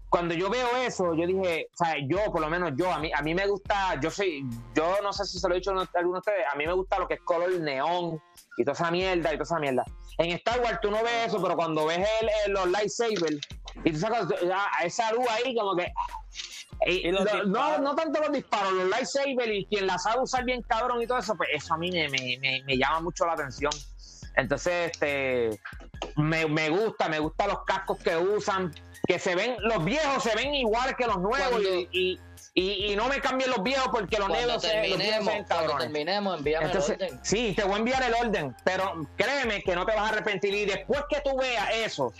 cuando 0.09 0.33
yo 0.33 0.49
veo 0.49 0.67
eso, 0.77 1.13
yo 1.13 1.27
dije, 1.27 1.67
o 1.73 1.77
sea, 1.85 1.95
yo, 2.07 2.31
por 2.31 2.41
lo 2.41 2.49
menos 2.49 2.71
yo, 2.75 2.91
a 2.91 2.97
mí, 2.99 3.11
a 3.15 3.21
mí 3.21 3.35
me 3.35 3.45
gusta, 3.47 3.99
yo 4.01 4.09
soy, 4.09 4.43
yo 4.75 4.97
no 5.03 5.13
sé 5.13 5.25
si 5.25 5.39
se 5.39 5.47
lo 5.47 5.53
he 5.53 5.57
dicho 5.59 5.71
a 5.71 5.87
alguno 5.99 6.15
de 6.15 6.19
ustedes, 6.19 6.45
a 6.51 6.55
mí 6.55 6.65
me 6.65 6.73
gusta 6.73 6.97
lo 6.97 7.07
que 7.07 7.13
es 7.15 7.21
color 7.21 7.51
neón 7.59 8.19
y 8.57 8.63
toda 8.63 8.73
esa 8.73 8.89
mierda 8.91 9.29
y 9.31 9.37
toda 9.37 9.43
esa 9.43 9.59
mierda. 9.59 9.83
En 10.17 10.31
Star 10.31 10.59
Wars 10.61 10.79
tú 10.81 10.89
no 10.89 11.03
ves 11.03 11.27
eso, 11.27 11.41
pero 11.41 11.55
cuando 11.55 11.85
ves 11.85 11.99
el, 12.21 12.29
el- 12.47 12.53
los 12.53 12.67
lightsabers 12.67 13.37
y 13.85 13.91
tú 13.91 13.99
sacas 13.99 14.25
esa 14.83 15.11
luz 15.13 15.25
ahí 15.29 15.55
como 15.55 15.75
que... 15.75 15.91
y 16.85 17.07
Y 17.07 17.11
los 17.11 17.25
lo- 17.25 17.43
no, 17.45 17.77
no 17.79 17.95
tanto 17.95 18.19
los 18.21 18.31
disparos, 18.31 18.71
los 18.73 18.89
lightsabers 18.89 19.51
y 19.51 19.65
quien 19.65 19.85
la 19.87 19.97
sabe 19.97 20.21
usar 20.21 20.43
bien 20.45 20.61
cabrón 20.61 21.01
y 21.01 21.07
todo 21.07 21.17
eso, 21.19 21.35
pues 21.35 21.49
eso 21.53 21.73
a 21.73 21.77
mí 21.77 21.91
me, 21.91 22.07
me- 22.09 22.37
me- 22.39 22.63
me 22.65 22.77
llama 22.77 23.01
mucho 23.01 23.25
la 23.25 23.33
atención. 23.33 23.71
Entonces, 24.35 24.91
este, 24.91 25.59
me, 26.15 26.45
me 26.47 26.69
gusta, 26.69 27.09
me 27.09 27.19
gustan 27.19 27.49
los 27.49 27.65
cascos 27.65 27.97
que 27.99 28.15
usan, 28.15 28.73
que 29.05 29.19
se 29.19 29.35
ven, 29.35 29.55
los 29.59 29.83
viejos 29.83 30.23
se 30.23 30.35
ven 30.35 30.53
igual 30.55 30.95
que 30.95 31.05
los 31.05 31.17
nuevos 31.17 31.49
Cuando- 31.49 31.69
y, 31.75 31.89
y, 31.91 32.19
y- 32.53 32.91
y 32.91 32.95
no 32.95 33.07
me 33.07 33.19
cambien 33.21 33.49
los 33.51 33.61
viejos 33.63 33.87
porque 33.91 34.17
los 34.17 34.27
Cuando 34.27 34.45
nuevos 34.45 34.61
se, 34.63 34.73
los 34.73 34.81
viejos 34.81 34.97
se 35.01 35.03
terminemos, 35.09 35.33
ven 35.33 35.43
cuando 35.45 35.55
cabrones. 35.67 35.83
terminemos, 35.83 36.37
envíame 36.37 36.65
Entonces, 36.65 36.97
el 36.99 37.03
orden. 37.05 37.19
sí, 37.23 37.53
te 37.55 37.63
voy 37.63 37.73
a 37.73 37.77
enviar 37.77 38.03
el 38.03 38.13
orden, 38.15 38.55
pero 38.63 38.93
créeme 39.15 39.61
que 39.61 39.75
no 39.75 39.85
te 39.85 39.93
vas 39.95 40.05
a 40.09 40.13
arrepentir. 40.13 40.53
Y 40.53 40.65
después 40.65 41.01
que 41.09 41.21
tú 41.21 41.37
veas 41.37 41.69
eso, 41.75 42.13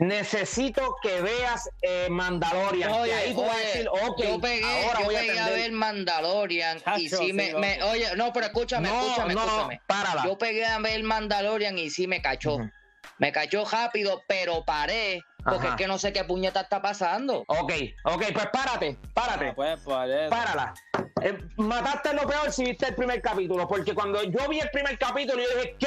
necesito 0.00 0.96
que 1.02 1.20
veas 1.20 1.68
eh, 1.82 2.08
Mandalorian. 2.10 2.92
que 2.92 2.98
Oye, 2.98 3.14
ahí 3.14 3.34
tú 3.34 3.42
vas 3.42 3.50
a 3.50 3.54
oye, 3.56 3.64
decir, 3.66 3.88
ok, 3.88 4.22
yo 4.22 4.40
pegué, 4.40 4.64
ahora 4.86 4.98
yo 5.00 5.04
voy 5.06 5.16
a 5.16 5.18
pegué 5.20 5.38
a 5.38 5.44
atender. 5.44 5.62
ver 5.62 5.72
Mandalorian 5.72 6.78
y 6.78 6.80
Chacho, 6.80 7.22
sí 7.22 7.26
sí, 7.26 7.32
me, 7.32 7.54
me- 7.54 7.82
oye, 7.84 8.14
no, 8.16 8.32
pero 8.32 8.46
escúchame, 8.46 8.88
no, 8.88 9.00
escúchame, 9.00 9.34
no, 9.34 9.44
escúchame. 9.44 9.80
párala. 9.86 10.24
Yo 10.24 10.38
pegué 10.38 10.64
a 10.66 10.78
ver 10.78 11.02
Mandalorian 11.02 11.78
y 11.78 11.90
sí 11.90 12.06
me 12.06 12.20
cachó. 12.22 12.58
Me 13.18 13.30
cachó 13.32 13.64
rápido, 13.64 14.22
pero 14.26 14.64
paré 14.64 15.22
porque 15.44 15.66
Ajá. 15.66 15.68
es 15.70 15.74
que 15.76 15.86
no 15.86 15.98
sé 15.98 16.12
qué 16.12 16.24
puñeta 16.24 16.60
está 16.62 16.80
pasando. 16.82 17.44
Ok, 17.46 17.72
ok, 18.04 18.22
pues 18.32 18.46
párate, 18.52 18.96
párate. 19.14 19.48
Ah, 19.50 19.52
pues, 19.56 19.80
por 19.80 20.08
eso. 20.10 20.30
Párala. 20.30 20.74
Eh, 21.20 21.38
mataste 21.56 22.14
lo 22.14 22.26
peor 22.26 22.50
si 22.52 22.64
viste 22.64 22.88
el 22.88 22.94
primer 22.94 23.20
capítulo, 23.22 23.68
porque 23.68 23.94
cuando 23.94 24.22
yo 24.24 24.48
vi 24.48 24.60
el 24.60 24.70
primer 24.70 24.98
capítulo, 24.98 25.42
yo 25.42 25.48
dije, 25.56 25.76
¿qué? 25.78 25.86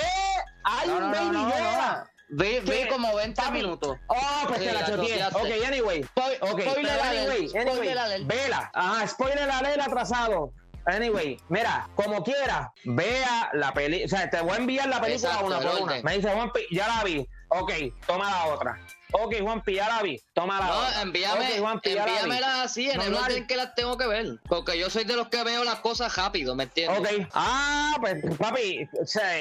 Hay 0.64 0.88
No, 0.88 0.96
un 0.98 1.02
no, 1.04 1.12
Baby 1.12 1.30
no, 1.38 1.50
Yoda. 1.50 2.10
Vi, 2.30 2.60
vi 2.62 2.72
¿Qué? 2.72 2.88
como 2.88 3.16
20 3.16 3.40
Papi. 3.40 3.54
minutos. 3.54 3.98
Oh, 4.08 4.16
pues 4.48 4.60
Sí, 4.60 4.66
te 4.66 4.74
la 4.74 4.86
choteé. 4.86 5.26
Ok, 5.28 5.68
anyway. 5.68 6.02
Spoil- 6.04 6.38
spoiler 6.38 7.00
anyway, 7.02 7.48
spoiler 7.50 7.68
anyway, 7.70 7.90
alert. 7.98 8.28
vela. 8.28 8.72
Ajá, 8.74 9.08
spoiler 9.08 9.50
alert 9.52 9.82
atrasado. 9.82 10.52
Anyway, 10.88 11.38
mira, 11.50 11.88
como 11.96 12.24
quiera, 12.24 12.72
vea 12.84 13.50
la 13.54 13.74
película. 13.74 14.06
O 14.06 14.10
sea, 14.10 14.30
te 14.30 14.42
voy 14.42 14.54
a 14.54 14.58
enviar 14.58 14.88
la 14.88 15.02
película 15.02 15.30
Exacto, 15.34 15.46
una 15.48 15.60
por 15.60 15.82
una. 15.82 16.02
Me 16.04 16.16
dice, 16.18 16.30
Juan, 16.32 16.52
ya 16.72 16.88
la 16.88 17.04
vi. 17.04 17.28
Ok, 17.50 17.72
toma 18.08 18.30
la 18.30 18.46
otra. 18.48 18.80
Ok, 19.12 19.36
Juanpi, 19.42 19.76
ya 19.76 19.88
la 19.88 20.02
vi. 20.02 20.22
Toma 20.34 20.60
la 20.60 20.66
No, 20.68 21.02
envíame, 21.02 21.54
Ok, 21.54 21.60
Juanpi, 21.60 21.90
ya 21.94 21.96
la 21.98 22.06
vi. 22.06 22.12
envíamelas 22.12 22.56
así 22.66 22.90
en 22.90 23.00
el 23.02 23.12
Normal. 23.12 23.32
orden 23.32 23.48
que 23.48 23.56
las 23.56 23.74
tengo 23.76 23.98
que 23.98 24.08
ver. 24.08 24.26
Porque 24.48 24.78
yo 24.78 24.90
soy 24.90 25.04
de 25.06 25.16
los 25.16 25.30
que 25.30 25.44
veo 25.44 25.64
las 25.64 25.80
cosas 25.80 26.16
rápido, 26.16 26.56
¿me 26.56 26.64
entiendes? 26.64 27.00
Ok. 27.24 27.30
Ah, 27.34 27.96
pues 28.02 28.24
papi, 28.38 28.88
o 29.02 29.06
sea, 29.06 29.32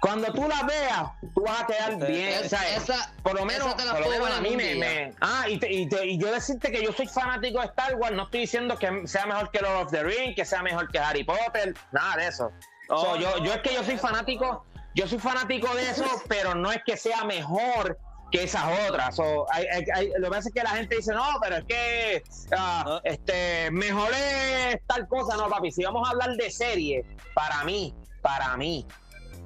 cuando 0.00 0.32
tú 0.32 0.46
la 0.48 0.62
veas, 0.62 1.02
tú 1.34 1.42
vas 1.42 1.62
a 1.62 1.66
quedar 1.66 1.92
Esa- 1.94 2.06
bien. 2.06 2.44
o 2.44 2.48
sea, 2.48 2.76
esa- 2.76 3.12
por 3.22 3.34
lo 3.34 3.44
menos, 3.44 3.66
esa 3.66 3.76
te 3.76 3.84
la 3.84 3.90
por 3.92 4.00
lo 4.00 4.06
puedo 4.06 4.22
menos 4.24 4.38
a 4.38 4.40
mí 4.40 4.56
me, 4.56 5.12
Ah, 5.20 5.48
y, 5.48 5.58
te- 5.58 5.72
y, 5.72 5.88
te- 5.88 6.06
y 6.06 6.18
yo 6.18 6.32
decirte 6.32 6.70
que 6.70 6.82
yo 6.82 6.92
soy 6.92 7.08
fanático 7.08 7.60
de 7.60 7.66
Star 7.66 7.96
Wars, 7.96 8.14
no 8.14 8.22
estoy 8.24 8.40
diciendo 8.40 8.76
que 8.78 9.06
sea 9.08 9.26
mejor 9.26 9.50
que 9.50 9.58
Lord 9.60 9.86
of 9.86 9.90
the 9.90 10.04
Rings, 10.04 10.36
que 10.36 10.44
sea 10.44 10.62
mejor 10.62 10.88
que 10.90 10.98
Harry 11.00 11.24
Potter, 11.24 11.74
nada 11.92 12.16
de 12.16 12.28
eso. 12.28 12.52
Oh, 12.88 13.02
So, 13.02 13.16
yo, 13.16 13.36
no, 13.38 13.44
yo 13.44 13.52
es 13.54 13.60
que 13.60 13.74
yo 13.74 13.82
soy 13.84 13.98
fanático, 13.98 14.64
yo 14.94 15.06
soy 15.08 15.18
fanático 15.18 15.74
de 15.74 15.90
eso, 15.90 16.04
pero 16.28 16.54
no 16.54 16.70
es 16.72 16.80
que 16.86 16.96
sea 16.96 17.24
mejor 17.24 17.98
que 18.30 18.42
esas 18.44 18.64
otras. 18.88 19.16
So, 19.16 19.46
hay- 19.52 19.66
hay- 19.72 19.84
hay- 19.94 20.12
lo 20.18 20.24
que 20.24 20.30
pasa 20.36 20.48
es 20.48 20.54
que 20.54 20.62
la 20.62 20.70
gente 20.70 20.96
dice, 20.96 21.12
no, 21.14 21.24
pero 21.42 21.56
es 21.56 21.64
que 21.64 22.22
ah, 22.56 22.82
No. 22.86 23.00
este, 23.04 23.70
mejor 23.70 24.10
es 24.12 24.80
tal 24.86 25.06
cosa. 25.08 25.36
No, 25.36 25.48
papi, 25.48 25.70
si 25.70 25.84
vamos 25.84 26.06
a 26.06 26.10
hablar 26.12 26.36
de 26.36 26.50
serie, 26.50 27.04
para 27.34 27.64
mí, 27.64 27.94
para 28.22 28.56
mí, 28.56 28.86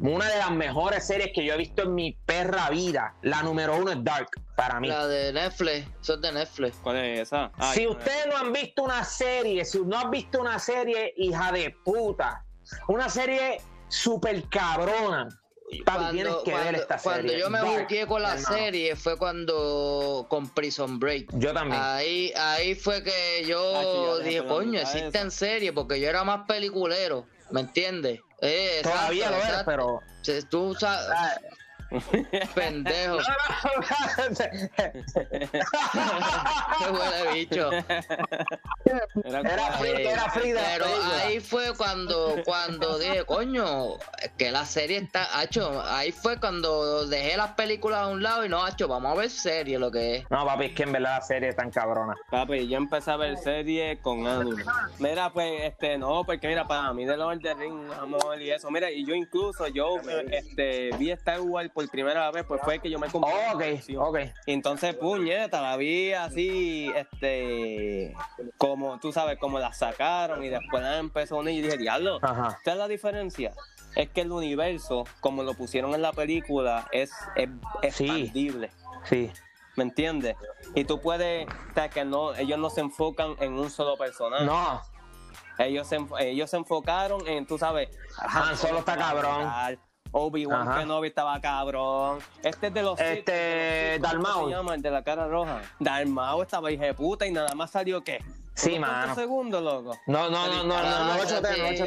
una 0.00 0.28
de 0.28 0.38
las 0.38 0.50
mejores 0.50 1.06
series 1.06 1.30
que 1.32 1.44
yo 1.44 1.54
he 1.54 1.56
visto 1.58 1.82
en 1.82 1.94
mi 1.94 2.12
perra 2.26 2.70
vida, 2.70 3.14
la 3.22 3.42
número 3.42 3.76
uno 3.76 3.92
es 3.92 4.02
Dark, 4.02 4.30
para 4.56 4.80
mí. 4.80 4.88
La 4.88 5.06
de 5.06 5.32
Netflix, 5.32 5.86
eso 6.02 6.14
es 6.14 6.20
de 6.20 6.32
Netflix. 6.32 6.76
¿Cuál 6.82 6.96
es 6.96 7.20
esa? 7.20 7.52
Ay, 7.58 7.74
Si 7.78 7.86
ustedes 7.86 8.26
no 8.28 8.36
han 8.36 8.52
visto 8.52 8.82
una 8.82 9.04
serie, 9.04 9.64
si 9.64 9.80
no 9.80 9.96
has 9.98 10.10
visto 10.10 10.40
una 10.40 10.58
serie, 10.58 11.14
hija 11.16 11.52
de 11.52 11.70
puta, 11.84 12.44
una 12.88 13.08
serie 13.08 13.60
super 13.88 14.42
cabrona, 14.48 15.28
papi, 15.80 16.12
tienes 16.12 16.34
que 16.44 16.54
ver 16.54 16.74
esta 16.74 16.98
serie. 16.98 17.02
cuando 17.20 17.32
yo 17.38 17.50
me 17.50 17.62
buqueé 17.62 18.06
con 18.06 18.22
la 18.22 18.34
hermano. 18.34 18.56
serie 18.56 18.96
fue 18.96 19.16
cuando 19.16 20.26
con 20.28 20.48
Prison 20.50 20.98
Break. 20.98 21.28
Yo 21.32 21.52
también. 21.52 21.80
Ahí, 21.82 22.32
ahí 22.36 22.74
fue 22.74 23.02
que 23.02 23.44
yo 23.46 24.16
Ah, 24.20 24.24
dije, 24.24 24.44
coño, 24.44 24.72
mitad 24.72 24.82
de 24.92 24.98
existe 24.98 25.18
eso. 25.18 25.24
en 25.26 25.30
serie, 25.30 25.72
porque 25.72 25.98
yo 26.00 26.08
era 26.08 26.24
más 26.24 26.46
peliculero, 26.46 27.26
¿me 27.50 27.60
entiendes? 27.62 28.20
Eh, 28.40 28.78
exacto, 28.78 28.98
Todavía 28.98 29.30
lo 29.30 29.36
eres, 29.36 29.48
exacto. 29.48 29.70
pero. 29.70 30.00
Tú 30.50 30.74
sabes, 30.78 31.06
Ah, 31.16 31.34
pendejo, 32.54 33.18
qué 36.78 36.90
huele 36.90 37.32
bicho. 37.34 37.70
Era, 39.24 39.40
Era 39.40 39.72
free, 39.72 39.90
era 39.90 40.26
la 40.26 40.32
Pero 40.32 40.86
ahí 41.24 41.40
fue 41.40 41.74
cuando, 41.76 42.36
cuando 42.44 42.98
dije, 42.98 43.24
coño, 43.24 43.98
que 44.36 44.50
la 44.50 44.64
serie 44.64 44.98
está, 44.98 45.38
hacho, 45.38 45.82
ahí 45.86 46.12
fue 46.12 46.38
cuando 46.38 47.06
dejé 47.06 47.36
las 47.36 47.52
películas 47.52 48.00
a 48.00 48.08
un 48.08 48.22
lado 48.22 48.44
y 48.44 48.48
no, 48.48 48.64
hacho, 48.64 48.88
vamos 48.88 49.12
a 49.12 49.20
ver 49.20 49.30
serie 49.30 49.78
lo 49.78 49.90
que 49.90 50.16
es. 50.16 50.30
No, 50.30 50.44
papi, 50.44 50.66
es 50.66 50.74
que 50.74 50.82
en 50.84 50.92
verdad 50.92 51.16
la 51.18 51.22
serie 51.22 51.48
es 51.50 51.56
tan 51.56 51.70
cabrona. 51.70 52.14
Papi, 52.30 52.68
yo 52.68 52.76
empecé 52.76 53.10
a 53.10 53.16
ver 53.16 53.36
serie 53.38 53.98
con 54.00 54.26
anime. 54.26 54.64
Mira, 54.98 55.30
pues, 55.32 55.62
este, 55.62 55.98
no, 55.98 56.24
porque 56.24 56.48
mira, 56.48 56.66
para 56.66 56.92
mí 56.92 57.04
de 57.04 57.16
Lord 57.16 57.36
of 57.36 57.42
the 57.42 57.54
Ring, 57.54 57.92
amor 58.00 58.40
y 58.40 58.50
eso. 58.50 58.70
Mira, 58.70 58.90
y 58.90 59.04
yo 59.04 59.14
incluso, 59.14 59.66
yo, 59.68 59.96
este, 60.30 60.90
vi 60.98 61.10
Star 61.10 61.40
Wars 61.40 61.70
por 61.70 61.81
primera 61.88 62.30
vez, 62.30 62.44
pues 62.44 62.60
fue 62.62 62.78
que 62.78 62.90
yo 62.90 62.98
me 62.98 63.08
compré. 63.08 63.32
Oh, 63.52 63.56
ok, 63.56 63.62
ok. 64.08 64.18
Y 64.46 64.52
entonces, 64.52 64.94
puñeta, 64.94 65.60
la 65.60 65.76
vi 65.76 66.12
así, 66.12 66.90
este, 66.94 68.14
como, 68.58 68.98
tú 69.00 69.12
sabes, 69.12 69.38
como 69.38 69.58
la 69.58 69.72
sacaron 69.72 70.42
y 70.44 70.48
después 70.48 70.82
la 70.82 70.98
empezó 70.98 71.36
a 71.36 71.40
unir 71.40 71.54
y 71.58 71.62
dije, 71.62 71.76
diablo, 71.78 72.18
Ajá. 72.22 72.58
¿sabes 72.64 72.78
la 72.78 72.88
diferencia? 72.88 73.52
Es 73.94 74.08
que 74.10 74.22
el 74.22 74.32
universo, 74.32 75.04
como 75.20 75.42
lo 75.42 75.54
pusieron 75.54 75.94
en 75.94 76.02
la 76.02 76.12
película, 76.12 76.88
es, 76.92 77.12
es 77.36 77.94
Sí. 77.94 78.04
expandible. 78.08 78.70
Sí. 79.04 79.30
¿Me 79.76 79.84
entiendes? 79.84 80.36
Y 80.74 80.84
tú 80.84 81.00
puedes, 81.00 81.46
o 81.48 81.74
sea, 81.74 81.88
que 81.88 82.04
no, 82.04 82.34
ellos 82.34 82.58
no 82.58 82.68
se 82.70 82.80
enfocan 82.82 83.36
en 83.40 83.54
un 83.54 83.70
solo 83.70 83.96
personaje. 83.96 84.44
No, 84.44 84.82
Ellos, 85.58 85.86
se, 85.86 85.98
ellos 86.20 86.50
se 86.50 86.56
enfocaron 86.56 87.26
en, 87.26 87.46
tú 87.46 87.58
sabes, 87.58 87.88
Han 88.18 88.56
Solo 88.56 88.78
está 88.80 88.96
cabrón. 88.96 89.50
Obi-Wan 90.12 90.68
Ajá. 90.68 90.80
Kenobi 90.80 91.08
estaba 91.08 91.40
cabrón. 91.40 92.18
Este 92.42 92.68
es 92.68 92.74
de 92.74 92.82
los 92.82 93.00
Este, 93.00 93.14
Sith, 93.16 93.26
de 93.26 93.98
los 93.98 94.10
Sith, 94.10 94.12
¿cómo 94.12 94.24
Darth 94.24 94.36
Maul. 94.36 94.50
se 94.50 94.56
llama? 94.56 94.74
El 94.74 94.82
de 94.82 94.90
la 94.90 95.02
cara 95.02 95.26
roja. 95.26 95.62
Dalmau 95.78 96.42
estaba 96.42 96.70
hija 96.70 96.84
de 96.84 96.94
puta 96.94 97.26
y 97.26 97.32
nada 97.32 97.54
más 97.54 97.70
salió 97.70 98.02
¿qué? 98.04 98.22
Sí, 98.54 98.74
¿Unos 98.74 98.80
cuantos 98.90 99.08
mano. 99.08 99.14
segundos, 99.14 99.62
loco. 99.62 99.98
no, 100.06 100.28
no, 100.28 100.46
no, 100.46 100.64
no, 100.64 100.82
no, 100.82 101.04
no, 101.06 101.14
lo 101.16 101.24
chotees, 101.24 101.80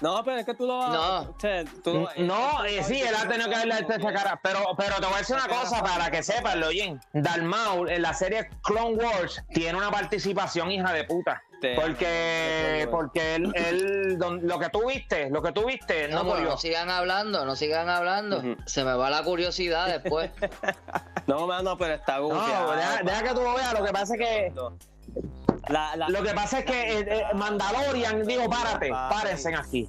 no 0.00 0.14
no, 0.16 0.24
pero 0.24 0.36
es 0.38 0.46
que 0.46 0.54
tú 0.54 0.64
lo 0.64 0.78
vas 0.78 0.90
No. 0.92 1.34
tú 1.82 2.08
No, 2.18 2.64
eh, 2.64 2.84
sí, 2.84 3.00
él 3.00 3.12
ha 3.16 3.26
tenido 3.28 3.50
que 3.50 3.56
hecho 3.56 3.92
esa 3.94 4.12
cara. 4.12 4.40
Pero, 4.40 4.60
pero 4.76 4.94
te 4.96 5.06
voy 5.06 5.14
a 5.16 5.18
decir 5.18 5.34
una 5.34 5.48
cosa 5.48 5.82
para 5.82 6.08
que 6.08 6.22
sepas, 6.22 6.54
lo 6.54 6.68
oyen. 6.68 7.00
Dalmau 7.12 7.88
en 7.88 8.02
la 8.02 8.14
serie 8.14 8.48
Clone 8.62 8.94
Wars 8.94 9.42
tiene 9.52 9.76
una 9.76 9.90
participación 9.90 10.70
hija 10.70 10.92
de 10.92 11.02
puta. 11.02 11.42
Te- 11.60 11.74
Porque, 11.74 12.86
porque 12.90 13.34
él, 13.34 13.52
él 13.56 14.16
don- 14.18 14.46
lo 14.46 14.58
que 14.60 14.68
tú 14.68 14.86
viste, 14.86 15.28
lo 15.28 15.42
que 15.42 15.50
tú 15.50 15.66
viste, 15.66 16.06
no, 16.08 16.18
No, 16.18 16.24
murió. 16.24 16.50
no 16.50 16.56
sigan 16.56 16.88
hablando, 16.88 17.44
no 17.44 17.56
sigan 17.56 17.88
hablando. 17.88 18.42
Se 18.66 18.84
me 18.84 18.94
va 18.94 19.10
la 19.10 19.22
curiosidad 19.24 19.86
después. 19.88 20.30
No, 21.26 21.46
mano, 21.46 21.76
pero 21.76 21.94
está 21.94 22.16
No, 22.18 22.28
gufiado, 22.28 22.72
deja, 22.72 23.02
deja 23.02 23.22
que 23.22 23.34
tú 23.34 23.42
lo 23.42 23.54
veas. 23.54 23.78
Lo 23.78 23.84
que 23.84 23.92
pasa 23.92 24.14
es 24.14 24.20
que, 24.20 24.52
La, 25.68 25.94
la- 25.96 26.08
lo 26.08 26.22
que 26.22 26.32
pasa 26.32 26.60
es 26.60 26.64
que 26.64 26.98
eh, 27.00 27.06
eh, 27.06 27.22
Mandalorian 27.34 28.24
dijo, 28.24 28.48
párate, 28.48 28.88
párense 28.90 29.54
aquí. 29.54 29.88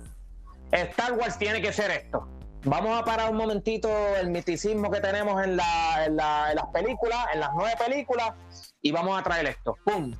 Star 0.71 1.13
Wars 1.13 1.37
tiene 1.37 1.61
que 1.61 1.71
ser 1.71 1.91
esto. 1.91 2.27
Vamos 2.65 2.99
a 2.99 3.05
parar 3.05 3.29
un 3.31 3.37
momentito 3.37 3.89
el 4.17 4.31
miticismo 4.31 4.91
que 4.91 4.99
tenemos 4.99 5.41
en, 5.43 5.55
la, 5.55 6.05
en, 6.05 6.17
la- 6.17 6.49
en 6.49 6.57
las 6.57 6.65
películas, 6.73 7.27
en 7.33 7.39
las 7.39 7.51
nueve 7.55 7.73
películas, 7.85 8.33
y 8.81 8.91
vamos 8.91 9.17
a 9.17 9.23
traer 9.23 9.45
esto. 9.47 9.77
¡Pum! 9.85 10.13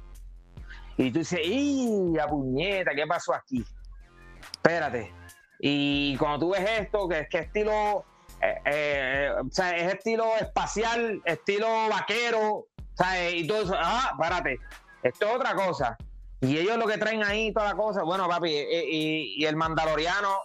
Y 1.02 1.12
tú 1.12 1.20
dices, 1.20 1.40
¡y 1.44 2.12
la 2.14 2.28
puñeta! 2.28 2.92
¿Qué 2.94 3.08
pasó 3.08 3.34
aquí? 3.34 3.64
Espérate. 4.52 5.14
Y 5.60 6.18
cuando 6.18 6.40
tú 6.40 6.50
ves 6.52 6.70
esto, 6.82 7.08
que 7.08 7.20
es 7.20 7.30
que 7.30 7.38
estilo, 7.40 8.06
eh, 8.42 8.56
eh, 8.66 9.32
o 9.42 9.50
sea, 9.50 9.76
es 9.78 9.94
estilo 9.94 10.36
espacial, 10.38 11.22
estilo 11.24 11.68
vaquero, 11.90 12.66
¿sabes? 12.96 13.34
Y 13.36 13.48
todo 13.48 13.62
eso, 13.64 13.76
ah, 13.78 14.10
espérate, 14.12 14.60
esto 15.04 15.26
es 15.30 15.36
otra 15.36 15.56
cosa. 15.56 15.98
Y 16.42 16.58
ellos 16.58 16.78
lo 16.78 16.86
que 16.86 16.98
traen 16.98 17.24
ahí, 17.24 17.54
toda 17.54 17.68
la 17.68 17.76
cosa, 17.76 18.04
bueno, 18.04 18.28
papi, 18.28 18.50
y, 18.50 18.58
y- 18.60 19.36
y 19.38 19.46
el 19.46 19.56
mandaloriano, 19.56 20.42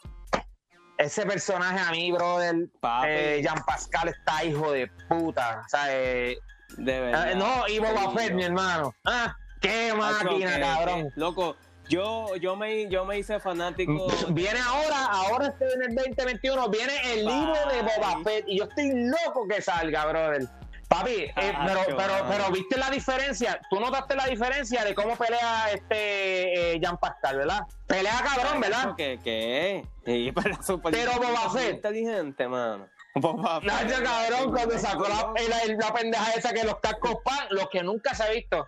ese 0.99 1.27
personaje 1.27 1.81
a 1.81 1.91
mí, 1.91 2.13
brother, 2.13 2.55
Papi. 2.81 3.09
eh, 3.11 3.41
Jean 3.43 3.61
Pascal 3.67 4.09
está 4.09 4.45
hijo 4.45 4.71
de 4.71 4.89
puta, 5.09 5.63
o 5.67 5.69
sea, 5.69 5.87
eh, 5.91 6.39
de 6.77 7.01
verdad. 7.01 7.33
eh, 7.33 7.35
no, 7.35 7.67
y 7.69 7.79
Boba 7.81 8.13
Fett, 8.13 8.33
mi 8.33 8.45
hermano, 8.45 8.95
ah, 9.05 9.35
qué 9.65 9.95
máquina, 9.95 10.61
cabrón. 10.61 11.11
loco, 11.17 11.57
yo, 11.89 12.37
yo, 12.37 12.57
me, 12.57 12.89
yo 12.89 13.05
me 13.05 13.19
hice 13.19 13.41
fanático. 13.41 14.07
Viene 14.31 14.59
ahora, 14.61 15.05
ahora 15.07 15.49
estoy 15.49 15.69
en 15.75 15.83
el 15.91 15.95
2021, 15.95 16.69
viene 16.69 16.93
el 17.13 17.27
libro 17.27 17.59
de 17.71 17.83
Boba. 17.83 18.23
Fett 18.25 18.45
y 18.47 18.59
yo 18.59 18.65
estoy 18.65 18.93
loco 18.95 19.47
que 19.49 19.61
salga, 19.61 20.07
brother. 20.07 20.49
Papi, 20.89 21.11
eh, 21.11 21.33
pero, 21.67 21.81
pero, 21.97 22.13
pero 22.29 22.51
viste 22.53 22.79
la 22.79 22.91
diferencia, 22.91 23.59
tú 23.71 23.81
notaste 23.81 24.15
la 24.15 24.27
diferencia 24.27 24.85
de 24.85 24.95
cómo 24.95 25.17
pelea 25.17 25.71
este 25.73 26.75
eh, 26.75 26.79
Jean 26.81 26.99
Pascal, 26.99 27.39
¿verdad? 27.39 27.61
Pelea 27.87 28.23
cabrón, 28.23 28.61
¿verdad? 28.61 28.95
¿Qué? 28.97 29.19
¿Qué? 29.25 29.83
Sí, 30.05 30.31
pero 30.35 30.57
Pero 30.91 31.13
Boba 31.17 31.51
Fett. 31.51 31.77
inteligente, 31.77 32.47
mano. 32.47 32.87
Boba 33.15 33.61
Fett. 33.61 33.73
Nacho, 33.73 34.03
cabrón, 34.05 34.53
cuando 34.53 34.79
sacó 34.79 35.09
la, 35.09 35.33
la, 35.49 35.75
la 35.75 35.95
pendeja 35.95 36.33
esa 36.33 36.53
que 36.53 36.65
los 36.65 36.77
cascos 36.81 37.17
pan, 37.25 37.47
los 37.51 37.69
que 37.71 37.83
nunca 37.83 38.15
se 38.15 38.23
ha 38.25 38.31
visto. 38.31 38.67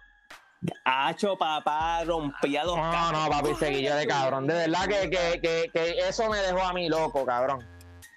Hacho, 0.84 1.36
papá, 1.36 2.04
rompía 2.04 2.64
los 2.64 2.76
No, 2.76 3.12
no, 3.12 3.28
papi, 3.28 3.54
seguillo 3.54 3.94
de 3.94 4.06
cabrón. 4.06 4.46
De 4.46 4.54
verdad 4.54 4.86
que, 4.86 5.10
que, 5.10 5.40
que, 5.40 5.70
que 5.72 5.98
eso 6.08 6.28
me 6.28 6.38
dejó 6.38 6.62
a 6.62 6.72
mí 6.72 6.88
loco, 6.88 7.24
cabrón. 7.24 7.64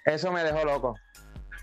Eso 0.04 0.32
me 0.32 0.42
dejó 0.42 0.64
loco. 0.64 0.94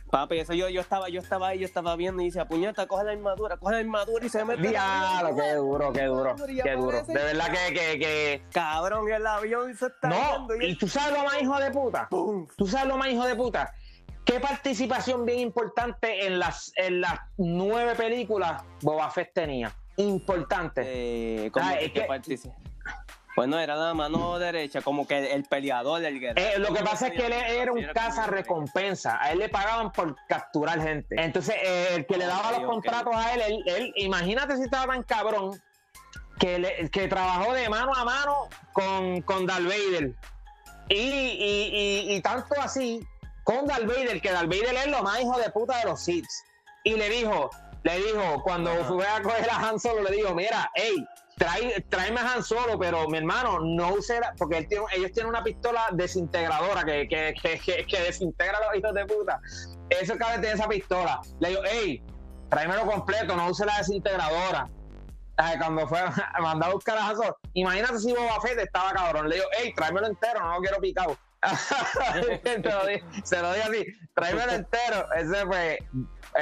Papi, 0.09 0.39
eso 0.39 0.53
yo, 0.53 0.69
yo 0.69 0.79
estaba, 0.79 1.09
yo 1.09 1.19
estaba 1.19 1.49
ahí, 1.49 1.59
yo 1.59 1.65
estaba 1.65 1.95
viendo 1.97 2.21
y 2.21 2.27
decía, 2.27 2.47
puñeta, 2.47 2.87
coge 2.87 3.03
la 3.03 3.11
armadura, 3.11 3.57
coge 3.57 3.73
la 3.73 3.79
armadura 3.79 4.25
y 4.25 4.29
se 4.29 4.45
mete. 4.45 4.69
Diablo, 4.69 5.35
qué 5.35 5.53
duro, 5.55 5.91
qué 5.91 6.03
duro, 6.05 6.35
qué 6.63 6.71
duro. 6.75 7.03
De 7.03 7.13
verdad 7.13 7.47
que, 7.47 7.73
que, 7.73 7.99
que... 7.99 8.43
Cabrón, 8.53 9.11
el 9.11 9.27
avión 9.27 9.75
se 9.75 9.87
está 9.87 10.07
No, 10.07 10.47
y 10.61 10.77
tú 10.77 10.87
sabes 10.87 11.17
lo 11.17 11.25
más 11.25 11.41
hijo 11.41 11.59
de 11.59 11.71
puta. 11.71 12.07
¡Pum! 12.09 12.47
Tú 12.55 12.67
sabes 12.67 12.87
lo 12.87 12.97
más 12.97 13.09
hijo 13.09 13.25
de 13.25 13.35
puta. 13.35 13.73
¿Qué 14.23 14.39
participación 14.39 15.25
bien 15.25 15.39
importante 15.39 16.25
en 16.25 16.39
las, 16.39 16.71
en 16.77 17.01
las 17.01 17.19
nueve 17.37 17.95
películas 17.95 18.63
Boba 18.81 19.09
Fett 19.09 19.33
tenía? 19.33 19.73
Importante. 19.97 20.81
Eh, 20.85 21.51
como 21.51 21.65
Ah, 21.67 21.77
que, 21.77 21.85
es 21.85 21.91
que 21.91 22.01
que- 22.01 22.07
partici- 22.07 22.53
Bueno, 23.35 23.59
era 23.59 23.75
la 23.75 23.93
mano 23.93 24.39
derecha, 24.39 24.81
como 24.81 25.05
que 25.07 25.31
el 25.33 25.43
peleador, 25.43 26.03
el 26.03 26.19
guerrero. 26.19 26.55
Eh, 26.55 26.57
lo 26.59 26.73
que 26.73 26.83
pasa 26.83 27.07
es 27.07 27.13
que 27.13 27.27
él 27.27 27.33
era 27.33 27.71
un 27.71 27.83
caza 27.93 28.25
recompensa. 28.25 29.21
A 29.21 29.31
él 29.31 29.37
le 29.39 29.49
pagaban 29.49 29.91
por 29.91 30.15
capturar 30.27 30.81
gente. 30.81 31.15
Entonces, 31.21 31.53
eh, 31.63 31.87
el 31.97 32.05
que 32.07 32.17
le 32.17 32.25
daba 32.25 32.51
los 32.53 32.63
contratos 32.63 33.15
a 33.15 33.33
él, 33.35 33.41
él, 33.41 33.63
él- 33.67 33.93
imagínate 33.97 34.55
si 34.57 34.63
estaba 34.63 34.91
tan 34.93 35.03
cabrón 35.03 35.61
que, 36.39 36.57
le- 36.57 36.89
que 36.89 37.07
trabajó 37.07 37.53
de 37.53 37.69
mano 37.69 37.93
a 37.93 38.03
mano 38.05 38.49
con, 38.73 39.21
con 39.21 39.45
Darth 39.45 39.65
Vader. 39.65 40.13
Y, 40.89 40.95
y, 40.95 42.05
y, 42.07 42.15
y 42.15 42.21
tanto 42.21 42.55
así 42.59 43.05
con 43.43 43.67
Darth 43.67 43.85
Vader, 43.85 44.19
que 44.19 44.31
Darth 44.31 44.47
Vader 44.49 44.73
es 44.77 44.87
lo 44.87 45.03
más 45.03 45.19
hijo 45.21 45.37
de 45.37 45.49
puta 45.51 45.77
de 45.77 45.85
los 45.85 46.01
Sith. 46.03 46.25
Y 46.83 46.95
le 46.95 47.07
dijo, 47.09 47.51
le 47.87 47.99
dijo, 47.99 48.43
cuando 48.43 48.69
fue 48.83 49.07
a 49.07 49.21
coger 49.21 49.49
a 49.49 49.69
Han 49.69 49.79
Solo, 49.79 50.03
le 50.03 50.11
dijo, 50.11 50.35
mira, 50.35 50.69
hey, 50.75 51.07
trae, 51.37 51.79
tráeme 51.87 52.19
a 52.19 52.33
Han 52.33 52.43
Solo, 52.43 52.77
pero 52.77 53.07
mi 53.07 53.19
hermano, 53.19 53.59
no 53.61 53.93
use 53.93 54.19
la, 54.19 54.33
porque 54.37 54.57
él 54.57 54.67
tiene, 54.67 54.83
ellos 54.93 55.13
tienen 55.13 55.29
una 55.29 55.41
pistola 55.41 55.87
desintegradora 55.93 56.83
que, 56.83 57.07
que, 57.07 57.33
que, 57.41 57.85
que, 57.85 58.01
desintegra 58.01 58.57
a 58.57 58.67
los 58.67 58.75
hijos 58.75 58.93
de 58.93 59.05
puta. 59.05 59.39
Eso 59.89 60.17
cabe 60.17 60.35
tener 60.35 60.55
esa 60.55 60.67
pistola. 60.67 61.21
Le 61.39 61.49
digo, 61.49 61.61
hey, 61.65 62.03
tráemelo 62.49 62.85
completo, 62.85 63.37
no 63.37 63.47
use 63.47 63.65
la 63.65 63.77
desintegradora. 63.77 64.69
cuando 65.57 65.87
fue 65.87 65.99
a 66.33 66.41
mandar 66.41 66.71
a 66.71 66.73
buscar 66.73 66.97
a 66.97 67.07
Han 67.07 67.15
Solo, 67.15 67.37
imagínate 67.53 67.99
si 67.99 68.11
Boba 68.11 68.41
Fett 68.41 68.59
estaba 68.59 68.91
cabrón. 68.91 69.29
Le 69.29 69.35
digo, 69.35 69.47
hey, 69.57 69.71
tráemelo 69.73 70.07
entero, 70.07 70.41
no 70.41 70.55
lo 70.55 70.59
quiero 70.59 70.81
picado. 70.81 71.17
se 73.23 73.41
lo 73.41 73.53
digo 73.53 73.65
así, 73.69 73.85
tráemelo 74.13 74.51
entero. 74.51 75.05
Ese 75.13 75.45
fue, 75.45 75.79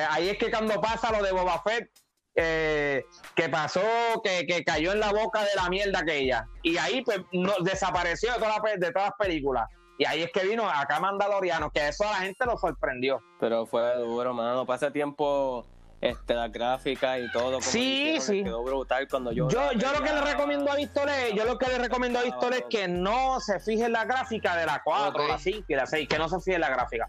ahí 0.09 0.29
es 0.29 0.37
que 0.37 0.51
cuando 0.51 0.79
pasa 0.81 1.11
lo 1.11 1.23
de 1.23 1.31
Boba 1.31 1.61
Fett, 1.61 1.89
eh, 2.35 3.05
que 3.33 3.47
pasó, 3.47 3.81
que, 4.23 4.45
que, 4.45 4.63
cayó 4.65 4.91
en 4.91 4.99
la 4.99 5.13
boca 5.13 5.41
de 5.41 5.55
la 5.55 5.69
mierda 5.69 5.99
aquella. 5.99 6.47
Y 6.63 6.77
ahí 6.77 7.01
pues 7.01 7.21
no, 7.31 7.53
desapareció 7.61 8.33
de 8.33 8.39
todas, 8.39 8.61
las, 8.61 8.79
de 8.79 8.91
todas 8.91 9.09
las 9.09 9.17
películas. 9.17 9.69
Y 9.97 10.05
ahí 10.05 10.23
es 10.23 10.31
que 10.33 10.45
vino 10.45 10.69
acá 10.69 10.99
Mandaloriano, 10.99 11.71
que 11.71 11.87
eso 11.87 12.03
a 12.05 12.11
la 12.11 12.17
gente 12.17 12.45
lo 12.45 12.57
sorprendió. 12.57 13.21
Pero 13.39 13.65
fue 13.65 13.95
duro, 13.97 14.33
mano. 14.33 14.65
Pasa 14.65 14.91
tiempo 14.91 15.65
este, 16.01 16.33
la 16.33 16.49
gráfica 16.49 17.17
y 17.17 17.31
todo. 17.31 17.61
sí, 17.61 18.17
sí. 18.19 18.43
Quedó 18.43 18.63
brutal 18.63 19.07
cuando 19.09 19.31
yo. 19.31 19.47
Yo, 19.47 19.71
yo 19.73 19.93
lo 19.93 20.03
que 20.03 20.11
le 20.11 20.21
recomiendo 20.21 20.71
a 20.71 20.75
Víctor 20.75 21.07
es, 21.09 21.33
yo 21.33 21.45
lo 21.45 21.57
que 21.57 21.67
le 21.67 21.77
recomiendo 21.77 22.19
a 22.19 22.23
Víctor 22.23 22.53
es 22.53 22.65
que 22.69 22.89
no 22.89 23.39
se 23.39 23.61
fije 23.61 23.85
en 23.85 23.93
la 23.93 24.03
gráfica 24.03 24.57
de 24.57 24.65
la 24.65 24.81
4, 24.83 25.27
la 25.27 25.39
5 25.39 25.63
y 25.69 25.75
la 25.75 25.85
6, 25.85 26.07
que 26.09 26.17
no 26.17 26.27
se 26.27 26.39
fije 26.41 26.55
en 26.55 26.61
la 26.61 26.69
gráfica. 26.69 27.07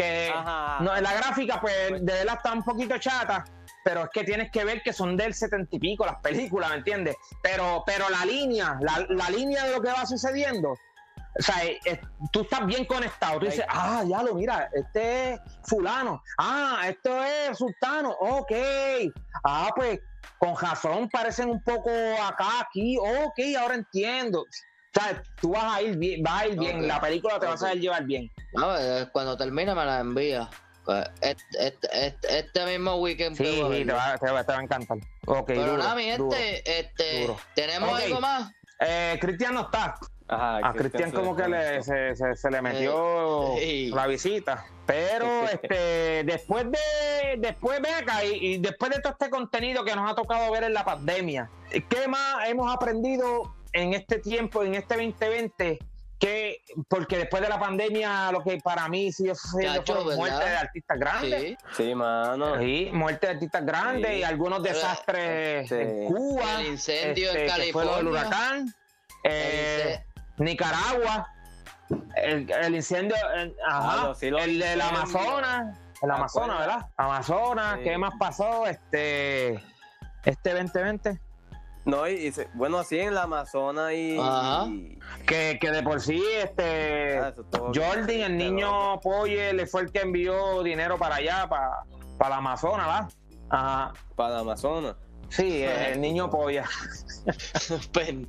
Que 0.00 0.32
no, 0.80 1.00
la 1.00 1.12
gráfica, 1.14 1.60
pues, 1.60 1.90
de 1.90 2.12
verdad 2.12 2.36
está 2.36 2.52
un 2.52 2.62
poquito 2.62 2.98
chata 2.98 3.44
pero 3.82 4.04
es 4.04 4.10
que 4.12 4.24
tienes 4.24 4.50
que 4.50 4.62
ver 4.62 4.82
que 4.82 4.92
son 4.92 5.16
del 5.16 5.32
setenta 5.32 5.74
y 5.74 5.78
pico 5.78 6.04
las 6.04 6.20
películas, 6.20 6.68
¿me 6.68 6.76
entiendes? 6.76 7.16
Pero, 7.42 7.82
pero 7.86 8.10
la 8.10 8.26
línea, 8.26 8.78
la, 8.78 9.06
la 9.08 9.30
línea 9.30 9.64
de 9.64 9.72
lo 9.72 9.80
que 9.80 9.88
va 9.88 10.04
sucediendo, 10.04 10.76
o 11.38 11.42
sea, 11.42 11.64
eh, 11.64 11.78
eh, 11.84 12.00
tú 12.32 12.42
estás 12.42 12.66
bien 12.66 12.84
conectado. 12.84 13.38
Tú 13.38 13.46
dices, 13.46 13.64
ah, 13.68 14.02
ya 14.06 14.22
lo 14.22 14.34
mira, 14.34 14.68
este 14.72 15.34
es 15.34 15.40
fulano. 15.62 16.22
Ah, 16.38 16.82
esto 16.88 17.22
es 17.22 17.56
sultano. 17.56 18.10
Ok. 18.20 18.52
Ah, 19.44 19.70
pues 19.74 20.00
con 20.38 20.56
razón 20.56 21.08
parecen 21.08 21.50
un 21.50 21.62
poco 21.62 21.90
acá, 22.22 22.60
aquí. 22.60 22.98
Ok, 22.98 23.38
ahora 23.58 23.76
entiendo. 23.76 24.40
O 24.42 25.00
sea, 25.00 25.22
tú 25.40 25.52
vas 25.52 25.76
a 25.76 25.82
ir 25.82 25.96
bien, 25.96 26.22
vas 26.22 26.42
a 26.42 26.46
ir 26.48 26.58
bien. 26.58 26.88
La 26.88 27.00
película 27.00 27.38
te 27.38 27.46
vas 27.46 27.62
a 27.62 27.74
llevar 27.74 28.04
bien. 28.04 28.28
No, 28.52 28.76
eh, 28.76 29.08
cuando 29.12 29.36
termine 29.36 29.74
me 29.74 29.84
la 29.84 30.00
envía. 30.00 30.48
Este, 31.20 31.68
este, 31.68 32.38
este, 32.38 32.66
mismo 32.66 32.96
weekend. 32.96 33.36
Sí, 33.36 33.44
sí 33.44 33.84
te, 33.84 33.92
va, 33.92 34.18
te, 34.18 34.30
va, 34.30 34.40
a 34.40 34.62
encantar. 34.62 34.98
Okay, 35.26 35.56
Pero 35.56 35.76
nada, 35.76 35.94
mi 35.94 36.04
gente, 36.04 36.80
este, 36.80 37.30
¿tenemos 37.54 38.00
algo 38.00 38.20
más? 38.20 38.52
Eh, 38.80 39.18
Cristian 39.20 39.54
no 39.54 39.62
está. 39.62 39.98
Ajá, 40.26 40.68
a 40.68 40.72
Cristian 40.72 41.10
como 41.10 41.34
que 41.34 41.48
le, 41.48 41.82
se, 41.82 42.14
se, 42.14 42.50
le 42.50 42.62
metió 42.62 43.56
eh, 43.58 43.90
la 43.92 44.06
visita. 44.06 44.64
Pero 44.86 45.44
este 45.48 46.22
después 46.24 46.66
de 46.70 47.36
después 47.38 47.82
de 47.82 47.88
acá 47.90 48.24
y, 48.24 48.58
después 48.58 48.92
de 48.92 49.00
todo 49.00 49.12
este 49.12 49.28
contenido 49.28 49.84
que 49.84 49.94
nos 49.94 50.10
ha 50.10 50.14
tocado 50.14 50.50
ver 50.52 50.64
en 50.64 50.74
la 50.74 50.84
pandemia, 50.84 51.50
¿qué 51.70 52.06
más 52.08 52.48
hemos 52.48 52.72
aprendido 52.72 53.54
en 53.72 53.92
este 53.92 54.18
tiempo, 54.18 54.62
en 54.62 54.76
este 54.76 54.94
2020? 54.94 55.78
Que, 56.20 56.62
porque 56.88 57.16
después 57.16 57.42
de 57.42 57.48
la 57.48 57.58
pandemia, 57.58 58.30
lo 58.30 58.42
que 58.42 58.58
para 58.58 58.88
mí 58.88 59.10
sí 59.10 59.24
fue 59.34 59.66
muerte 60.16 60.44
de 60.44 60.56
artistas 60.56 60.98
grandes. 60.98 61.40
Sí, 61.40 61.56
sí 61.76 61.94
mano. 61.94 62.58
Sí, 62.58 62.90
muerte 62.92 63.26
de 63.26 63.32
artistas 63.32 63.64
grandes 63.64 64.18
y 64.18 64.22
algunos 64.22 64.62
desastres 64.62 65.62
este, 65.62 65.80
en 65.80 66.06
Cuba. 66.12 66.60
El 66.60 66.66
incendio 66.66 67.30
en 67.30 67.48
California. 67.48 67.64
Que 67.66 67.72
fue 67.72 67.84
lo 67.86 67.96
del 67.96 68.06
huracán. 68.08 68.74
Eh, 69.24 70.04
Nicaragua, 70.36 71.28
el, 72.16 72.74
incendio, 72.74 73.16
el, 73.34 73.54
ajá, 73.66 74.12
el 74.20 74.58
del 74.58 74.80
Amazonas, 74.80 75.78
el 76.02 76.10
Amazonas, 76.10 76.58
¿verdad? 76.58 76.86
Amazonas, 76.96 77.78
¿qué 77.82 77.98
más 77.98 78.14
pasó? 78.18 78.66
Este, 78.66 79.62
este 80.24 80.54
2020. 80.54 81.20
No, 81.84 82.06
y, 82.08 82.32
bueno, 82.54 82.78
así 82.78 82.98
en 82.98 83.14
la 83.14 83.22
Amazonas 83.22 83.92
y, 83.92 84.18
Que, 85.26 85.58
que, 85.60 85.70
de 85.70 85.82
por 85.82 86.00
sí, 86.00 86.22
este 86.38 87.18
ah, 87.18 87.34
Jordi, 87.74 88.22
el 88.22 88.36
niño 88.36 89.00
Polle, 89.00 89.52
le 89.54 89.66
fue 89.66 89.82
el 89.82 89.92
que 89.92 90.00
envió 90.00 90.62
dinero 90.62 90.98
para 90.98 91.16
allá, 91.16 91.48
para, 91.48 91.84
para 92.18 92.30
la 92.30 92.36
Amazonas, 92.36 92.86
¿verdad? 92.86 93.08
Ajá. 93.48 93.92
Para 94.14 94.34
la 94.34 94.40
Amazonas. 94.40 94.96
Sí, 95.30 95.62
el, 95.62 96.00
niño 96.00 96.28
Polla. 96.28 96.68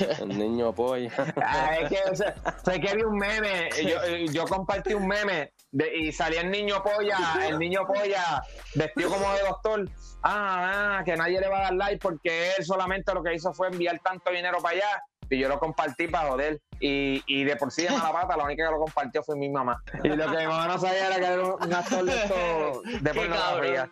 El 0.00 0.28
niño 0.38 0.68
apoya. 0.68 1.12
Ah, 1.36 1.76
es 1.76 1.90
que, 1.90 2.16
sé 2.16 2.80
que 2.80 2.96
vi 2.96 3.02
un 3.02 3.18
meme, 3.18 3.68
yo, 3.82 4.32
yo 4.32 4.44
compartí 4.46 4.94
un 4.94 5.06
meme 5.06 5.52
de, 5.72 5.96
y 5.96 6.12
salía 6.12 6.42
el 6.42 6.50
niño 6.50 6.82
polla, 6.82 7.18
el 7.46 7.58
niño 7.58 7.86
polla 7.86 8.42
vestido 8.74 9.10
como 9.10 9.32
de 9.32 9.40
doctor. 9.40 9.88
Ah, 10.22 10.98
ah, 10.98 11.04
que 11.04 11.16
nadie 11.16 11.40
le 11.40 11.48
va 11.48 11.58
a 11.58 11.62
dar 11.62 11.74
like 11.74 11.98
porque 11.98 12.52
él 12.56 12.64
solamente 12.64 13.12
lo 13.12 13.22
que 13.22 13.34
hizo 13.34 13.52
fue 13.52 13.68
enviar 13.68 13.98
tanto 13.98 14.30
dinero 14.30 14.58
para 14.62 14.76
allá 14.76 15.02
y 15.28 15.38
yo 15.38 15.48
lo 15.48 15.58
compartí 15.58 16.08
para 16.08 16.28
joder. 16.28 16.60
Y, 16.78 17.22
y 17.26 17.44
de 17.44 17.56
por 17.56 17.72
sí 17.72 17.82
de 17.82 17.90
mala 17.90 18.12
pata, 18.12 18.36
la 18.36 18.44
única 18.44 18.66
que 18.66 18.70
lo 18.70 18.78
compartió 18.78 19.22
fue 19.22 19.36
mi 19.36 19.48
mamá. 19.48 19.82
Y 20.04 20.08
lo 20.08 20.30
que 20.30 20.36
mi 20.38 20.46
mamá 20.46 20.68
no 20.68 20.78
sabía 20.78 21.06
era 21.06 21.16
que 21.16 21.24
era 21.24 21.42
un 21.42 21.72
actor 21.72 22.04
de 22.04 22.14
esto 22.14 22.82
de 23.00 23.14
pornografía. 23.14 23.90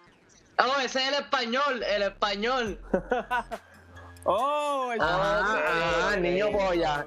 Ah, 0.58 0.84
ese 0.84 1.00
es 1.00 1.08
el 1.08 1.14
español, 1.14 1.82
el 1.82 2.02
español. 2.02 2.80
Oh, 4.24 4.90
el 4.92 5.00
ah, 5.02 6.14
niño 6.18 6.50
polla. 6.52 7.06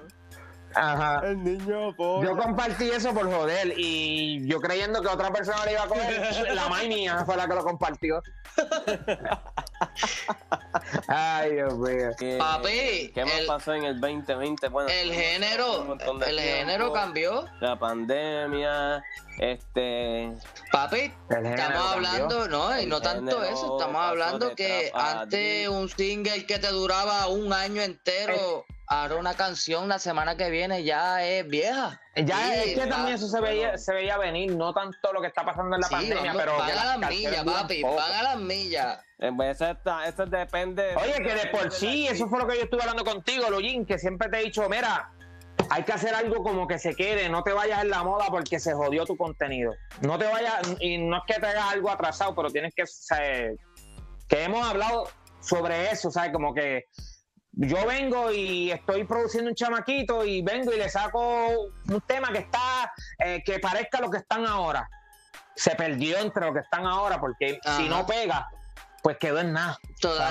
Ajá. 0.75 1.21
El 1.25 1.43
niño 1.43 1.95
polla. 1.95 2.27
Yo 2.27 2.37
compartí 2.37 2.89
eso 2.89 3.13
por 3.13 3.31
joder 3.31 3.73
y 3.77 4.47
yo 4.47 4.59
creyendo 4.59 5.01
que 5.01 5.07
otra 5.07 5.31
persona 5.31 5.63
le 5.65 5.73
iba 5.73 5.83
a 5.83 5.87
coger, 5.87 6.47
la 6.53 6.69
más 6.69 6.87
mía 6.87 7.23
fue 7.25 7.37
la 7.37 7.47
que 7.47 7.55
lo 7.55 7.63
compartió. 7.63 8.21
Ay, 11.07 11.53
Dios 11.53 11.73
mío. 11.75 12.11
Papi, 12.37 13.11
¿qué 13.13 13.25
más 13.25 13.41
pasó 13.47 13.73
en 13.73 13.85
el 13.85 13.99
2020? 13.99 14.67
Bueno, 14.69 14.89
el 14.89 15.13
género, 15.13 15.97
el 16.25 16.39
género 16.39 16.93
cambió. 16.93 17.45
La 17.59 17.77
pandemia, 17.77 19.03
este. 19.39 20.33
Papi, 20.71 21.13
estamos 21.29 21.91
hablando, 21.93 22.47
no, 22.47 22.79
y 22.79 22.85
no 22.85 23.01
tanto 23.01 23.43
eso, 23.43 23.77
estamos 23.77 24.01
hablando 24.01 24.55
que 24.55 24.91
antes 24.93 25.67
un 25.67 25.89
single 25.89 26.45
que 26.45 26.59
te 26.59 26.69
duraba 26.69 27.27
un 27.27 27.51
año 27.53 27.81
entero 27.81 28.65
ahora 28.93 29.15
una 29.15 29.33
canción 29.33 29.87
la 29.87 29.99
semana 29.99 30.37
que 30.37 30.49
viene 30.49 30.83
ya 30.83 31.23
es 31.25 31.47
vieja. 31.47 31.99
Ya 32.15 32.55
es 32.55 32.75
que 32.75 32.87
también 32.87 33.15
eso 33.15 33.27
se 33.27 33.41
veía, 33.41 33.77
se 33.77 33.93
veía 33.93 34.17
venir, 34.17 34.55
no 34.55 34.73
tanto 34.73 35.11
lo 35.11 35.21
que 35.21 35.27
está 35.27 35.43
pasando 35.43 35.75
en 35.75 35.81
la 35.81 35.89
pandemia, 35.89 36.33
pero. 36.35 36.57
Van 36.57 36.71
a 36.71 36.97
las 36.97 37.09
millas, 37.09 37.43
papi, 37.43 37.83
van 37.83 38.11
a 38.13 38.23
las 38.23 38.37
millas. 38.37 38.99
Eso, 39.17 40.25
depende. 40.25 40.95
Oye, 40.95 41.13
que 41.13 41.33
de 41.33 41.47
por 41.47 41.71
sí, 41.71 42.07
eso 42.07 42.27
fue 42.27 42.39
lo 42.39 42.47
que 42.47 42.57
yo 42.57 42.63
estuve 42.63 42.81
hablando 42.81 43.03
contigo, 43.03 43.49
Login, 43.49 43.85
que 43.85 43.97
siempre 43.97 44.29
te 44.29 44.39
he 44.39 44.43
dicho, 44.43 44.67
mira, 44.69 45.11
hay 45.69 45.83
que 45.83 45.93
hacer 45.93 46.13
algo 46.13 46.43
como 46.43 46.67
que 46.67 46.77
se 46.77 46.93
quede, 46.93 47.29
no 47.29 47.41
te 47.43 47.53
vayas 47.53 47.81
en 47.81 47.89
la 47.89 48.03
moda 48.03 48.25
porque 48.29 48.59
se 48.59 48.73
jodió 48.73 49.05
tu 49.05 49.15
contenido. 49.17 49.73
No 50.01 50.19
te 50.19 50.25
vayas, 50.25 50.75
y 50.79 50.97
no 50.97 51.17
es 51.17 51.23
que 51.25 51.39
te 51.39 51.47
hagas 51.47 51.73
algo 51.73 51.89
atrasado, 51.89 52.35
pero 52.35 52.49
tienes 52.49 52.73
que, 52.75 52.83
que 54.27 54.43
hemos 54.43 54.67
hablado 54.67 55.09
sobre 55.39 55.89
eso, 55.89 56.11
¿sabes? 56.11 56.31
Como 56.31 56.53
que 56.53 56.85
yo 57.55 57.85
vengo 57.85 58.31
y 58.31 58.71
estoy 58.71 59.03
produciendo 59.03 59.49
un 59.49 59.55
chamaquito 59.55 60.25
y 60.25 60.41
vengo 60.41 60.73
y 60.73 60.77
le 60.77 60.89
saco 60.89 61.47
un 61.88 62.01
tema 62.01 62.31
que 62.31 62.39
está, 62.39 62.91
eh, 63.19 63.43
que 63.45 63.59
parezca 63.59 64.01
lo 64.01 64.09
que 64.09 64.17
están 64.17 64.45
ahora. 64.45 64.89
Se 65.55 65.75
perdió 65.75 66.17
entre 66.17 66.45
lo 66.47 66.53
que 66.53 66.61
están 66.61 66.85
ahora 66.85 67.19
porque 67.19 67.59
si 67.77 67.88
no 67.88 68.07
pega, 68.07 68.47
pues 69.03 69.17
quedó 69.17 69.39
en 69.39 69.51
nada. 69.51 69.80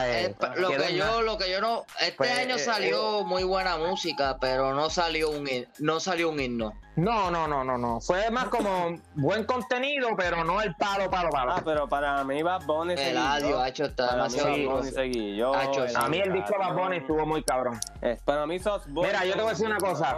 Eh, 0.06 0.34
lo 0.56 0.70
que 0.70 0.96
yo, 0.96 1.20
lo 1.20 1.36
que 1.36 1.50
yo 1.50 1.60
no, 1.60 1.84
este 2.00 2.14
pues, 2.16 2.38
año 2.38 2.56
eh, 2.56 2.58
salió 2.58 3.20
eh, 3.20 3.24
muy 3.24 3.44
buena 3.44 3.76
música, 3.76 4.38
pero 4.40 4.72
no 4.74 4.88
salió 4.88 5.30
un 5.30 5.46
no 5.78 6.00
salió 6.00 6.30
un 6.30 6.40
himno. 6.40 6.72
No, 6.96 7.30
no, 7.30 7.46
no, 7.46 7.62
no, 7.62 7.76
no. 7.76 8.00
Fue 8.00 8.30
más 8.30 8.46
como 8.46 8.98
buen 9.14 9.44
contenido, 9.44 10.08
pero 10.16 10.42
no 10.42 10.62
el 10.62 10.74
palo, 10.76 11.10
palo, 11.10 11.28
palo. 11.30 11.52
Ah, 11.52 11.62
pero 11.62 11.86
para 11.86 12.24
mí 12.24 12.42
Bad 12.42 12.64
Bunny 12.64 12.94
El 12.96 13.16
audio, 13.16 13.64
hecho 13.64 13.84
está 13.84 14.12
demasiado 14.12 14.48
A 14.50 16.08
mí 16.08 16.18
el 16.18 16.32
disco 16.32 16.52
de 16.52 16.58
Bad 16.58 16.74
Bunny 16.74 16.96
estuvo 16.96 17.26
muy 17.26 17.42
cabrón. 17.44 17.78
para 18.24 18.46
mí 18.46 18.58
sos 18.58 18.86
Mira, 18.88 19.24
yo 19.26 19.34
te 19.34 19.40
voy 19.40 19.48
a 19.48 19.50
decir 19.50 19.66
una 19.66 19.78
cosa. 19.78 20.16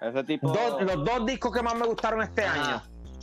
Ese 0.00 0.24
tipo... 0.24 0.52
los 0.80 1.04
dos 1.04 1.24
discos 1.24 1.52
que 1.52 1.62
más 1.62 1.76
me 1.76 1.86
gustaron 1.86 2.20
este 2.22 2.44
año 2.44 2.82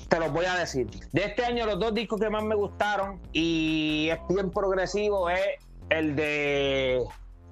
te 0.10 0.19
los 0.19 0.31
voy 0.31 0.45
a 0.45 0.56
decir. 0.56 0.88
De 1.11 1.23
este 1.26 1.45
año, 1.45 1.65
los 1.65 1.80
dos 1.80 1.94
discos 1.94 2.19
que 2.19 2.30
más 2.30 2.44
me 2.44 2.56
gustaron 2.56 3.22
y 3.31 4.10
es 4.11 4.19
bien 4.30 4.52
progresivo 4.52 5.30
es 5.30 5.40
el 5.90 6.15
de 6.15 7.02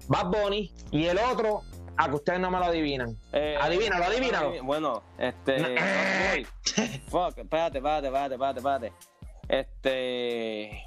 Bad 0.08 0.26
Bunny 0.28 0.72
y 0.92 1.06
el 1.06 1.18
otro 1.20 1.62
a 1.98 2.08
que 2.10 2.16
ustedes 2.16 2.40
no 2.40 2.52
me 2.52 2.60
lo 2.60 2.66
adivinan. 2.66 3.18
Eh, 3.34 3.58
Adivínalo, 3.60 4.06
adivínalo. 4.06 4.64
Bueno, 4.64 5.04
este. 5.18 5.58
No. 5.60 5.68
Fuck, 7.10 7.38
espérate, 7.40 7.78
espérate, 7.80 8.08
espérate, 8.08 8.34
espérate, 8.36 8.60
espérate. 8.60 8.94
Este. 9.50 10.84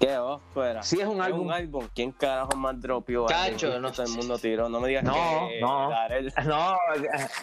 ¿Qué 0.00 0.16
ópera? 0.16 0.82
Sí, 0.84 1.00
es 1.00 1.06
un 1.06 1.20
álbum. 1.20 1.48
un 1.48 1.52
álbum. 1.52 1.88
¿Quién 1.92 2.12
carajo 2.12 2.56
más 2.56 2.80
dropió? 2.80 3.26
Cacho, 3.26 3.80
no 3.80 3.90
Todo 3.90 4.06
el 4.06 4.12
mundo 4.12 4.38
tiró. 4.38 4.68
No 4.68 4.78
me 4.80 4.88
digas 4.88 5.02
No, 5.02 5.48
que. 5.48 5.60
no. 5.60 5.90
Darel. 5.90 6.32
No, 6.46 6.76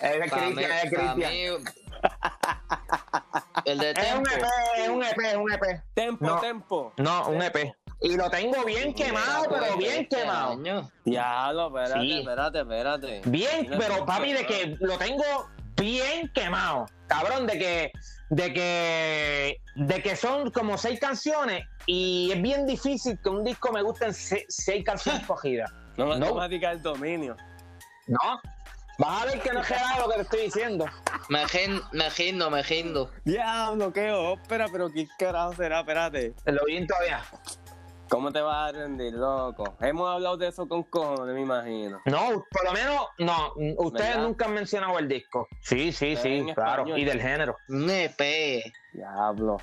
es 0.01 0.31
Cristian, 0.31 0.71
es 0.71 0.89
Cristian. 0.89 1.63
El 3.65 3.77
de 3.79 3.91
Es 3.91 4.13
un. 4.13 4.21
EP, 4.27 4.43
es 4.77 4.89
un 4.89 5.03
EP, 5.03 5.19
es 5.19 5.35
un 5.35 5.51
EP. 5.51 5.83
Tempo, 5.93 6.25
No. 6.25 6.39
tempo. 6.39 6.93
No, 6.97 7.27
un 7.29 7.41
EP. 7.41 7.73
Y 8.01 8.15
lo 8.17 8.29
tengo 8.29 8.63
bien 8.65 8.93
quemado, 8.93 9.45
Mira, 9.47 9.59
pero 9.61 9.77
bien 9.77 10.01
este 10.03 10.17
quemado. 10.17 10.57
Diablo, 11.05 11.67
espérate, 11.67 12.01
Sí. 12.01 12.19
espérate, 12.19 12.59
espérate. 12.59 13.21
Bien, 13.25 13.61
Mira, 13.61 13.77
pero 13.79 14.05
papi, 14.05 14.33
de 14.33 14.45
que 14.45 14.77
lo 14.81 14.97
tengo 14.97 15.23
bien 15.77 16.29
quemado. 16.33 16.85
Cabrón, 17.07 17.47
de 17.47 17.57
que, 17.57 17.91
de 18.29 18.53
que, 18.53 19.61
de 19.75 20.01
que 20.03 20.15
son 20.15 20.51
como 20.51 20.77
seis 20.77 20.99
canciones 20.99 21.63
y 21.85 22.31
es 22.33 22.41
bien 22.41 22.65
difícil 22.67 23.17
que 23.21 23.29
un 23.29 23.43
disco 23.43 23.71
me 23.71 23.81
gusten 23.81 24.13
se- 24.13 24.45
seis 24.49 24.83
canciones 24.83 25.23
cogidas. 25.27 25.71
No 25.97 26.17
No. 26.17 26.43
el 26.45 26.81
dominio. 26.81 27.37
¿No? 28.07 28.19
Vas 28.97 29.21
a 29.21 29.25
ver 29.25 29.41
que 29.41 29.51
no 29.51 29.61
es 29.61 29.69
lo 29.99 30.07
que 30.09 30.15
te 30.15 30.21
estoy 30.21 30.41
diciendo. 30.43 30.85
Me 31.29 31.43
gin- 31.47 31.81
me 31.91 32.09
gindo, 32.11 32.49
me 32.49 32.63
gindo. 32.63 33.11
Diablo, 33.25 33.91
qué 33.91 34.11
ópera, 34.11 34.67
pero 34.71 34.89
qué 34.91 35.07
carajo 35.19 35.53
será, 35.53 35.79
espérate. 35.81 36.33
Lo 36.45 36.63
bien 36.65 36.87
todavía. 36.87 37.21
¿Cómo 38.09 38.31
te 38.31 38.39
vas 38.39 38.69
a 38.69 38.71
rendir, 38.71 39.13
loco? 39.13 39.75
Hemos 39.81 40.07
hablado 40.13 40.37
de 40.37 40.47
eso 40.47 40.67
con 40.67 40.83
cojones, 40.83 41.33
me 41.33 41.41
imagino. 41.41 41.99
No, 42.05 42.45
por 42.51 42.63
lo 42.63 42.71
menos, 42.71 43.01
no. 43.17 43.53
Ustedes 43.79 44.09
¿Verdad? 44.09 44.23
nunca 44.23 44.45
han 44.45 44.53
mencionado 44.53 44.99
el 44.99 45.07
disco. 45.07 45.47
Sí, 45.59 45.91
sí, 45.91 46.15
Pero 46.15 46.21
sí, 46.47 46.53
claro. 46.53 46.71
español. 46.83 46.99
Y 46.99 47.03
del 47.05 47.21
género. 47.21 47.57
Un 47.67 47.89
EP. 47.89 48.63
Diablo. 48.93 49.57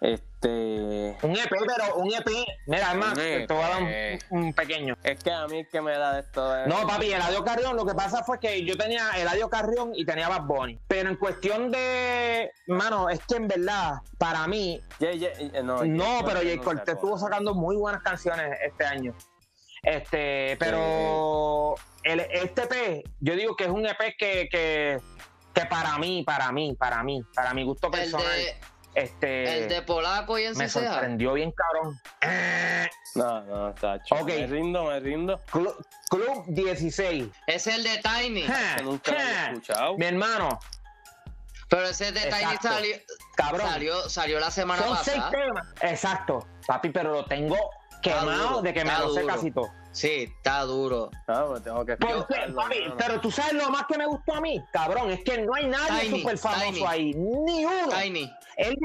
Este. 0.00 1.16
Un 1.22 1.30
EP, 1.36 1.48
pero 1.66 1.96
un 1.96 2.12
EP. 2.12 2.28
Mira, 2.66 2.90
es 2.92 2.96
más, 2.98 3.10
Un 3.12 3.14
te 3.16 3.46
voy 3.48 3.62
a 3.62 3.68
dar 3.68 3.82
EP. 3.82 4.22
un, 4.30 4.42
un 4.44 4.52
pequeño. 4.52 4.96
Es 5.02 5.22
que 5.22 5.32
a 5.32 5.46
mí 5.46 5.60
es 5.60 5.68
que 5.68 5.80
me 5.80 5.92
da 5.96 6.12
de 6.14 6.20
esto. 6.20 6.56
es- 6.56 6.66
No, 6.66 6.86
papi, 6.86 7.12
Eladio 7.12 7.42
Carrión, 7.44 7.74
lo 7.76 7.86
que 7.86 7.94
pasa 7.94 8.22
fue 8.22 8.38
que 8.38 8.64
yo 8.64 8.76
tenía 8.76 9.10
Eladio 9.16 9.48
Carrión 9.48 9.92
y 9.94 10.04
tenía 10.04 10.28
Bad 10.28 10.42
Bunny. 10.42 10.78
Pero 10.88 11.08
en 11.10 11.16
cuestión 11.16 11.70
de. 11.70 12.50
Mano, 12.66 13.08
es 13.08 13.20
que 13.26 13.36
en 13.36 13.48
verdad, 13.48 13.94
para 14.18 14.46
mí. 14.46 14.80
Eh, 15.00 15.60
no, 15.64 15.82
No, 15.84 16.04
Jay 16.04 16.22
pero 16.26 16.40
Jay 16.40 16.58
sacó. 16.58 16.72
estuvo 16.92 17.18
sacando 17.18 17.54
muy 17.54 17.76
buenas 17.76 18.02
canciones 18.02 18.58
este 18.62 18.84
año. 18.84 19.14
Este, 19.82 20.56
pero. 20.58 21.74
El, 22.02 22.20
este 22.20 22.62
EP, 22.64 23.02
yo 23.20 23.34
digo 23.34 23.56
que 23.56 23.64
es 23.64 23.70
un 23.70 23.86
EP 23.86 23.98
que, 24.18 24.46
que, 24.50 25.00
que 25.54 25.64
para 25.66 25.96
mí, 25.98 26.22
para 26.22 26.52
mí, 26.52 26.74
para 26.78 27.02
mí, 27.02 27.22
para 27.34 27.54
mi 27.54 27.64
gusto 27.64 27.86
El 27.86 27.92
personal, 27.92 28.26
de, 28.26 28.54
este. 28.94 29.58
el 29.62 29.68
de 29.68 29.82
Polaco 29.82 30.38
y 30.38 30.44
en 30.44 30.56
me 30.56 30.66
CCA. 30.66 30.92
sorprendió 30.92 31.32
bien, 31.34 31.52
cabrón. 31.52 32.00
No, 33.14 33.40
no, 33.42 33.74
tacho. 33.74 34.14
Ok. 34.16 34.26
Me 34.28 34.46
rindo, 34.46 34.84
me 34.86 35.00
rindo. 35.00 35.40
Club, 35.50 35.86
Club 36.10 36.44
16. 36.48 37.28
Es 37.46 37.66
el 37.66 37.82
de 37.84 38.00
Tiny. 38.02 38.42
Que 38.42 38.82
nunca 38.82 39.12
lo 39.12 39.18
ja. 39.18 39.24
había 39.24 39.50
escuchado. 39.52 39.96
Mi 39.98 40.06
hermano, 40.06 40.58
Pero 41.68 41.86
ese 41.86 42.12
de 42.12 42.20
Tiny 42.22 42.56
salió, 42.62 42.96
cabrón. 43.36 43.68
salió, 43.68 44.08
salió 44.08 44.40
la 44.40 44.50
semana 44.50 44.82
Son 44.82 44.96
seis 45.02 45.16
pasada. 45.16 45.30
temas. 45.30 45.66
Exacto, 45.80 46.46
papi, 46.66 46.90
pero 46.90 47.12
lo 47.12 47.24
tengo 47.24 47.56
quemado 48.02 48.48
duro, 48.48 48.62
de 48.62 48.74
que 48.74 48.84
me 48.84 48.90
está 48.90 49.02
lo 49.04 49.14
sé 49.14 49.24
casi 49.26 49.50
todo. 49.50 49.70
Sí, 49.94 50.28
está 50.36 50.62
duro. 50.62 51.08
No, 51.28 51.54
pues 52.26 52.52
mano. 52.52 52.74
Pero 52.98 53.20
tú 53.20 53.30
sabes 53.30 53.52
lo 53.52 53.70
más 53.70 53.86
que 53.86 53.96
me 53.96 54.06
gustó 54.06 54.34
a 54.34 54.40
mí, 54.40 54.60
cabrón, 54.72 55.12
es 55.12 55.22
que 55.22 55.40
no 55.42 55.54
hay 55.54 55.68
nadie 55.68 56.00
Tiny, 56.00 56.20
súper 56.20 56.38
famoso 56.38 56.72
Tiny. 56.72 56.84
ahí, 56.86 57.14
ni 57.14 57.64
uno. 57.64 57.88
Tiny. 57.88 58.30
Él 58.56 58.76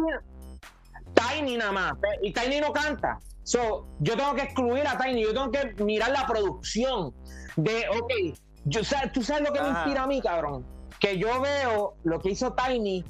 Tiny 1.16 1.58
nada 1.58 1.72
más, 1.72 1.94
y 2.22 2.32
Tiny 2.32 2.62
no 2.62 2.72
canta. 2.72 3.18
So, 3.44 3.88
yo 4.00 4.16
tengo 4.16 4.36
que 4.36 4.44
excluir 4.44 4.88
a 4.88 5.00
Tiny, 5.00 5.24
yo 5.24 5.34
tengo 5.34 5.50
que 5.50 5.84
mirar 5.84 6.12
la 6.12 6.28
producción 6.28 7.12
de, 7.56 7.90
ok, 7.90 8.14
yo, 8.66 8.82
tú 9.12 9.24
sabes 9.24 9.48
lo 9.48 9.52
que 9.52 9.62
me 9.62 9.70
inspira 9.70 10.04
a 10.04 10.08
mí, 10.08 10.22
cabrón, 10.22 10.64
que 11.00 11.18
yo 11.18 11.42
veo 11.42 11.96
lo 12.04 12.20
que 12.20 12.30
hizo 12.30 12.54
Tiny 12.54 13.04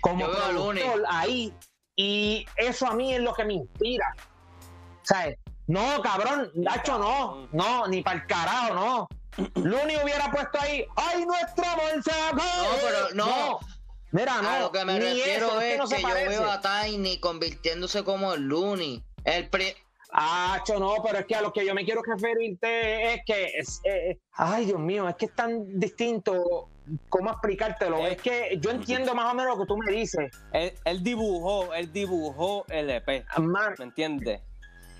como 0.00 0.24
productor 0.30 1.02
ahí, 1.08 1.52
y 1.96 2.46
eso 2.56 2.86
a 2.86 2.94
mí 2.94 3.12
es 3.12 3.20
lo 3.20 3.34
que 3.34 3.44
me 3.44 3.54
inspira. 3.54 4.14
¿Sabes? 5.02 5.36
No, 5.70 6.02
cabrón, 6.02 6.50
Nacho, 6.54 6.98
no, 6.98 7.48
no, 7.52 7.86
ni 7.86 8.02
para 8.02 8.16
el 8.20 8.26
carajo, 8.26 8.74
no. 8.74 9.08
Looney 9.54 9.96
hubiera 10.02 10.30
puesto 10.32 10.58
ahí, 10.60 10.84
¡ay, 10.96 11.24
nuestro 11.24 11.64
amor 11.64 12.02
se! 12.02 12.10
No, 12.34 12.42
pero 12.82 13.14
no. 13.14 13.58
Mira, 14.12 14.42
no. 14.42 14.48
a 14.50 14.58
lo 14.58 14.72
que 14.72 14.84
me 14.84 14.94
ni 14.94 15.00
refiero 15.04 15.46
eso, 15.46 15.60
es 15.60 15.72
que, 15.72 15.78
no 15.78 15.86
se 15.86 15.96
que 15.96 16.02
yo 16.02 16.08
parece. 16.08 16.28
veo 16.30 16.50
a 16.50 16.60
Tiny 16.60 17.20
convirtiéndose 17.20 18.02
como 18.02 18.34
el 18.34 18.42
Looney. 18.42 19.04
El 19.24 19.48
pri- 19.48 19.74
Ah, 20.12 20.60
no, 20.76 20.96
pero 21.04 21.20
es 21.20 21.26
que 21.26 21.36
a 21.36 21.40
lo 21.42 21.52
que 21.52 21.64
yo 21.64 21.72
me 21.72 21.84
quiero 21.84 22.02
referirte 22.02 23.14
es 23.14 23.20
que 23.24 23.44
es, 23.56 23.80
eh, 23.84 24.18
ay, 24.32 24.64
Dios 24.64 24.80
mío, 24.80 25.08
es 25.08 25.14
que 25.14 25.26
es 25.26 25.34
tan 25.36 25.78
distinto 25.78 26.68
cómo 27.08 27.30
explicártelo. 27.30 27.98
Eh. 27.98 28.14
Es 28.14 28.22
que 28.22 28.58
yo 28.60 28.70
entiendo 28.72 29.14
más 29.14 29.32
o 29.32 29.36
menos 29.36 29.56
lo 29.56 29.62
que 29.62 29.68
tú 29.68 29.76
me 29.76 29.92
dices. 29.92 30.32
Él, 30.52 30.74
él 30.84 31.04
dibujó, 31.04 31.72
él 31.74 31.92
dibujó 31.92 32.64
el 32.70 32.90
EP, 32.90 33.24
Man, 33.38 33.76
¿me 33.78 33.84
entiendes? 33.84 34.40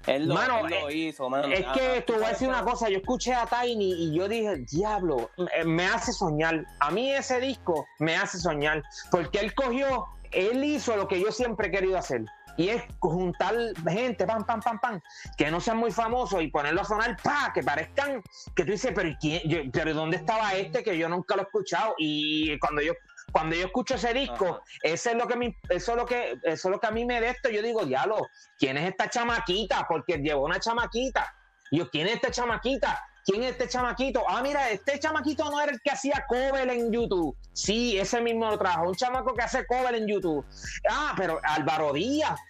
Él 0.07 0.27
lo, 0.29 0.35
Mano, 0.35 0.67
él 0.67 0.71
lo 0.81 0.91
hizo, 0.91 1.29
mano. 1.29 1.49
es 1.49 1.65
que 1.67 2.01
te 2.03 2.13
voy 2.13 2.23
a 2.23 2.25
¿sabes 2.25 2.29
decir 2.31 2.49
una 2.49 2.63
cosa, 2.65 2.89
yo 2.89 2.99
escuché 2.99 3.35
a 3.35 3.47
Tiny 3.47 3.93
y 4.07 4.15
yo 4.15 4.29
dije, 4.29 4.57
diablo, 4.71 5.31
me- 5.65 5.87
hace 5.87 6.13
soñar. 6.13 6.65
A 6.79 6.91
mí 6.91 7.11
ese 7.13 7.41
disco 7.41 7.87
me 7.99 8.17
hace 8.17 8.39
soñar, 8.39 8.83
porque 9.11 9.41
él 9.41 9.55
cogió, 9.55 10.07
él 10.33 10.65
hizo 10.65 10.97
lo 10.97 11.07
que 11.09 11.21
yo 11.21 11.31
siempre 11.33 11.69
he 11.69 11.71
querido 11.71 11.99
hacer. 11.99 12.23
Y 12.57 12.69
es 12.69 12.83
juntar 12.99 13.55
gente, 13.89 14.27
pam, 14.27 14.45
pam, 14.45 14.61
pam, 14.61 14.79
pam, 14.81 15.01
que 15.39 15.51
no 15.51 15.61
sean 15.61 15.79
muy 15.79 15.93
famosos 15.93 16.43
y 16.43 16.49
ponerlo 16.49 16.83
a 16.83 16.85
sonar, 16.85 17.17
pa, 17.23 17.53
que 17.55 17.63
parezcan, 17.63 18.23
que 18.55 18.65
tú 18.65 18.73
dices, 18.73 18.93
pero, 18.95 19.09
¿y 19.09 19.17
quién? 19.17 19.41
Yo- 19.49 19.61
pero 19.73 19.95
¿dónde 19.95 20.17
estaba 20.19 20.53
este 20.55 20.83
que 20.83 20.99
yo 20.99 21.09
nunca 21.09 21.37
lo 21.37 21.43
he 21.43 21.45
escuchado? 21.45 21.95
Y 21.97 22.59
cuando 22.59 22.83
yo, 22.83 22.93
cuando 23.33 23.57
yo 23.57 23.67
escucho 23.67 23.95
ese 23.95 24.13
disco, 24.15 24.61
eso 24.83 25.11
es 25.11 25.17
lo 25.17 25.27
que 25.27 25.37
me- 25.37 25.57
eso 25.69 25.93
es 25.93 25.97
lo 25.97 26.07
que, 26.07 26.33
eso 26.45 26.69
es 26.69 26.73
lo 26.73 26.81
que 26.81 26.87
a 26.87 26.91
mí 26.91 27.05
me 27.05 27.21
de 27.21 27.29
esto, 27.31 27.49
yo 27.51 27.63
digo, 27.63 27.85
diablo, 27.85 28.17
¿quién 28.59 28.77
es 28.77 28.89
esta 28.89 29.09
chamaquita? 29.09 29.87
Porque 29.89 30.19
llevó 30.19 30.45
una 30.45 30.59
chamaquita. 30.61 31.33
Y 31.71 31.79
yo, 31.79 31.91
¿quién 31.91 32.07
es 32.09 32.15
esta 32.17 32.31
chamaquita? 32.31 33.03
¿Quién 33.25 33.43
es 33.43 33.51
este 33.53 33.69
chamaquito? 33.69 34.25
Ah, 34.29 34.41
mira, 34.43 34.71
este 34.71 34.99
chamaquito 34.99 35.51
no 35.51 35.61
era 35.61 35.71
el 35.73 35.81
que 35.83 35.91
hacía 35.91 36.25
cover 36.27 36.69
en 36.71 36.91
YouTube. 36.91 37.37
Sí, 37.53 37.99
ese 37.99 38.21
mismo 38.21 38.47
lo 38.51 38.59
trajo. 38.59 38.89
Un 38.89 38.95
chamaco 38.95 39.35
que 39.35 39.43
hace 39.43 39.67
cover 39.67 39.95
en 39.95 40.09
YouTube. 40.09 40.45
Ah, 40.91 41.13
pero 41.17 41.39
Álvaro 41.43 41.93
Díaz. 41.93 42.41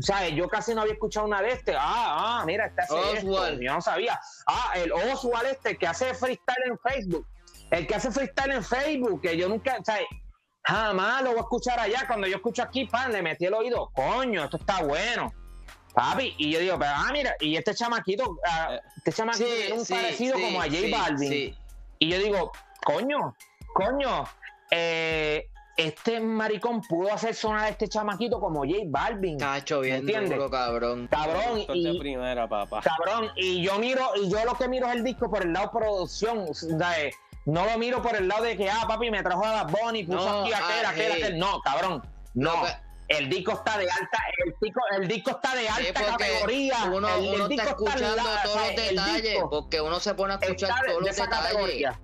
¿Sabes? 0.00 0.32
Yo 0.34 0.48
casi 0.48 0.74
no 0.74 0.80
había 0.80 0.94
escuchado 0.94 1.26
una 1.26 1.42
de 1.42 1.52
este. 1.52 1.74
Ah, 1.76 2.40
ah, 2.40 2.44
mira, 2.46 2.66
este 2.66 2.82
hace 2.82 3.12
esto. 3.18 3.30
Oswald. 3.30 3.60
Yo 3.60 3.74
no 3.74 3.80
sabía. 3.82 4.18
Ah, 4.46 4.72
el 4.76 4.90
Oswald 4.92 5.46
este 5.48 5.76
que 5.76 5.86
hace 5.86 6.14
freestyle 6.14 6.64
en 6.70 6.78
Facebook. 6.78 7.26
El 7.70 7.86
que 7.86 7.94
hace 7.94 8.10
freestyle 8.10 8.52
en 8.52 8.64
Facebook, 8.64 9.20
que 9.20 9.36
yo 9.36 9.48
nunca, 9.48 9.76
¿sabes? 9.84 10.06
Jamás 10.64 11.22
lo 11.22 11.30
voy 11.30 11.38
a 11.38 11.42
escuchar 11.42 11.78
allá. 11.78 12.04
Cuando 12.06 12.26
yo 12.26 12.36
escucho 12.36 12.62
aquí, 12.62 12.86
pan, 12.86 13.12
le 13.12 13.22
metí 13.22 13.44
el 13.46 13.54
oído. 13.54 13.90
Coño, 13.94 14.44
esto 14.44 14.56
está 14.56 14.82
bueno. 14.82 15.32
Papi, 15.94 16.34
y 16.38 16.50
yo 16.50 16.58
digo, 16.58 16.76
pero 16.78 16.90
ah, 16.92 17.10
mira, 17.12 17.36
y 17.38 17.56
este 17.56 17.72
chamaquito, 17.72 18.38
ah, 18.50 18.80
este 18.96 19.12
chamaquito 19.12 19.46
tiene 19.46 19.78
un 19.78 19.86
parecido 19.86 20.34
como 20.34 20.60
a 20.60 20.64
J 20.64 20.76
sí, 20.76 20.90
Balvin. 20.90 21.30
sí. 21.30 21.54
Y 22.00 22.08
yo 22.08 22.18
digo, 22.18 22.52
coño, 22.84 23.36
coño, 23.72 24.24
eh, 24.72 25.46
este 25.76 26.18
maricón 26.18 26.82
pudo 26.82 27.12
hacer 27.12 27.34
sonar 27.34 27.66
a 27.66 27.68
este 27.68 27.86
chamaquito 27.86 28.40
como 28.40 28.60
J 28.64 28.78
Balvin. 28.86 29.38
Cacho, 29.38 29.80
bien 29.80 29.96
¿Entiendes? 29.96 30.30
duro, 30.30 30.50
cabrón. 30.50 31.06
Cabrón, 31.08 31.64
y, 31.72 31.98
primera, 31.98 32.48
papá. 32.48 32.80
cabrón, 32.80 33.30
y 33.36 33.62
yo 33.62 33.78
miro, 33.78 34.04
y 34.16 34.28
yo 34.28 34.44
lo 34.44 34.54
que 34.56 34.66
miro 34.66 34.88
es 34.88 34.94
el 34.96 35.04
disco 35.04 35.30
por 35.30 35.44
el 35.44 35.52
lado 35.52 35.70
producción, 35.70 36.52
¿sabes? 36.54 37.14
No 37.46 37.64
lo 37.66 37.76
miro 37.78 38.00
por 38.02 38.16
el 38.16 38.26
lado 38.28 38.44
de 38.44 38.56
que, 38.56 38.70
ah, 38.70 38.84
papi, 38.88 39.10
me 39.10 39.22
trajo 39.22 39.44
a 39.44 39.64
Bad 39.64 39.70
Bunny, 39.72 40.04
puso 40.04 40.24
No, 40.24 40.40
aquí 40.42 40.52
aquel, 40.52 40.84
ah, 40.86 40.90
aquel, 40.90 41.12
hey. 41.14 41.22
aquel. 41.22 41.38
No, 41.38 41.60
cabrón, 41.60 42.02
no. 42.34 42.62
Que- 42.62 42.84
El 43.08 43.28
disco 43.28 43.52
está 43.52 43.76
de 43.76 43.84
alta, 43.90 44.18
el 44.46 44.54
disco, 44.62 44.80
el 44.96 45.08
disco 45.08 45.30
está 45.32 45.54
de 45.54 45.68
alta 45.68 46.06
categoría. 46.06 46.84
Uno, 46.90 47.06
el, 47.16 47.24
el 47.26 47.34
uno 47.34 47.48
disco 47.48 47.68
está 47.68 47.70
escuchando 47.84 48.16
la- 48.16 48.42
todos 48.44 48.56
los 48.56 48.76
detalles, 48.76 49.22
disco 49.32 49.50
porque 49.50 49.80
uno 49.82 50.00
se 50.00 50.14
pone 50.14 50.32
a 50.32 50.36
escuchar 50.38 50.70
todos 50.70 50.86
de 50.86 50.94
los 51.08 51.16
detalles. 51.16 51.28
categoría. 51.42 52.00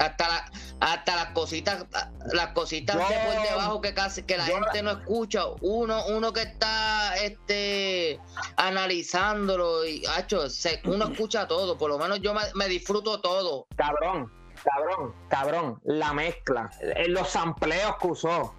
Hasta, 0.00 0.28
la, 0.28 0.50
hasta 0.80 1.14
las 1.14 1.26
cositas, 1.26 1.84
las 2.32 2.48
cositas 2.48 2.96
Yo- 2.96 3.06
de 3.08 3.18
por 3.18 3.42
debajo 3.48 3.80
que 3.82 3.94
casi 3.94 4.22
que 4.24 4.38
la 4.38 4.48
yo- 4.48 4.54
gente 4.60 4.82
no 4.82 4.90
escucha. 4.92 5.42
Uno, 5.60 6.04
uno 6.06 6.32
que 6.32 6.42
está 6.42 7.16
este 7.18 8.18
analizándolo 8.56 9.84
y 9.86 10.04
hacho, 10.06 10.48
se- 10.50 10.80
uno 10.84 11.04
escucha 11.12 11.46
todo. 11.46 11.78
Por 11.78 11.90
lo 11.90 11.98
menos 11.98 12.20
yo 12.20 12.34
me, 12.34 12.40
me 12.54 12.66
disfruto 12.66 13.20
todo. 13.20 13.66
Cabrón, 13.76 14.32
cabrón, 14.62 15.14
cabrón. 15.28 15.80
La 15.84 16.12
mezcla, 16.12 16.70
eh, 16.80 17.08
los 17.08 17.28
sampleos 17.28 17.96
que 18.00 18.06
usó, 18.06 18.54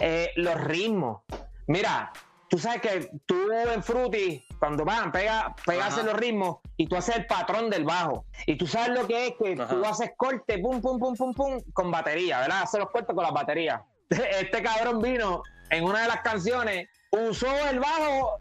eh, 0.00 0.30
los 0.36 0.60
ritmos. 0.60 1.22
Mira, 1.66 2.12
tú 2.48 2.58
sabes 2.58 2.82
que 2.82 3.10
tú 3.26 3.50
en 3.50 3.82
Fruity, 3.82 4.44
cuando 4.58 4.84
van, 4.84 5.10
pega, 5.10 5.54
pegas 5.64 6.04
los 6.04 6.14
ritmos 6.14 6.58
y 6.76 6.86
tú 6.86 6.96
haces 6.96 7.16
el 7.16 7.26
patrón 7.26 7.70
del 7.70 7.84
bajo. 7.84 8.26
Y 8.46 8.56
tú 8.56 8.66
sabes 8.66 8.90
lo 8.90 9.06
que 9.06 9.28
es 9.28 9.34
que 9.42 9.60
Ajá. 9.60 9.68
tú 9.72 9.84
haces 9.84 10.12
corte, 10.16 10.58
pum, 10.58 10.80
pum, 10.80 10.98
pum, 10.98 11.14
pum, 11.14 11.34
pum, 11.34 11.60
con 11.72 11.90
batería, 11.90 12.40
¿verdad? 12.40 12.62
Haces 12.62 12.80
los 12.80 12.90
cortes 12.90 13.14
con 13.14 13.24
las 13.24 13.32
baterías. 13.32 13.80
Este 14.10 14.62
cabrón 14.62 15.00
vino 15.00 15.42
en 15.70 15.84
una 15.84 16.02
de 16.02 16.08
las 16.08 16.20
canciones, 16.20 16.88
usó 17.10 17.46
el 17.70 17.80
bajo 17.80 18.38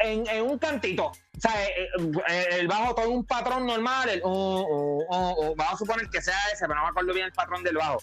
en, 0.00 0.42
un 0.42 0.58
cantito. 0.58 1.06
O 1.06 1.40
sea, 1.40 1.64
eh, 1.64 1.88
eh, 2.28 2.46
el 2.58 2.68
bajo 2.68 2.94
todo 2.94 3.10
un 3.10 3.24
patrón 3.24 3.66
normal, 3.66 4.08
el, 4.08 4.22
uh, 4.22 4.28
uh, 4.28 5.04
uh, 5.08 5.50
uh, 5.50 5.54
vamos 5.56 5.74
a 5.74 5.76
suponer 5.76 6.08
que 6.10 6.20
sea 6.20 6.38
ese, 6.52 6.66
pero 6.66 6.74
no 6.74 6.82
me 6.82 6.88
acuerdo 6.90 7.14
bien 7.14 7.26
el 7.26 7.32
patrón 7.32 7.62
del 7.62 7.76
bajo. 7.76 7.98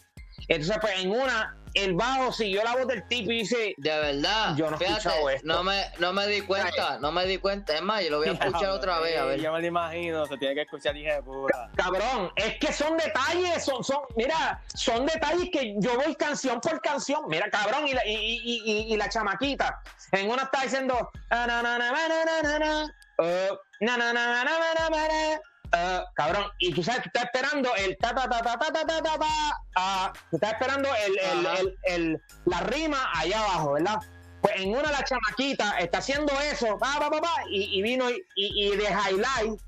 Entonces, 0.47 0.77
pues 0.79 0.99
en 0.99 1.11
una, 1.11 1.57
el 1.73 1.93
bajo 1.93 2.31
siguió 2.31 2.63
la 2.63 2.75
voz 2.75 2.87
del 2.87 3.07
tipo 3.07 3.31
y 3.31 3.39
dice, 3.39 3.73
De 3.77 3.89
verdad. 3.89 4.55
Yo 4.55 4.71
no 4.71 4.77
Fíjate, 4.77 5.09
esto. 5.35 5.47
No 5.47 5.63
me, 5.63 5.83
no 5.99 6.13
me 6.13 6.25
di 6.27 6.41
cuenta, 6.41 6.97
no 6.99 7.11
me 7.11 7.25
di 7.25 7.37
cuenta. 7.37 7.75
Es 7.75 7.81
más, 7.81 8.03
yo 8.03 8.11
lo 8.11 8.17
voy 8.19 8.29
a 8.29 8.31
escuchar 8.31 8.69
otra 8.69 8.99
vez, 8.99 9.17
a 9.17 9.25
ver. 9.25 9.39
Yo 9.41 9.51
me 9.51 9.59
lo 9.61 9.67
imagino, 9.67 10.25
se 10.25 10.37
tiene 10.37 10.55
que 10.55 10.61
escuchar, 10.61 10.93
dije 10.93 11.13
de 11.13 11.21
puta. 11.21 11.69
cabrón, 11.75 12.31
es 12.35 12.57
que 12.59 12.71
son 12.73 12.97
detalles, 12.97 13.63
son, 13.63 13.83
son, 13.83 13.99
mira, 14.15 14.61
son 14.73 15.05
detalles 15.05 15.49
que 15.51 15.75
yo 15.79 15.95
voy 15.95 16.15
canción 16.15 16.59
por 16.61 16.81
canción. 16.81 17.21
Mira, 17.27 17.49
cabrón, 17.49 17.87
y 17.87 17.93
la, 17.93 18.05
y, 18.05 18.13
y, 18.15 18.61
y, 18.65 18.93
y 18.93 18.97
la 18.97 19.09
chamaquita. 19.09 19.81
En 20.13 20.29
una 20.29 20.43
está 20.43 20.61
diciendo, 20.63 21.11
"Ah, 21.29 21.45
na, 21.47 21.61
na, 21.61 21.77
na, 21.77 21.91
na, 21.91 22.07
na, 22.07 22.41
na, 22.41 22.59
na, 22.59 22.83
uh, 23.19 23.57
na, 23.81 23.97
na, 23.97 24.13
na, 24.13 24.27
na, 24.27 24.43
na, 24.43 24.59
na, 24.59 24.89
na, 24.89 25.07
na, 25.07 25.39
uh", 25.73 26.03
cabrón, 26.13 26.45
y 26.59 26.73
tú 26.73 26.83
sabes, 26.83 27.03
tú 27.03 27.09
estás 27.13 27.25
esperando 27.25 27.73
el 27.75 27.97
ta 27.97 28.13
ta 28.15 28.27
ta 28.29 28.41
ta 28.41 28.57
ta 28.57 28.71
ta 28.71 28.85
ta 28.85 29.01
ta, 29.03 29.19
ta, 29.19 29.27
ah, 29.75 30.13
tú 30.29 30.37
estás 30.37 30.53
esperando 30.53 30.89
el, 31.05 31.17
el, 31.19 31.45
el, 31.45 31.77
el- 31.83 32.21
la 32.45 32.59
rima 32.61 32.97
allá 33.15 33.39
abajo, 33.39 33.73
¿verdad? 33.73 33.97
Pues 34.41 34.55
en 34.57 34.69
una 34.69 34.91
la 34.91 35.03
chamaquita 35.03 35.79
está 35.79 35.97
haciendo 35.97 36.31
eso, 36.41 36.77
pa, 36.77 36.97
pa, 36.99 37.09
pa, 37.09 37.21
pa, 37.21 37.33
y, 37.49 37.79
y 37.79 37.81
vino 37.81 38.09
y, 38.09 38.23
y, 38.35 38.67
y 38.73 38.75
de 38.75 38.85
highlight, 38.85 39.59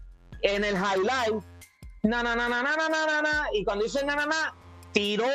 en 0.43 0.63
el 0.63 0.75
highlight, 0.75 1.43
na, 2.03 2.23
na, 2.23 2.35
na, 2.35 2.47
na, 2.47 2.61
na, 2.63 2.75
na, 2.77 2.87
na, 2.89 3.05
na, 3.05 3.21
na, 3.21 3.47
y 3.53 3.63
cuando 3.65 3.83
dice 3.83 4.05
na, 4.05 4.15
na, 4.15 4.25
na, 4.25 4.55
tiró 4.93 5.27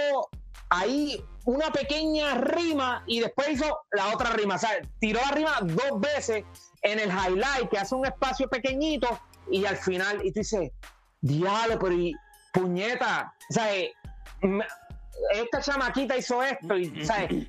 ahí 0.71 1.23
una 1.45 1.71
pequeña 1.71 2.35
rima 2.37 3.05
y 3.07 3.21
después 3.21 3.49
hizo 3.51 3.83
la 3.93 4.15
otra 4.15 4.31
rima, 4.31 4.55
o 4.55 4.59
sea, 4.59 4.71
tiró 4.99 5.21
la 5.21 5.31
rima 5.33 5.59
dos 5.61 6.01
veces 6.01 6.43
en 6.83 6.99
el 7.01 7.11
highlight, 7.11 7.69
que 7.71 7.79
hace 7.79 7.95
un 7.95 8.07
espacio 8.07 8.49
pequeñito, 8.49 9.09
y 9.51 9.65
al 9.65 9.77
final, 9.77 10.21
y 10.25 10.33
tú 10.33 10.41
dices, 10.41 10.71
diablo, 11.21 11.79
pero 11.79 11.93
y 11.93 12.15
puñeta, 12.53 13.35
sea, 13.51 13.75
eh, 13.75 13.93
esta 15.33 15.61
chamaquita 15.61 16.17
hizo 16.17 16.43
esto, 16.43 16.77
y, 16.77 17.05
¿sabes? 17.05 17.47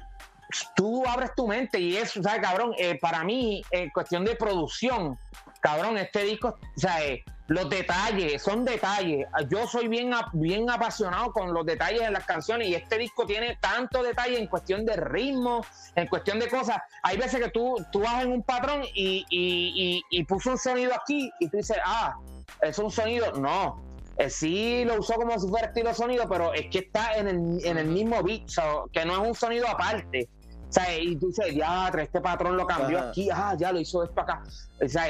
Tú 0.76 1.03
abres 1.05 1.34
tu 1.35 1.47
mente 1.47 1.80
y 1.80 1.97
eso, 1.97 2.22
¿sabes, 2.22 2.41
cabrón? 2.41 2.73
Eh, 2.77 2.97
para 2.99 3.23
mí, 3.23 3.63
en 3.72 3.89
cuestión 3.89 4.23
de 4.23 4.35
producción, 4.35 5.17
cabrón, 5.59 5.97
este 5.97 6.23
disco, 6.23 6.57
eh, 7.01 7.23
los 7.47 7.69
detalles, 7.69 8.41
son 8.41 8.65
detalles. 8.65 9.27
Yo 9.49 9.67
soy 9.67 9.88
bien, 9.88 10.11
bien 10.34 10.69
apasionado 10.69 11.31
con 11.31 11.53
los 11.53 11.65
detalles 11.65 12.01
en 12.01 12.13
las 12.13 12.26
canciones 12.26 12.67
y 12.67 12.76
este 12.76 12.97
disco 12.97 13.26
tiene 13.26 13.57
tanto 13.61 14.01
detalle 14.01 14.39
en 14.39 14.47
cuestión 14.47 14.85
de 14.85 14.95
ritmo, 14.95 15.63
en 15.95 16.07
cuestión 16.07 16.39
de 16.39 16.47
cosas. 16.47 16.77
Hay 17.03 17.17
veces 17.17 17.41
que 17.41 17.49
tú, 17.51 17.76
tú 17.91 17.99
vas 17.99 18.23
en 18.23 18.31
un 18.31 18.41
patrón 18.41 18.84
y, 18.93 19.26
y, 19.30 20.01
y, 20.09 20.19
y 20.19 20.23
puso 20.23 20.51
un 20.51 20.57
sonido 20.57 20.93
aquí 20.93 21.31
y 21.39 21.47
tú 21.49 21.57
dices, 21.57 21.77
ah, 21.85 22.17
es 22.61 22.80
un 22.80 22.89
sonido. 22.89 23.34
No, 23.34 23.80
eh, 24.17 24.30
sí 24.30 24.84
lo 24.85 24.99
usó 24.99 25.15
como 25.15 25.38
si 25.39 25.47
fuera 25.47 25.67
estilo 25.67 25.93
sonido, 25.93 26.27
pero 26.30 26.53
es 26.53 26.67
que 26.67 26.80
está 26.80 27.15
en 27.17 27.27
el, 27.27 27.65
en 27.65 27.77
el 27.77 27.88
mismo 27.88 28.23
beat, 28.23 28.47
so, 28.47 28.89
que 28.91 29.05
no 29.05 29.13
es 29.13 29.27
un 29.27 29.35
sonido 29.35 29.67
aparte. 29.67 30.30
O 30.67 30.72
sea, 30.72 30.97
y 30.97 31.15
tú 31.17 31.27
dices, 31.27 31.53
ya, 31.53 31.89
este 31.89 32.19
patrón 32.22 32.57
lo 32.57 32.65
cambió 32.65 32.97
Ajá. 32.99 33.09
aquí, 33.09 33.30
ah, 33.31 33.55
ya 33.57 33.72
lo 33.72 33.80
hizo 33.80 34.03
esto 34.03 34.19
acá. 34.19 34.41
O 34.84 34.88
sea, 34.88 35.05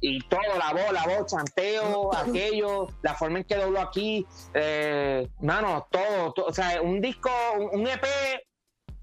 y 0.00 0.20
todo, 0.28 0.40
la 0.58 0.72
voz, 0.72 0.92
la 0.92 1.04
voz, 1.06 1.26
chanteo, 1.30 2.14
aquello, 2.16 2.88
la 3.02 3.14
forma 3.14 3.38
en 3.38 3.44
que 3.44 3.56
dobló 3.56 3.80
aquí, 3.80 4.26
eh, 4.54 5.28
mano, 5.40 5.86
todo, 5.90 6.32
todo, 6.32 6.46
o 6.46 6.52
sea, 6.52 6.80
un 6.80 7.00
disco, 7.00 7.30
un, 7.58 7.80
un 7.80 7.86
EP 7.86 8.04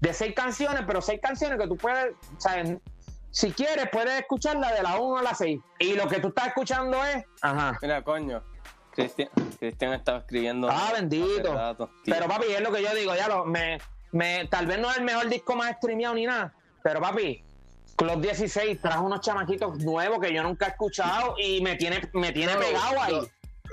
de 0.00 0.12
seis 0.12 0.34
canciones, 0.34 0.82
pero 0.86 1.00
seis 1.00 1.20
canciones 1.22 1.58
que 1.58 1.66
tú 1.66 1.76
puedes, 1.76 2.14
o 2.36 2.40
sea, 2.40 2.64
si 3.36 3.52
quieres, 3.52 3.88
puedes 3.92 4.18
escucharla 4.18 4.72
de 4.72 4.82
la 4.82 4.98
1 4.98 5.18
a 5.18 5.22
la 5.22 5.34
6. 5.34 5.60
Y 5.78 5.92
lo 5.92 6.08
que 6.08 6.20
tú 6.20 6.28
estás 6.28 6.46
escuchando 6.48 7.04
es, 7.04 7.22
ajá. 7.42 7.78
Mira, 7.82 8.02
coño. 8.02 8.42
Cristian, 8.92 9.28
Cristian 9.58 9.92
estaba 9.92 10.20
escribiendo. 10.20 10.68
Ah, 10.70 10.92
bendito. 10.94 11.52
rato. 11.52 11.90
Pero 12.06 12.28
papi, 12.28 12.46
es 12.46 12.62
lo 12.62 12.72
que 12.72 12.82
yo 12.82 12.94
digo, 12.94 13.14
ya 13.14 13.28
lo, 13.28 13.44
me, 13.44 13.78
me, 14.12 14.46
tal 14.46 14.66
vez 14.66 14.78
no 14.78 14.90
es 14.90 14.96
el 14.96 15.04
mejor 15.04 15.28
disco 15.28 15.54
más 15.54 15.76
streameado 15.76 16.14
ni 16.14 16.24
nada, 16.24 16.54
pero 16.82 16.98
papi, 17.02 17.44
Club 17.96 18.20
16 18.20 18.80
trajo 18.80 19.04
unos 19.04 19.20
chamaquitos 19.20 19.78
nuevos 19.78 20.20
que 20.20 20.32
yo 20.32 20.42
nunca 20.42 20.66
he 20.66 20.68
escuchado 20.70 21.34
y 21.38 21.60
me 21.62 21.76
tiene, 21.76 22.00
me 22.12 22.32
tiene 22.32 22.52
No, 22.54 22.60
pegado 22.60 23.00
ahí. 23.02 23.12
Lo, 23.14 23.28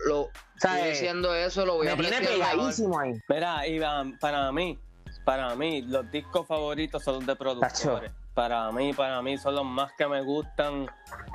lo- 0.05 0.21
o 0.21 0.31
sea, 0.57 0.75
estoy 0.77 0.89
diciendo 0.91 1.35
eso, 1.35 1.65
lo 1.65 1.75
voy 1.75 1.87
a 1.89 1.95
me 1.95 2.03
tiene 2.03 2.25
pegadísimo 2.25 2.99
ahí. 2.99 3.13
Mira, 3.27 3.67
Iván, 3.67 4.17
para 4.19 4.49
mí, 4.51 4.79
para 5.25 5.55
mí, 5.55 5.81
los 5.81 6.09
discos 6.09 6.47
favoritos 6.47 7.03
son 7.03 7.15
los 7.15 7.25
de 7.25 7.35
productores. 7.35 8.11
Para 8.33 8.71
mí, 8.71 8.93
para 8.93 9.21
mí, 9.21 9.37
son 9.37 9.55
los 9.55 9.65
más 9.65 9.91
que 9.97 10.07
me 10.07 10.21
gustan. 10.21 10.87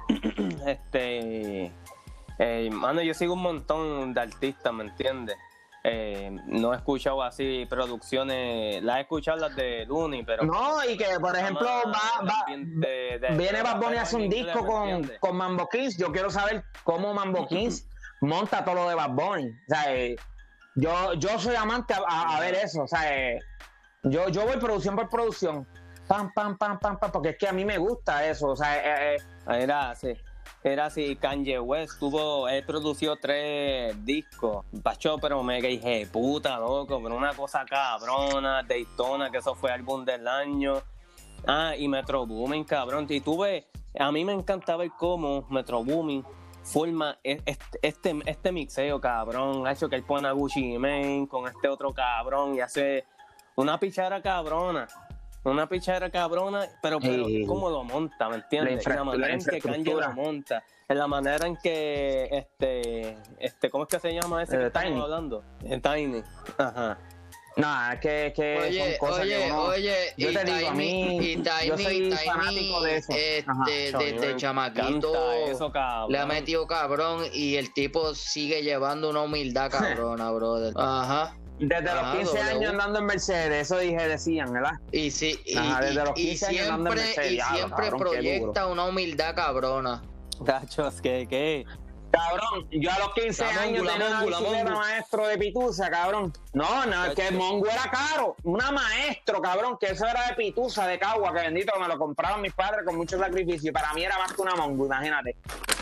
este. 0.67 1.71
eh, 2.39 2.71
mano, 2.73 3.03
yo 3.03 3.13
sigo 3.15 3.35
un 3.35 3.43
montón 3.43 4.15
de 4.15 4.21
artistas, 4.21 4.73
¿me 4.73 4.85
entiendes? 4.85 5.37
Eh, 5.91 6.31
no 6.47 6.73
he 6.73 6.77
escuchado 6.77 7.23
así 7.23 7.67
producciones, 7.69 8.83
las 8.83 8.99
he 8.99 9.01
escuchado 9.01 9.39
las 9.39 9.55
de 9.57 9.85
Looney, 9.87 10.23
pero. 10.25 10.45
No, 10.45 10.85
y 10.89 10.97
que 10.97 11.07
por 11.21 11.37
ejemplo 11.37 11.67
va, 11.67 12.25
va, 12.25 12.45
de- 12.49 13.19
de- 13.19 13.37
viene 13.37 13.63
Bad 13.63 13.81
Bunny 13.81 13.97
a 13.97 14.03
hacer 14.03 14.21
un 14.21 14.29
disco 14.29 14.63
¿me 14.63 14.69
con, 14.69 15.13
con 15.21 15.37
Mambo 15.37 15.69
Kings. 15.69 15.97
Yo 15.97 16.13
quiero 16.13 16.31
saber 16.31 16.65
cómo 16.85 17.13
Mambo 17.15 17.47
Kings 17.47 17.87
monta 18.21 18.65
todo 18.65 18.75
lo 18.77 18.89
de 18.89 18.95
Bad 18.95 19.11
Bunny. 19.11 19.49
O 19.51 19.55
sea, 19.75 19.95
eh, 19.95 20.17
yo, 20.77 21.15
yo 21.15 21.39
soy 21.39 21.57
amante 21.57 21.95
a, 21.95 22.03
a- 22.09 22.37
a 22.37 22.41
ver 22.41 22.55
eso. 22.55 22.83
O 22.83 22.87
sea, 22.89 23.17
eh, 23.17 23.39
yo, 24.05 24.29
yo 24.29 24.45
voy 24.47 24.57
producción 24.59 24.97
por 24.97 25.09
producción. 25.09 25.67
Pam, 26.07 26.33
pam, 26.33 26.57
pam, 26.57 26.79
pam, 26.79 26.99
pam, 26.99 27.11
porque 27.13 27.31
es 27.31 27.37
que 27.37 27.47
a 27.49 27.53
mí 27.53 27.65
me 27.67 27.77
gusta 27.77 28.25
eso. 28.27 28.49
O 28.49 28.57
sea, 28.57 28.77
eh, 29.13 29.17
eh, 29.17 29.63
Era 29.63 29.91
así. 29.91 30.13
Era 30.65 30.87
así, 30.87 31.15
Kanye 31.17 31.61
West 31.61 32.01
tuvo, 32.01 32.49
él 32.49 32.65
produció 32.65 33.17
tres 33.17 34.05
discos, 34.05 34.67
Pacho, 34.83 35.17
pero 35.19 35.43
mega 35.43 35.69
dije, 35.69 36.07
puta, 36.13 36.59
loco, 36.59 37.01
pero 37.01 37.17
una 37.17 37.33
cosa 37.33 37.65
cabrona, 37.65 38.63
Daytona, 38.65 39.31
que 39.31 39.39
eso 39.39 39.55
fue 39.55 39.71
álbum 39.71 40.05
del 40.05 40.27
año. 40.27 40.83
Ah, 41.47 41.75
y 41.77 41.87
Metro 41.87 42.27
Booming, 42.27 42.65
cabrón. 42.65 43.07
Y 43.09 43.21
tuve, 43.21 43.69
a 43.99 44.11
mí 44.11 44.25
me 44.25 44.33
encantaba 44.33 44.83
el 44.83 44.93
cómo 44.93 45.47
Metro 45.49 45.85
Booming 45.85 46.25
forma 46.65 47.19
e- 47.23 47.41
este, 47.47 47.79
este, 47.81 48.19
este 48.27 48.53
mixeo, 48.53 49.01
cabrón. 49.01 49.67
Ha 49.67 49.73
hecho 49.73 49.89
que 49.89 49.97
él 49.97 50.03
pone 50.03 50.29
a 50.29 50.33
Gucci 50.33 50.77
Mane 50.77 51.27
con 51.29 51.47
este 51.49 51.69
otro 51.69 51.95
cabrón 51.95 52.57
y 52.57 52.61
hace 52.61 53.07
una 53.55 53.79
pichara 53.79 54.21
cabrona. 54.21 54.87
Una 55.51 55.69
pichara 55.69 56.11
cabrona, 56.11 56.67
pero, 56.83 56.99
pero 57.01 57.25
cómo 57.47 57.71
lo 57.71 57.85
monta, 57.85 58.29
¿me 58.29 58.37
entiendes? 58.37 58.87
La 58.87 58.93
En 58.93 58.99
la 58.99 59.05
manera 59.05 59.35
en 59.35 59.45
que. 59.45 59.61
Kanye 59.61 59.95
lo 59.95 60.13
monta, 60.13 60.65
en 60.89 60.99
la 60.99 61.07
manera 61.07 61.47
en 61.47 61.57
que 61.57 62.29
este, 62.33 63.17
este, 63.39 63.71
¿cómo 63.71 63.85
es 63.85 63.89
que 63.91 64.01
se 64.01 64.13
llama 64.15 64.43
ese 64.43 64.57
Eh, 64.57 64.59
que 64.61 64.67
estamos 64.67 64.89
Tiny. 64.89 65.01
hablando? 65.01 65.45
Eh, 65.65 65.81
Tiny. 65.81 66.23
Ajá. 66.59 66.99
no, 67.57 67.93
es 67.93 68.01
que, 68.01 68.27
es 68.29 68.33
que 68.35 68.59
Oye, 68.61 68.91
son 68.99 69.09
cosas 69.09 69.21
oye, 69.25 69.37
que 69.39 69.51
uno- 69.53 69.63
oye, 69.65 69.95
yo 70.17 70.31
y 70.31 70.35
te 70.35 70.45
digo, 70.45 70.57
a 70.69 70.73
Tiny, 70.73 70.77
mí, 70.77 71.17
y 71.19 71.37
Tiny, 71.37 71.67
yo 71.67 71.77
soy 71.79 71.95
Tiny, 71.97 72.17
fanático 72.17 72.81
de 72.83 72.97
eso. 72.97 73.13
este, 73.13 73.45
Ajá, 73.51 73.65
Me 73.65 74.37
chamaquito, 74.37 75.33
eso, 75.33 75.73
le 76.09 76.19
ha 76.19 76.27
metido 76.27 76.67
cabrón 76.67 77.25
y 77.33 77.57
el 77.57 77.73
tipo 77.73 78.15
sigue 78.15 78.63
llevando 78.63 79.11
una 79.11 79.23
humildad 79.23 79.71
cabrona, 80.07 80.31
brother. 80.31 80.73
Ajá. 80.77 81.35
Desde 81.59 81.95
los 81.95 82.17
15 82.17 82.39
W. 82.39 82.51
años 82.51 82.71
andando 82.73 82.99
en 83.01 83.07
Mercedes, 83.07 83.63
eso 83.63 83.79
dije, 83.79 84.09
decían, 84.09 84.53
¿verdad? 84.53 84.75
Y 84.93 85.11
sí, 85.11 85.41
y, 85.45 85.57
Ajá, 85.57 85.81
desde 85.81 86.05
los 86.05 86.19
y 86.19 86.29
15 86.29 86.47
años 86.47 86.69
andando 86.69 86.91
en 86.91 86.97
Mercedes, 86.97 87.33
y 87.33 87.41
siempre 87.41 87.69
cabrón, 87.69 87.91
qué 87.91 87.97
proyecta 87.99 88.67
una 88.67 88.85
humildad 88.85 89.35
cabrona. 89.35 90.03
Gachos, 90.41 91.01
que, 91.01 91.27
que. 91.29 91.67
Cabrón, 92.11 92.67
yo 92.71 92.91
a 92.91 92.99
los 93.01 93.13
15 93.13 93.45
La 93.45 93.61
años 93.61 93.87
tenía 93.87 94.07
una 94.07 94.21
mongo, 94.21 94.31
la 94.31 94.39
bicicleta 94.39 94.71
maestro 94.71 95.27
de 95.27 95.37
pitusa, 95.39 95.91
cabrón. 95.91 96.33
No, 96.55 96.87
no, 96.87 97.05
es 97.05 97.15
que 97.15 97.29
el 97.29 97.35
mongo 97.35 97.67
era 97.69 97.91
caro. 97.91 98.35
Una 98.45 98.71
maestro, 98.71 99.43
cabrón, 99.43 99.77
que 99.79 99.89
eso 99.89 100.07
era 100.07 100.29
de 100.29 100.35
pitusa, 100.35 100.87
de 100.87 100.99
cagua, 100.99 101.35
que 101.35 101.41
bendito, 101.41 101.79
me 101.79 101.87
lo 101.87 101.99
compraban 101.99 102.41
mis 102.41 102.55
padres 102.55 102.85
con 102.87 102.97
mucho 102.97 103.19
sacrificio. 103.19 103.71
Y 103.71 103.73
para 103.73 103.93
mí 103.93 104.05
era 104.05 104.17
más 104.17 104.33
que 104.33 104.41
una 104.41 104.55
mongo, 104.55 104.87
imagínate. 104.87 105.37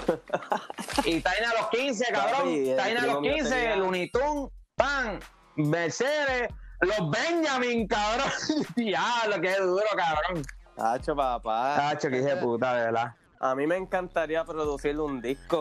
y 1.05 1.21
Taina 1.21 1.51
a 1.51 1.61
los 1.61 1.69
15, 1.71 2.05
cabrón. 2.13 2.49
El 2.49 2.77
Taina 2.77 3.03
a 3.03 3.07
los 3.07 3.17
primo 3.19 3.21
mío 3.21 3.35
15, 3.35 3.51
tenía- 3.51 3.77
Looney 3.77 4.11
Tunes, 4.11 4.51
Pan, 4.75 5.21
Mercedes, 5.57 6.49
los 6.81 7.11
Benjamin, 7.11 7.87
cabrón. 7.87 8.31
Diablo, 8.77 9.41
qué 9.41 9.57
duro, 9.61 9.85
cabrón. 9.97 10.43
Gacho, 10.77 11.17
papá. 11.17 11.77
Tacho, 11.77 12.11
que 12.11 12.19
hijo 12.19 12.27
de 12.29 12.37
puta, 12.37 12.73
verdad. 12.75 13.15
A 13.41 13.55
mí 13.55 13.67
me 13.67 13.77
encantaría 13.77 14.45
producir 14.45 14.99
un 15.01 15.21
disco 15.21 15.61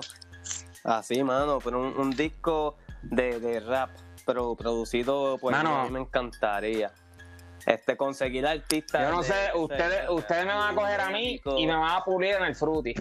así, 0.84 1.24
mano, 1.24 1.60
pero 1.64 1.80
un, 1.80 1.98
un 1.98 2.12
disco 2.12 2.78
de, 3.02 3.40
de 3.40 3.60
rap, 3.60 3.90
pero 4.26 4.56
producido 4.56 5.38
por 5.38 5.52
Mano. 5.52 5.70
mí, 5.72 5.76
a 5.76 5.84
mí 5.86 5.90
me 5.92 6.00
encantaría. 6.00 6.92
este 7.66 7.98
conseguir 7.98 8.46
artistas. 8.46 9.02
Yo 9.10 9.16
no 9.16 9.24
sé, 9.24 9.34
de- 9.34 9.58
ustedes, 9.60 10.08
de- 10.08 10.14
ustedes 10.14 10.46
me 10.46 10.54
van 10.54 10.72
a 10.74 10.76
coger 10.76 11.02
a 11.02 11.10
mí 11.10 11.42
y 11.58 11.66
me 11.68 11.76
van 11.76 11.92
a 11.92 12.04
pulir 12.04 12.36
en 12.36 12.44
el 12.44 12.56
fruity. 12.56 12.94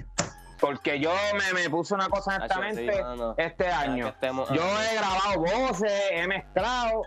Porque 0.61 0.99
yo 1.01 1.13
me, 1.35 1.61
me 1.63 1.69
puse 1.71 1.95
una 1.95 2.09
cosa 2.09 2.39
sí, 2.75 2.87
mano. 3.03 3.35
este 3.37 3.67
año. 3.69 4.09
estemos- 4.09 4.49
Yo 4.51 4.63
he 4.63 4.95
grabado 4.97 5.41
voces, 5.41 5.93
he 6.11 6.27
mezclado, 6.27 7.03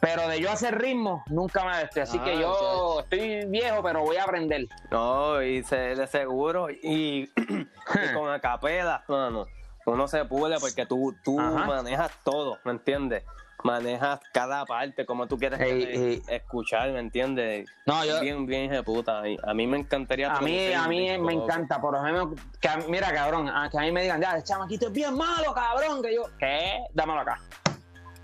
pero 0.00 0.28
de 0.28 0.40
yo 0.40 0.50
hacer 0.50 0.78
ritmo 0.78 1.22
nunca 1.26 1.64
me 1.64 1.78
desté. 1.78 2.02
Así 2.02 2.18
Ah, 2.20 2.24
que 2.24 2.38
yo 2.38 3.00
estoy 3.00 3.44
viejo, 3.46 3.82
pero 3.82 4.00
voy 4.02 4.16
a 4.16 4.24
aprender. 4.24 4.66
No, 4.90 5.42
y 5.42 5.62
se, 5.64 5.76
de 5.76 6.06
seguro. 6.06 6.70
Y, 6.70 7.30
y 7.36 7.68
con 8.14 8.30
acapela, 8.30 9.04
mano. 9.08 9.46
Uno 9.84 10.08
se 10.08 10.24
pule 10.24 10.58
porque 10.58 10.84
tú, 10.84 11.14
tú 11.24 11.38
Ajá. 11.38 11.64
manejas 11.64 12.10
todo, 12.24 12.58
¿me 12.64 12.72
entiendes? 12.72 13.22
Manejas 13.64 14.20
cada 14.32 14.64
parte 14.66 15.04
como 15.06 15.26
tú 15.26 15.38
quieres 15.38 15.58
Ey, 15.60 15.82
ey. 15.84 16.22
escuchar, 16.28 16.90
¿me 16.92 17.00
entiendes? 17.00 17.68
No, 17.86 18.04
yo, 18.04 18.20
Bien, 18.20 18.46
bien 18.46 18.72
ejecuta. 18.72 19.26
Y 19.28 19.36
A 19.42 19.54
mí 19.54 19.66
me 19.66 19.78
encantaría. 19.78 20.30
a 20.32 20.40
mí, 20.40 20.72
a 20.72 20.86
mí 20.86 21.18
me 21.18 21.32
loco. 21.34 21.44
encanta, 21.44 21.80
por 21.80 21.96
ejemplo, 21.96 22.34
que 22.60 22.68
mira, 22.88 23.12
cabrón, 23.12 23.48
a- 23.48 23.68
que 23.70 23.78
a 23.78 23.80
mí 23.82 23.92
me 23.92 24.02
digan, 24.02 24.20
ya, 24.20 24.36
el 24.36 24.44
chamaquito 24.44 24.86
es 24.88 24.92
bien 24.92 25.16
malo, 25.16 25.52
cabrón, 25.54 26.02
que 26.02 26.14
yo, 26.14 26.22
¿qué? 26.38 26.78
Dámelo 26.92 27.20
acá. 27.20 27.40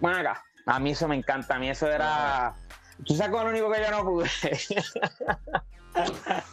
Ven 0.01 0.13
acá. 0.15 0.45
A 0.67 0.79
mí 0.79 0.91
eso 0.93 1.09
me 1.09 1.17
encanta, 1.17 1.57
a 1.57 1.59
mí 1.59 1.69
eso 1.71 1.91
era... 1.91 2.55
¿Tú 3.05 3.15
sabes 3.15 3.33
lo 3.33 3.49
único 3.49 3.71
que 3.73 3.81
yo 3.83 3.91
no 3.91 4.05
pude? 4.05 4.29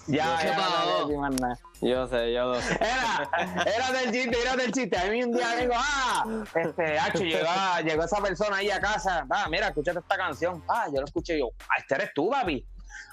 ya, 0.08 0.38
¿Qué 0.42 0.48
ya. 0.48 1.58
Yo 1.82 2.08
sé, 2.08 2.34
yo 2.34 2.56
sé. 2.62 2.76
Era, 2.76 3.30
era 3.66 3.92
del 4.00 4.12
chiste, 4.12 4.38
era 4.42 4.56
del 4.56 4.72
chiste. 4.72 4.98
A 4.98 5.10
mí 5.10 5.24
un 5.24 5.32
día 5.32 5.56
vengo, 5.56 5.74
ah, 5.78 6.26
este, 6.56 7.00
Hacho, 7.00 7.24
llegó, 7.24 7.48
llegó 7.84 8.04
esa 8.04 8.22
persona 8.22 8.58
ahí 8.58 8.70
a 8.70 8.80
casa. 8.80 9.26
Ah, 9.30 9.48
mira, 9.50 9.68
escúchate 9.68 10.00
esta 10.00 10.18
canción. 10.18 10.64
Ah, 10.68 10.88
yo 10.94 11.00
lo 11.00 11.06
escuché 11.06 11.38
y 11.38 11.40
yo, 11.40 11.50
ah, 11.70 11.76
este 11.78 11.96
eres 11.96 12.12
tú, 12.14 12.30
papi. 12.30 12.66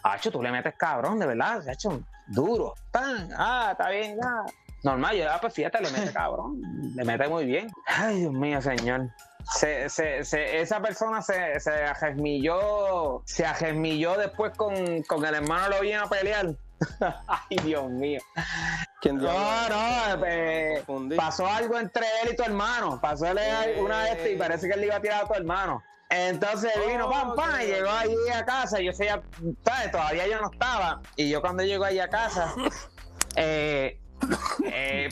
Hacho, 0.03 0.31
tú 0.31 0.43
le 0.43 0.51
metes 0.51 0.75
cabrón, 0.77 1.19
de 1.19 1.27
verdad. 1.27 1.69
Hacho, 1.69 2.03
duro. 2.27 2.75
Tan, 2.91 3.29
ah, 3.37 3.69
está 3.73 3.89
bien, 3.91 4.17
ya. 4.21 4.45
Normal, 4.83 5.17
yo, 5.17 5.31
ah, 5.31 5.39
pues 5.41 5.55
fíjate, 5.55 5.81
le 5.81 5.91
mete 5.91 6.13
cabrón. 6.13 6.61
Le 6.95 7.05
mete 7.05 7.29
muy 7.29 7.45
bien. 7.45 7.71
Ay, 7.87 8.21
Dios 8.21 8.33
mío, 8.33 8.61
señor. 8.61 9.11
Se, 9.55 9.89
se, 9.89 10.25
se- 10.25 10.61
esa 10.61 10.81
persona 10.81 11.23
se, 11.23 11.61
se 11.61 11.71
ajesmilló, 11.85 13.23
se 13.27 13.47
ajesmilló 13.47 14.17
después 14.19 14.53
con, 14.57 15.03
con 15.05 15.25
el 15.25 15.35
hermano 15.35 15.69
lo 15.77 15.81
vino 15.83 16.03
a 16.03 16.09
pelear. 16.09 16.49
Ay, 17.29 17.57
Dios 17.63 17.89
mío. 17.91 18.21
¿Quién 19.01 19.17
No, 19.19 19.69
no, 19.69 20.25
eh, 20.27 20.83
pasó 21.17 21.47
algo 21.47 21.79
entre 21.79 22.05
él 22.23 22.31
y 22.33 22.37
tu 22.37 22.43
hermano. 22.43 23.01
Pasó 23.01 23.27
él 23.27 23.39
Eh. 23.39 23.77
una 23.81 24.03
de 24.05 24.11
estas 24.13 24.29
y 24.29 24.37
parece 24.37 24.67
que 24.69 24.75
él 24.75 24.81
le 24.81 24.87
iba 24.87 24.97
a 24.97 25.01
tirar 25.01 25.25
a 25.25 25.29
tu 25.29 25.35
hermano. 25.35 25.83
Entonces 26.11 26.71
vino, 26.87 27.07
Oh, 27.07 27.11
pam, 27.11 27.35
pam, 27.35 27.61
y 27.63 27.67
llegó 27.67 27.91
allí 27.91 28.15
a 28.35 28.45
casa. 28.45 28.81
Yo 28.81 28.93
sé, 28.93 29.09
¿sabes? 29.65 29.91
Todavía 29.91 30.27
yo 30.27 30.41
no 30.41 30.51
estaba. 30.53 31.01
Y 31.17 31.31
yo 31.31 31.41
cuando 31.41 31.63
llego 31.63 31.85
ahí 31.85 31.99
a 31.99 32.09
casa, 32.09 32.53
eh, 33.37 33.99
eh, 34.65 35.09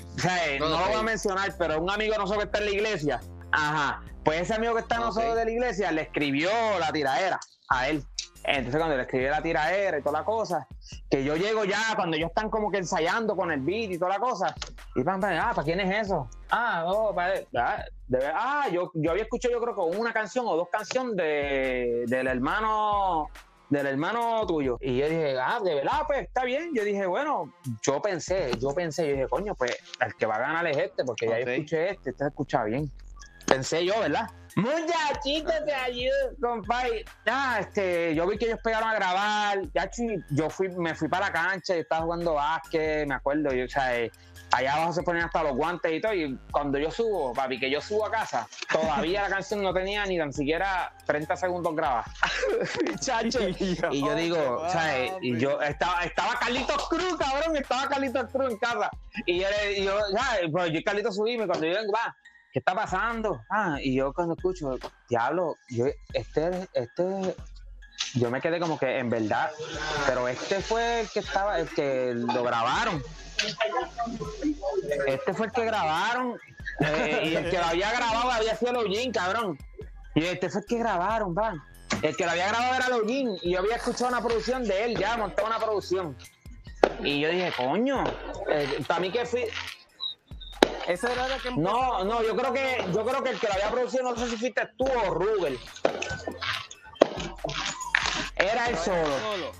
no 0.58 0.68
lo 0.68 0.78
voy 0.78 0.92
a 0.94 1.02
mencionar, 1.02 1.54
pero 1.58 1.80
un 1.80 1.90
amigo 1.90 2.14
nosotros 2.16 2.38
que 2.44 2.46
está 2.46 2.58
en 2.58 2.64
la 2.66 2.70
iglesia, 2.70 3.20
ajá, 3.52 4.02
pues 4.24 4.40
ese 4.40 4.54
amigo 4.54 4.74
que 4.74 4.80
está 4.80 4.96
en 4.96 5.02
Ok. 5.02 5.06
nosotros 5.08 5.36
de 5.36 5.44
la 5.44 5.50
iglesia 5.50 5.92
le 5.92 6.02
escribió 6.02 6.50
la 6.80 6.92
tiradera 6.92 7.38
a 7.68 7.88
él. 7.88 8.04
Entonces 8.46 8.76
cuando 8.78 8.96
le 8.96 9.02
escribió 9.02 9.30
la 9.30 9.42
tiradera 9.42 9.98
y 9.98 10.02
toda 10.02 10.18
la 10.18 10.24
cosa, 10.24 10.66
que 11.10 11.24
yo 11.24 11.34
llego 11.34 11.64
ya 11.64 11.80
cuando 11.96 12.16
ellos 12.16 12.28
están 12.28 12.50
como 12.50 12.70
que 12.70 12.78
ensayando 12.78 13.34
con 13.34 13.50
el 13.50 13.60
beat 13.60 13.92
y 13.92 13.98
toda 13.98 14.12
la 14.12 14.18
cosa, 14.18 14.54
y 14.94 15.02
pam, 15.02 15.22
ah, 15.24 15.52
¿para 15.54 15.64
quién 15.64 15.80
es 15.80 16.06
eso? 16.06 16.28
Ah, 16.50 16.84
no, 16.86 17.14
para, 17.14 17.40
ah, 17.56 17.82
de 18.06 18.26
ah, 18.26 18.68
yo, 18.70 18.90
yo 18.94 19.12
había 19.12 19.22
escuchado 19.22 19.52
yo 19.52 19.60
creo 19.60 19.74
que 19.74 19.98
una 19.98 20.12
canción 20.12 20.46
o 20.46 20.56
dos 20.56 20.68
canciones 20.70 21.16
de, 21.16 22.04
del 22.06 22.26
hermano 22.26 23.30
del 23.70 23.86
hermano 23.86 24.46
tuyo. 24.46 24.76
Y 24.80 24.98
yo 24.98 25.08
dije, 25.08 25.36
ah, 25.40 25.58
de 25.64 25.74
verdad, 25.74 26.02
pues 26.06 26.22
está 26.22 26.44
bien. 26.44 26.70
Yo 26.74 26.84
dije, 26.84 27.06
bueno, 27.06 27.52
yo 27.82 28.00
pensé, 28.00 28.50
yo 28.60 28.74
pensé, 28.74 29.06
yo 29.08 29.12
dije, 29.14 29.28
coño, 29.28 29.54
pues 29.54 29.76
el 30.00 30.14
que 30.14 30.26
va 30.26 30.36
a 30.36 30.40
ganar 30.40 30.66
es 30.66 30.76
este, 30.76 31.02
porque 31.04 31.26
ya 31.26 31.40
yo 31.40 31.50
escuché 31.50 31.90
este, 31.90 32.10
este 32.10 32.24
se 32.24 32.28
escucha 32.28 32.62
bien. 32.64 32.92
Pensé 33.46 33.84
yo, 33.84 33.98
¿verdad? 34.00 34.26
Muchachito, 34.56 35.50
te 35.66 35.74
ayudo, 35.74 36.12
compadre. 36.40 37.04
Ya, 37.26 37.58
este, 37.60 38.14
yo 38.14 38.26
vi 38.26 38.38
que 38.38 38.46
ellos 38.46 38.60
pegaron 38.62 38.88
a 38.88 38.94
grabar. 38.94 39.58
Ya, 39.74 39.90
yo 40.30 40.48
fui, 40.48 40.68
me 40.68 40.94
fui 40.94 41.08
para 41.08 41.26
la 41.26 41.32
cancha, 41.32 41.74
yo 41.74 41.80
estaba 41.80 42.02
jugando 42.02 42.34
básquet, 42.34 43.06
me 43.06 43.14
acuerdo. 43.14 43.52
Yo, 43.52 43.64
o 43.64 43.68
sea, 43.68 43.96
eh, 43.98 44.12
allá 44.52 44.74
abajo 44.74 44.92
se 44.92 45.02
ponían 45.02 45.24
hasta 45.26 45.42
los 45.42 45.56
guantes 45.56 45.92
y 45.92 46.00
todo. 46.00 46.14
Y 46.14 46.38
cuando 46.52 46.78
yo 46.78 46.90
subo, 46.92 47.32
papi, 47.32 47.58
que 47.58 47.68
yo 47.68 47.80
subo 47.80 48.06
a 48.06 48.12
casa, 48.12 48.46
todavía 48.70 49.22
la 49.22 49.28
canción 49.28 49.60
no 49.60 49.74
tenía 49.74 50.06
ni 50.06 50.18
tan 50.18 50.32
siquiera 50.32 50.94
30 51.04 51.36
segundos 51.36 51.74
grabados. 51.74 52.06
Chacho. 53.00 53.40
Y 53.48 54.00
yo 54.00 54.14
digo, 54.14 54.38
o 54.60 54.70
sea, 54.70 54.98
eh, 55.00 55.12
y 55.20 55.36
yo 55.36 55.60
estaba, 55.62 56.04
estaba 56.04 56.38
Carlitos 56.38 56.88
Cruz, 56.88 57.16
cabrón, 57.18 57.56
estaba 57.56 57.88
Carlitos 57.88 58.30
Cruz 58.30 58.52
en 58.52 58.58
casa. 58.58 58.88
Y 59.26 59.40
yo, 59.40 59.48
le- 59.50 59.82
yo 59.84 59.98
¿sabes? 60.16 60.42
Pues 60.52 60.70
yo 60.70 60.78
y 60.78 60.84
Carlitos 60.84 61.16
subimos 61.16 61.46
y 61.46 61.48
cuando 61.48 61.66
yo 61.66 61.74
vengo, 61.74 61.92
va, 61.92 62.16
¿qué 62.54 62.60
está 62.60 62.72
pasando? 62.72 63.42
Ah, 63.50 63.78
y 63.82 63.96
yo 63.96 64.12
cuando 64.12 64.34
escucho, 64.34 64.78
diablo, 65.08 65.56
yo, 65.68 65.86
este, 66.12 66.68
este, 66.72 67.34
yo 68.14 68.30
me 68.30 68.40
quedé 68.40 68.60
como 68.60 68.78
que 68.78 68.96
en 69.00 69.10
verdad, 69.10 69.50
pero 70.06 70.28
este 70.28 70.60
fue 70.60 71.00
el 71.00 71.08
que 71.08 71.18
estaba, 71.18 71.58
el 71.58 71.68
que 71.68 72.14
lo 72.14 72.44
grabaron. 72.44 73.02
Este 75.08 75.34
fue 75.34 75.46
el 75.46 75.52
que 75.52 75.64
grabaron. 75.64 76.38
eh, 76.78 77.22
y 77.24 77.34
el 77.34 77.50
que 77.50 77.58
lo 77.58 77.64
había 77.64 77.90
grabado 77.90 78.30
había 78.30 78.54
sido 78.54 78.72
Login, 78.72 79.10
cabrón. 79.10 79.58
Y 80.14 80.24
este 80.24 80.48
fue 80.48 80.60
el 80.60 80.66
que 80.68 80.78
grabaron, 80.78 81.34
va. 81.36 81.54
El 82.02 82.16
que 82.16 82.24
lo 82.24 82.30
había 82.30 82.46
grabado 82.48 82.74
era 82.76 82.88
Login. 82.88 83.36
Y 83.42 83.54
yo 83.54 83.58
había 83.58 83.74
escuchado 83.74 84.10
una 84.10 84.22
producción 84.22 84.62
de 84.64 84.84
él, 84.84 84.96
ya 84.96 85.16
montó 85.16 85.44
una 85.44 85.58
producción. 85.58 86.16
Y 87.02 87.18
yo 87.18 87.30
dije, 87.30 87.52
coño, 87.56 88.04
eh, 88.48 88.84
para 88.86 89.00
mí 89.00 89.10
que 89.10 89.26
fui. 89.26 89.44
Era 90.86 91.38
que 91.42 91.50
No, 91.52 92.04
no, 92.04 92.22
yo 92.22 92.36
creo 92.36 92.52
que, 92.52 92.84
yo 92.92 93.04
creo 93.04 93.22
que 93.22 93.30
el 93.30 93.40
que 93.40 93.46
lo 93.46 93.54
había 93.54 93.70
producido, 93.70 94.02
no 94.04 94.16
sé 94.16 94.28
si 94.30 94.36
fuiste 94.36 94.68
tú 94.76 94.84
o 94.84 95.10
Rubel. 95.14 95.58
Era 98.36 98.66
el 98.68 98.76
solo. 98.78 99.04
solo. 99.18 99.52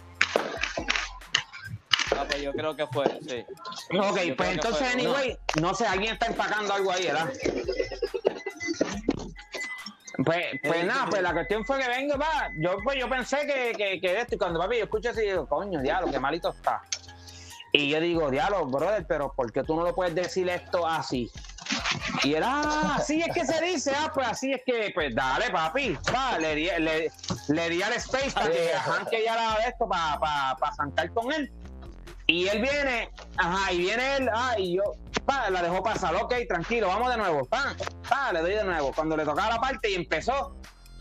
Ah, 2.17 2.25
pues 2.29 2.43
yo 2.43 2.53
creo 2.53 2.77
que 2.77 2.87
fue, 2.89 3.07
sí. 3.27 3.45
Ok, 3.99 4.19
Yo 4.21 4.37
pues 4.37 4.49
que 4.49 4.55
entonces, 4.55 4.79
fue- 4.79 4.89
anyway, 4.93 5.39
no 5.61 5.75
sé, 5.75 5.87
alguien 5.87 6.13
está 6.15 6.27
empacando 6.27 6.75
algo 6.75 6.93
ahí, 6.93 7.07
¿verdad? 7.07 7.33
Pues, 10.25 10.45
pues 10.63 10.85
nada, 10.87 11.05
sí. 11.05 11.11
pues 11.11 11.23
la 11.23 11.33
cuestión 11.33 11.65
fue 11.65 11.81
que 11.81 11.89
venga, 11.89 12.17
va. 12.17 12.49
Yo, 12.59 12.77
pues, 12.85 12.99
yo 13.01 13.09
pensé 13.09 13.39
que, 13.47 13.73
que, 13.77 14.01
que 14.01 14.21
esto, 14.21 14.37
y 14.37 14.39
cuando 14.39 14.61
papi, 14.61 14.77
yo 14.79 14.85
escucho 14.85 15.11
así, 15.11 15.23
digo, 15.23 15.49
coño, 15.49 15.81
diablo, 15.81 16.11
qué 16.13 16.21
malito 16.21 16.51
está. 16.51 16.83
Y 17.77 17.89
yo 17.89 17.99
digo, 17.99 18.31
diablo, 18.31 18.65
brother, 18.67 19.05
pero 19.05 19.33
¿por 19.35 19.53
qué 19.53 19.65
tú 19.65 19.75
no 19.75 19.83
lo 19.83 19.93
puedes 19.97 20.15
decir 20.15 20.49
esto 20.49 20.87
así? 20.87 21.29
Y 22.23 22.35
él, 22.35 22.45
ah, 22.47 22.95
así 22.99 23.21
es 23.21 23.35
que 23.35 23.45
se 23.45 23.61
dice, 23.65 23.93
ah, 23.99 24.13
pues 24.15 24.29
así 24.29 24.53
es 24.53 24.61
que, 24.65 24.93
pues 24.95 25.13
dale, 25.13 25.51
papi, 25.51 25.99
va, 26.15 26.39
le 26.39 26.55
di, 26.55 26.69
le, 26.79 27.11
le 27.49 27.69
di 27.69 27.83
al 27.83 27.95
space 27.95 28.31
para 28.31 28.49
que 28.49 28.73
arranque 28.73 29.25
ya 29.25 29.35
la 29.35 29.59
de 29.59 29.71
esto 29.71 29.89
para 29.89 30.21
pa, 30.21 30.57
pa 30.61 30.73
zancar 30.77 31.13
con 31.15 31.33
él. 31.33 31.53
Y 32.29 32.47
él 32.47 32.63
viene, 32.63 33.11
ajá, 33.39 33.73
y 33.73 33.79
viene 33.79 34.17
él, 34.19 34.31
ah, 34.33 34.55
y 34.57 34.77
yo, 34.77 34.85
pa, 35.27 35.51
la 35.51 35.61
dejó 35.61 35.83
pasar, 35.83 36.15
ok, 36.15 36.33
tranquilo, 36.49 36.87
vamos 36.87 37.11
de 37.11 37.17
nuevo, 37.17 37.45
pa, 37.45 37.75
pa, 38.09 38.33
le 38.33 38.41
doy 38.41 38.53
de 38.53 38.63
nuevo. 38.63 38.93
Cuando 38.95 39.17
le 39.17 39.25
tocaba 39.25 39.49
la 39.49 39.61
parte 39.61 39.91
y 39.91 39.97
empezó, 39.97 40.55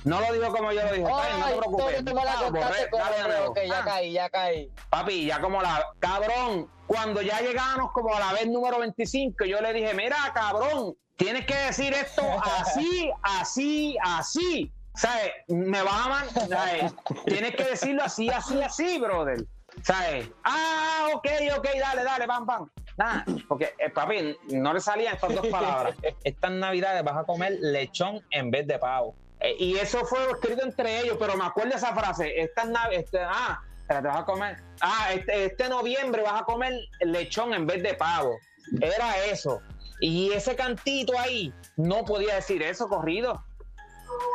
no 0.06 0.20
lo 0.20 0.34
dijo 0.34 0.52
como 0.54 0.72
yo 0.72 0.82
lo 0.84 0.92
dije, 0.94 1.04
"Está 1.04 1.28
bien, 1.28 1.40
no 1.40 1.46
te 1.48 1.56
preocupes, 1.58 2.06
tú 2.06 2.14
me 2.16 2.26
la 2.26 2.32
pa, 2.34 2.38
contaste 2.44 2.68
borré, 2.68 2.90
con 2.90 3.00
dale 3.00 3.18
de 3.18 3.24
nuevo, 3.28 3.52
Ok, 3.52 3.60
ya 3.68 3.84
caí, 3.84 4.12
ya 4.14 4.30
caí. 4.30 4.72
Papi, 4.90 5.26
ya 5.26 5.42
como 5.42 5.62
la, 5.62 5.86
cabrón, 6.00 6.70
cuando 6.88 7.22
ya 7.22 7.40
llegábamos 7.42 7.92
como 7.92 8.14
a 8.16 8.20
la 8.20 8.34
vez 8.34 8.48
número 8.48 8.80
25, 8.80 9.46
yo 9.46 9.62
le 9.62 9.74
dije, 9.74 9.94
mira, 9.94 10.18
cabrón, 10.34 10.96
tienes 11.16 11.46
que 11.46 11.56
decir 11.56 11.94
esto 11.94 12.24
así, 12.44 13.12
así, 13.22 13.98
así. 14.04 14.72
¿Sabes? 14.96 15.32
Me 15.48 15.82
vas 15.82 16.06
a 16.06 16.10
man- 16.10 16.30
¿sabes? 16.50 16.94
Tienes 17.26 17.56
que 17.56 17.64
decirlo 17.64 18.04
así, 18.04 18.30
así, 18.30 18.62
así, 18.62 19.00
brother. 19.00 19.44
¿Sabes? 19.82 20.30
Ah, 20.44 21.08
ok, 21.16 21.28
ok, 21.58 21.68
dale, 21.80 22.04
dale, 22.04 22.28
pam, 22.28 22.46
pam. 22.46 22.70
Nada, 22.96 23.26
porque, 23.48 23.74
eh, 23.80 23.90
papi, 23.90 24.38
no 24.52 24.72
le 24.72 24.80
salían 24.80 25.16
estas 25.16 25.34
dos 25.34 25.48
palabras. 25.48 25.96
Estas 26.24 26.52
navidades 26.52 27.04
vas 27.04 27.18
a 27.18 27.24
comer 27.24 27.58
lechón 27.60 28.22
en 28.30 28.52
vez 28.52 28.68
de 28.68 28.78
pavo. 28.78 29.16
Eh, 29.44 29.56
y 29.60 29.78
eso 29.78 30.06
fue 30.06 30.20
escrito 30.32 30.64
entre 30.64 31.02
ellos, 31.02 31.18
pero 31.20 31.36
me 31.36 31.46
acuerdo 31.46 31.76
esa 31.76 31.94
frase. 31.94 32.34
Estas 32.42 32.70
navidades, 32.70 33.06
este, 33.06 33.20
ah, 33.22 33.62
espérate, 33.82 34.08
vas 34.08 34.20
a 34.22 34.26
comer. 34.26 34.58
Ah, 34.82 35.10
este, 35.14 35.46
este 35.46 35.70
noviembre 35.70 36.22
vas 36.24 36.42
a 36.42 36.46
comer 36.46 36.74
lechón 37.02 37.54
en 37.54 37.68
vez 37.68 37.84
de 37.84 37.94
pavo. 37.94 38.36
Era 38.82 39.18
eso. 39.26 39.62
Y 40.00 40.32
ese 40.32 40.56
cantito 40.56 41.18
ahí 41.20 41.54
no 41.76 42.04
podía 42.06 42.36
decir 42.36 42.64
eso 42.64 42.88
corrido. 42.88 43.44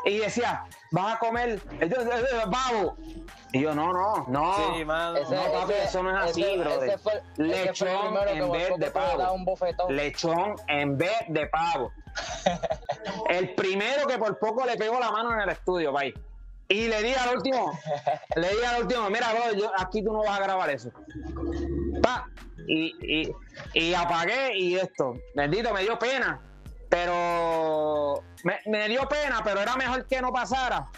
Y 0.05 0.19
decía, 0.19 0.65
vas 0.93 1.17
a 1.17 1.19
comer 1.19 1.61
pavo. 2.51 2.97
Y 3.53 3.63
yo, 3.63 3.75
no, 3.75 3.93
no, 3.93 4.27
no. 4.29 4.75
Sí, 4.77 4.85
mano. 4.85 5.17
Ese- 5.19 5.35
No, 5.35 5.53
papi, 5.53 5.73
ese- 5.73 5.85
eso 5.85 6.03
no 6.03 6.11
es 6.19 6.31
así, 6.31 6.43
ese- 6.43 6.59
brother. 6.59 6.89
ese 6.91 6.99
fue- 6.99 7.13
ese 7.15 7.23
fue 7.25 7.39
el 7.39 7.49
Lechón 7.49 8.17
en 8.29 8.53
vez 8.53 8.69
de 8.79 8.85
te 8.87 8.91
pavo. 8.91 9.33
un. 9.33 9.97
Lechón 9.97 10.55
en 10.69 10.99
vez 10.99 11.17
de 11.29 11.47
pavo. 11.47 11.93
El 13.29 13.55
primero 13.55 14.07
que 14.07 14.19
por 14.19 14.39
poco 14.39 14.65
le 14.65 14.77
pegó 14.77 14.99
la 14.99 15.11
mano 15.11 15.33
en 15.35 15.41
el 15.41 15.49
estudio, 15.51 15.93
bye. 15.93 16.15
Y 16.69 16.87
le 16.89 17.03
di 17.03 17.15
al 17.15 17.37
último, 17.37 17.79
le 18.37 18.49
di 18.49 18.65
al 18.65 18.83
último, 18.83 19.09
mira, 19.11 19.33
bro, 19.33 19.59
yo, 19.59 19.71
aquí 19.79 20.03
tú 20.03 20.13
no 20.13 20.21
vas 20.21 20.39
a 20.39 20.43
grabar 20.43 20.71
eso. 20.71 20.91
Pa, 22.03 22.29
y, 22.67 22.95
y, 23.01 23.35
y 23.73 23.95
apagué 23.95 24.59
y 24.59 24.77
esto. 24.77 25.15
Bendito, 25.35 25.73
me 25.73 25.83
dio 25.83 25.99
pena. 25.99 26.41
Pero 26.91 28.23
me, 28.45 28.61
me 28.67 28.89
dio 28.89 29.07
pena, 29.09 29.43
pero 29.45 29.61
era 29.61 29.77
mejor 29.77 30.07
que 30.07 30.23
no 30.23 30.33
pasara. 30.33 30.89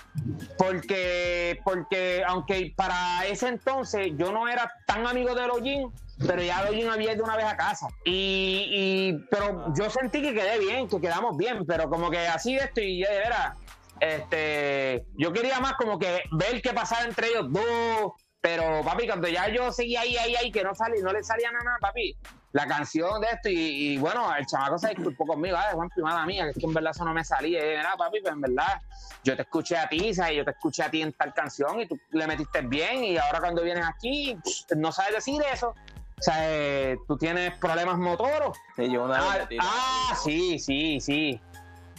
Porque, 0.56 1.60
porque 1.64 2.22
aunque 2.26 2.72
para 2.76 3.26
ese 3.26 3.48
entonces 3.48 4.12
yo 4.16 4.30
no 4.30 4.48
era 4.48 4.72
tan 4.86 5.06
amigo 5.06 5.34
de 5.34 5.46
Login, 5.46 5.92
pero 6.26 6.42
ya 6.42 6.62
Login 6.64 6.88
había 6.88 7.12
ido 7.14 7.24
una 7.24 7.36
vez 7.36 7.46
a 7.46 7.56
casa. 7.56 7.88
Y, 8.04 8.66
y- 8.70 9.26
pero 9.30 9.72
yo 9.74 9.88
sentí 9.90 10.20
que 10.22 10.34
quedé 10.34 10.58
bien, 10.58 10.88
que 10.88 11.00
quedamos 11.00 11.36
bien, 11.36 11.64
pero 11.66 11.88
como 11.88 12.10
que 12.10 12.18
así 12.28 12.54
de 12.54 12.64
esto 12.64 12.80
y 12.80 13.00
de 13.02 13.08
veras, 13.08 13.56
este, 14.00 15.06
yo 15.16 15.32
quería 15.32 15.60
más 15.60 15.74
como 15.74 15.98
que 15.98 16.22
ver 16.32 16.60
qué 16.62 16.72
pasaba 16.72 17.02
entre 17.04 17.28
ellos 17.28 17.46
dos. 17.50 18.12
Pero 18.42 18.80
papi, 18.82 19.06
cuando 19.06 19.28
ya 19.28 19.48
yo 19.48 19.70
seguía 19.70 20.00
ahí, 20.00 20.16
ahí, 20.16 20.34
ahí, 20.34 20.50
que 20.50 20.64
no 20.64 20.74
salí, 20.74 21.02
no 21.02 21.12
le 21.12 21.22
salía 21.22 21.52
nada, 21.52 21.76
papi, 21.78 22.16
la 22.52 22.66
canción 22.66 23.20
de 23.20 23.26
esto, 23.26 23.50
y, 23.50 23.52
y 23.92 23.98
bueno, 23.98 24.34
el 24.34 24.46
chamaco 24.46 24.78
se 24.78 24.88
disculpó 24.88 25.26
conmigo, 25.26 25.58
ah, 25.58 25.68
Juan, 25.74 25.90
primada 25.90 26.24
mía, 26.24 26.44
que 26.44 26.50
es 26.52 26.56
que 26.58 26.64
en 26.64 26.72
verdad 26.72 26.92
eso 26.94 27.04
no 27.04 27.12
me 27.12 27.22
salía. 27.22 27.58
Y 27.62 27.76
"Mira, 27.76 27.94
papi, 27.98 28.20
pues 28.22 28.32
en 28.32 28.40
verdad, 28.40 28.80
yo 29.24 29.36
te 29.36 29.42
escuché 29.42 29.76
a 29.76 29.86
ti, 29.90 30.14
¿sabes? 30.14 30.38
yo 30.38 30.44
te 30.46 30.52
escuché 30.52 30.82
a 30.84 30.90
ti 30.90 31.02
en 31.02 31.12
tal 31.12 31.34
canción 31.34 31.82
y 31.82 31.86
tú 31.86 31.98
le 32.12 32.26
metiste 32.26 32.62
bien, 32.62 33.04
y 33.04 33.18
ahora 33.18 33.40
cuando 33.40 33.60
vienes 33.62 33.84
aquí, 33.86 34.34
psh, 34.42 34.74
no 34.74 34.90
sabes 34.90 35.16
decir 35.16 35.42
eso. 35.52 35.74
O 36.20 36.22
sea, 36.22 36.34
eh, 36.50 36.98
tú 37.08 37.16
tienes 37.16 37.54
problemas 37.56 37.96
motoros. 37.96 38.58
Sí, 38.76 38.90
yo 38.92 39.04
una 39.04 39.14
vez 39.20 39.24
Ah, 39.42 39.46
tiré. 39.48 39.60
ah, 39.64 40.14
sí, 40.22 40.58
sí, 40.58 41.00
sí. 41.00 41.40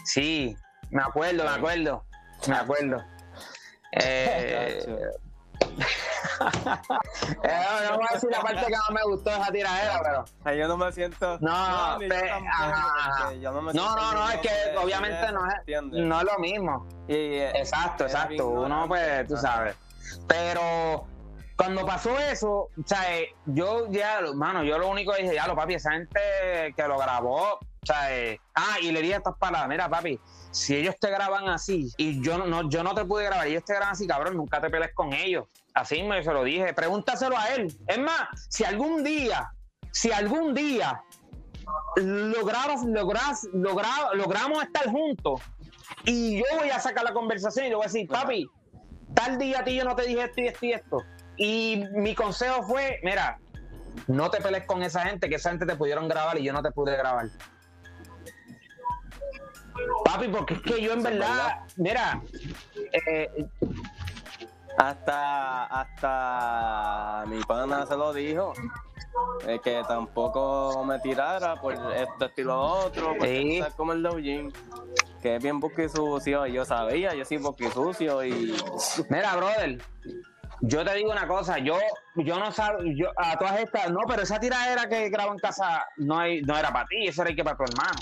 Sí, 0.05 0.55
me 0.91 1.01
acuerdo, 1.01 1.43
me 1.43 1.49
acuerdo. 1.49 2.05
Me 2.47 2.55
acuerdo. 2.55 3.03
Eh, 3.93 4.79
eh, 7.43 7.65
no 7.89 7.97
voy 7.97 8.05
a 8.09 8.13
decir 8.13 8.29
la 8.31 8.41
parte 8.41 8.65
que 8.65 8.71
no 8.71 8.93
me 8.95 9.03
gustó 9.03 9.29
de 9.31 9.37
esa 9.41 9.51
tiradera, 9.51 10.01
pero. 10.03 10.55
Yo 10.55 10.67
no 10.67 10.77
me 10.77 10.91
siento. 10.91 11.37
No, 11.39 11.97
ni 11.99 12.07
yo 12.07 12.15
tampoco, 12.15 13.51
no 13.51 13.61
me 13.61 13.73
No, 13.73 13.81
siento 13.83 13.95
no, 13.95 14.13
no, 14.13 14.29
es 14.29 14.37
que 14.39 14.77
obviamente 14.77 15.31
no 15.31 15.47
es, 15.47 15.83
no 15.83 16.19
es 16.19 16.25
lo 16.25 16.39
mismo. 16.39 16.87
Y, 17.07 17.13
eh, 17.15 17.51
Exacto, 17.55 18.05
exacto. 18.05 18.47
Uno, 18.49 18.87
pues, 18.87 19.27
tú 19.27 19.37
sabes. 19.37 19.75
Pero 20.27 21.05
cuando 21.61 21.85
pasó 21.85 22.17
eso, 22.17 22.49
o 22.51 22.69
sea, 22.87 23.15
eh, 23.19 23.35
yo 23.45 23.85
ya, 23.91 24.19
mano, 24.33 24.63
yo 24.63 24.79
lo 24.79 24.89
único 24.89 25.13
que 25.13 25.21
dije, 25.21 25.35
ya 25.35 25.45
lo 25.47 25.55
papi, 25.55 25.75
esa 25.75 25.91
gente 25.91 26.19
que 26.75 26.87
lo 26.87 26.97
grabó, 26.97 27.53
o 27.53 27.85
sea, 27.85 28.17
eh, 28.17 28.39
ah, 28.55 28.77
y 28.81 28.91
le 28.91 28.99
dije 29.01 29.15
estas 29.17 29.37
palabras, 29.37 29.69
mira, 29.69 29.87
papi, 29.87 30.19
si 30.49 30.75
ellos 30.75 30.95
te 30.99 31.11
graban 31.11 31.49
así 31.49 31.91
y 31.97 32.19
yo 32.23 32.39
no- 32.39 32.67
yo 32.67 32.81
no 32.83 32.95
te 32.95 33.05
pude 33.05 33.25
grabar, 33.25 33.45
ellos 33.45 33.63
te 33.63 33.73
graban 33.75 33.91
así, 33.93 34.07
cabrón, 34.07 34.37
nunca 34.37 34.59
te 34.59 34.71
pelees 34.71 34.93
con 34.95 35.13
ellos. 35.13 35.45
Así 35.75 36.01
me 36.01 36.23
se 36.23 36.33
lo 36.33 36.43
dije, 36.43 36.73
pregúntaselo 36.73 37.37
a 37.37 37.49
él. 37.53 37.67
Es 37.87 37.99
más, 37.99 38.27
si 38.49 38.63
algún 38.63 39.03
día, 39.03 39.51
si 39.91 40.11
algún 40.11 40.55
día 40.55 41.03
logramos, 41.95 42.83
logras, 42.85 43.47
logra- 43.53 44.13
logramos 44.15 44.63
estar 44.63 44.89
juntos 44.89 45.41
y 46.05 46.37
yo 46.39 46.45
voy 46.59 46.69
a 46.71 46.79
sacar 46.79 47.03
la 47.03 47.13
conversación 47.13 47.65
y 47.67 47.69
le 47.69 47.75
voy 47.75 47.83
a 47.85 47.87
decir, 47.87 48.07
papi, 48.07 48.47
tal 49.13 49.37
día 49.37 49.59
a 49.59 49.63
ti 49.63 49.75
yo 49.75 49.83
no 49.85 49.95
te 49.95 50.03
dije 50.07 50.23
esto 50.23 50.41
y 50.41 50.47
esto 50.47 50.65
y 50.65 50.73
esto. 50.73 50.97
Y 51.43 51.83
mi 51.93 52.13
consejo 52.13 52.61
fue, 52.61 52.99
mira, 53.01 53.39
no 54.07 54.29
te 54.29 54.39
pelees 54.41 54.65
con 54.67 54.83
esa 54.83 55.01
gente, 55.05 55.27
que 55.27 55.35
esa 55.37 55.49
gente 55.49 55.65
te 55.65 55.75
pudieron 55.75 56.07
grabar 56.07 56.37
y 56.37 56.43
yo 56.43 56.53
no 56.53 56.61
te 56.61 56.69
pude 56.71 56.95
grabar. 56.95 57.25
Papi, 60.05 60.27
porque 60.27 60.53
es 60.53 60.61
que 60.61 60.79
yo 60.83 60.93
en 60.93 61.01
verdad, 61.01 61.61
mira, 61.77 62.21
eh, 63.07 63.47
Hasta, 64.77 65.65
hasta 65.65 67.23
mi 67.27 67.41
pana 67.43 67.85
se 67.87 67.97
lo 67.97 68.13
dijo. 68.13 68.53
eh, 69.47 69.59
que 69.63 69.81
tampoco 69.87 70.83
me 70.85 70.97
tirara 70.99 71.55
por 71.59 71.73
esto, 71.73 71.91
esto 71.91 72.31
y 72.37 72.43
lo 72.43 72.59
otro. 72.59 73.07
Porque 73.17 73.41
Sí. 73.41 73.57
sabes 73.59 73.73
como 73.73 73.91
el 73.93 74.03
Dojin, 74.03 74.53
que 75.21 75.35
es 75.37 75.43
bien 75.43 75.59
busque 75.59 75.89
sucio. 75.89 76.45
Y 76.47 76.53
yo 76.53 76.63
sabía, 76.65 77.13
yo 77.15 77.25
soy 77.25 77.37
busque 77.37 77.69
sucio. 77.71 78.23
Y 78.23 78.55
mira, 79.09 79.35
brother, 79.35 79.81
yo 80.61 80.85
te 80.85 80.93
digo 80.95 81.11
una 81.11 81.27
cosa, 81.27 81.57
yo, 81.59 81.77
yo 82.15 82.39
no 82.39 82.51
sab- 82.51 82.83
yo 82.95 83.09
a 83.17 83.37
todas 83.37 83.59
estas, 83.59 83.89
no, 83.91 84.01
pero 84.07 84.21
esa 84.23 84.39
tiradera 84.39 84.87
que 84.87 85.09
grabo 85.09 85.33
en 85.33 85.39
casa 85.39 85.85
no, 85.97 86.19
hay, 86.19 86.41
no 86.43 86.57
era 86.57 86.71
para 86.71 86.87
ti, 86.87 87.07
eso 87.07 87.23
era 87.23 87.33
que 87.35 87.43
para 87.43 87.57
tu 87.57 87.63
hermano. 87.63 87.99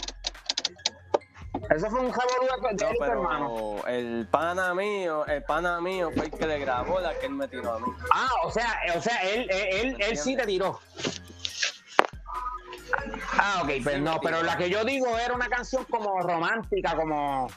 Eso 1.69 1.89
fue 1.89 1.99
un 1.99 2.11
revolú 2.13 2.47
de 2.61 2.71
no, 2.71 2.97
tu 2.97 3.03
hermano. 3.03 3.53
pero 3.83 3.87
el 3.87 4.27
pana 4.27 4.73
mío, 4.73 5.25
el 5.27 5.43
pana 5.43 5.79
mío 5.81 6.09
fue 6.15 6.25
el 6.25 6.31
que 6.31 6.47
le 6.47 6.59
grabó 6.59 6.99
la 6.99 7.13
que 7.17 7.27
él 7.27 7.33
me 7.33 7.47
tiró 7.47 7.73
a 7.73 7.79
mí. 7.79 7.87
Ah, 8.13 8.29
o 8.43 8.51
sea, 8.51 8.79
o 8.95 9.01
sea, 9.01 9.17
él, 9.21 9.47
él, 9.49 9.67
él, 9.71 9.95
él 9.99 10.17
sí 10.17 10.35
te 10.35 10.45
tiró. 10.45 10.79
Ah, 13.37 13.61
ok, 13.63 13.69
pues 13.83 14.01
no, 14.01 14.19
pero 14.19 14.41
la 14.43 14.57
que 14.57 14.69
yo 14.69 14.83
digo 14.83 15.17
era 15.17 15.33
una 15.33 15.47
canción 15.47 15.85
como 15.85 16.19
romántica, 16.21 16.95
como 16.95 17.47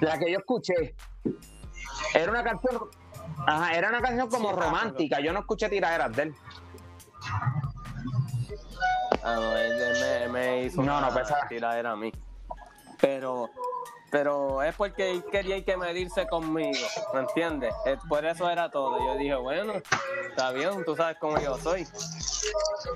la 0.00 0.18
que 0.18 0.30
yo 0.30 0.38
escuché. 0.38 0.94
Era 2.14 2.30
una 2.30 2.44
canción, 2.44 2.80
ajá, 3.46 3.74
era 3.74 3.88
una 3.88 4.00
canción 4.00 4.28
como 4.28 4.50
Sí, 4.50 4.56
romántica. 4.56 5.20
Yo 5.20 5.32
no 5.32 5.40
escuché 5.40 5.68
tiraderas 5.68 6.14
de 6.14 6.22
él. 6.22 6.34
Ah, 9.22 9.34
no, 9.34 9.56
él, 9.56 10.30
me, 10.30 10.62
hizo 10.64 10.82
No, 10.82 10.98
una 10.98 11.08
no, 11.08 11.12
pues, 11.12 11.30
ah. 11.30 11.46
tiradera 11.48 11.92
a 11.92 11.96
mí. 11.96 12.12
Pero, 13.00 13.50
pero 14.10 14.62
es 14.62 14.74
porque 14.74 15.10
él 15.10 15.24
quería 15.30 15.62
que 15.64 15.76
medirse 15.76 16.26
conmigo, 16.26 16.86
¿me 17.14 17.20
entiendes? 17.20 17.74
Por 18.08 18.24
eso 18.24 18.48
era 18.50 18.70
todo. 18.70 18.98
Yo 18.98 19.16
dije, 19.16 19.36
bueno, 19.36 19.74
está 20.28 20.50
bien, 20.52 20.84
tú 20.84 20.96
sabes 20.96 21.16
cómo 21.20 21.38
yo 21.38 21.56
soy. 21.58 21.86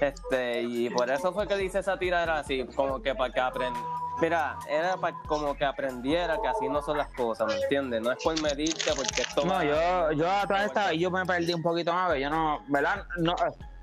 Este, 0.00 0.62
y 0.62 0.90
por 0.90 1.10
eso 1.10 1.32
fue 1.32 1.46
que 1.46 1.56
le 1.56 1.64
hice 1.64 1.80
esa 1.80 1.98
tiradera 1.98 2.38
así, 2.38 2.64
como 2.74 3.00
que 3.00 3.14
para 3.14 3.32
que 3.32 3.40
aprendiera. 3.40 4.01
Mira, 4.20 4.56
era 4.68 4.96
para 4.96 5.16
como 5.26 5.54
que 5.54 5.64
aprendiera 5.64 6.38
que 6.40 6.48
así 6.48 6.68
no 6.68 6.82
son 6.82 6.98
las 6.98 7.08
cosas, 7.08 7.46
¿me 7.48 7.60
entiendes? 7.60 8.02
No 8.02 8.12
es 8.12 8.22
por 8.22 8.40
medirte, 8.40 8.92
porque 8.94 9.22
esto 9.22 9.44
No, 9.44 9.62
yo, 9.62 10.12
yo 10.12 10.30
a 10.30 10.46
todas 10.46 10.66
estas, 10.66 10.92
yo 10.92 11.10
me 11.10 11.24
perdí 11.24 11.52
un 11.54 11.62
poquito 11.62 11.92
más, 11.92 12.16
yo 12.18 12.30
no, 12.30 12.60
¿verdad? 12.68 13.04
No, 13.18 13.34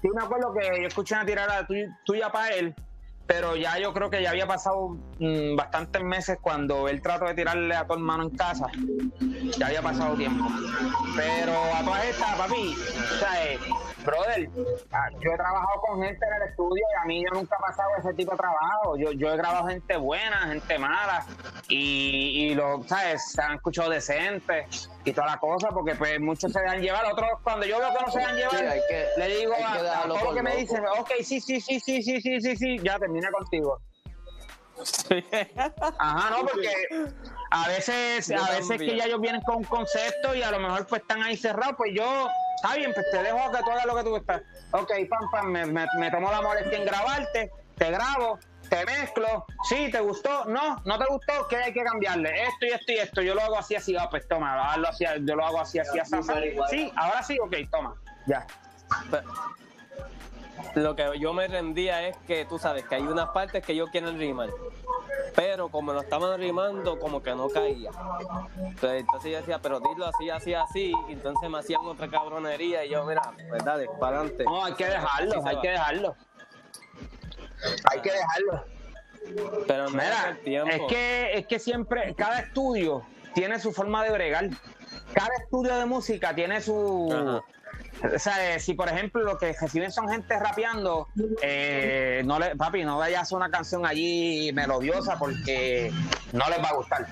sí 0.01 0.07
me 0.13 0.23
acuerdo 0.23 0.53
que 0.53 0.81
yo 0.81 0.87
escuché 0.87 1.15
una 1.15 1.25
tirada 1.25 1.67
tuya 2.05 2.31
para 2.31 2.49
él, 2.49 2.75
pero 3.29 3.55
ya 3.55 3.77
yo 3.77 3.93
creo 3.93 4.09
que 4.09 4.23
ya 4.23 4.31
había 4.31 4.47
pasado 4.47 4.97
mm, 5.19 5.55
bastantes 5.55 6.01
meses 6.03 6.39
cuando 6.41 6.87
él 6.89 6.99
trató 6.99 7.25
de 7.25 7.35
tirarle 7.35 7.75
a 7.75 7.85
tu 7.85 7.93
hermano 7.93 8.23
en 8.23 8.31
casa. 8.31 8.65
Ya 9.55 9.67
había 9.67 9.83
pasado 9.83 10.15
tiempo. 10.15 10.47
Pero 11.15 11.53
a 11.75 11.83
todas 11.83 12.05
estas, 12.05 12.35
papi, 12.35 12.73
o 12.75 13.17
sea, 13.19 13.45
eh, 13.45 13.59
brother, 14.03 14.49
ah, 14.91 15.09
yo 15.21 15.31
he 15.31 15.35
trabajado 15.37 15.81
con 15.81 16.01
gente 16.01 16.25
en 16.25 16.41
el 16.41 16.49
estudio 16.49 16.83
y 16.91 17.03
a 17.03 17.05
mí 17.05 17.23
yo 17.23 17.29
nunca 17.37 17.55
he 17.55 17.61
pasado 17.61 17.89
ese 17.99 18.13
tipo 18.15 18.31
de 18.31 18.37
trabajo. 18.37 18.97
Yo, 18.97 19.11
yo 19.11 19.31
he 19.31 19.37
grabado 19.37 19.67
gente 19.67 19.95
buena, 19.97 20.37
gente 20.47 20.79
mala, 20.79 21.23
y, 21.67 22.47
y 22.49 22.55
lo, 22.55 22.81
¿sabes? 22.87 23.31
Se 23.31 23.41
han 23.43 23.53
escuchado 23.57 23.91
decentes 23.91 24.89
y 25.05 25.13
toda 25.13 25.27
la 25.27 25.37
cosa, 25.37 25.69
porque 25.69 25.93
pues 25.93 26.19
muchos 26.19 26.51
se 26.51 26.59
dejan 26.61 26.81
llevar. 26.81 27.05
Otros, 27.11 27.29
cuando 27.43 27.67
yo 27.67 27.77
veo 27.77 27.89
que 27.95 28.05
no 28.05 28.11
se 28.11 28.19
dejan 28.19 28.35
llevar, 28.37 28.49
Sí, 28.73 28.79
que- 28.89 29.05
le 29.17 29.37
digo 29.37 29.53
a, 29.53 29.73
a 29.73 30.03
todo 30.07 30.23
lo 30.23 30.33
que 30.33 30.41
me 30.41 30.55
dicen, 30.55 30.83
ok, 30.99 31.11
sí, 31.21 31.39
sí, 31.39 31.61
sí, 31.61 31.79
sí, 31.79 32.01
sí, 32.01 32.21
sí, 32.21 32.41
sí, 32.41 32.55
sí, 32.55 32.79
ya 32.81 32.97
termina 33.19 33.31
contigo. 33.31 33.81
Ajá, 35.99 36.29
no, 36.29 36.45
porque 36.45 36.71
a 37.51 37.67
veces, 37.67 38.27
Yo 38.27 38.41
a 38.41 38.49
veces 38.51 38.67
también. 38.69 38.91
que 38.91 38.97
ya 38.97 39.05
ellos 39.05 39.19
vienen 39.19 39.41
con 39.41 39.57
un 39.57 39.63
concepto 39.65 40.33
y 40.35 40.41
a 40.41 40.51
lo 40.51 40.59
mejor 40.59 40.87
pues 40.87 41.01
están 41.01 41.21
ahí 41.21 41.35
cerrados, 41.35 41.75
pues 41.77 41.91
yo, 41.93 42.29
está 42.55 42.75
bien, 42.75 42.93
pues 42.93 43.05
te 43.11 43.21
dejo 43.21 43.51
que 43.51 43.57
tú 43.63 43.71
hagas 43.71 43.85
lo 43.85 43.95
que 43.95 44.03
tú 44.03 44.15
estás. 44.15 44.41
Ok, 44.71 44.91
pam, 45.09 45.29
pam, 45.31 45.47
me, 45.47 45.65
me, 45.65 45.85
me 45.97 46.11
tomo 46.11 46.31
la 46.31 46.41
molestia 46.41 46.77
en 46.77 46.85
grabarte, 46.85 47.51
te 47.77 47.91
grabo, 47.91 48.39
te 48.69 48.85
mezclo, 48.85 49.45
sí, 49.67 49.89
te 49.91 49.99
gustó, 49.99 50.45
no, 50.45 50.81
no 50.85 50.97
te 50.97 51.05
gustó, 51.09 51.47
¿qué 51.49 51.57
hay 51.57 51.73
que 51.73 51.83
cambiarle? 51.83 52.43
Esto 52.43 52.65
y 52.65 52.69
esto 52.69 52.91
y 52.93 52.97
esto, 52.99 53.21
yo 53.21 53.35
lo 53.35 53.41
hago 53.41 53.57
así, 53.59 53.75
así, 53.75 53.97
ah, 53.97 54.07
pues 54.09 54.27
toma, 54.29 54.71
hazlo 54.71 54.87
así, 54.87 55.03
yo 55.23 55.35
lo 55.35 55.45
hago 55.45 55.59
así, 55.59 55.79
así, 55.79 55.99
así, 55.99 56.15
así. 56.15 56.55
Sí, 56.69 56.93
ahora 56.95 57.21
sí, 57.23 57.37
ok, 57.37 57.53
toma, 57.69 57.95
ya. 58.27 58.47
Lo 60.75 60.95
que 60.95 61.19
yo 61.19 61.33
me 61.33 61.47
rendía 61.47 62.07
es 62.07 62.17
que 62.27 62.45
tú 62.45 62.59
sabes 62.59 62.85
que 62.85 62.95
hay 62.95 63.03
unas 63.03 63.29
partes 63.29 63.65
que 63.65 63.73
ellos 63.73 63.89
quieren 63.91 64.17
rimar, 64.17 64.49
pero 65.35 65.69
como 65.69 65.93
lo 65.93 66.01
estaban 66.01 66.39
rimando, 66.39 66.99
como 66.99 67.21
que 67.23 67.33
no 67.35 67.49
caía. 67.49 67.91
Entonces, 68.57 69.01
entonces 69.01 69.31
yo 69.31 69.37
decía, 69.37 69.59
pero 69.61 69.79
dilo 69.79 70.05
así, 70.05 70.29
así, 70.29 70.53
así, 70.53 70.93
y 71.07 71.13
entonces 71.13 71.49
me 71.49 71.59
hacían 71.59 71.81
otra 71.85 72.09
cabronería 72.09 72.85
y 72.85 72.89
yo, 72.89 73.05
mira, 73.05 73.21
pues 73.49 73.63
dale, 73.63 73.87
para 73.99 74.19
adelante. 74.19 74.43
No, 74.43 74.63
hay 74.63 74.73
que 74.73 74.85
dejarlo, 74.85 75.45
hay 75.45 75.59
que 75.59 75.69
dejarlo. 75.69 76.15
Hay 77.91 78.01
que 78.01 78.11
dejarlo. 78.11 78.63
Pero 79.67 79.89
Mira, 79.89 80.37
es 80.43 80.81
que, 80.87 81.33
es 81.33 81.47
que 81.47 81.59
siempre, 81.59 82.15
cada 82.15 82.39
estudio 82.39 83.03
tiene 83.33 83.59
su 83.59 83.71
forma 83.71 84.03
de 84.03 84.11
bregar. 84.11 84.49
Cada 85.13 85.35
estudio 85.43 85.75
de 85.75 85.85
música 85.85 86.33
tiene 86.33 86.61
su. 86.61 87.09
Ajá. 87.11 87.43
O 88.15 88.19
sea, 88.19 88.55
eh, 88.55 88.59
si 88.59 88.73
por 88.73 88.87
ejemplo 88.87 89.21
lo 89.23 89.37
que 89.37 89.53
reciben 89.59 89.91
son 89.91 90.07
gente 90.09 90.37
rapeando, 90.39 91.07
eh, 91.41 92.21
no 92.25 92.39
le, 92.39 92.55
papi, 92.55 92.83
no 92.83 92.97
vayas 92.97 93.31
a 93.31 93.35
una 93.35 93.49
canción 93.51 93.85
allí 93.85 94.51
melodiosa 94.53 95.17
porque 95.19 95.91
no 96.31 96.49
les 96.49 96.59
va 96.59 96.69
a 96.69 96.73
gustar. 96.75 97.07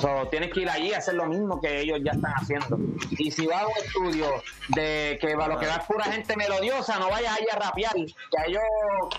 So, 0.00 0.26
tienes 0.30 0.52
que 0.52 0.60
ir 0.60 0.70
allí 0.70 0.92
a 0.94 0.98
hacer 0.98 1.14
lo 1.14 1.26
mismo 1.26 1.60
que 1.60 1.80
ellos 1.80 1.98
ya 2.04 2.12
están 2.12 2.32
haciendo. 2.32 2.78
Y 3.18 3.30
si 3.30 3.46
vas 3.46 3.62
a 3.62 3.66
un 3.66 3.72
estudio 3.84 4.26
de 4.68 5.18
que 5.20 5.34
va- 5.34 5.48
lo 5.48 5.58
que 5.58 5.66
va 5.66 5.74
es 5.76 5.84
pura 5.84 6.04
gente 6.04 6.36
melodiosa, 6.36 6.98
no 6.98 7.08
vayas 7.10 7.36
ahí 7.38 7.46
a 7.52 7.56
rapear, 7.56 7.92
que 7.94 8.38
a 8.38 8.44
ellos 8.46 8.62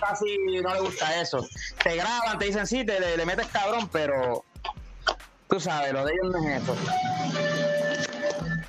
casi 0.00 0.36
no 0.62 0.72
les 0.74 0.82
gusta 0.82 1.20
eso. 1.20 1.46
Te 1.82 1.96
graban, 1.96 2.38
te 2.38 2.46
dicen 2.46 2.66
sí, 2.66 2.84
te 2.84 2.98
le, 3.00 3.16
le 3.16 3.26
metes 3.26 3.46
cabrón, 3.48 3.88
pero 3.92 4.44
tú 5.48 5.60
sabes, 5.60 5.92
lo 5.92 6.04
de 6.04 6.12
ellos 6.12 6.32
no 6.32 6.48
es 6.48 6.62
eso. 6.62 6.74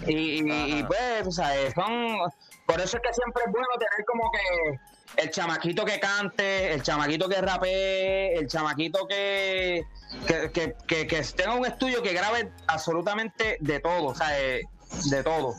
Y, 0.07 0.41
y- 0.41 0.79
y, 0.79 0.83
pues, 0.83 1.23
tú 1.23 1.31
sabes, 1.31 1.73
son. 1.73 2.17
Por 2.65 2.81
eso 2.81 2.97
es 2.97 3.03
que 3.03 3.13
siempre 3.13 3.43
es 3.45 3.51
bueno 3.51 3.67
tener 3.77 4.05
como 4.05 4.31
que 4.31 4.79
el 5.23 5.29
chamaquito 5.29 5.85
que 5.85 5.99
cante, 5.99 6.73
el 6.73 6.81
chamaquito 6.81 7.29
que 7.29 7.41
rapee, 7.41 8.33
el 8.37 8.47
chamaquito 8.47 9.07
que, 9.07 9.83
que, 10.27 10.51
que, 10.51 10.75
que- 10.87 11.07
que 11.07 11.21
tenga 11.35 11.53
un 11.53 11.65
estudio 11.65 12.01
que 12.01 12.13
grabe 12.13 12.51
absolutamente 12.67 13.57
de 13.59 13.79
todo, 13.79 14.05
o 14.07 14.15
sea, 14.15 14.39
eh, 14.39 14.61
de 15.09 15.23
todo. 15.23 15.53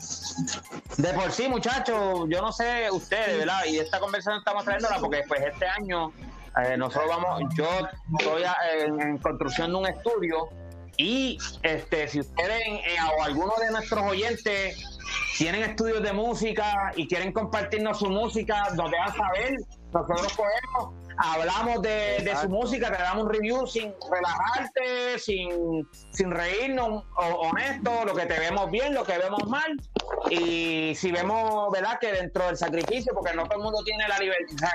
De 0.97 1.13
por 1.13 1.31
sí, 1.31 1.47
muchachos, 1.47 2.25
yo 2.29 2.41
no 2.41 2.51
sé 2.51 2.89
ustedes, 2.91 3.39
¿verdad? 3.39 3.65
Y 3.65 3.79
esta 3.79 3.99
conversación 3.99 4.39
estamos 4.39 4.63
trayéndola 4.65 4.99
porque 4.99 5.23
pues 5.27 5.41
este 5.41 5.65
año 5.67 6.11
eh, 6.63 6.75
nosotros 6.77 7.07
vamos, 7.09 7.43
yo 7.55 7.67
estoy 8.19 8.43
a- 8.43 8.55
en, 8.79 8.99
en 9.01 9.17
construcción 9.19 9.71
de 9.71 9.77
un 9.77 9.87
estudio 9.87 10.49
y 10.97 11.37
este 11.63 12.07
si 12.07 12.19
ustedes 12.19 12.61
eh, 12.67 12.97
o 13.17 13.23
alguno 13.23 13.53
de 13.59 13.71
nuestros 13.71 14.01
oyentes 14.03 14.83
tienen 15.37 15.63
estudios 15.63 16.01
de 16.01 16.13
música 16.13 16.91
y 16.95 17.07
quieren 17.07 17.31
compartirnos 17.31 17.99
su 17.99 18.09
música, 18.09 18.69
nos 18.75 18.89
dejan 18.89 19.15
saber, 19.15 19.55
nosotros 19.93 20.33
cogemos, 20.33 20.95
hablamos 21.17 21.81
de, 21.83 22.21
de 22.23 22.35
su 22.41 22.49
música, 22.49 22.91
te 22.91 23.01
damos 23.01 23.25
un 23.25 23.33
review 23.33 23.67
sin 23.67 23.93
relajarte, 24.11 25.19
sin, 25.19 25.87
sin 26.11 26.31
reírnos, 26.31 27.03
honesto, 27.15 28.05
lo 28.05 28.15
que 28.15 28.25
te 28.25 28.39
vemos 28.39 28.71
bien, 28.71 28.95
lo 28.95 29.03
que 29.03 29.17
vemos 29.17 29.47
mal, 29.47 29.77
y 30.31 30.95
si 30.95 31.11
vemos, 31.11 31.71
¿verdad?, 31.71 31.99
que 31.99 32.11
dentro 32.11 32.47
del 32.47 32.57
sacrificio, 32.57 33.13
porque 33.13 33.35
no 33.35 33.43
todo 33.43 33.59
el 33.59 33.63
mundo 33.63 33.79
tiene 33.85 34.07
la 34.07 34.17
libertad, 34.17 34.69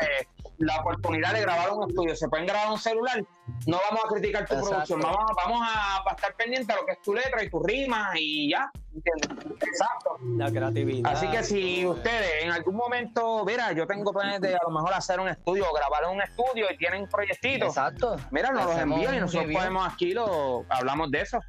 la 0.58 0.80
oportunidad 0.80 1.32
de 1.32 1.40
grabar 1.40 1.72
un 1.72 1.88
estudio, 1.88 2.14
se 2.14 2.28
pueden 2.28 2.46
grabar 2.46 2.70
un 2.70 2.78
celular, 2.78 3.22
no 3.66 3.78
vamos 3.90 4.04
a 4.04 4.08
criticar 4.08 4.46
tu 4.46 4.54
Exacto. 4.54 4.70
producción, 4.70 5.00
vamos, 5.00 5.30
vamos 5.36 5.68
a, 5.68 5.96
a 6.08 6.14
estar 6.14 6.34
pendiente 6.36 6.72
a 6.72 6.76
lo 6.76 6.86
que 6.86 6.92
es 6.92 7.02
tu 7.02 7.14
letra 7.14 7.42
y 7.42 7.50
tu 7.50 7.62
rima 7.62 8.10
y 8.16 8.50
ya, 8.50 8.70
¿entiendes? 8.94 9.46
Exacto. 9.66 10.18
La 10.36 10.50
creatividad. 10.50 11.12
Así 11.12 11.28
que 11.28 11.42
si 11.42 11.86
ustedes 11.86 12.44
en 12.44 12.50
algún 12.52 12.76
momento, 12.76 13.44
mira, 13.44 13.72
yo 13.72 13.86
tengo 13.86 14.12
planes 14.12 14.40
de 14.40 14.54
a 14.54 14.60
lo 14.66 14.70
mejor 14.70 14.94
hacer 14.94 15.18
un 15.20 15.28
estudio 15.28 15.64
grabar 15.72 16.02
un 16.10 16.20
estudio 16.22 16.66
y 16.70 16.76
tienen 16.76 17.08
proyectitos, 17.08 17.68
Exacto. 17.68 18.16
mira, 18.30 18.50
nos 18.50 18.66
los 18.66 18.78
envían 18.78 19.14
y 19.16 19.20
nosotros 19.20 19.52
podemos 19.52 19.92
aquí 19.92 20.12
lo 20.12 20.64
hablamos 20.68 21.10
de 21.10 21.20
eso. 21.20 21.40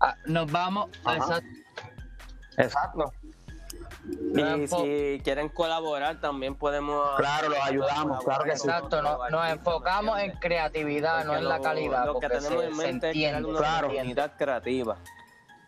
Ah, 0.00 0.14
nos 0.26 0.50
vamos. 0.50 0.90
Exacto. 1.06 1.48
Exacto. 2.56 3.12
Y 4.34 4.66
si 4.68 5.20
quieren 5.22 5.48
colaborar, 5.48 6.20
también 6.20 6.54
podemos. 6.54 7.16
Claro, 7.16 7.48
los 7.50 7.58
ayudamos, 7.60 8.24
claro 8.24 8.44
que 8.44 8.56
sí. 8.56 8.66
Exacto, 8.68 9.02
no- 9.02 9.28
nos 9.30 9.48
enfocamos 9.50 10.18
en 10.20 10.32
creatividad, 10.32 11.24
no 11.24 11.36
en 11.36 11.48
la 11.48 11.60
calidad, 11.60 12.06
Lo 12.06 12.18
que 12.20 12.28
tenemos 12.28 12.62
se, 12.62 12.68
en 12.68 12.76
mente 12.76 13.10
es 13.10 13.12
crear 13.16 13.44
una 13.44 13.58
Claro. 13.58 13.88
comunidad 13.88 14.32
creativa. 14.36 14.96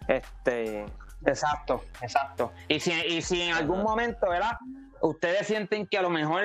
Este. 0.08 0.86
Exacto, 1.26 1.84
exacto. 2.00 2.52
Y 2.68 2.80
si, 2.80 2.92
y 2.92 3.20
si 3.22 3.42
en 3.42 3.54
algún 3.54 3.82
momento, 3.82 4.28
¿verdad? 4.28 4.56
Ustedes 5.02 5.46
sienten 5.46 5.86
que 5.86 5.98
a 5.98 6.02
lo 6.02 6.08
mejor, 6.10 6.42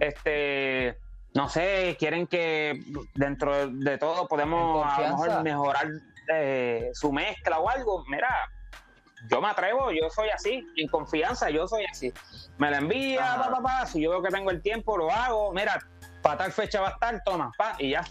este, 0.00 0.98
no 1.34 1.48
sé, 1.48 1.96
quieren 1.98 2.26
que 2.26 2.78
dentro 3.14 3.68
de 3.68 3.96
todo 3.98 4.28
podemos 4.28 4.86
a 4.86 5.00
lo 5.00 5.08
mejor 5.08 5.42
mejorar 5.42 5.86
eh, 6.32 6.90
su 6.92 7.10
mezcla 7.12 7.58
o 7.58 7.68
algo, 7.70 8.04
mira, 8.06 8.28
yo 9.32 9.40
me 9.40 9.48
atrevo, 9.48 9.90
yo 9.90 10.10
soy 10.10 10.28
así, 10.28 10.66
en 10.76 10.88
confianza, 10.88 11.48
yo 11.48 11.66
soy 11.66 11.86
así. 11.90 12.12
Me 12.58 12.70
la 12.70 12.78
envía, 12.78 13.36
pa, 13.38 13.50
pa, 13.50 13.62
pa, 13.62 13.86
si 13.86 14.02
yo 14.02 14.10
veo 14.10 14.22
que 14.22 14.28
tengo 14.28 14.50
el 14.50 14.60
tiempo, 14.60 14.98
lo 14.98 15.10
hago, 15.10 15.52
mira, 15.54 15.78
para 16.20 16.36
tal 16.36 16.52
fecha 16.52 16.82
va 16.82 16.88
a 16.88 16.90
estar, 16.92 17.22
toma, 17.24 17.50
pa, 17.56 17.74
y 17.78 17.90
ya. 17.92 18.04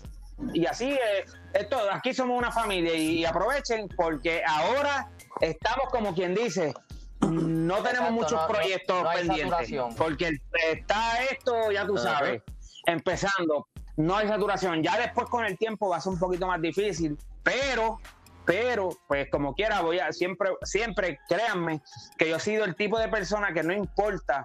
Y 0.54 0.66
así, 0.66 0.92
eh, 0.94 1.26
esto, 1.54 1.78
aquí 1.92 2.14
somos 2.16 2.36
una 2.36 2.52
familia 2.52 2.96
y, 2.96 3.24
aprovechen 3.24 3.88
porque 3.96 4.42
ahora 4.46 5.12
estamos 5.40 5.90
como 5.92 6.16
quien 6.16 6.34
dice, 6.34 6.74
no 7.20 7.76
tenemos 7.84 8.10
Exacto, 8.10 8.12
muchos 8.14 8.42
no- 8.42 8.48
proyectos 8.48 9.04
no 9.04 9.10
pendientes. 9.12 9.96
Porque 9.96 10.32
está 10.72 11.24
esto, 11.26 11.72
ya 11.72 11.86
tú 11.86 11.98
sabes, 11.98 12.42
empezando, 12.88 13.68
no 13.98 14.16
hay 14.18 14.28
saturación. 14.28 14.82
Ya 14.82 14.98
después 14.98 15.30
con 15.30 15.46
el 15.46 15.56
tiempo 15.56 15.90
va 15.90 15.98
a 15.98 16.02
ser 16.02 16.14
un 16.14 16.20
poquito 16.20 16.48
más 16.48 16.60
difícil, 16.60 17.16
pero, 17.44 18.00
pero, 18.52 18.90
pues 19.08 19.30
como 19.32 19.56
quiera, 19.56 19.80
voy 19.80 20.00
a 20.00 20.12
siempre, 20.12 20.50
siempre, 20.64 21.22
créanme, 21.30 21.82
que 22.18 22.28
yo 22.28 22.36
he 22.36 22.40
sido 22.42 22.66
el 22.66 22.76
tipo 22.76 23.00
de 23.00 23.08
persona 23.08 23.54
que 23.54 23.64
no 23.64 23.72
importa, 23.72 24.44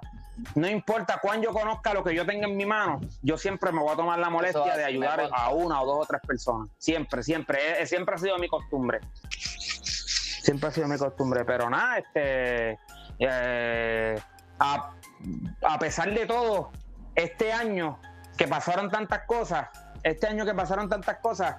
no 0.54 0.68
importa 0.68 1.18
cuán 1.20 1.42
yo 1.42 1.52
conozca 1.52 1.92
lo 1.92 2.04
que 2.04 2.14
yo 2.14 2.24
tenga 2.24 2.46
en 2.46 2.56
mi 2.56 2.64
mano, 2.64 3.00
yo 3.22 3.36
siempre 3.36 3.72
me 3.72 3.80
voy 3.80 3.92
a 3.92 3.96
tomar 3.96 4.20
la 4.20 4.30
molestia 4.30 4.76
de 4.76 4.84
ayudar 4.84 5.28
a 5.32 5.50
una 5.50 5.82
o 5.82 5.86
dos 5.86 6.04
o 6.04 6.06
tres 6.06 6.20
personas. 6.24 6.68
Siempre, 6.78 7.24
siempre, 7.24 7.82
eh, 7.82 7.86
siempre 7.86 8.14
ha 8.14 8.18
sido 8.18 8.38
mi 8.38 8.46
costumbre. 8.46 9.00
Siempre 9.40 10.68
ha 10.68 10.72
sido 10.72 10.86
mi 10.86 10.98
costumbre, 10.98 11.44
pero 11.44 11.68
nada, 11.68 11.98
este, 11.98 12.78
eh, 13.18 14.20
a, 14.60 14.92
a 15.62 15.78
pesar 15.80 16.14
de 16.14 16.26
todo, 16.26 16.70
este 17.16 17.52
año 17.52 17.98
que 18.38 18.46
pasaron 18.46 18.88
tantas 18.88 19.26
cosas, 19.26 19.66
este 20.04 20.28
año 20.28 20.44
que 20.44 20.54
pasaron 20.54 20.88
tantas 20.88 21.16
cosas, 21.16 21.56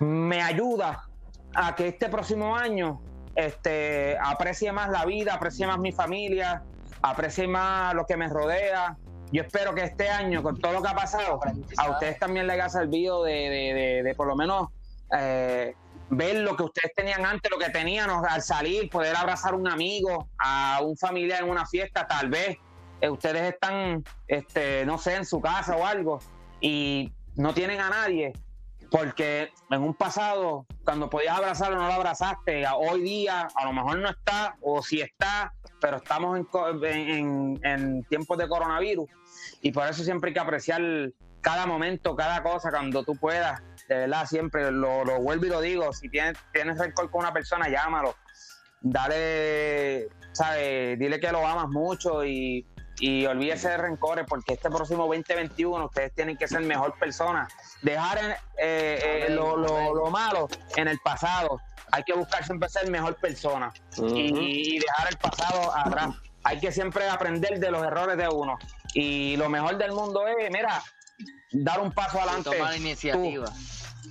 me 0.00 0.42
ayuda 0.42 1.07
a 1.54 1.74
que 1.74 1.88
este 1.88 2.08
próximo 2.08 2.56
año 2.56 3.00
este, 3.34 4.16
aprecie 4.22 4.72
más 4.72 4.90
la 4.90 5.04
vida, 5.04 5.34
aprecie 5.34 5.66
más 5.66 5.78
mi 5.78 5.92
familia, 5.92 6.62
aprecie 7.02 7.46
más 7.46 7.94
lo 7.94 8.04
que 8.06 8.16
me 8.16 8.28
rodea. 8.28 8.96
Yo 9.30 9.42
espero 9.42 9.74
que 9.74 9.82
este 9.84 10.08
año, 10.08 10.42
con 10.42 10.58
todo 10.58 10.72
lo 10.72 10.82
que 10.82 10.88
ha 10.88 10.94
pasado, 10.94 11.38
a 11.76 11.90
ustedes 11.90 12.18
también 12.18 12.46
les 12.46 12.54
haya 12.54 12.68
servido 12.68 13.24
de, 13.24 13.32
de- 13.32 14.02
de- 14.02 14.14
por 14.14 14.26
lo 14.26 14.34
menos 14.36 14.68
eh, 15.16 15.74
ver 16.10 16.36
lo 16.36 16.56
que 16.56 16.62
ustedes 16.64 16.94
tenían 16.94 17.24
antes, 17.26 17.50
lo 17.50 17.58
que 17.58 17.70
tenían 17.70 18.08
al 18.10 18.42
salir, 18.42 18.88
poder 18.88 19.14
abrazar 19.14 19.52
a 19.52 19.56
un 19.56 19.68
amigo, 19.68 20.28
a 20.38 20.80
un 20.82 20.96
familiar 20.96 21.42
en 21.44 21.50
una 21.50 21.66
fiesta, 21.66 22.06
tal 22.06 22.30
vez 22.30 22.56
eh, 23.02 23.08
ustedes 23.10 23.52
están, 23.52 24.02
este, 24.26 24.84
no 24.86 24.96
sé, 24.98 25.16
en 25.16 25.26
su 25.26 25.40
casa 25.40 25.76
o 25.76 25.84
algo 25.84 26.18
y 26.60 27.12
no 27.36 27.52
tienen 27.54 27.80
a 27.80 27.90
nadie, 27.90 28.32
porque 28.90 29.50
en 29.70 29.82
un 29.82 29.94
pasado, 29.94 30.66
cuando 30.84 31.10
podías 31.10 31.36
abrazarlo, 31.36 31.76
no 31.76 31.86
lo 31.88 31.92
abrazaste, 31.92 32.64
hoy 32.74 33.02
día 33.02 33.48
a 33.54 33.64
lo 33.64 33.72
mejor 33.72 33.98
no 33.98 34.08
está, 34.08 34.56
o 34.62 34.82
si 34.82 35.00
está, 35.00 35.52
pero 35.80 35.98
estamos 35.98 36.38
en- 36.38 36.84
en- 36.84 37.60
en 37.62 38.04
tiempos 38.04 38.38
de 38.38 38.48
coronavirus. 38.48 39.08
Y 39.60 39.72
por 39.72 39.86
eso 39.86 40.02
siempre 40.04 40.30
hay 40.30 40.34
que 40.34 40.40
apreciar 40.40 40.80
cada 41.40 41.66
momento, 41.66 42.16
cada 42.16 42.42
cosa, 42.42 42.70
cuando 42.70 43.04
tú 43.04 43.14
puedas, 43.16 43.60
de 43.88 43.94
verdad, 43.98 44.26
siempre 44.26 44.70
lo, 44.72 45.04
lo 45.04 45.20
vuelvo 45.20 45.46
y 45.46 45.48
lo 45.50 45.60
digo, 45.60 45.92
si 45.92 46.08
tienes, 46.08 46.36
tienes 46.52 46.78
rencor 46.78 47.10
con 47.10 47.20
una 47.20 47.32
persona, 47.32 47.68
llámalo, 47.68 48.16
dale, 48.80 50.08
¿sabes? 50.32 50.98
Dile 50.98 51.20
que 51.20 51.30
lo 51.30 51.46
amas 51.46 51.68
mucho 51.68 52.24
y, 52.24 52.66
y 53.00 53.26
olvídese 53.26 53.68
de 53.68 53.76
rencores 53.76 54.24
porque 54.28 54.54
este 54.54 54.68
próximo 54.70 55.06
2021 55.06 55.84
ustedes 55.86 56.14
tienen 56.14 56.36
que 56.36 56.48
ser 56.48 56.60
mejor 56.60 56.98
personas. 56.98 57.52
Dejar 57.82 58.18
en- 58.18 58.30
eh, 58.32 58.36
eh, 58.58 59.22
Amén, 59.26 59.36
lo, 59.36 59.56
lo- 59.56 59.94
lo 59.94 60.10
malo 60.10 60.48
en 60.76 60.88
el 60.88 60.98
pasado. 61.00 61.60
Hay 61.92 62.02
que 62.04 62.12
buscar 62.12 62.44
siempre 62.44 62.68
ser 62.68 62.90
mejor 62.90 63.16
persona 63.16 63.72
y, 63.96 64.74
y 64.76 64.78
dejar 64.78 65.08
el 65.10 65.16
pasado 65.16 65.74
atrás. 65.74 66.08
Hay 66.44 66.60
que 66.60 66.70
siempre 66.72 67.08
aprender 67.08 67.58
de 67.58 67.70
los 67.70 67.82
errores 67.84 68.16
de 68.16 68.28
uno. 68.28 68.58
Y 68.94 69.36
lo 69.36 69.48
mejor 69.48 69.76
del 69.78 69.92
mundo 69.92 70.26
es, 70.26 70.50
mira, 70.50 70.82
dar 71.52 71.80
un 71.80 71.92
paso 71.92 72.18
adelante. 72.18 72.50
tomar 72.56 72.76
iniciativa. 72.76 73.46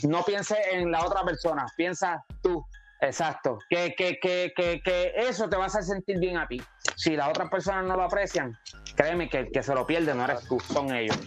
No 0.03 0.23
pienses 0.23 0.57
en 0.71 0.91
la 0.91 1.03
otra 1.05 1.23
persona, 1.23 1.65
piensa 1.75 2.23
tú. 2.43 2.63
Exacto. 3.01 3.59
Que, 3.69 3.93
que, 3.95 4.19
que, 4.19 4.53
que, 4.55 4.81
que 4.81 5.13
eso 5.15 5.49
te 5.49 5.55
va 5.55 5.65
a 5.65 5.67
hacer 5.67 5.83
sentir 5.83 6.19
bien 6.19 6.37
a 6.37 6.47
ti. 6.47 6.61
Si 6.95 7.15
las 7.15 7.29
otras 7.29 7.49
personas 7.49 7.85
no 7.85 7.95
lo 7.95 8.03
aprecian, 8.03 8.57
créeme 8.95 9.29
que 9.29 9.39
el 9.39 9.51
que 9.51 9.61
se 9.61 9.73
lo 9.73 9.85
pierde 9.85 10.13
no 10.13 10.23
eres 10.25 10.43
tú, 10.47 10.59
son 10.59 10.93
ellos. 10.95 11.17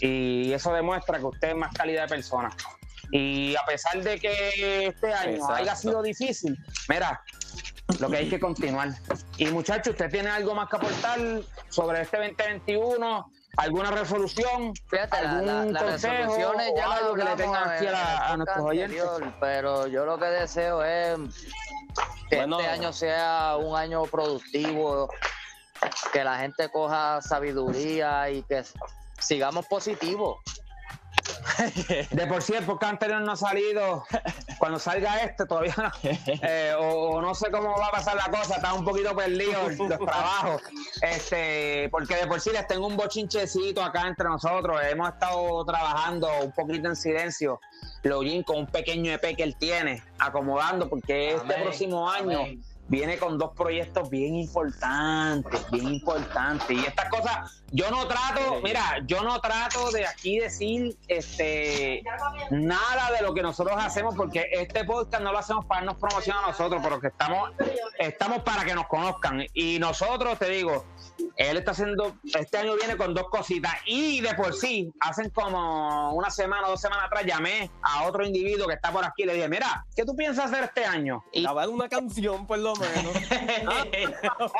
Y 0.00 0.52
eso 0.52 0.72
demuestra 0.72 1.18
que 1.18 1.26
usted 1.26 1.48
es 1.50 1.56
más 1.56 1.72
calidad 1.74 2.02
de 2.02 2.08
persona. 2.08 2.50
Y 3.10 3.54
a 3.56 3.64
pesar 3.64 4.02
de 4.02 4.18
que 4.18 4.86
este 4.86 5.12
año 5.12 5.32
Exacto. 5.32 5.54
haya 5.54 5.74
sido 5.76 6.02
difícil, 6.02 6.58
mira, 6.88 7.22
lo 8.00 8.10
que 8.10 8.16
hay 8.18 8.28
que 8.28 8.38
continuar. 8.38 8.90
Y 9.38 9.46
muchachos, 9.46 9.92
¿usted 9.92 10.10
tiene 10.10 10.28
algo 10.28 10.54
más 10.54 10.68
que 10.68 10.76
aportar 10.76 11.18
sobre 11.68 12.02
este 12.02 12.18
2021? 12.18 13.32
¿Alguna 13.58 13.90
resolución? 13.90 14.72
Fíjate, 14.86 15.20
la- 15.22 15.32
la- 15.42 15.58
¿Algún 15.58 15.72
las 15.72 15.82
consejo 15.82 16.32
o 16.32 16.38
ya 16.38 16.52
las 16.86 16.98
algo 17.00 17.14
que 17.14 17.24
le 17.24 17.34
tengan 17.36 17.68
aquí 17.70 17.86
a, 17.86 17.90
la- 17.90 18.26
a 18.28 18.36
nuestros 18.36 18.64
oyentes? 18.64 19.02
anterior, 19.02 19.34
pero 19.40 19.86
yo 19.88 20.04
lo 20.04 20.16
que 20.18 20.24
deseo 20.26 20.84
es 20.84 21.18
que 22.30 22.36
Bueno. 22.36 22.60
este 22.60 22.70
año 22.70 22.92
sea 22.92 23.56
un 23.58 23.76
año 23.76 24.04
productivo, 24.04 25.10
que 26.12 26.22
la 26.22 26.38
gente 26.38 26.68
coja 26.70 27.20
sabiduría 27.20 28.30
y 28.30 28.42
que 28.44 28.62
sigamos 29.18 29.66
positivos. 29.66 30.36
De 32.10 32.26
por 32.26 32.42
sí 32.42 32.54
el 32.54 32.64
podcast 32.64 32.92
anterior 32.92 33.20
no 33.22 33.32
ha 33.32 33.36
salido. 33.36 34.04
Cuando 34.58 34.78
salga 34.78 35.18
este 35.22 35.46
todavía 35.46 35.74
no. 35.76 35.90
Eh, 36.02 36.74
o, 36.78 37.10
o 37.10 37.22
no 37.22 37.34
sé 37.34 37.50
cómo 37.50 37.76
va 37.78 37.86
a 37.86 37.90
pasar 37.90 38.16
la 38.16 38.30
cosa, 38.30 38.56
está 38.56 38.72
un 38.72 38.84
poquito 38.84 39.14
perdido 39.14 39.68
los 39.68 39.98
trabajos. 39.98 40.62
Este, 41.02 41.88
porque 41.90 42.16
de 42.16 42.26
por 42.26 42.40
sí 42.40 42.50
les 42.52 42.66
tengo 42.66 42.86
un 42.86 42.96
bochinchecito 42.96 43.82
acá 43.82 44.08
entre 44.08 44.28
nosotros. 44.28 44.80
Hemos 44.90 45.10
estado 45.10 45.64
trabajando 45.64 46.28
un 46.42 46.52
poquito 46.52 46.88
en 46.88 46.96
silencio. 46.96 47.60
Login 48.02 48.42
con 48.42 48.58
un 48.58 48.66
pequeño 48.66 49.12
EP 49.12 49.36
que 49.36 49.42
él 49.42 49.56
tiene, 49.56 50.02
acomodando, 50.18 50.88
porque 50.88 51.34
este 51.34 51.54
próximo 51.54 52.08
año 52.08 52.40
amén. 52.40 52.62
Viene 52.88 53.18
con 53.18 53.38
dos 53.38 53.52
proyectos 53.54 54.10
bien 54.10 54.34
importantes, 54.34 55.70
bien 55.70 55.88
importantes. 55.88 56.70
Y 56.70 56.84
estas 56.84 57.08
cosas, 57.08 57.62
yo 57.70 57.90
no 57.90 58.06
trato, 58.06 58.60
mira, 58.62 58.98
yo 59.06 59.22
no 59.22 59.40
trato 59.40 59.90
de 59.92 60.06
aquí 60.06 60.38
decir 60.38 60.96
este 61.06 62.02
nada 62.50 63.12
de 63.12 63.22
lo 63.22 63.34
que 63.34 63.42
nosotros 63.42 63.76
hacemos, 63.78 64.14
porque 64.16 64.46
este 64.52 64.84
podcast 64.84 65.22
no 65.22 65.32
lo 65.32 65.38
hacemos 65.38 65.66
para 65.66 65.80
darnos 65.80 66.00
promoción 66.00 66.36
a 66.38 66.48
nosotros, 66.48 66.80
pero 66.82 67.00
que 67.00 67.08
estamos, 67.08 67.50
estamos 67.98 68.42
para 68.42 68.64
que 68.64 68.74
nos 68.74 68.86
conozcan. 68.86 69.44
Y 69.52 69.78
nosotros, 69.78 70.38
te 70.38 70.48
digo, 70.48 70.84
él 71.36 71.56
está 71.56 71.70
haciendo, 71.72 72.16
este 72.24 72.58
año 72.58 72.74
viene 72.76 72.96
con 72.96 73.14
dos 73.14 73.28
cositas. 73.28 73.72
Y 73.86 74.20
de 74.20 74.34
por 74.34 74.54
sí, 74.54 74.92
hacen 75.00 75.30
como 75.30 76.12
una 76.14 76.30
semana 76.30 76.66
o 76.66 76.70
dos 76.70 76.80
semanas 76.80 77.06
atrás, 77.06 77.24
llamé 77.26 77.70
a 77.82 78.04
otro 78.04 78.24
individuo 78.24 78.66
que 78.66 78.74
está 78.74 78.92
por 78.92 79.04
aquí 79.04 79.22
y 79.22 79.26
le 79.26 79.34
dije, 79.34 79.48
mira, 79.48 79.84
¿qué 79.94 80.04
tú 80.04 80.14
piensas 80.16 80.46
hacer 80.46 80.64
este 80.64 80.84
año? 80.84 81.24
Y 81.32 81.42
Grabar 81.42 81.68
una 81.68 81.88
canción, 81.88 82.46
por 82.46 82.58
lo 82.58 82.74
menos. 82.76 83.12
Ah, 83.70 83.84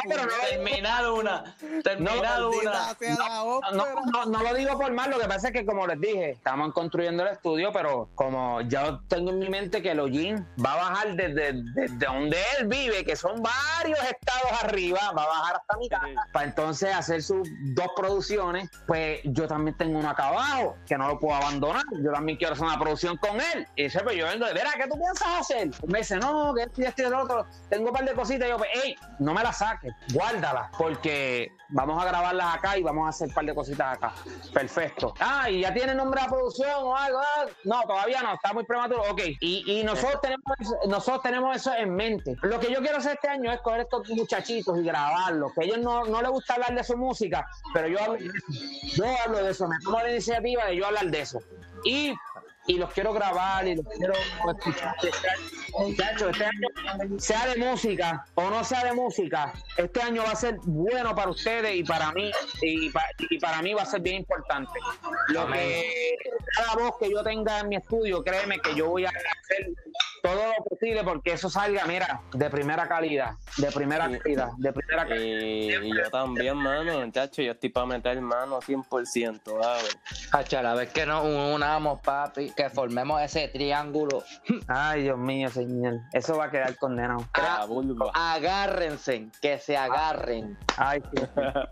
pero 0.09 0.25
no, 0.25 0.31
terminar 0.51 1.11
una. 1.11 1.57
Terminar 1.83 2.45
una. 2.45 2.95
No, 3.17 3.45
ópera. 3.45 3.75
no, 4.13 4.27
no 4.27 4.43
lo 4.43 4.55
digo 4.55 4.79
por 4.79 4.93
mal, 4.93 5.11
lo 5.11 5.19
que 5.19 5.27
pasa 5.27 5.49
es 5.49 5.55
que 5.55 5.65
como 5.65 5.87
les 5.87 6.01
dije, 6.01 6.31
estamos 6.31 6.73
construyendo 6.73 7.23
el 7.23 7.31
estudio, 7.31 7.73
pero 7.73 8.09
como 8.15 8.61
yo 8.63 9.01
tengo 9.09 9.31
en 9.31 9.39
mi 9.39 9.49
mente 9.49 9.83
que 9.83 9.93
el 9.93 10.01
hollín 10.01 10.47
va 10.65 10.73
a 10.75 10.77
bajar 10.77 11.15
desde, 11.15 11.63
desde 11.75 12.07
donde 12.07 12.37
él 12.59 12.67
vive, 12.67 13.05
que 13.05 13.17
son 13.17 13.43
varios 13.43 13.99
estados 14.01 14.63
arriba, 14.63 15.13
va 15.17 15.25
a 15.25 15.27
bajar 15.27 15.57
hasta 15.57 15.77
mi 15.79 15.89
casa, 15.89 16.07
para 16.33 16.47
entonces 16.49 16.95
hacer 16.95 17.23
sus 17.23 17.49
dos 17.75 17.89
producciones, 17.97 18.69
pues 18.87 19.21
yo 19.25 19.47
también 19.47 19.77
tengo 19.77 19.99
uno 19.99 20.11
acá 20.11 20.29
abajo, 20.29 20.77
que 20.87 20.97
no 20.99 21.09
lo 21.09 21.19
puedo 21.19 21.37
abandonar, 21.37 21.85
yo 22.03 22.13
también 22.13 22.39
quiero 22.39 22.55
hacer 22.55 22.67
una 22.67 22.79
producción 22.79 23.17
con 23.17 23.37
él, 23.37 23.67
y 23.77 23.85
dice, 23.85 24.01
pues 24.01 24.17
yo 24.17 24.27
vengo 24.27 24.47
de, 24.47 24.53
verá, 24.55 24.71
¿qué 24.77 24.89
tú 24.89 24.99
piensas 24.99 25.29
hacer? 25.41 25.71
Me 25.87 25.99
dice, 26.01 26.17
no, 26.17 26.55
que 26.55 26.63
esto 26.63 26.83
y 26.83 26.85
esto 26.85 27.03
y 27.03 27.11
lo 27.11 27.23
otro, 27.23 27.47
tengo 27.69 27.89
un 27.89 27.95
par 27.95 28.05
de 28.05 28.15
cositas, 28.15 28.47
y 28.47 28.51
yo, 28.51 28.57
pues, 28.57 28.71
hey, 28.75 28.97
no 29.19 29.35
me 29.35 29.43
las 29.43 29.59
saques, 29.59 29.93
guárdalas, 30.13 30.71
porque 30.77 31.53
vamos 31.71 32.03
a 32.03 32.07
grabarlas 32.07 32.55
acá 32.55 32.79
y 32.79 32.83
vamos 32.83 33.07
a 33.07 33.09
hacer 33.11 33.29
un 33.29 33.35
par 33.35 33.45
de 33.45 33.55
cositas 33.55 33.97
acá. 33.97 34.13
Perfecto. 34.53 35.15
Ah, 35.21 35.51
y 35.51 35.61
ya 35.63 35.73
tiene 35.73 35.95
nombre 35.95 36.23
de 36.23 36.29
producción 36.29 36.71
o 36.75 36.97
algo. 36.97 37.19
Ah, 37.19 37.47
No, 37.65 37.83
todavía 37.83 38.23
no, 38.23 38.35
está 38.35 38.53
muy 38.53 38.65
prematuro. 38.65 39.03
Ok. 39.11 39.21
Y, 39.41 39.65
y 39.67 39.85
nosotros 39.85 40.21
tenemos 40.23 40.45
eso, 40.59 40.79
nosotros 40.87 41.23
tenemos 41.23 41.57
eso 41.57 41.73
en 41.75 41.95
mente. 41.95 42.37
Lo 42.43 42.59
que 42.59 42.73
yo 42.73 42.81
quiero 42.81 42.99
hacer 42.99 43.15
este 43.15 43.29
año 43.29 43.53
es 43.53 43.61
coger 43.61 43.81
estos 43.81 44.09
muchachitos 44.11 44.79
y 44.79 44.83
grabarlos. 44.83 45.53
Que 45.53 45.65
ellos 45.65 45.79
no, 45.79 46.05
no 46.05 46.23
les 46.23 46.31
gusta 46.39 46.55
hablar 46.55 46.75
de 46.75 46.85
su 46.85 46.97
música, 46.97 47.47
pero 47.75 47.89
yo 47.89 48.01
hablo. 48.01 48.19
Yo 48.95 49.05
hablo 49.25 49.39
de 49.45 49.51
eso, 49.51 49.69
me 49.69 49.77
tomo 49.85 49.99
la 50.01 50.11
iniciativa 50.11 50.65
de 50.67 50.77
yo 50.77 50.87
hablar 50.87 51.07
de 51.07 51.21
eso. 51.21 51.41
Y 51.85 52.15
y 52.67 52.75
los 52.77 52.93
quiero 52.93 53.15
grabar 53.15 53.67
y 53.67 53.77
los 53.77 53.87
quiero 53.97 54.13
escuchar. 54.59 54.95
Muchachos, 55.79 56.33
este 56.33 56.45
año, 56.45 57.19
sea 57.19 57.47
de 57.47 57.57
música 57.57 58.27
o 58.35 58.51
no 58.51 58.63
sea 58.63 58.85
de 58.85 58.93
música, 58.93 59.55
este 59.79 60.03
año 60.03 60.23
va 60.23 60.33
a 60.33 60.37
ser 60.37 60.57
bueno 60.65 61.15
para 61.15 61.31
ustedes 61.31 61.75
y 61.77 61.83
para 61.83 62.13
mí, 62.13 62.31
y, 62.61 62.91
pa- 62.91 63.07
y 63.31 63.39
para 63.39 63.63
mí 63.63 63.73
va 63.73 63.83
a 63.83 63.87
ser 63.87 64.03
bien 64.03 64.17
importante. 64.17 64.79
Lo 65.29 65.47
que 65.47 66.15
cada 66.57 66.75
voz 66.75 66.99
que 67.01 67.11
yo 67.11 67.23
tenga 67.23 67.61
en 67.61 67.69
mi 67.71 67.77
estudio, 67.77 68.23
créeme 68.23 68.59
que 68.61 68.75
yo 68.75 68.91
voy 68.91 69.07
a 69.07 69.09
hacer 69.09 69.71
todo 70.35 70.53
lo 70.59 70.65
posible 70.65 71.05
porque 71.05 71.33
eso 71.33 71.49
salga, 71.49 71.85
mira, 71.87 72.21
de 72.33 72.51
primera 72.51 72.87
calidad, 72.89 73.33
de 73.57 73.71
primera 73.73 74.11
calidad, 74.11 74.51
de 74.59 74.73
primera 74.73 75.07
calidad. 75.07 75.83
Y, 75.83 75.89
y 75.89 75.97
yo 75.97 76.11
también, 76.11 76.57
mano, 76.57 77.01
muchacho, 77.01 77.43
yo 77.43 77.53
estoy 77.53 77.71
para 77.71 77.87
meter 77.87 78.21
mano 78.21 78.61
100%, 78.61 79.65
a 79.65 79.83
ver. 79.83 79.93
Hacha, 80.33 80.63
la 80.63 80.75
vez 80.75 80.93
que 80.93 81.07
nos 81.07 81.25
unamos, 81.25 82.01
papi, 82.01 82.51
que 82.51 82.69
formemos 82.71 83.21
ese 83.23 83.49
triángulo, 83.49 84.23
Ay, 84.67 85.05
Dios 85.05 85.19
mío, 85.19 85.49
señor, 85.49 86.01
eso 86.13 86.37
va 86.37 86.47
a 86.47 86.51
quedar 86.51 86.77
condenado. 86.77 87.25
La 87.35 87.65
vulva. 87.65 88.11
agárrense, 88.15 89.29
que 89.41 89.59
se 89.59 89.77
agarren. 89.77 90.59
Ay, 90.77 91.03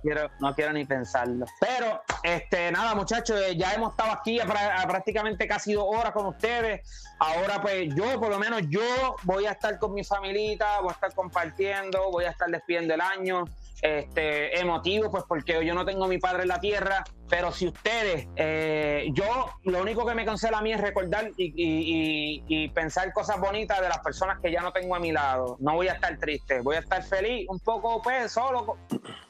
quiero, 0.03 0.31
no 0.41 0.55
quiero 0.55 0.73
ni 0.73 0.85
pensarlo. 0.85 1.47
Pero, 1.61 2.03
este, 2.23 2.71
nada, 2.73 2.95
muchachos, 2.95 3.41
eh, 3.41 3.57
ya 3.57 3.75
hemos 3.75 3.91
estado 3.91 4.13
aquí 4.13 4.41
a, 4.41 4.45
a 4.45 4.87
prácticamente 4.87 5.47
casi 5.47 5.75
dos 5.75 5.85
horas 5.87 6.13
con 6.13 6.27
ustedes. 6.27 7.07
Ahora, 7.19 7.63
pues, 7.63 7.95
yo, 7.95 8.21
por 8.21 8.29
lo 8.29 8.39
menos, 8.39 8.63
yo 8.69 9.17
voy 9.23 9.47
a 9.47 9.53
estar 9.53 9.79
con 9.79 9.95
mi 9.95 10.05
familita, 10.05 10.81
voy 10.81 10.91
a 10.91 10.93
estar 10.93 11.15
compartiendo, 11.15 12.11
voy 12.11 12.25
a 12.25 12.31
estar 12.31 12.49
despidiendo 12.49 12.95
el 12.95 13.01
año. 13.01 13.45
Este, 13.83 14.59
emotivo, 14.59 15.11
pues 15.11 15.25
porque 15.29 15.65
yo 15.65 15.75
no 15.75 15.85
tengo 15.85 16.07
a 16.07 16.09
mi 16.09 16.19
padre 16.19 16.43
en 16.43 16.49
la 16.49 16.59
tierra, 16.59 17.05
pero 17.29 17.51
si 17.53 17.67
ustedes, 17.69 18.29
eh, 18.37 19.09
yo 19.13 19.25
lo 19.65 19.81
único 19.83 20.07
que 20.07 20.15
me 20.15 20.25
consuela 20.25 20.59
a 20.59 20.63
mí 20.63 20.73
es 20.73 20.81
recordar 20.81 21.31
y, 21.37 21.45
y- 21.47 22.43
y- 22.47 22.65
y 22.65 22.69
pensar 22.69 23.13
cosas 23.13 23.41
bonitas 23.41 23.81
de 23.81 23.89
las 23.89 23.99
personas 23.99 24.39
que 24.41 24.51
ya 24.53 24.61
no 24.63 24.73
tengo 24.73 24.95
a 24.95 25.01
mi 25.01 25.13
lado. 25.13 25.57
No 25.61 25.75
voy 25.75 25.89
a 25.89 25.93
estar 25.93 26.17
triste, 26.19 26.61
voy 26.61 26.77
a 26.77 26.81
estar 26.81 27.03
feliz, 27.03 27.47
un 27.49 27.59
poco 27.61 28.01
pues 28.03 28.33
solo, 28.33 28.77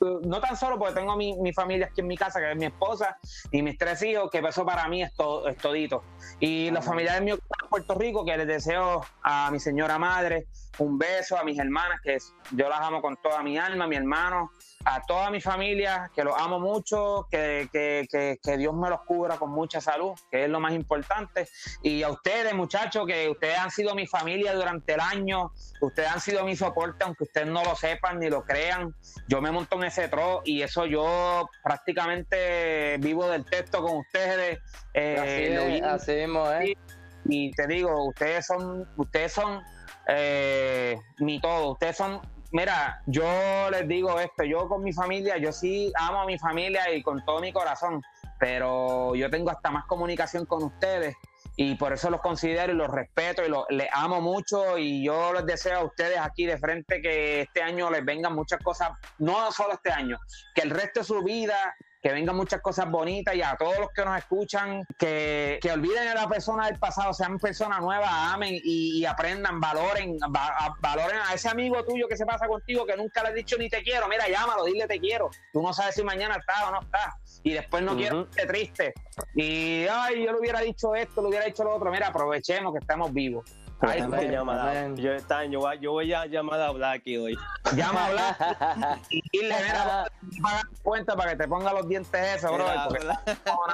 no 0.00 0.40
tan 0.40 0.56
solo 0.56 0.78
porque 0.78 0.94
tengo 0.94 1.12
a 1.12 1.16
mi, 1.16 1.34
mi 1.38 1.52
familia 1.52 1.86
aquí 1.86 2.00
en 2.00 2.06
mi 2.06 2.16
casa, 2.16 2.40
que 2.40 2.50
es 2.52 2.56
mi 2.56 2.66
esposa 2.66 3.16
y 3.50 3.62
mis 3.62 3.78
tres 3.78 4.02
hijos, 4.02 4.30
que 4.30 4.38
eso 4.38 4.64
para 4.66 4.86
mí 4.88 5.02
es, 5.02 5.14
todo, 5.14 5.48
es 5.48 5.56
todito. 5.56 6.02
Y 6.40 6.70
los 6.70 6.84
familiares 6.84 7.22
míos 7.22 7.38
en 7.62 7.68
Puerto 7.68 7.94
Rico, 7.94 8.24
que 8.24 8.36
les 8.36 8.46
deseo 8.46 9.00
a 9.22 9.50
mi 9.50 9.58
señora 9.60 9.98
madre 9.98 10.46
un 10.78 10.98
beso, 10.98 11.38
a 11.38 11.42
mis 11.44 11.58
hermanas, 11.58 12.00
que 12.02 12.18
yo 12.52 12.68
las 12.68 12.80
amo 12.80 13.00
con 13.00 13.16
toda 13.16 13.42
mi 13.42 13.56
alma, 13.56 13.86
mi 13.86 13.96
hermano, 13.96 14.50
a 14.88 15.02
toda 15.02 15.30
mi 15.30 15.40
familia, 15.40 16.12
que 16.14 16.22
los 16.22 16.34
amo 16.38 16.60
mucho, 16.60 17.26
que, 17.28 17.68
que, 17.72 18.06
que, 18.08 18.38
que 18.40 18.56
Dios 18.56 18.72
me 18.72 18.88
los 18.88 19.00
cubra 19.02 19.36
con 19.36 19.50
mucha 19.50 19.80
salud, 19.80 20.12
que 20.30 20.44
es 20.44 20.48
lo 20.48 20.60
más 20.60 20.74
importante. 20.74 21.48
Y 21.82 22.04
a 22.04 22.08
ustedes, 22.08 22.54
muchachos, 22.54 23.04
que 23.04 23.28
ustedes 23.28 23.58
han 23.58 23.72
sido 23.72 23.96
mi 23.96 24.06
familia 24.06 24.54
durante 24.54 24.94
el 24.94 25.00
año, 25.00 25.50
ustedes 25.80 26.08
han 26.08 26.20
sido 26.20 26.44
mi 26.44 26.54
soporte, 26.54 27.02
aunque 27.02 27.24
ustedes 27.24 27.48
no 27.48 27.64
lo 27.64 27.74
sepan 27.74 28.20
ni 28.20 28.30
lo 28.30 28.44
crean. 28.44 28.94
Yo 29.26 29.40
me 29.40 29.50
monto 29.50 29.74
en 29.76 29.84
ese 29.88 30.08
tro 30.08 30.42
y 30.44 30.62
eso 30.62 30.86
yo 30.86 31.48
prácticamente 31.64 32.96
vivo 32.98 33.28
del 33.28 33.44
texto 33.44 33.82
con 33.82 33.96
ustedes. 33.96 34.60
eh, 34.94 35.82
así, 35.84 36.12
mismo, 36.12 36.48
¿eh? 36.52 36.76
y 37.24 37.50
te 37.50 37.66
digo, 37.66 38.04
ustedes 38.06 38.46
son, 38.46 38.88
ustedes 38.96 39.32
son 39.32 39.62
eh, 40.06 40.96
mi 41.18 41.40
todo, 41.40 41.72
ustedes 41.72 41.96
son, 41.96 42.20
mira, 42.52 43.02
yo 43.06 43.70
les 43.70 43.86
digo 43.88 44.18
esto, 44.20 44.44
yo 44.44 44.68
con 44.68 44.82
mi 44.82 44.92
familia, 44.92 45.36
yo 45.38 45.52
sí 45.52 45.92
amo 45.96 46.22
a 46.22 46.26
mi 46.26 46.38
familia 46.38 46.92
y 46.92 47.02
con 47.02 47.24
todo 47.24 47.40
mi 47.40 47.52
corazón, 47.52 48.02
pero 48.38 49.14
yo 49.14 49.30
tengo 49.30 49.50
hasta 49.50 49.70
más 49.70 49.84
comunicación 49.86 50.46
con 50.46 50.62
ustedes 50.62 51.14
y 51.56 51.74
por 51.76 51.92
eso 51.92 52.10
los 52.10 52.20
considero 52.20 52.72
y 52.72 52.76
los 52.76 52.88
respeto 52.88 53.44
y 53.44 53.48
los, 53.48 53.64
les 53.70 53.88
amo 53.92 54.20
mucho 54.20 54.76
y 54.76 55.04
yo 55.04 55.32
les 55.32 55.46
deseo 55.46 55.78
a 55.78 55.84
ustedes 55.84 56.18
aquí 56.18 56.44
de 56.44 56.58
frente 56.58 57.00
que 57.00 57.42
este 57.42 57.62
año 57.62 57.90
les 57.90 58.04
vengan 58.04 58.34
muchas 58.34 58.62
cosas, 58.62 58.90
no 59.18 59.50
solo 59.52 59.74
este 59.74 59.90
año, 59.90 60.18
que 60.54 60.62
el 60.62 60.70
resto 60.70 61.00
de 61.00 61.06
su 61.06 61.22
vida 61.22 61.74
que 62.06 62.12
vengan 62.12 62.36
muchas 62.36 62.60
cosas 62.60 62.88
bonitas 62.88 63.34
y 63.34 63.42
a 63.42 63.56
todos 63.58 63.80
los 63.80 63.90
que 63.90 64.04
nos 64.04 64.16
escuchan, 64.16 64.86
que, 64.96 65.58
que 65.60 65.72
olviden 65.72 66.06
a 66.06 66.14
la 66.14 66.28
persona 66.28 66.66
del 66.66 66.78
pasado, 66.78 67.12
sean 67.12 67.36
personas 67.36 67.80
nuevas, 67.80 68.08
amen 68.08 68.54
y, 68.62 69.00
y 69.00 69.04
aprendan, 69.04 69.60
valoren, 69.60 70.16
va- 70.32 70.54
a- 70.56 70.76
valoren 70.78 71.18
a 71.28 71.34
ese 71.34 71.48
amigo 71.48 71.84
tuyo 71.84 72.06
que 72.06 72.16
se 72.16 72.24
pasa 72.24 72.46
contigo 72.46 72.86
que 72.86 72.96
nunca 72.96 73.24
le 73.24 73.30
has 73.30 73.34
dicho 73.34 73.56
ni 73.58 73.68
te 73.68 73.82
quiero, 73.82 74.06
mira, 74.06 74.28
llámalo, 74.28 74.62
dile 74.66 74.86
te 74.86 75.00
quiero, 75.00 75.30
tú 75.52 75.60
no 75.60 75.72
sabes 75.72 75.96
si 75.96 76.04
mañana 76.04 76.36
está 76.36 76.68
o 76.68 76.70
no 76.74 76.80
está, 76.80 77.18
y 77.42 77.54
después 77.54 77.82
no 77.82 77.96
quiero 77.96 78.20
Ujú. 78.20 78.30
que 78.30 78.40
esté 78.42 78.52
triste, 78.52 78.94
y 79.34 79.86
ay, 79.90 80.24
yo 80.24 80.30
le 80.32 80.38
hubiera 80.38 80.60
dicho 80.60 80.94
esto, 80.94 81.22
le 81.22 81.28
hubiera 81.28 81.46
dicho 81.46 81.64
lo 81.64 81.74
otro, 81.74 81.90
mira, 81.90 82.06
aprovechemos 82.06 82.72
que 82.72 82.78
estamos 82.78 83.12
vivos. 83.12 83.50
Ay, 83.80 84.00
Esta 84.00 84.16
Amén, 84.16 84.30
llamada- 84.32 84.94
yo, 84.94 85.12
esta- 85.12 85.44
yo, 85.44 85.60
voy- 85.60 85.78
yo 85.80 85.92
voy 85.92 86.10
a 86.12 86.24
llamar 86.24 86.60
a 86.62 86.70
Blacky 86.70 87.18
hoy. 87.18 87.36
llama 87.74 88.00
a 88.00 88.06
hablar 88.06 88.36
y 89.10 89.22
dile, 89.30 89.54
mira, 89.62 90.06
paga 90.42 90.62
cuenta 90.82 91.14
para 91.14 91.32
que 91.32 91.36
te 91.36 91.46
ponga 91.48 91.72
los 91.74 91.86
dientes 91.86 92.36
esos, 92.36 92.50
bro, 92.52 92.64
Mira, 92.64 92.84
porque 92.88 93.04
Bla- 93.04 93.20
no, 93.44 93.66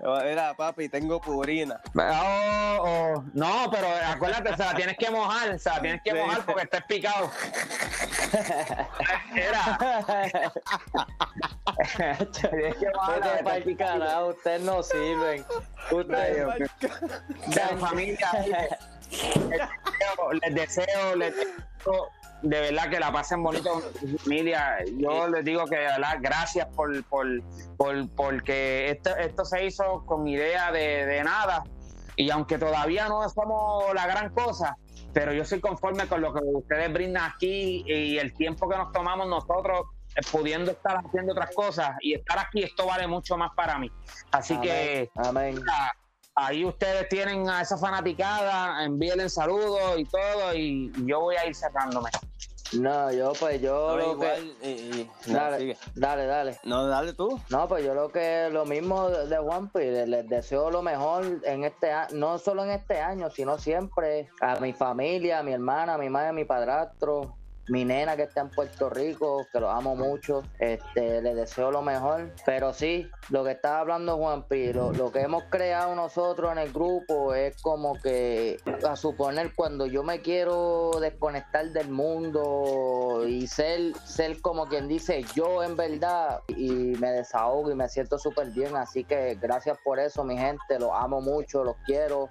no. 0.00 0.24
Mira, 0.24 0.54
papi, 0.54 0.88
tengo 0.88 1.20
purina. 1.20 1.80
Oh, 1.94 2.78
oh, 2.80 3.24
No, 3.34 3.70
pero 3.70 3.88
acuérdate, 4.08 4.56
se 4.56 4.64
la 4.64 4.74
tienes 4.74 4.96
que 4.96 5.10
mojar, 5.10 5.58
se 5.58 5.68
la 5.68 5.80
tienes 5.82 6.00
que 6.02 6.10
Sí. 6.12 6.16
mojar 6.16 6.46
porque 6.46 6.62
está 6.62 6.80
picado. 6.86 7.30
Era. 9.34 9.78
tienes 12.50 12.76
que 12.76 12.86
está 12.86 13.54
picado. 13.64 13.98
carajo, 14.00 14.26
ustedes 14.28 14.60
no 14.62 14.82
sirven. 14.82 15.44
Ustedes. 15.90 16.70
De 16.78 17.60
la 17.60 17.76
les 20.42 20.54
deseo, 20.54 21.16
les 21.16 21.34
deseo, 21.34 22.08
de 22.42 22.60
verdad 22.60 22.90
que 22.90 23.00
la 23.00 23.12
pasen 23.12 23.42
bonito 23.42 23.70
con 23.70 23.82
su 23.82 24.18
familia. 24.18 24.76
Yo 24.96 25.28
les 25.28 25.44
digo 25.44 25.64
que 25.66 25.76
de 25.76 25.84
verdad, 25.84 26.18
gracias 26.20 26.66
por, 26.74 27.02
por, 27.04 27.26
por 27.76 28.08
porque 28.10 28.90
esto, 28.90 29.16
esto 29.16 29.44
se 29.44 29.64
hizo 29.64 30.04
con 30.06 30.26
idea 30.28 30.72
de, 30.72 31.06
de 31.06 31.24
nada. 31.24 31.64
Y 32.16 32.30
aunque 32.30 32.58
todavía 32.58 33.08
no 33.08 33.28
somos 33.28 33.92
la 33.94 34.06
gran 34.06 34.30
cosa, 34.30 34.76
pero 35.12 35.32
yo 35.32 35.44
soy 35.44 35.60
conforme 35.60 36.06
con 36.06 36.20
lo 36.20 36.34
que 36.34 36.40
ustedes 36.44 36.92
brindan 36.92 37.30
aquí 37.30 37.84
y 37.86 38.18
el 38.18 38.34
tiempo 38.34 38.68
que 38.68 38.76
nos 38.76 38.92
tomamos 38.92 39.26
nosotros 39.26 39.86
eh, 40.16 40.20
pudiendo 40.30 40.72
estar 40.72 40.98
haciendo 40.98 41.32
otras 41.32 41.50
cosas 41.54 41.90
y 42.00 42.14
estar 42.14 42.38
aquí, 42.38 42.62
esto 42.62 42.86
vale 42.86 43.06
mucho 43.06 43.36
más 43.36 43.50
para 43.56 43.78
mí. 43.78 43.90
Así 44.30 44.58
que 44.60 45.10
Amén. 45.16 45.60
Ahí 46.34 46.64
ustedes 46.64 47.08
tienen 47.08 47.48
a 47.48 47.62
esa 47.62 47.76
fanaticada, 47.78 48.84
envíenle 48.84 49.28
saludos 49.28 49.98
y 49.98 50.04
todo 50.04 50.54
y 50.54 50.92
yo 51.06 51.20
voy 51.20 51.36
a 51.36 51.46
ir 51.46 51.54
cerrándome. 51.54 52.10
No, 52.72 53.12
yo 53.12 53.32
pues 53.38 53.60
yo 53.60 53.96
No, 53.96 54.14
lo 54.14 54.18
que... 54.18 54.54
y- 54.62 54.68
y- 54.68 55.10
no, 55.26 55.34
Dale, 55.34 55.78
dale, 55.94 56.26
dale. 56.26 56.58
No, 56.64 56.86
dale 56.88 57.12
tú. 57.12 57.40
No, 57.50 57.68
pues 57.68 57.84
yo 57.84 57.94
lo 57.94 58.10
que 58.10 58.48
lo 58.50 58.64
mismo 58.64 59.10
de 59.10 59.38
One 59.38 59.70
Piece, 59.72 60.06
les 60.08 60.28
deseo 60.28 60.70
lo 60.70 60.82
mejor 60.82 61.24
en 61.44 61.62
este 61.64 61.92
no 62.12 62.38
solo 62.38 62.64
en 62.64 62.70
este 62.70 63.00
año, 63.00 63.30
sino 63.30 63.58
siempre 63.58 64.28
a 64.40 64.56
mi 64.56 64.72
familia, 64.72 65.38
a 65.40 65.42
mi 65.44 65.52
hermana, 65.52 65.94
a 65.94 65.98
mi 65.98 66.08
madre, 66.08 66.28
a 66.30 66.32
mi 66.32 66.44
padrastro, 66.46 67.36
mi 67.68 67.84
nena 67.84 68.16
que 68.16 68.24
está 68.24 68.42
en 68.42 68.50
Puerto 68.50 68.90
Rico, 68.90 69.46
que 69.52 69.60
los 69.60 69.70
amo 69.70 69.96
mucho, 69.96 70.42
este, 70.58 71.22
les 71.22 71.36
deseo 71.36 71.70
lo 71.70 71.82
mejor. 71.82 72.30
Pero 72.44 72.72
sí, 72.72 73.08
lo 73.30 73.44
que 73.44 73.52
estaba 73.52 73.80
hablando 73.80 74.16
Juan 74.16 74.42
Pi, 74.44 74.72
lo, 74.72 74.92
lo 74.92 75.10
que 75.10 75.20
hemos 75.20 75.44
creado 75.44 75.94
nosotros 75.94 76.52
en 76.52 76.58
el 76.58 76.72
grupo 76.72 77.34
es 77.34 77.60
como 77.62 77.94
que, 78.00 78.58
a 78.86 78.96
suponer, 78.96 79.52
cuando 79.54 79.86
yo 79.86 80.02
me 80.02 80.20
quiero 80.20 80.90
desconectar 81.00 81.70
del 81.70 81.88
mundo 81.88 83.24
y 83.26 83.46
ser, 83.46 83.94
ser 84.04 84.40
como 84.40 84.66
quien 84.66 84.88
dice 84.88 85.24
yo 85.34 85.62
en 85.62 85.76
verdad, 85.76 86.40
y 86.48 86.70
me 86.70 87.10
desahogo 87.10 87.70
y 87.70 87.74
me 87.74 87.88
siento 87.88 88.18
súper 88.18 88.50
bien. 88.50 88.76
Así 88.76 89.04
que 89.04 89.36
gracias 89.40 89.78
por 89.84 89.98
eso, 89.98 90.24
mi 90.24 90.36
gente, 90.36 90.78
los 90.78 90.90
amo 90.92 91.20
mucho, 91.20 91.64
los 91.64 91.76
quiero 91.86 92.28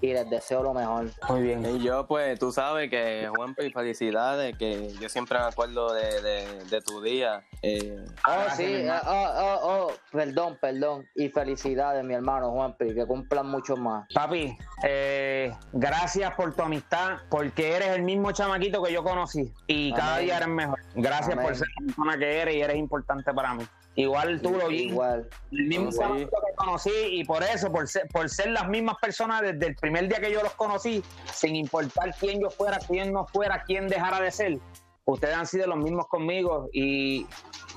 y 0.00 0.12
les 0.12 0.28
deseo 0.28 0.62
lo 0.62 0.74
mejor. 0.74 1.06
Muy 1.28 1.42
bien. 1.42 1.64
Y 1.64 1.82
yo, 1.82 2.06
pues, 2.06 2.38
tú 2.38 2.52
sabes 2.52 2.90
que, 2.90 3.28
Juanpi, 3.34 3.70
felicidades, 3.70 4.56
que 4.56 4.92
yo 5.00 5.08
siempre 5.08 5.38
me 5.38 5.46
acuerdo 5.46 5.92
de, 5.92 6.20
de, 6.22 6.64
de 6.64 6.80
tu 6.82 7.00
día. 7.02 7.42
Eh, 7.62 8.04
Oh, 8.26 8.50
sí, 8.56 8.64
hermano. 8.74 9.00
oh, 9.06 9.32
oh, 9.36 9.58
oh, 9.62 9.92
perdón, 10.12 10.58
perdón. 10.60 11.06
Y 11.14 11.28
felicidades, 11.28 12.04
mi 12.04 12.14
hermano 12.14 12.50
Juanpi, 12.50 12.94
que 12.94 13.06
cumplan 13.06 13.46
mucho 13.48 13.76
más. 13.76 14.06
Papi, 14.14 14.56
eh, 14.84 15.52
gracias 15.72 16.34
por 16.34 16.54
tu 16.54 16.62
amistad, 16.62 17.18
porque 17.28 17.76
eres 17.76 17.88
el 17.88 18.02
mismo 18.02 18.32
chamaquito 18.32 18.82
que 18.82 18.92
yo 18.92 19.02
conocí 19.02 19.52
y 19.66 19.92
cada 19.94 20.18
día 20.18 20.36
eres 20.36 20.48
mejor. 20.48 20.80
Gracias 20.94 21.32
Amén. 21.32 21.46
por 21.46 21.56
ser 21.56 21.66
la 21.80 21.86
persona 21.86 22.18
que 22.18 22.38
eres 22.40 22.54
y 22.56 22.60
eres 22.60 22.76
importante 22.76 23.32
para 23.32 23.54
mí. 23.54 23.64
Igual 23.96 24.40
tú 24.42 24.50
lo 24.52 24.68
vi, 24.68 24.82
Igual. 24.84 25.28
el 25.52 25.64
mismo 25.64 25.90
Sí. 25.90 25.98
que 26.14 26.28
conocí 26.54 26.90
y 27.10 27.24
por 27.24 27.42
eso, 27.42 27.72
por 27.72 27.88
ser, 27.88 28.06
por 28.08 28.28
ser 28.28 28.50
las 28.50 28.68
mismas 28.68 28.96
personas 29.00 29.40
desde 29.42 29.66
el 29.68 29.74
primer 29.74 30.06
día 30.08 30.20
que 30.20 30.30
yo 30.30 30.42
los 30.42 30.52
conocí, 30.52 31.02
sin 31.32 31.56
importar 31.56 32.14
quién 32.20 32.40
yo 32.40 32.50
fuera, 32.50 32.78
quién 32.78 33.12
no 33.12 33.26
fuera, 33.26 33.62
quién 33.66 33.88
dejara 33.88 34.20
de 34.20 34.30
ser, 34.30 34.58
ustedes 35.06 35.34
han 35.34 35.46
sido 35.46 35.66
los 35.66 35.78
mismos 35.78 36.06
conmigo 36.08 36.68
y 36.74 37.26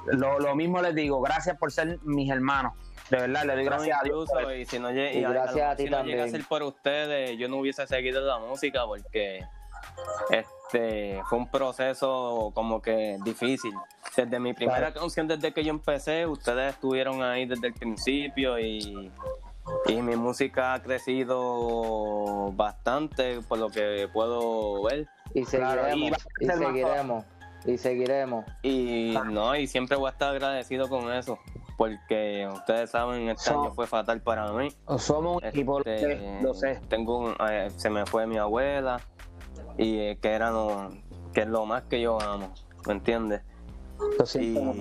lo, 0.08 0.40
lo 0.40 0.56
mismo 0.56 0.82
les 0.82 0.94
digo, 0.94 1.22
gracias 1.22 1.58
por 1.58 1.72
ser 1.72 2.00
mis 2.04 2.30
hermanos. 2.30 2.74
De 3.10 3.18
verdad, 3.18 3.44
le 3.46 3.56
doy 3.56 3.64
gracias 3.66 4.00
a 4.00 4.04
Dios. 4.04 4.30
y 4.58 4.66
si 4.66 4.78
no, 4.78 4.92
Y 4.92 5.00
y 5.00 5.24
a- 5.24 5.30
a 5.30 5.32
gracias 5.32 5.78
ti 5.78 5.84
si 5.86 5.90
no 5.90 5.98
también. 5.98 6.18
llega 6.18 6.28
a 6.28 6.32
ser 6.32 6.44
por 6.46 6.62
ustedes, 6.64 7.38
yo 7.40 7.48
no 7.48 7.58
hubiese 7.58 7.88
seguido 7.88 8.22
la 8.22 8.38
música 8.40 8.86
porque 8.86 9.40
este 10.30 11.22
fue 11.28 11.38
un 11.38 11.50
proceso 11.50 12.52
como 12.54 12.82
que 12.82 13.18
difícil. 13.24 13.74
Desde 14.16 14.40
mi 14.40 14.54
primera 14.54 14.94
canción, 14.94 15.28
desde 15.28 15.54
que 15.54 15.64
yo 15.64 15.72
empecé, 15.72 16.26
ustedes 16.26 16.74
estuvieron 16.74 17.22
ahí 17.24 17.46
desde 17.46 17.68
el 17.68 17.74
principio 17.74 18.60
y, 18.60 19.12
y 19.88 20.02
mi 20.02 20.16
música 20.16 20.74
ha 20.74 20.82
crecido 20.82 22.52
bastante 22.54 23.40
por 23.48 23.58
lo 23.60 23.70
que 23.70 24.08
puedo 24.12 24.84
ver. 24.84 25.08
Y 25.34 25.44
Claro, 25.46 25.82
y 25.88 25.92
seguiremos, 25.92 26.28
y 26.40 26.46
seguiremos, 26.48 27.26
y 27.66 27.78
seguiremos. 27.78 28.46
Y 28.64 29.18
no, 29.32 29.56
y 29.56 29.68
siempre 29.68 29.96
voy 29.98 30.08
a 30.08 30.12
estar 30.12 30.30
agradecido 30.32 30.90
con 30.90 31.12
eso, 31.14 31.38
porque 31.78 32.48
ustedes 32.52 32.90
saben, 32.90 33.30
este 33.30 33.44
So- 33.52 33.62
año 33.62 33.72
fue 33.74 33.86
fatal 33.88 34.22
para 34.22 34.52
mí. 34.52 34.70
Somos 34.98 35.38
un 35.42 35.46
equipo, 35.46 35.80
Este, 35.80 35.98
sé, 36.18 36.40
lo 36.42 36.54
sé. 36.54 36.82
Tengo 36.90 37.20
un- 37.20 37.36
eh, 37.50 37.70
se 37.78 37.90
me 37.90 38.06
fue 38.06 38.26
mi 38.26 38.38
abuela 38.38 39.00
y 39.80 39.98
eh, 39.98 40.20
que 40.22 40.30
era 40.30 40.52
lo, 40.52 40.90
que 41.34 41.42
es 41.42 41.48
lo 41.48 41.66
más 41.66 41.84
que 41.84 42.02
yo 42.02 42.22
amo, 42.22 42.54
¿me 42.86 42.94
entiendes? 42.94 43.42
Lo 43.98 44.24
Y 44.24 44.28
siento, 44.28 44.76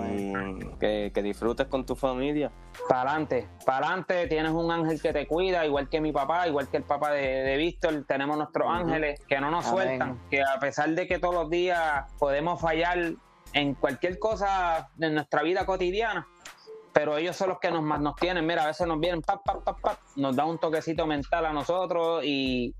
que, 0.79 1.11
que 1.13 1.23
disfrutes 1.23 1.67
con 1.67 1.85
tu 1.85 1.95
familia. 1.95 2.51
Para 2.87 3.11
adelante, 3.11 3.47
para 3.65 3.87
adelante, 3.87 4.27
tienes 4.27 4.51
un 4.51 4.71
ángel 4.71 5.01
que 5.01 5.13
te 5.13 5.25
cuida, 5.25 5.65
igual 5.65 5.89
que 5.89 6.01
mi 6.01 6.11
papá, 6.11 6.47
igual 6.47 6.69
que 6.69 6.77
el 6.77 6.83
papá 6.83 7.11
de, 7.11 7.21
de 7.21 7.57
Víctor, 7.57 8.05
tenemos 8.07 8.37
nuestros 8.37 8.67
ángeles 8.69 9.21
que 9.25 9.39
no 9.39 9.49
nos 9.51 9.67
Amén. 9.67 9.75
sueltan, 9.75 10.19
que 10.29 10.41
a 10.41 10.59
pesar 10.59 10.89
de 10.89 11.07
que 11.07 11.17
todos 11.17 11.33
los 11.33 11.49
días 11.49 12.05
podemos 12.17 12.61
fallar 12.61 13.13
en 13.53 13.75
cualquier 13.75 14.19
cosa 14.19 14.89
de 14.95 15.09
nuestra 15.09 15.43
vida 15.43 15.65
cotidiana, 15.65 16.27
pero 16.93 17.17
ellos 17.17 17.37
son 17.37 17.49
los 17.49 17.59
que 17.59 17.71
nos, 17.71 17.83
más 17.83 18.01
nos 18.01 18.15
tienen, 18.17 18.45
mira, 18.45 18.63
a 18.63 18.67
veces 18.67 18.85
nos 18.85 18.99
vienen, 18.99 19.21
pap, 19.21 19.41
pap, 19.45 19.63
pap, 19.63 19.79
pap, 19.79 19.97
nos 20.17 20.35
da 20.35 20.45
un 20.45 20.57
toquecito 20.57 21.07
mental 21.07 21.45
a 21.45 21.53
nosotros 21.53 22.23
y, 22.25 22.73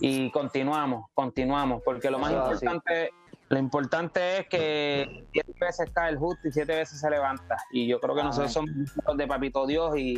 y 0.00 0.30
continuamos, 0.30 1.06
continuamos, 1.14 1.82
porque 1.84 2.10
lo 2.10 2.18
más 2.18 2.32
importante... 2.32 3.10
Lo 3.50 3.58
importante 3.58 4.38
es 4.38 4.48
que 4.48 5.26
siete 5.30 5.52
veces 5.60 5.90
cae 5.92 6.10
el 6.10 6.16
justo 6.18 6.48
y 6.48 6.50
siete 6.50 6.74
veces 6.74 6.98
se 6.98 7.10
levanta. 7.10 7.58
Y 7.70 7.86
yo 7.86 8.00
creo 8.00 8.14
que 8.16 8.22
nosotros 8.22 8.52
somos 8.54 8.70
hijos 8.70 9.16
de 9.18 9.26
Papito 9.26 9.66
Dios 9.66 9.96
y, 9.98 10.14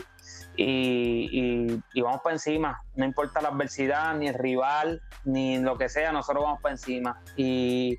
y, 0.57 1.29
y- 1.33 1.81
y 1.93 2.01
vamos 2.03 2.21
para 2.23 2.37
encima. 2.37 2.81
No 2.97 3.05
importa 3.05 3.40
la 3.40 3.48
adversidad, 3.48 4.14
ni 4.14 4.28
el 4.28 4.35
rival, 4.35 5.02
ni 5.24 5.59
lo 5.59 5.77
que 5.77 5.89
sea, 5.89 6.12
nosotros 6.12 6.44
vamos 6.44 6.60
para 6.60 6.73
encima. 6.74 7.20
Y, 7.36 7.98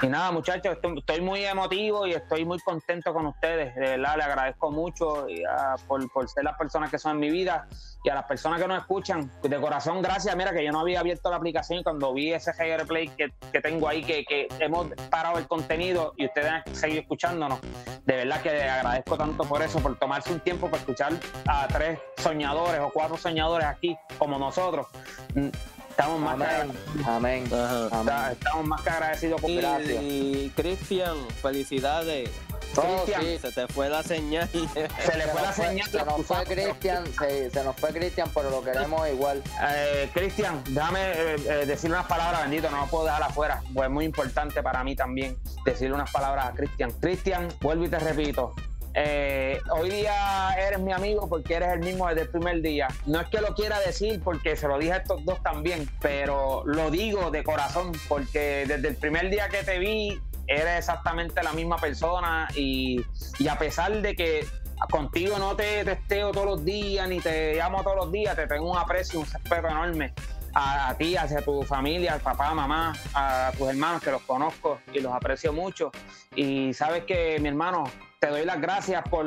y 0.00 0.06
nada, 0.06 0.32
muchachos, 0.32 0.74
estoy, 0.74 0.98
estoy 0.98 1.20
muy 1.20 1.44
emotivo 1.44 2.06
y 2.06 2.12
estoy 2.12 2.44
muy 2.44 2.58
contento 2.60 3.12
con 3.12 3.26
ustedes. 3.26 3.74
De 3.74 3.80
verdad, 3.80 4.16
les 4.16 4.26
agradezco 4.26 4.70
mucho 4.70 5.28
y, 5.28 5.44
ah, 5.44 5.76
por, 5.86 6.10
por 6.10 6.28
ser 6.28 6.44
las 6.44 6.56
personas 6.56 6.90
que 6.90 6.98
son 6.98 7.12
en 7.12 7.20
mi 7.20 7.30
vida 7.30 7.68
y 8.02 8.08
a 8.08 8.14
las 8.14 8.24
personas 8.24 8.60
que 8.60 8.66
nos 8.66 8.78
escuchan. 8.78 9.30
De 9.42 9.60
corazón, 9.60 10.02
gracias. 10.02 10.34
Mira, 10.34 10.52
que 10.52 10.64
yo 10.64 10.72
no 10.72 10.80
había 10.80 11.00
abierto 11.00 11.30
la 11.30 11.36
aplicación 11.36 11.80
y 11.80 11.82
cuando 11.84 12.12
vi 12.14 12.32
ese 12.32 12.52
GR 12.52 12.86
Play 12.86 13.08
que, 13.08 13.32
que 13.52 13.60
tengo 13.60 13.88
ahí, 13.88 14.02
que, 14.02 14.24
que 14.24 14.48
hemos 14.58 14.88
parado 15.10 15.38
el 15.38 15.46
contenido 15.46 16.14
y 16.16 16.26
ustedes 16.26 16.50
han 16.50 16.74
seguido 16.74 17.02
escuchándonos, 17.02 17.60
de 18.04 18.16
verdad 18.16 18.42
que 18.42 18.50
les 18.50 18.70
agradezco 18.70 19.16
tanto 19.16 19.44
por 19.44 19.62
eso, 19.62 19.78
por 19.80 19.98
tomarse 19.98 20.32
un 20.32 20.40
tiempo 20.40 20.66
para 20.66 20.78
escuchar 20.78 21.12
a 21.46 21.68
tres 21.68 21.98
soñadores 22.16 22.80
o 22.80 22.90
cuatro 22.90 23.16
soñadores 23.16 23.66
aquí 23.66 23.96
como 24.18 24.31
nosotros. 24.38 24.86
Mm, 25.34 25.48
Estamos 25.90 26.20
más, 26.20 26.36
que, 26.38 26.44
Amén, 26.44 26.72
amén, 27.06 27.44
Ajá. 27.52 27.88
amén. 28.00 28.32
estamos 28.32 28.66
más 28.66 28.80
que 28.80 28.88
agradecidos 28.88 29.40
por 29.42 29.52
Gracias. 29.52 30.02
y 30.02 30.50
Cristian, 30.56 31.16
felicidades. 31.42 32.30
Oh, 32.78 33.04
sí. 33.04 33.38
Se 33.38 33.52
te 33.52 33.68
fue 33.68 33.90
la 33.90 34.02
señal. 34.02 34.48
Se 34.48 34.58
le 34.58 34.78
Se 34.78 34.88
fue 35.28 35.42
la 35.42 35.46
nos 35.48 35.54
fue- 35.56 35.66
señal. 35.66 35.90
Se 35.90 36.04
nos 36.06 36.26
fue 36.26 36.44
Cristian, 36.44 37.04
se, 37.12 37.50
se 37.50 37.62
nos 37.62 37.76
fue 37.76 37.90
Cristian, 37.92 38.30
pero 38.34 38.48
lo 38.48 38.62
queremos 38.64 39.06
igual. 39.10 39.42
Eh, 39.68 40.08
Cristian, 40.14 40.62
déjame 40.70 41.00
eh, 41.12 41.36
eh, 41.46 41.66
decirle 41.66 41.96
unas 41.96 42.06
palabras, 42.08 42.40
bendito, 42.44 42.70
no 42.70 42.78
lo 42.80 42.86
puedo 42.86 43.04
dejar 43.04 43.22
afuera, 43.24 43.62
pues 43.74 43.86
es 43.86 43.92
muy 43.92 44.06
importante 44.06 44.62
para 44.62 44.82
mí 44.82 44.96
también 44.96 45.36
decirle 45.66 45.94
unas 45.94 46.10
palabras 46.10 46.46
a 46.46 46.52
Cristian. 46.54 46.90
Cristian, 46.92 47.48
vuelvo 47.60 47.84
y 47.84 47.88
te 47.90 47.98
repito, 47.98 48.54
eh, 48.94 49.60
hoy 49.70 49.90
día 49.90 50.54
eres 50.58 50.78
mi 50.78 50.92
amigo 50.92 51.28
porque 51.28 51.54
eres 51.54 51.72
el 51.72 51.80
mismo 51.80 52.08
desde 52.08 52.22
el 52.22 52.28
primer 52.28 52.60
día. 52.60 52.88
No 53.06 53.20
es 53.20 53.28
que 53.28 53.40
lo 53.40 53.54
quiera 53.54 53.80
decir 53.80 54.20
porque 54.22 54.56
se 54.56 54.68
lo 54.68 54.78
dije 54.78 54.92
a 54.92 54.96
estos 54.98 55.24
dos 55.24 55.42
también, 55.42 55.88
pero 56.00 56.62
lo 56.66 56.90
digo 56.90 57.30
de 57.30 57.42
corazón 57.42 57.92
porque 58.08 58.64
desde 58.66 58.88
el 58.88 58.96
primer 58.96 59.30
día 59.30 59.48
que 59.48 59.62
te 59.62 59.78
vi 59.78 60.20
eres 60.46 60.78
exactamente 60.78 61.42
la 61.42 61.52
misma 61.52 61.76
persona 61.76 62.48
y, 62.54 63.00
y 63.38 63.48
a 63.48 63.58
pesar 63.58 64.02
de 64.02 64.14
que 64.14 64.46
contigo 64.90 65.38
no 65.38 65.54
te 65.54 65.84
testeo 65.84 66.32
todos 66.32 66.46
los 66.46 66.64
días 66.64 67.08
ni 67.08 67.20
te 67.20 67.54
llamo 67.54 67.82
todos 67.82 67.96
los 67.96 68.12
días, 68.12 68.34
te 68.36 68.46
tengo 68.46 68.70
un 68.70 68.76
aprecio, 68.76 69.20
un 69.20 69.26
respeto 69.26 69.68
enorme 69.68 70.12
a, 70.54 70.90
a 70.90 70.94
ti, 70.98 71.16
hacia 71.16 71.40
tu 71.40 71.62
familia, 71.62 72.14
al 72.14 72.20
papá, 72.20 72.52
mamá, 72.52 72.92
a 73.14 73.52
tus 73.56 73.68
hermanos 73.68 74.02
que 74.02 74.10
los 74.10 74.22
conozco 74.22 74.80
y 74.92 75.00
los 75.00 75.12
aprecio 75.12 75.52
mucho. 75.52 75.90
Y 76.34 76.74
sabes 76.74 77.04
que 77.04 77.38
mi 77.40 77.48
hermano, 77.48 77.84
te 78.22 78.28
doy 78.28 78.44
las 78.44 78.60
gracias 78.60 79.02
por, 79.10 79.26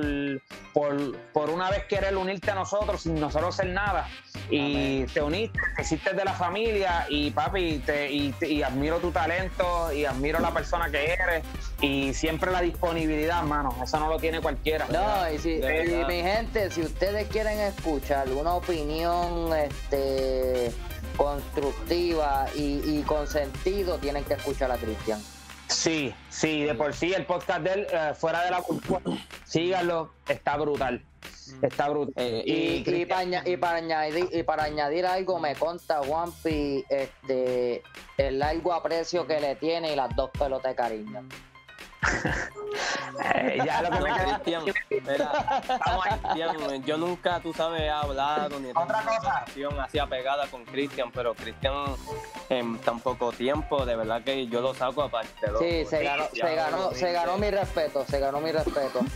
por, 0.71 1.17
por 1.33 1.49
una 1.49 1.69
vez 1.69 1.83
querer 1.83 2.15
unirte 2.15 2.51
a 2.51 2.55
nosotros 2.55 3.01
sin 3.01 3.19
nosotros 3.19 3.53
ser 3.53 3.67
nada. 3.67 4.07
Y 4.49 5.03
te 5.07 5.21
uniste, 5.21 5.59
te 5.75 5.81
hiciste 5.81 6.13
de 6.13 6.23
la 6.23 6.33
familia 6.33 7.05
y 7.09 7.29
papi, 7.31 7.79
te, 7.79 8.09
y, 8.09 8.33
y 8.39 8.63
admiro 8.63 8.99
tu 8.99 9.11
talento 9.11 9.91
y 9.91 10.05
admiro 10.05 10.39
la 10.39 10.51
persona 10.51 10.89
que 10.89 11.11
eres 11.11 11.43
y 11.81 12.13
siempre 12.13 12.51
la 12.51 12.61
disponibilidad, 12.61 13.39
hermano. 13.39 13.75
Eso 13.83 13.99
no 13.99 14.07
lo 14.07 14.17
tiene 14.17 14.39
cualquiera. 14.39 14.85
No, 14.87 15.29
y, 15.29 15.39
si, 15.39 15.55
y 15.55 16.05
mi 16.07 16.21
gente, 16.21 16.71
si 16.71 16.81
ustedes 16.81 17.27
quieren 17.27 17.59
escuchar 17.59 18.29
una 18.29 18.53
opinión 18.53 19.53
este 19.57 20.71
constructiva 21.17 22.45
y, 22.55 22.79
y 22.85 23.03
con 23.05 23.27
sentido, 23.27 23.97
tienen 23.97 24.23
que 24.23 24.35
escuchar 24.35 24.71
a 24.71 24.77
Cristian. 24.77 25.19
Sí, 25.67 26.13
sí, 26.29 26.63
de 26.63 26.75
por 26.75 26.93
sí 26.93 27.13
el 27.13 27.25
podcast 27.25 27.61
de 27.61 27.73
él, 27.73 27.87
eh, 27.91 28.13
fuera 28.15 28.43
de 28.43 28.51
la 28.51 28.61
cultura, 28.61 29.01
síganlo, 29.45 30.11
está 30.27 30.57
brutal. 30.57 31.03
Está 31.61 31.89
brutal. 31.89 32.13
Eh, 32.17 32.43
Y, 32.45 32.51
y, 32.53 32.83
Cristian- 32.83 33.07
para, 33.07 33.19
aña- 33.21 33.43
y 33.45 33.57
para 33.57 33.77
añadir 33.77 34.29
y 34.31 34.43
para 34.43 34.63
añadir 34.63 35.05
algo 35.05 35.39
me 35.39 35.55
conta 35.55 36.01
Juanpi 36.03 36.83
este 36.89 37.83
el 38.17 38.39
largo 38.39 38.73
aprecio 38.73 39.25
que 39.27 39.39
le 39.39 39.55
tiene 39.55 39.93
y 39.93 39.95
las 39.95 40.15
dos 40.15 40.29
pelotas 40.31 40.71
de 40.71 40.75
cariño. 40.75 41.27
Eh, 43.33 43.59
ya 43.65 43.81
lo 43.81 43.89
que 43.91 43.99
me 44.03 44.13
queda. 44.13 44.39
Cristian, 44.39 44.63
mira, 44.89 46.53
Cristian, 46.53 46.83
yo 46.83 46.97
nunca, 46.97 47.39
tú 47.39 47.53
sabes, 47.53 47.81
he 47.81 47.89
hablado 47.89 48.59
ni 48.59 48.67
he 48.67 48.71
Otra 48.71 48.85
tenido 48.85 49.01
una 49.01 49.17
cosa. 49.17 49.29
relación 49.31 49.79
así 49.79 49.99
apegada 49.99 50.47
con 50.47 50.65
Cristian, 50.65 51.11
pero 51.11 51.33
Cristian 51.33 51.73
en 52.49 52.77
tan 52.79 52.99
poco 52.99 53.31
tiempo, 53.31 53.85
de 53.85 53.95
verdad 53.95 54.23
que 54.23 54.47
yo 54.47 54.61
lo 54.61 54.73
saco 54.73 55.03
aparte. 55.03 55.47
loco. 55.47 55.59
Sí, 55.63 55.85
se 55.85 56.03
ganó, 56.03 56.27
Cristian, 56.27 56.47
se 56.47 56.55
ganó, 56.55 56.91
se 56.91 57.11
ganó 57.11 57.37
mi 57.37 57.49
respeto, 57.51 58.05
se 58.07 58.19
ganó 58.19 58.39
mi 58.39 58.51
respeto. 58.51 58.99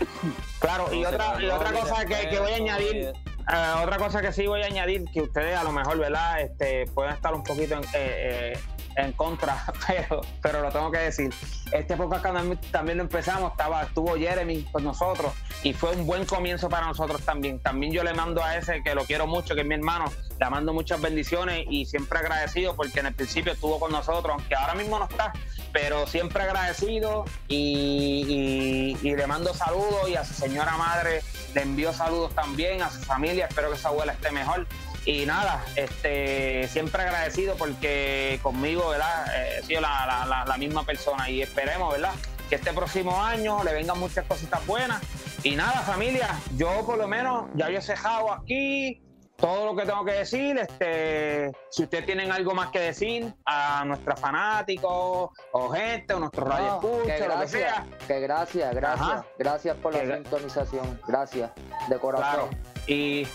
Claro, 0.59 0.93
y 0.93 1.05
otra, 1.05 1.41
y 1.41 1.45
otra 1.49 1.71
cosa 1.71 2.05
que, 2.05 2.27
que 2.27 2.37
voy 2.37 2.51
a 2.51 2.55
añadir, 2.57 2.95
eh. 2.97 3.13
eh, 3.49 3.73
otra 3.81 3.97
cosa 3.97 4.21
que 4.21 4.33
sí 4.33 4.45
voy 4.45 4.61
a 4.61 4.65
añadir, 4.65 5.05
que 5.13 5.21
ustedes 5.21 5.55
a 5.57 5.63
lo 5.63 5.71
mejor, 5.71 5.97
¿verdad? 5.97 6.41
Este, 6.41 6.85
pueden 6.87 7.13
estar 7.13 7.33
un 7.33 7.43
poquito 7.45 7.75
en, 7.75 7.83
eh, 7.85 7.87
eh, 7.93 8.59
en 9.05 9.13
contra, 9.13 9.63
pero, 9.87 10.21
pero 10.41 10.61
lo 10.61 10.71
tengo 10.71 10.91
que 10.91 10.99
decir. 10.99 11.33
Este 11.71 11.95
podcast 11.95 12.25
también 12.71 12.97
lo 12.97 13.03
empezamos, 13.03 13.51
estaba, 13.51 13.83
estuvo 13.83 14.15
Jeremy 14.15 14.63
con 14.71 14.83
nosotros 14.83 15.33
y 15.61 15.73
fue 15.73 15.91
un 15.95 16.05
buen 16.07 16.25
comienzo 16.25 16.67
para 16.69 16.87
nosotros 16.87 17.21
también. 17.21 17.59
También 17.59 17.93
yo 17.93 18.03
le 18.03 18.13
mando 18.13 18.43
a 18.43 18.57
ese 18.57 18.81
que 18.83 18.95
lo 18.95 19.05
quiero 19.05 19.27
mucho, 19.27 19.53
que 19.55 19.61
es 19.61 19.67
mi 19.67 19.75
hermano, 19.75 20.05
le 20.39 20.49
mando 20.49 20.73
muchas 20.73 20.99
bendiciones 20.99 21.65
y 21.69 21.85
siempre 21.85 22.19
agradecido 22.19 22.75
porque 22.75 22.99
en 23.01 23.07
el 23.07 23.13
principio 23.13 23.53
estuvo 23.53 23.79
con 23.79 23.91
nosotros, 23.91 24.35
aunque 24.37 24.55
ahora 24.55 24.73
mismo 24.73 24.97
no 24.97 25.05
está, 25.05 25.31
pero 25.71 26.07
siempre 26.07 26.43
agradecido 26.43 27.25
y, 27.47 28.95
y- 29.03 29.07
y 29.07 29.15
le 29.15 29.27
mando 29.27 29.53
saludos 29.53 30.09
y 30.09 30.15
a 30.15 30.23
su 30.25 30.33
señora 30.33 30.75
madre 30.77 31.21
le 31.53 31.61
envío 31.61 31.93
saludos 31.93 32.33
también, 32.33 32.81
a 32.81 32.89
su 32.89 32.99
familia, 33.01 33.45
espero 33.47 33.71
que 33.71 33.77
su 33.77 33.87
abuela 33.87 34.13
esté 34.13 34.31
mejor. 34.31 34.67
Y 35.05 35.25
nada, 35.25 35.63
este, 35.75 36.67
siempre 36.67 37.01
agradecido 37.03 37.55
porque 37.55 38.39
conmigo, 38.43 38.89
¿verdad? 38.89 39.25
Eh, 39.35 39.59
he 39.59 39.63
sido 39.63 39.81
la, 39.81 40.45
la- 40.45 40.57
misma 40.57 40.83
persona 40.83 41.29
y 41.29 41.41
esperemos, 41.41 41.93
¿verdad? 41.93 42.13
Que 42.49 42.55
este 42.55 42.73
próximo 42.73 43.23
año 43.23 43.63
le 43.63 43.73
vengan 43.73 43.97
muchas 43.99 44.25
cositas 44.25 44.65
buenas. 44.67 45.01
Y 45.43 45.55
nada, 45.55 45.79
familia, 45.81 46.27
yo 46.57 46.85
por 46.85 46.97
lo 46.97 47.07
menos 47.07 47.45
ya 47.55 47.69
he 47.69 47.81
cejado 47.81 48.31
aquí 48.33 49.01
todo 49.37 49.67
lo 49.67 49.75
que 49.75 49.85
tengo 49.85 50.03
que 50.03 50.11
decir. 50.11 50.57
Este, 50.57 51.49
si 51.71 51.83
ustedes 51.83 52.05
tienen 52.05 52.29
algo 52.31 52.53
más 52.53 52.71
que 52.71 52.79
decir 52.79 53.33
a 53.45 53.85
nuestros 53.85 54.19
fanáticos 54.19 55.29
o 55.53 55.69
gente 55.69 56.13
o 56.13 56.19
nuestros 56.19 56.45
No, 56.45 56.53
radio 56.53 56.79
que 57.05 57.15
escucha, 57.15 57.35
lo 57.35 57.41
que 57.41 57.47
sea. 57.47 57.85
que 58.05 58.19
gracias, 58.19 58.75
gracias, 58.75 59.09
Ajá. 59.09 59.25
gracias 59.37 59.77
por 59.77 59.93
la 59.93 60.01
Que 60.01 60.13
sintonización, 60.15 61.01
gracias, 61.07 61.51
de 61.87 61.97
corazón. 61.99 62.49
Claro. 62.49 62.49
Y, 62.87 63.25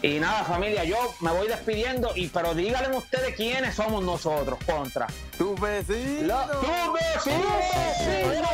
y 0.00 0.20
nada, 0.20 0.44
familia, 0.44 0.84
yo 0.84 0.96
me 1.20 1.32
voy 1.32 1.48
despidiendo, 1.48 2.12
y 2.14 2.28
pero 2.28 2.54
díganle 2.54 2.96
ustedes 2.96 3.34
quiénes 3.34 3.74
somos 3.74 4.04
nosotros, 4.04 4.58
contra. 4.64 5.08
Tu 5.36 5.54
vecino. 5.56 6.38
¡Tu 6.60 6.92
vecino! 6.92 8.48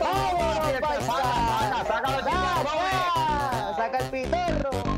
¡Vámonos, 0.00 0.56
Saca, 0.56 0.78
saca, 0.80 1.00
saca, 1.00 1.84
saca, 1.84 2.22
saca, 2.22 2.62
paisa! 2.64 3.76
¡Saca 3.76 3.98
el 3.98 4.10
pitorro! 4.10 4.95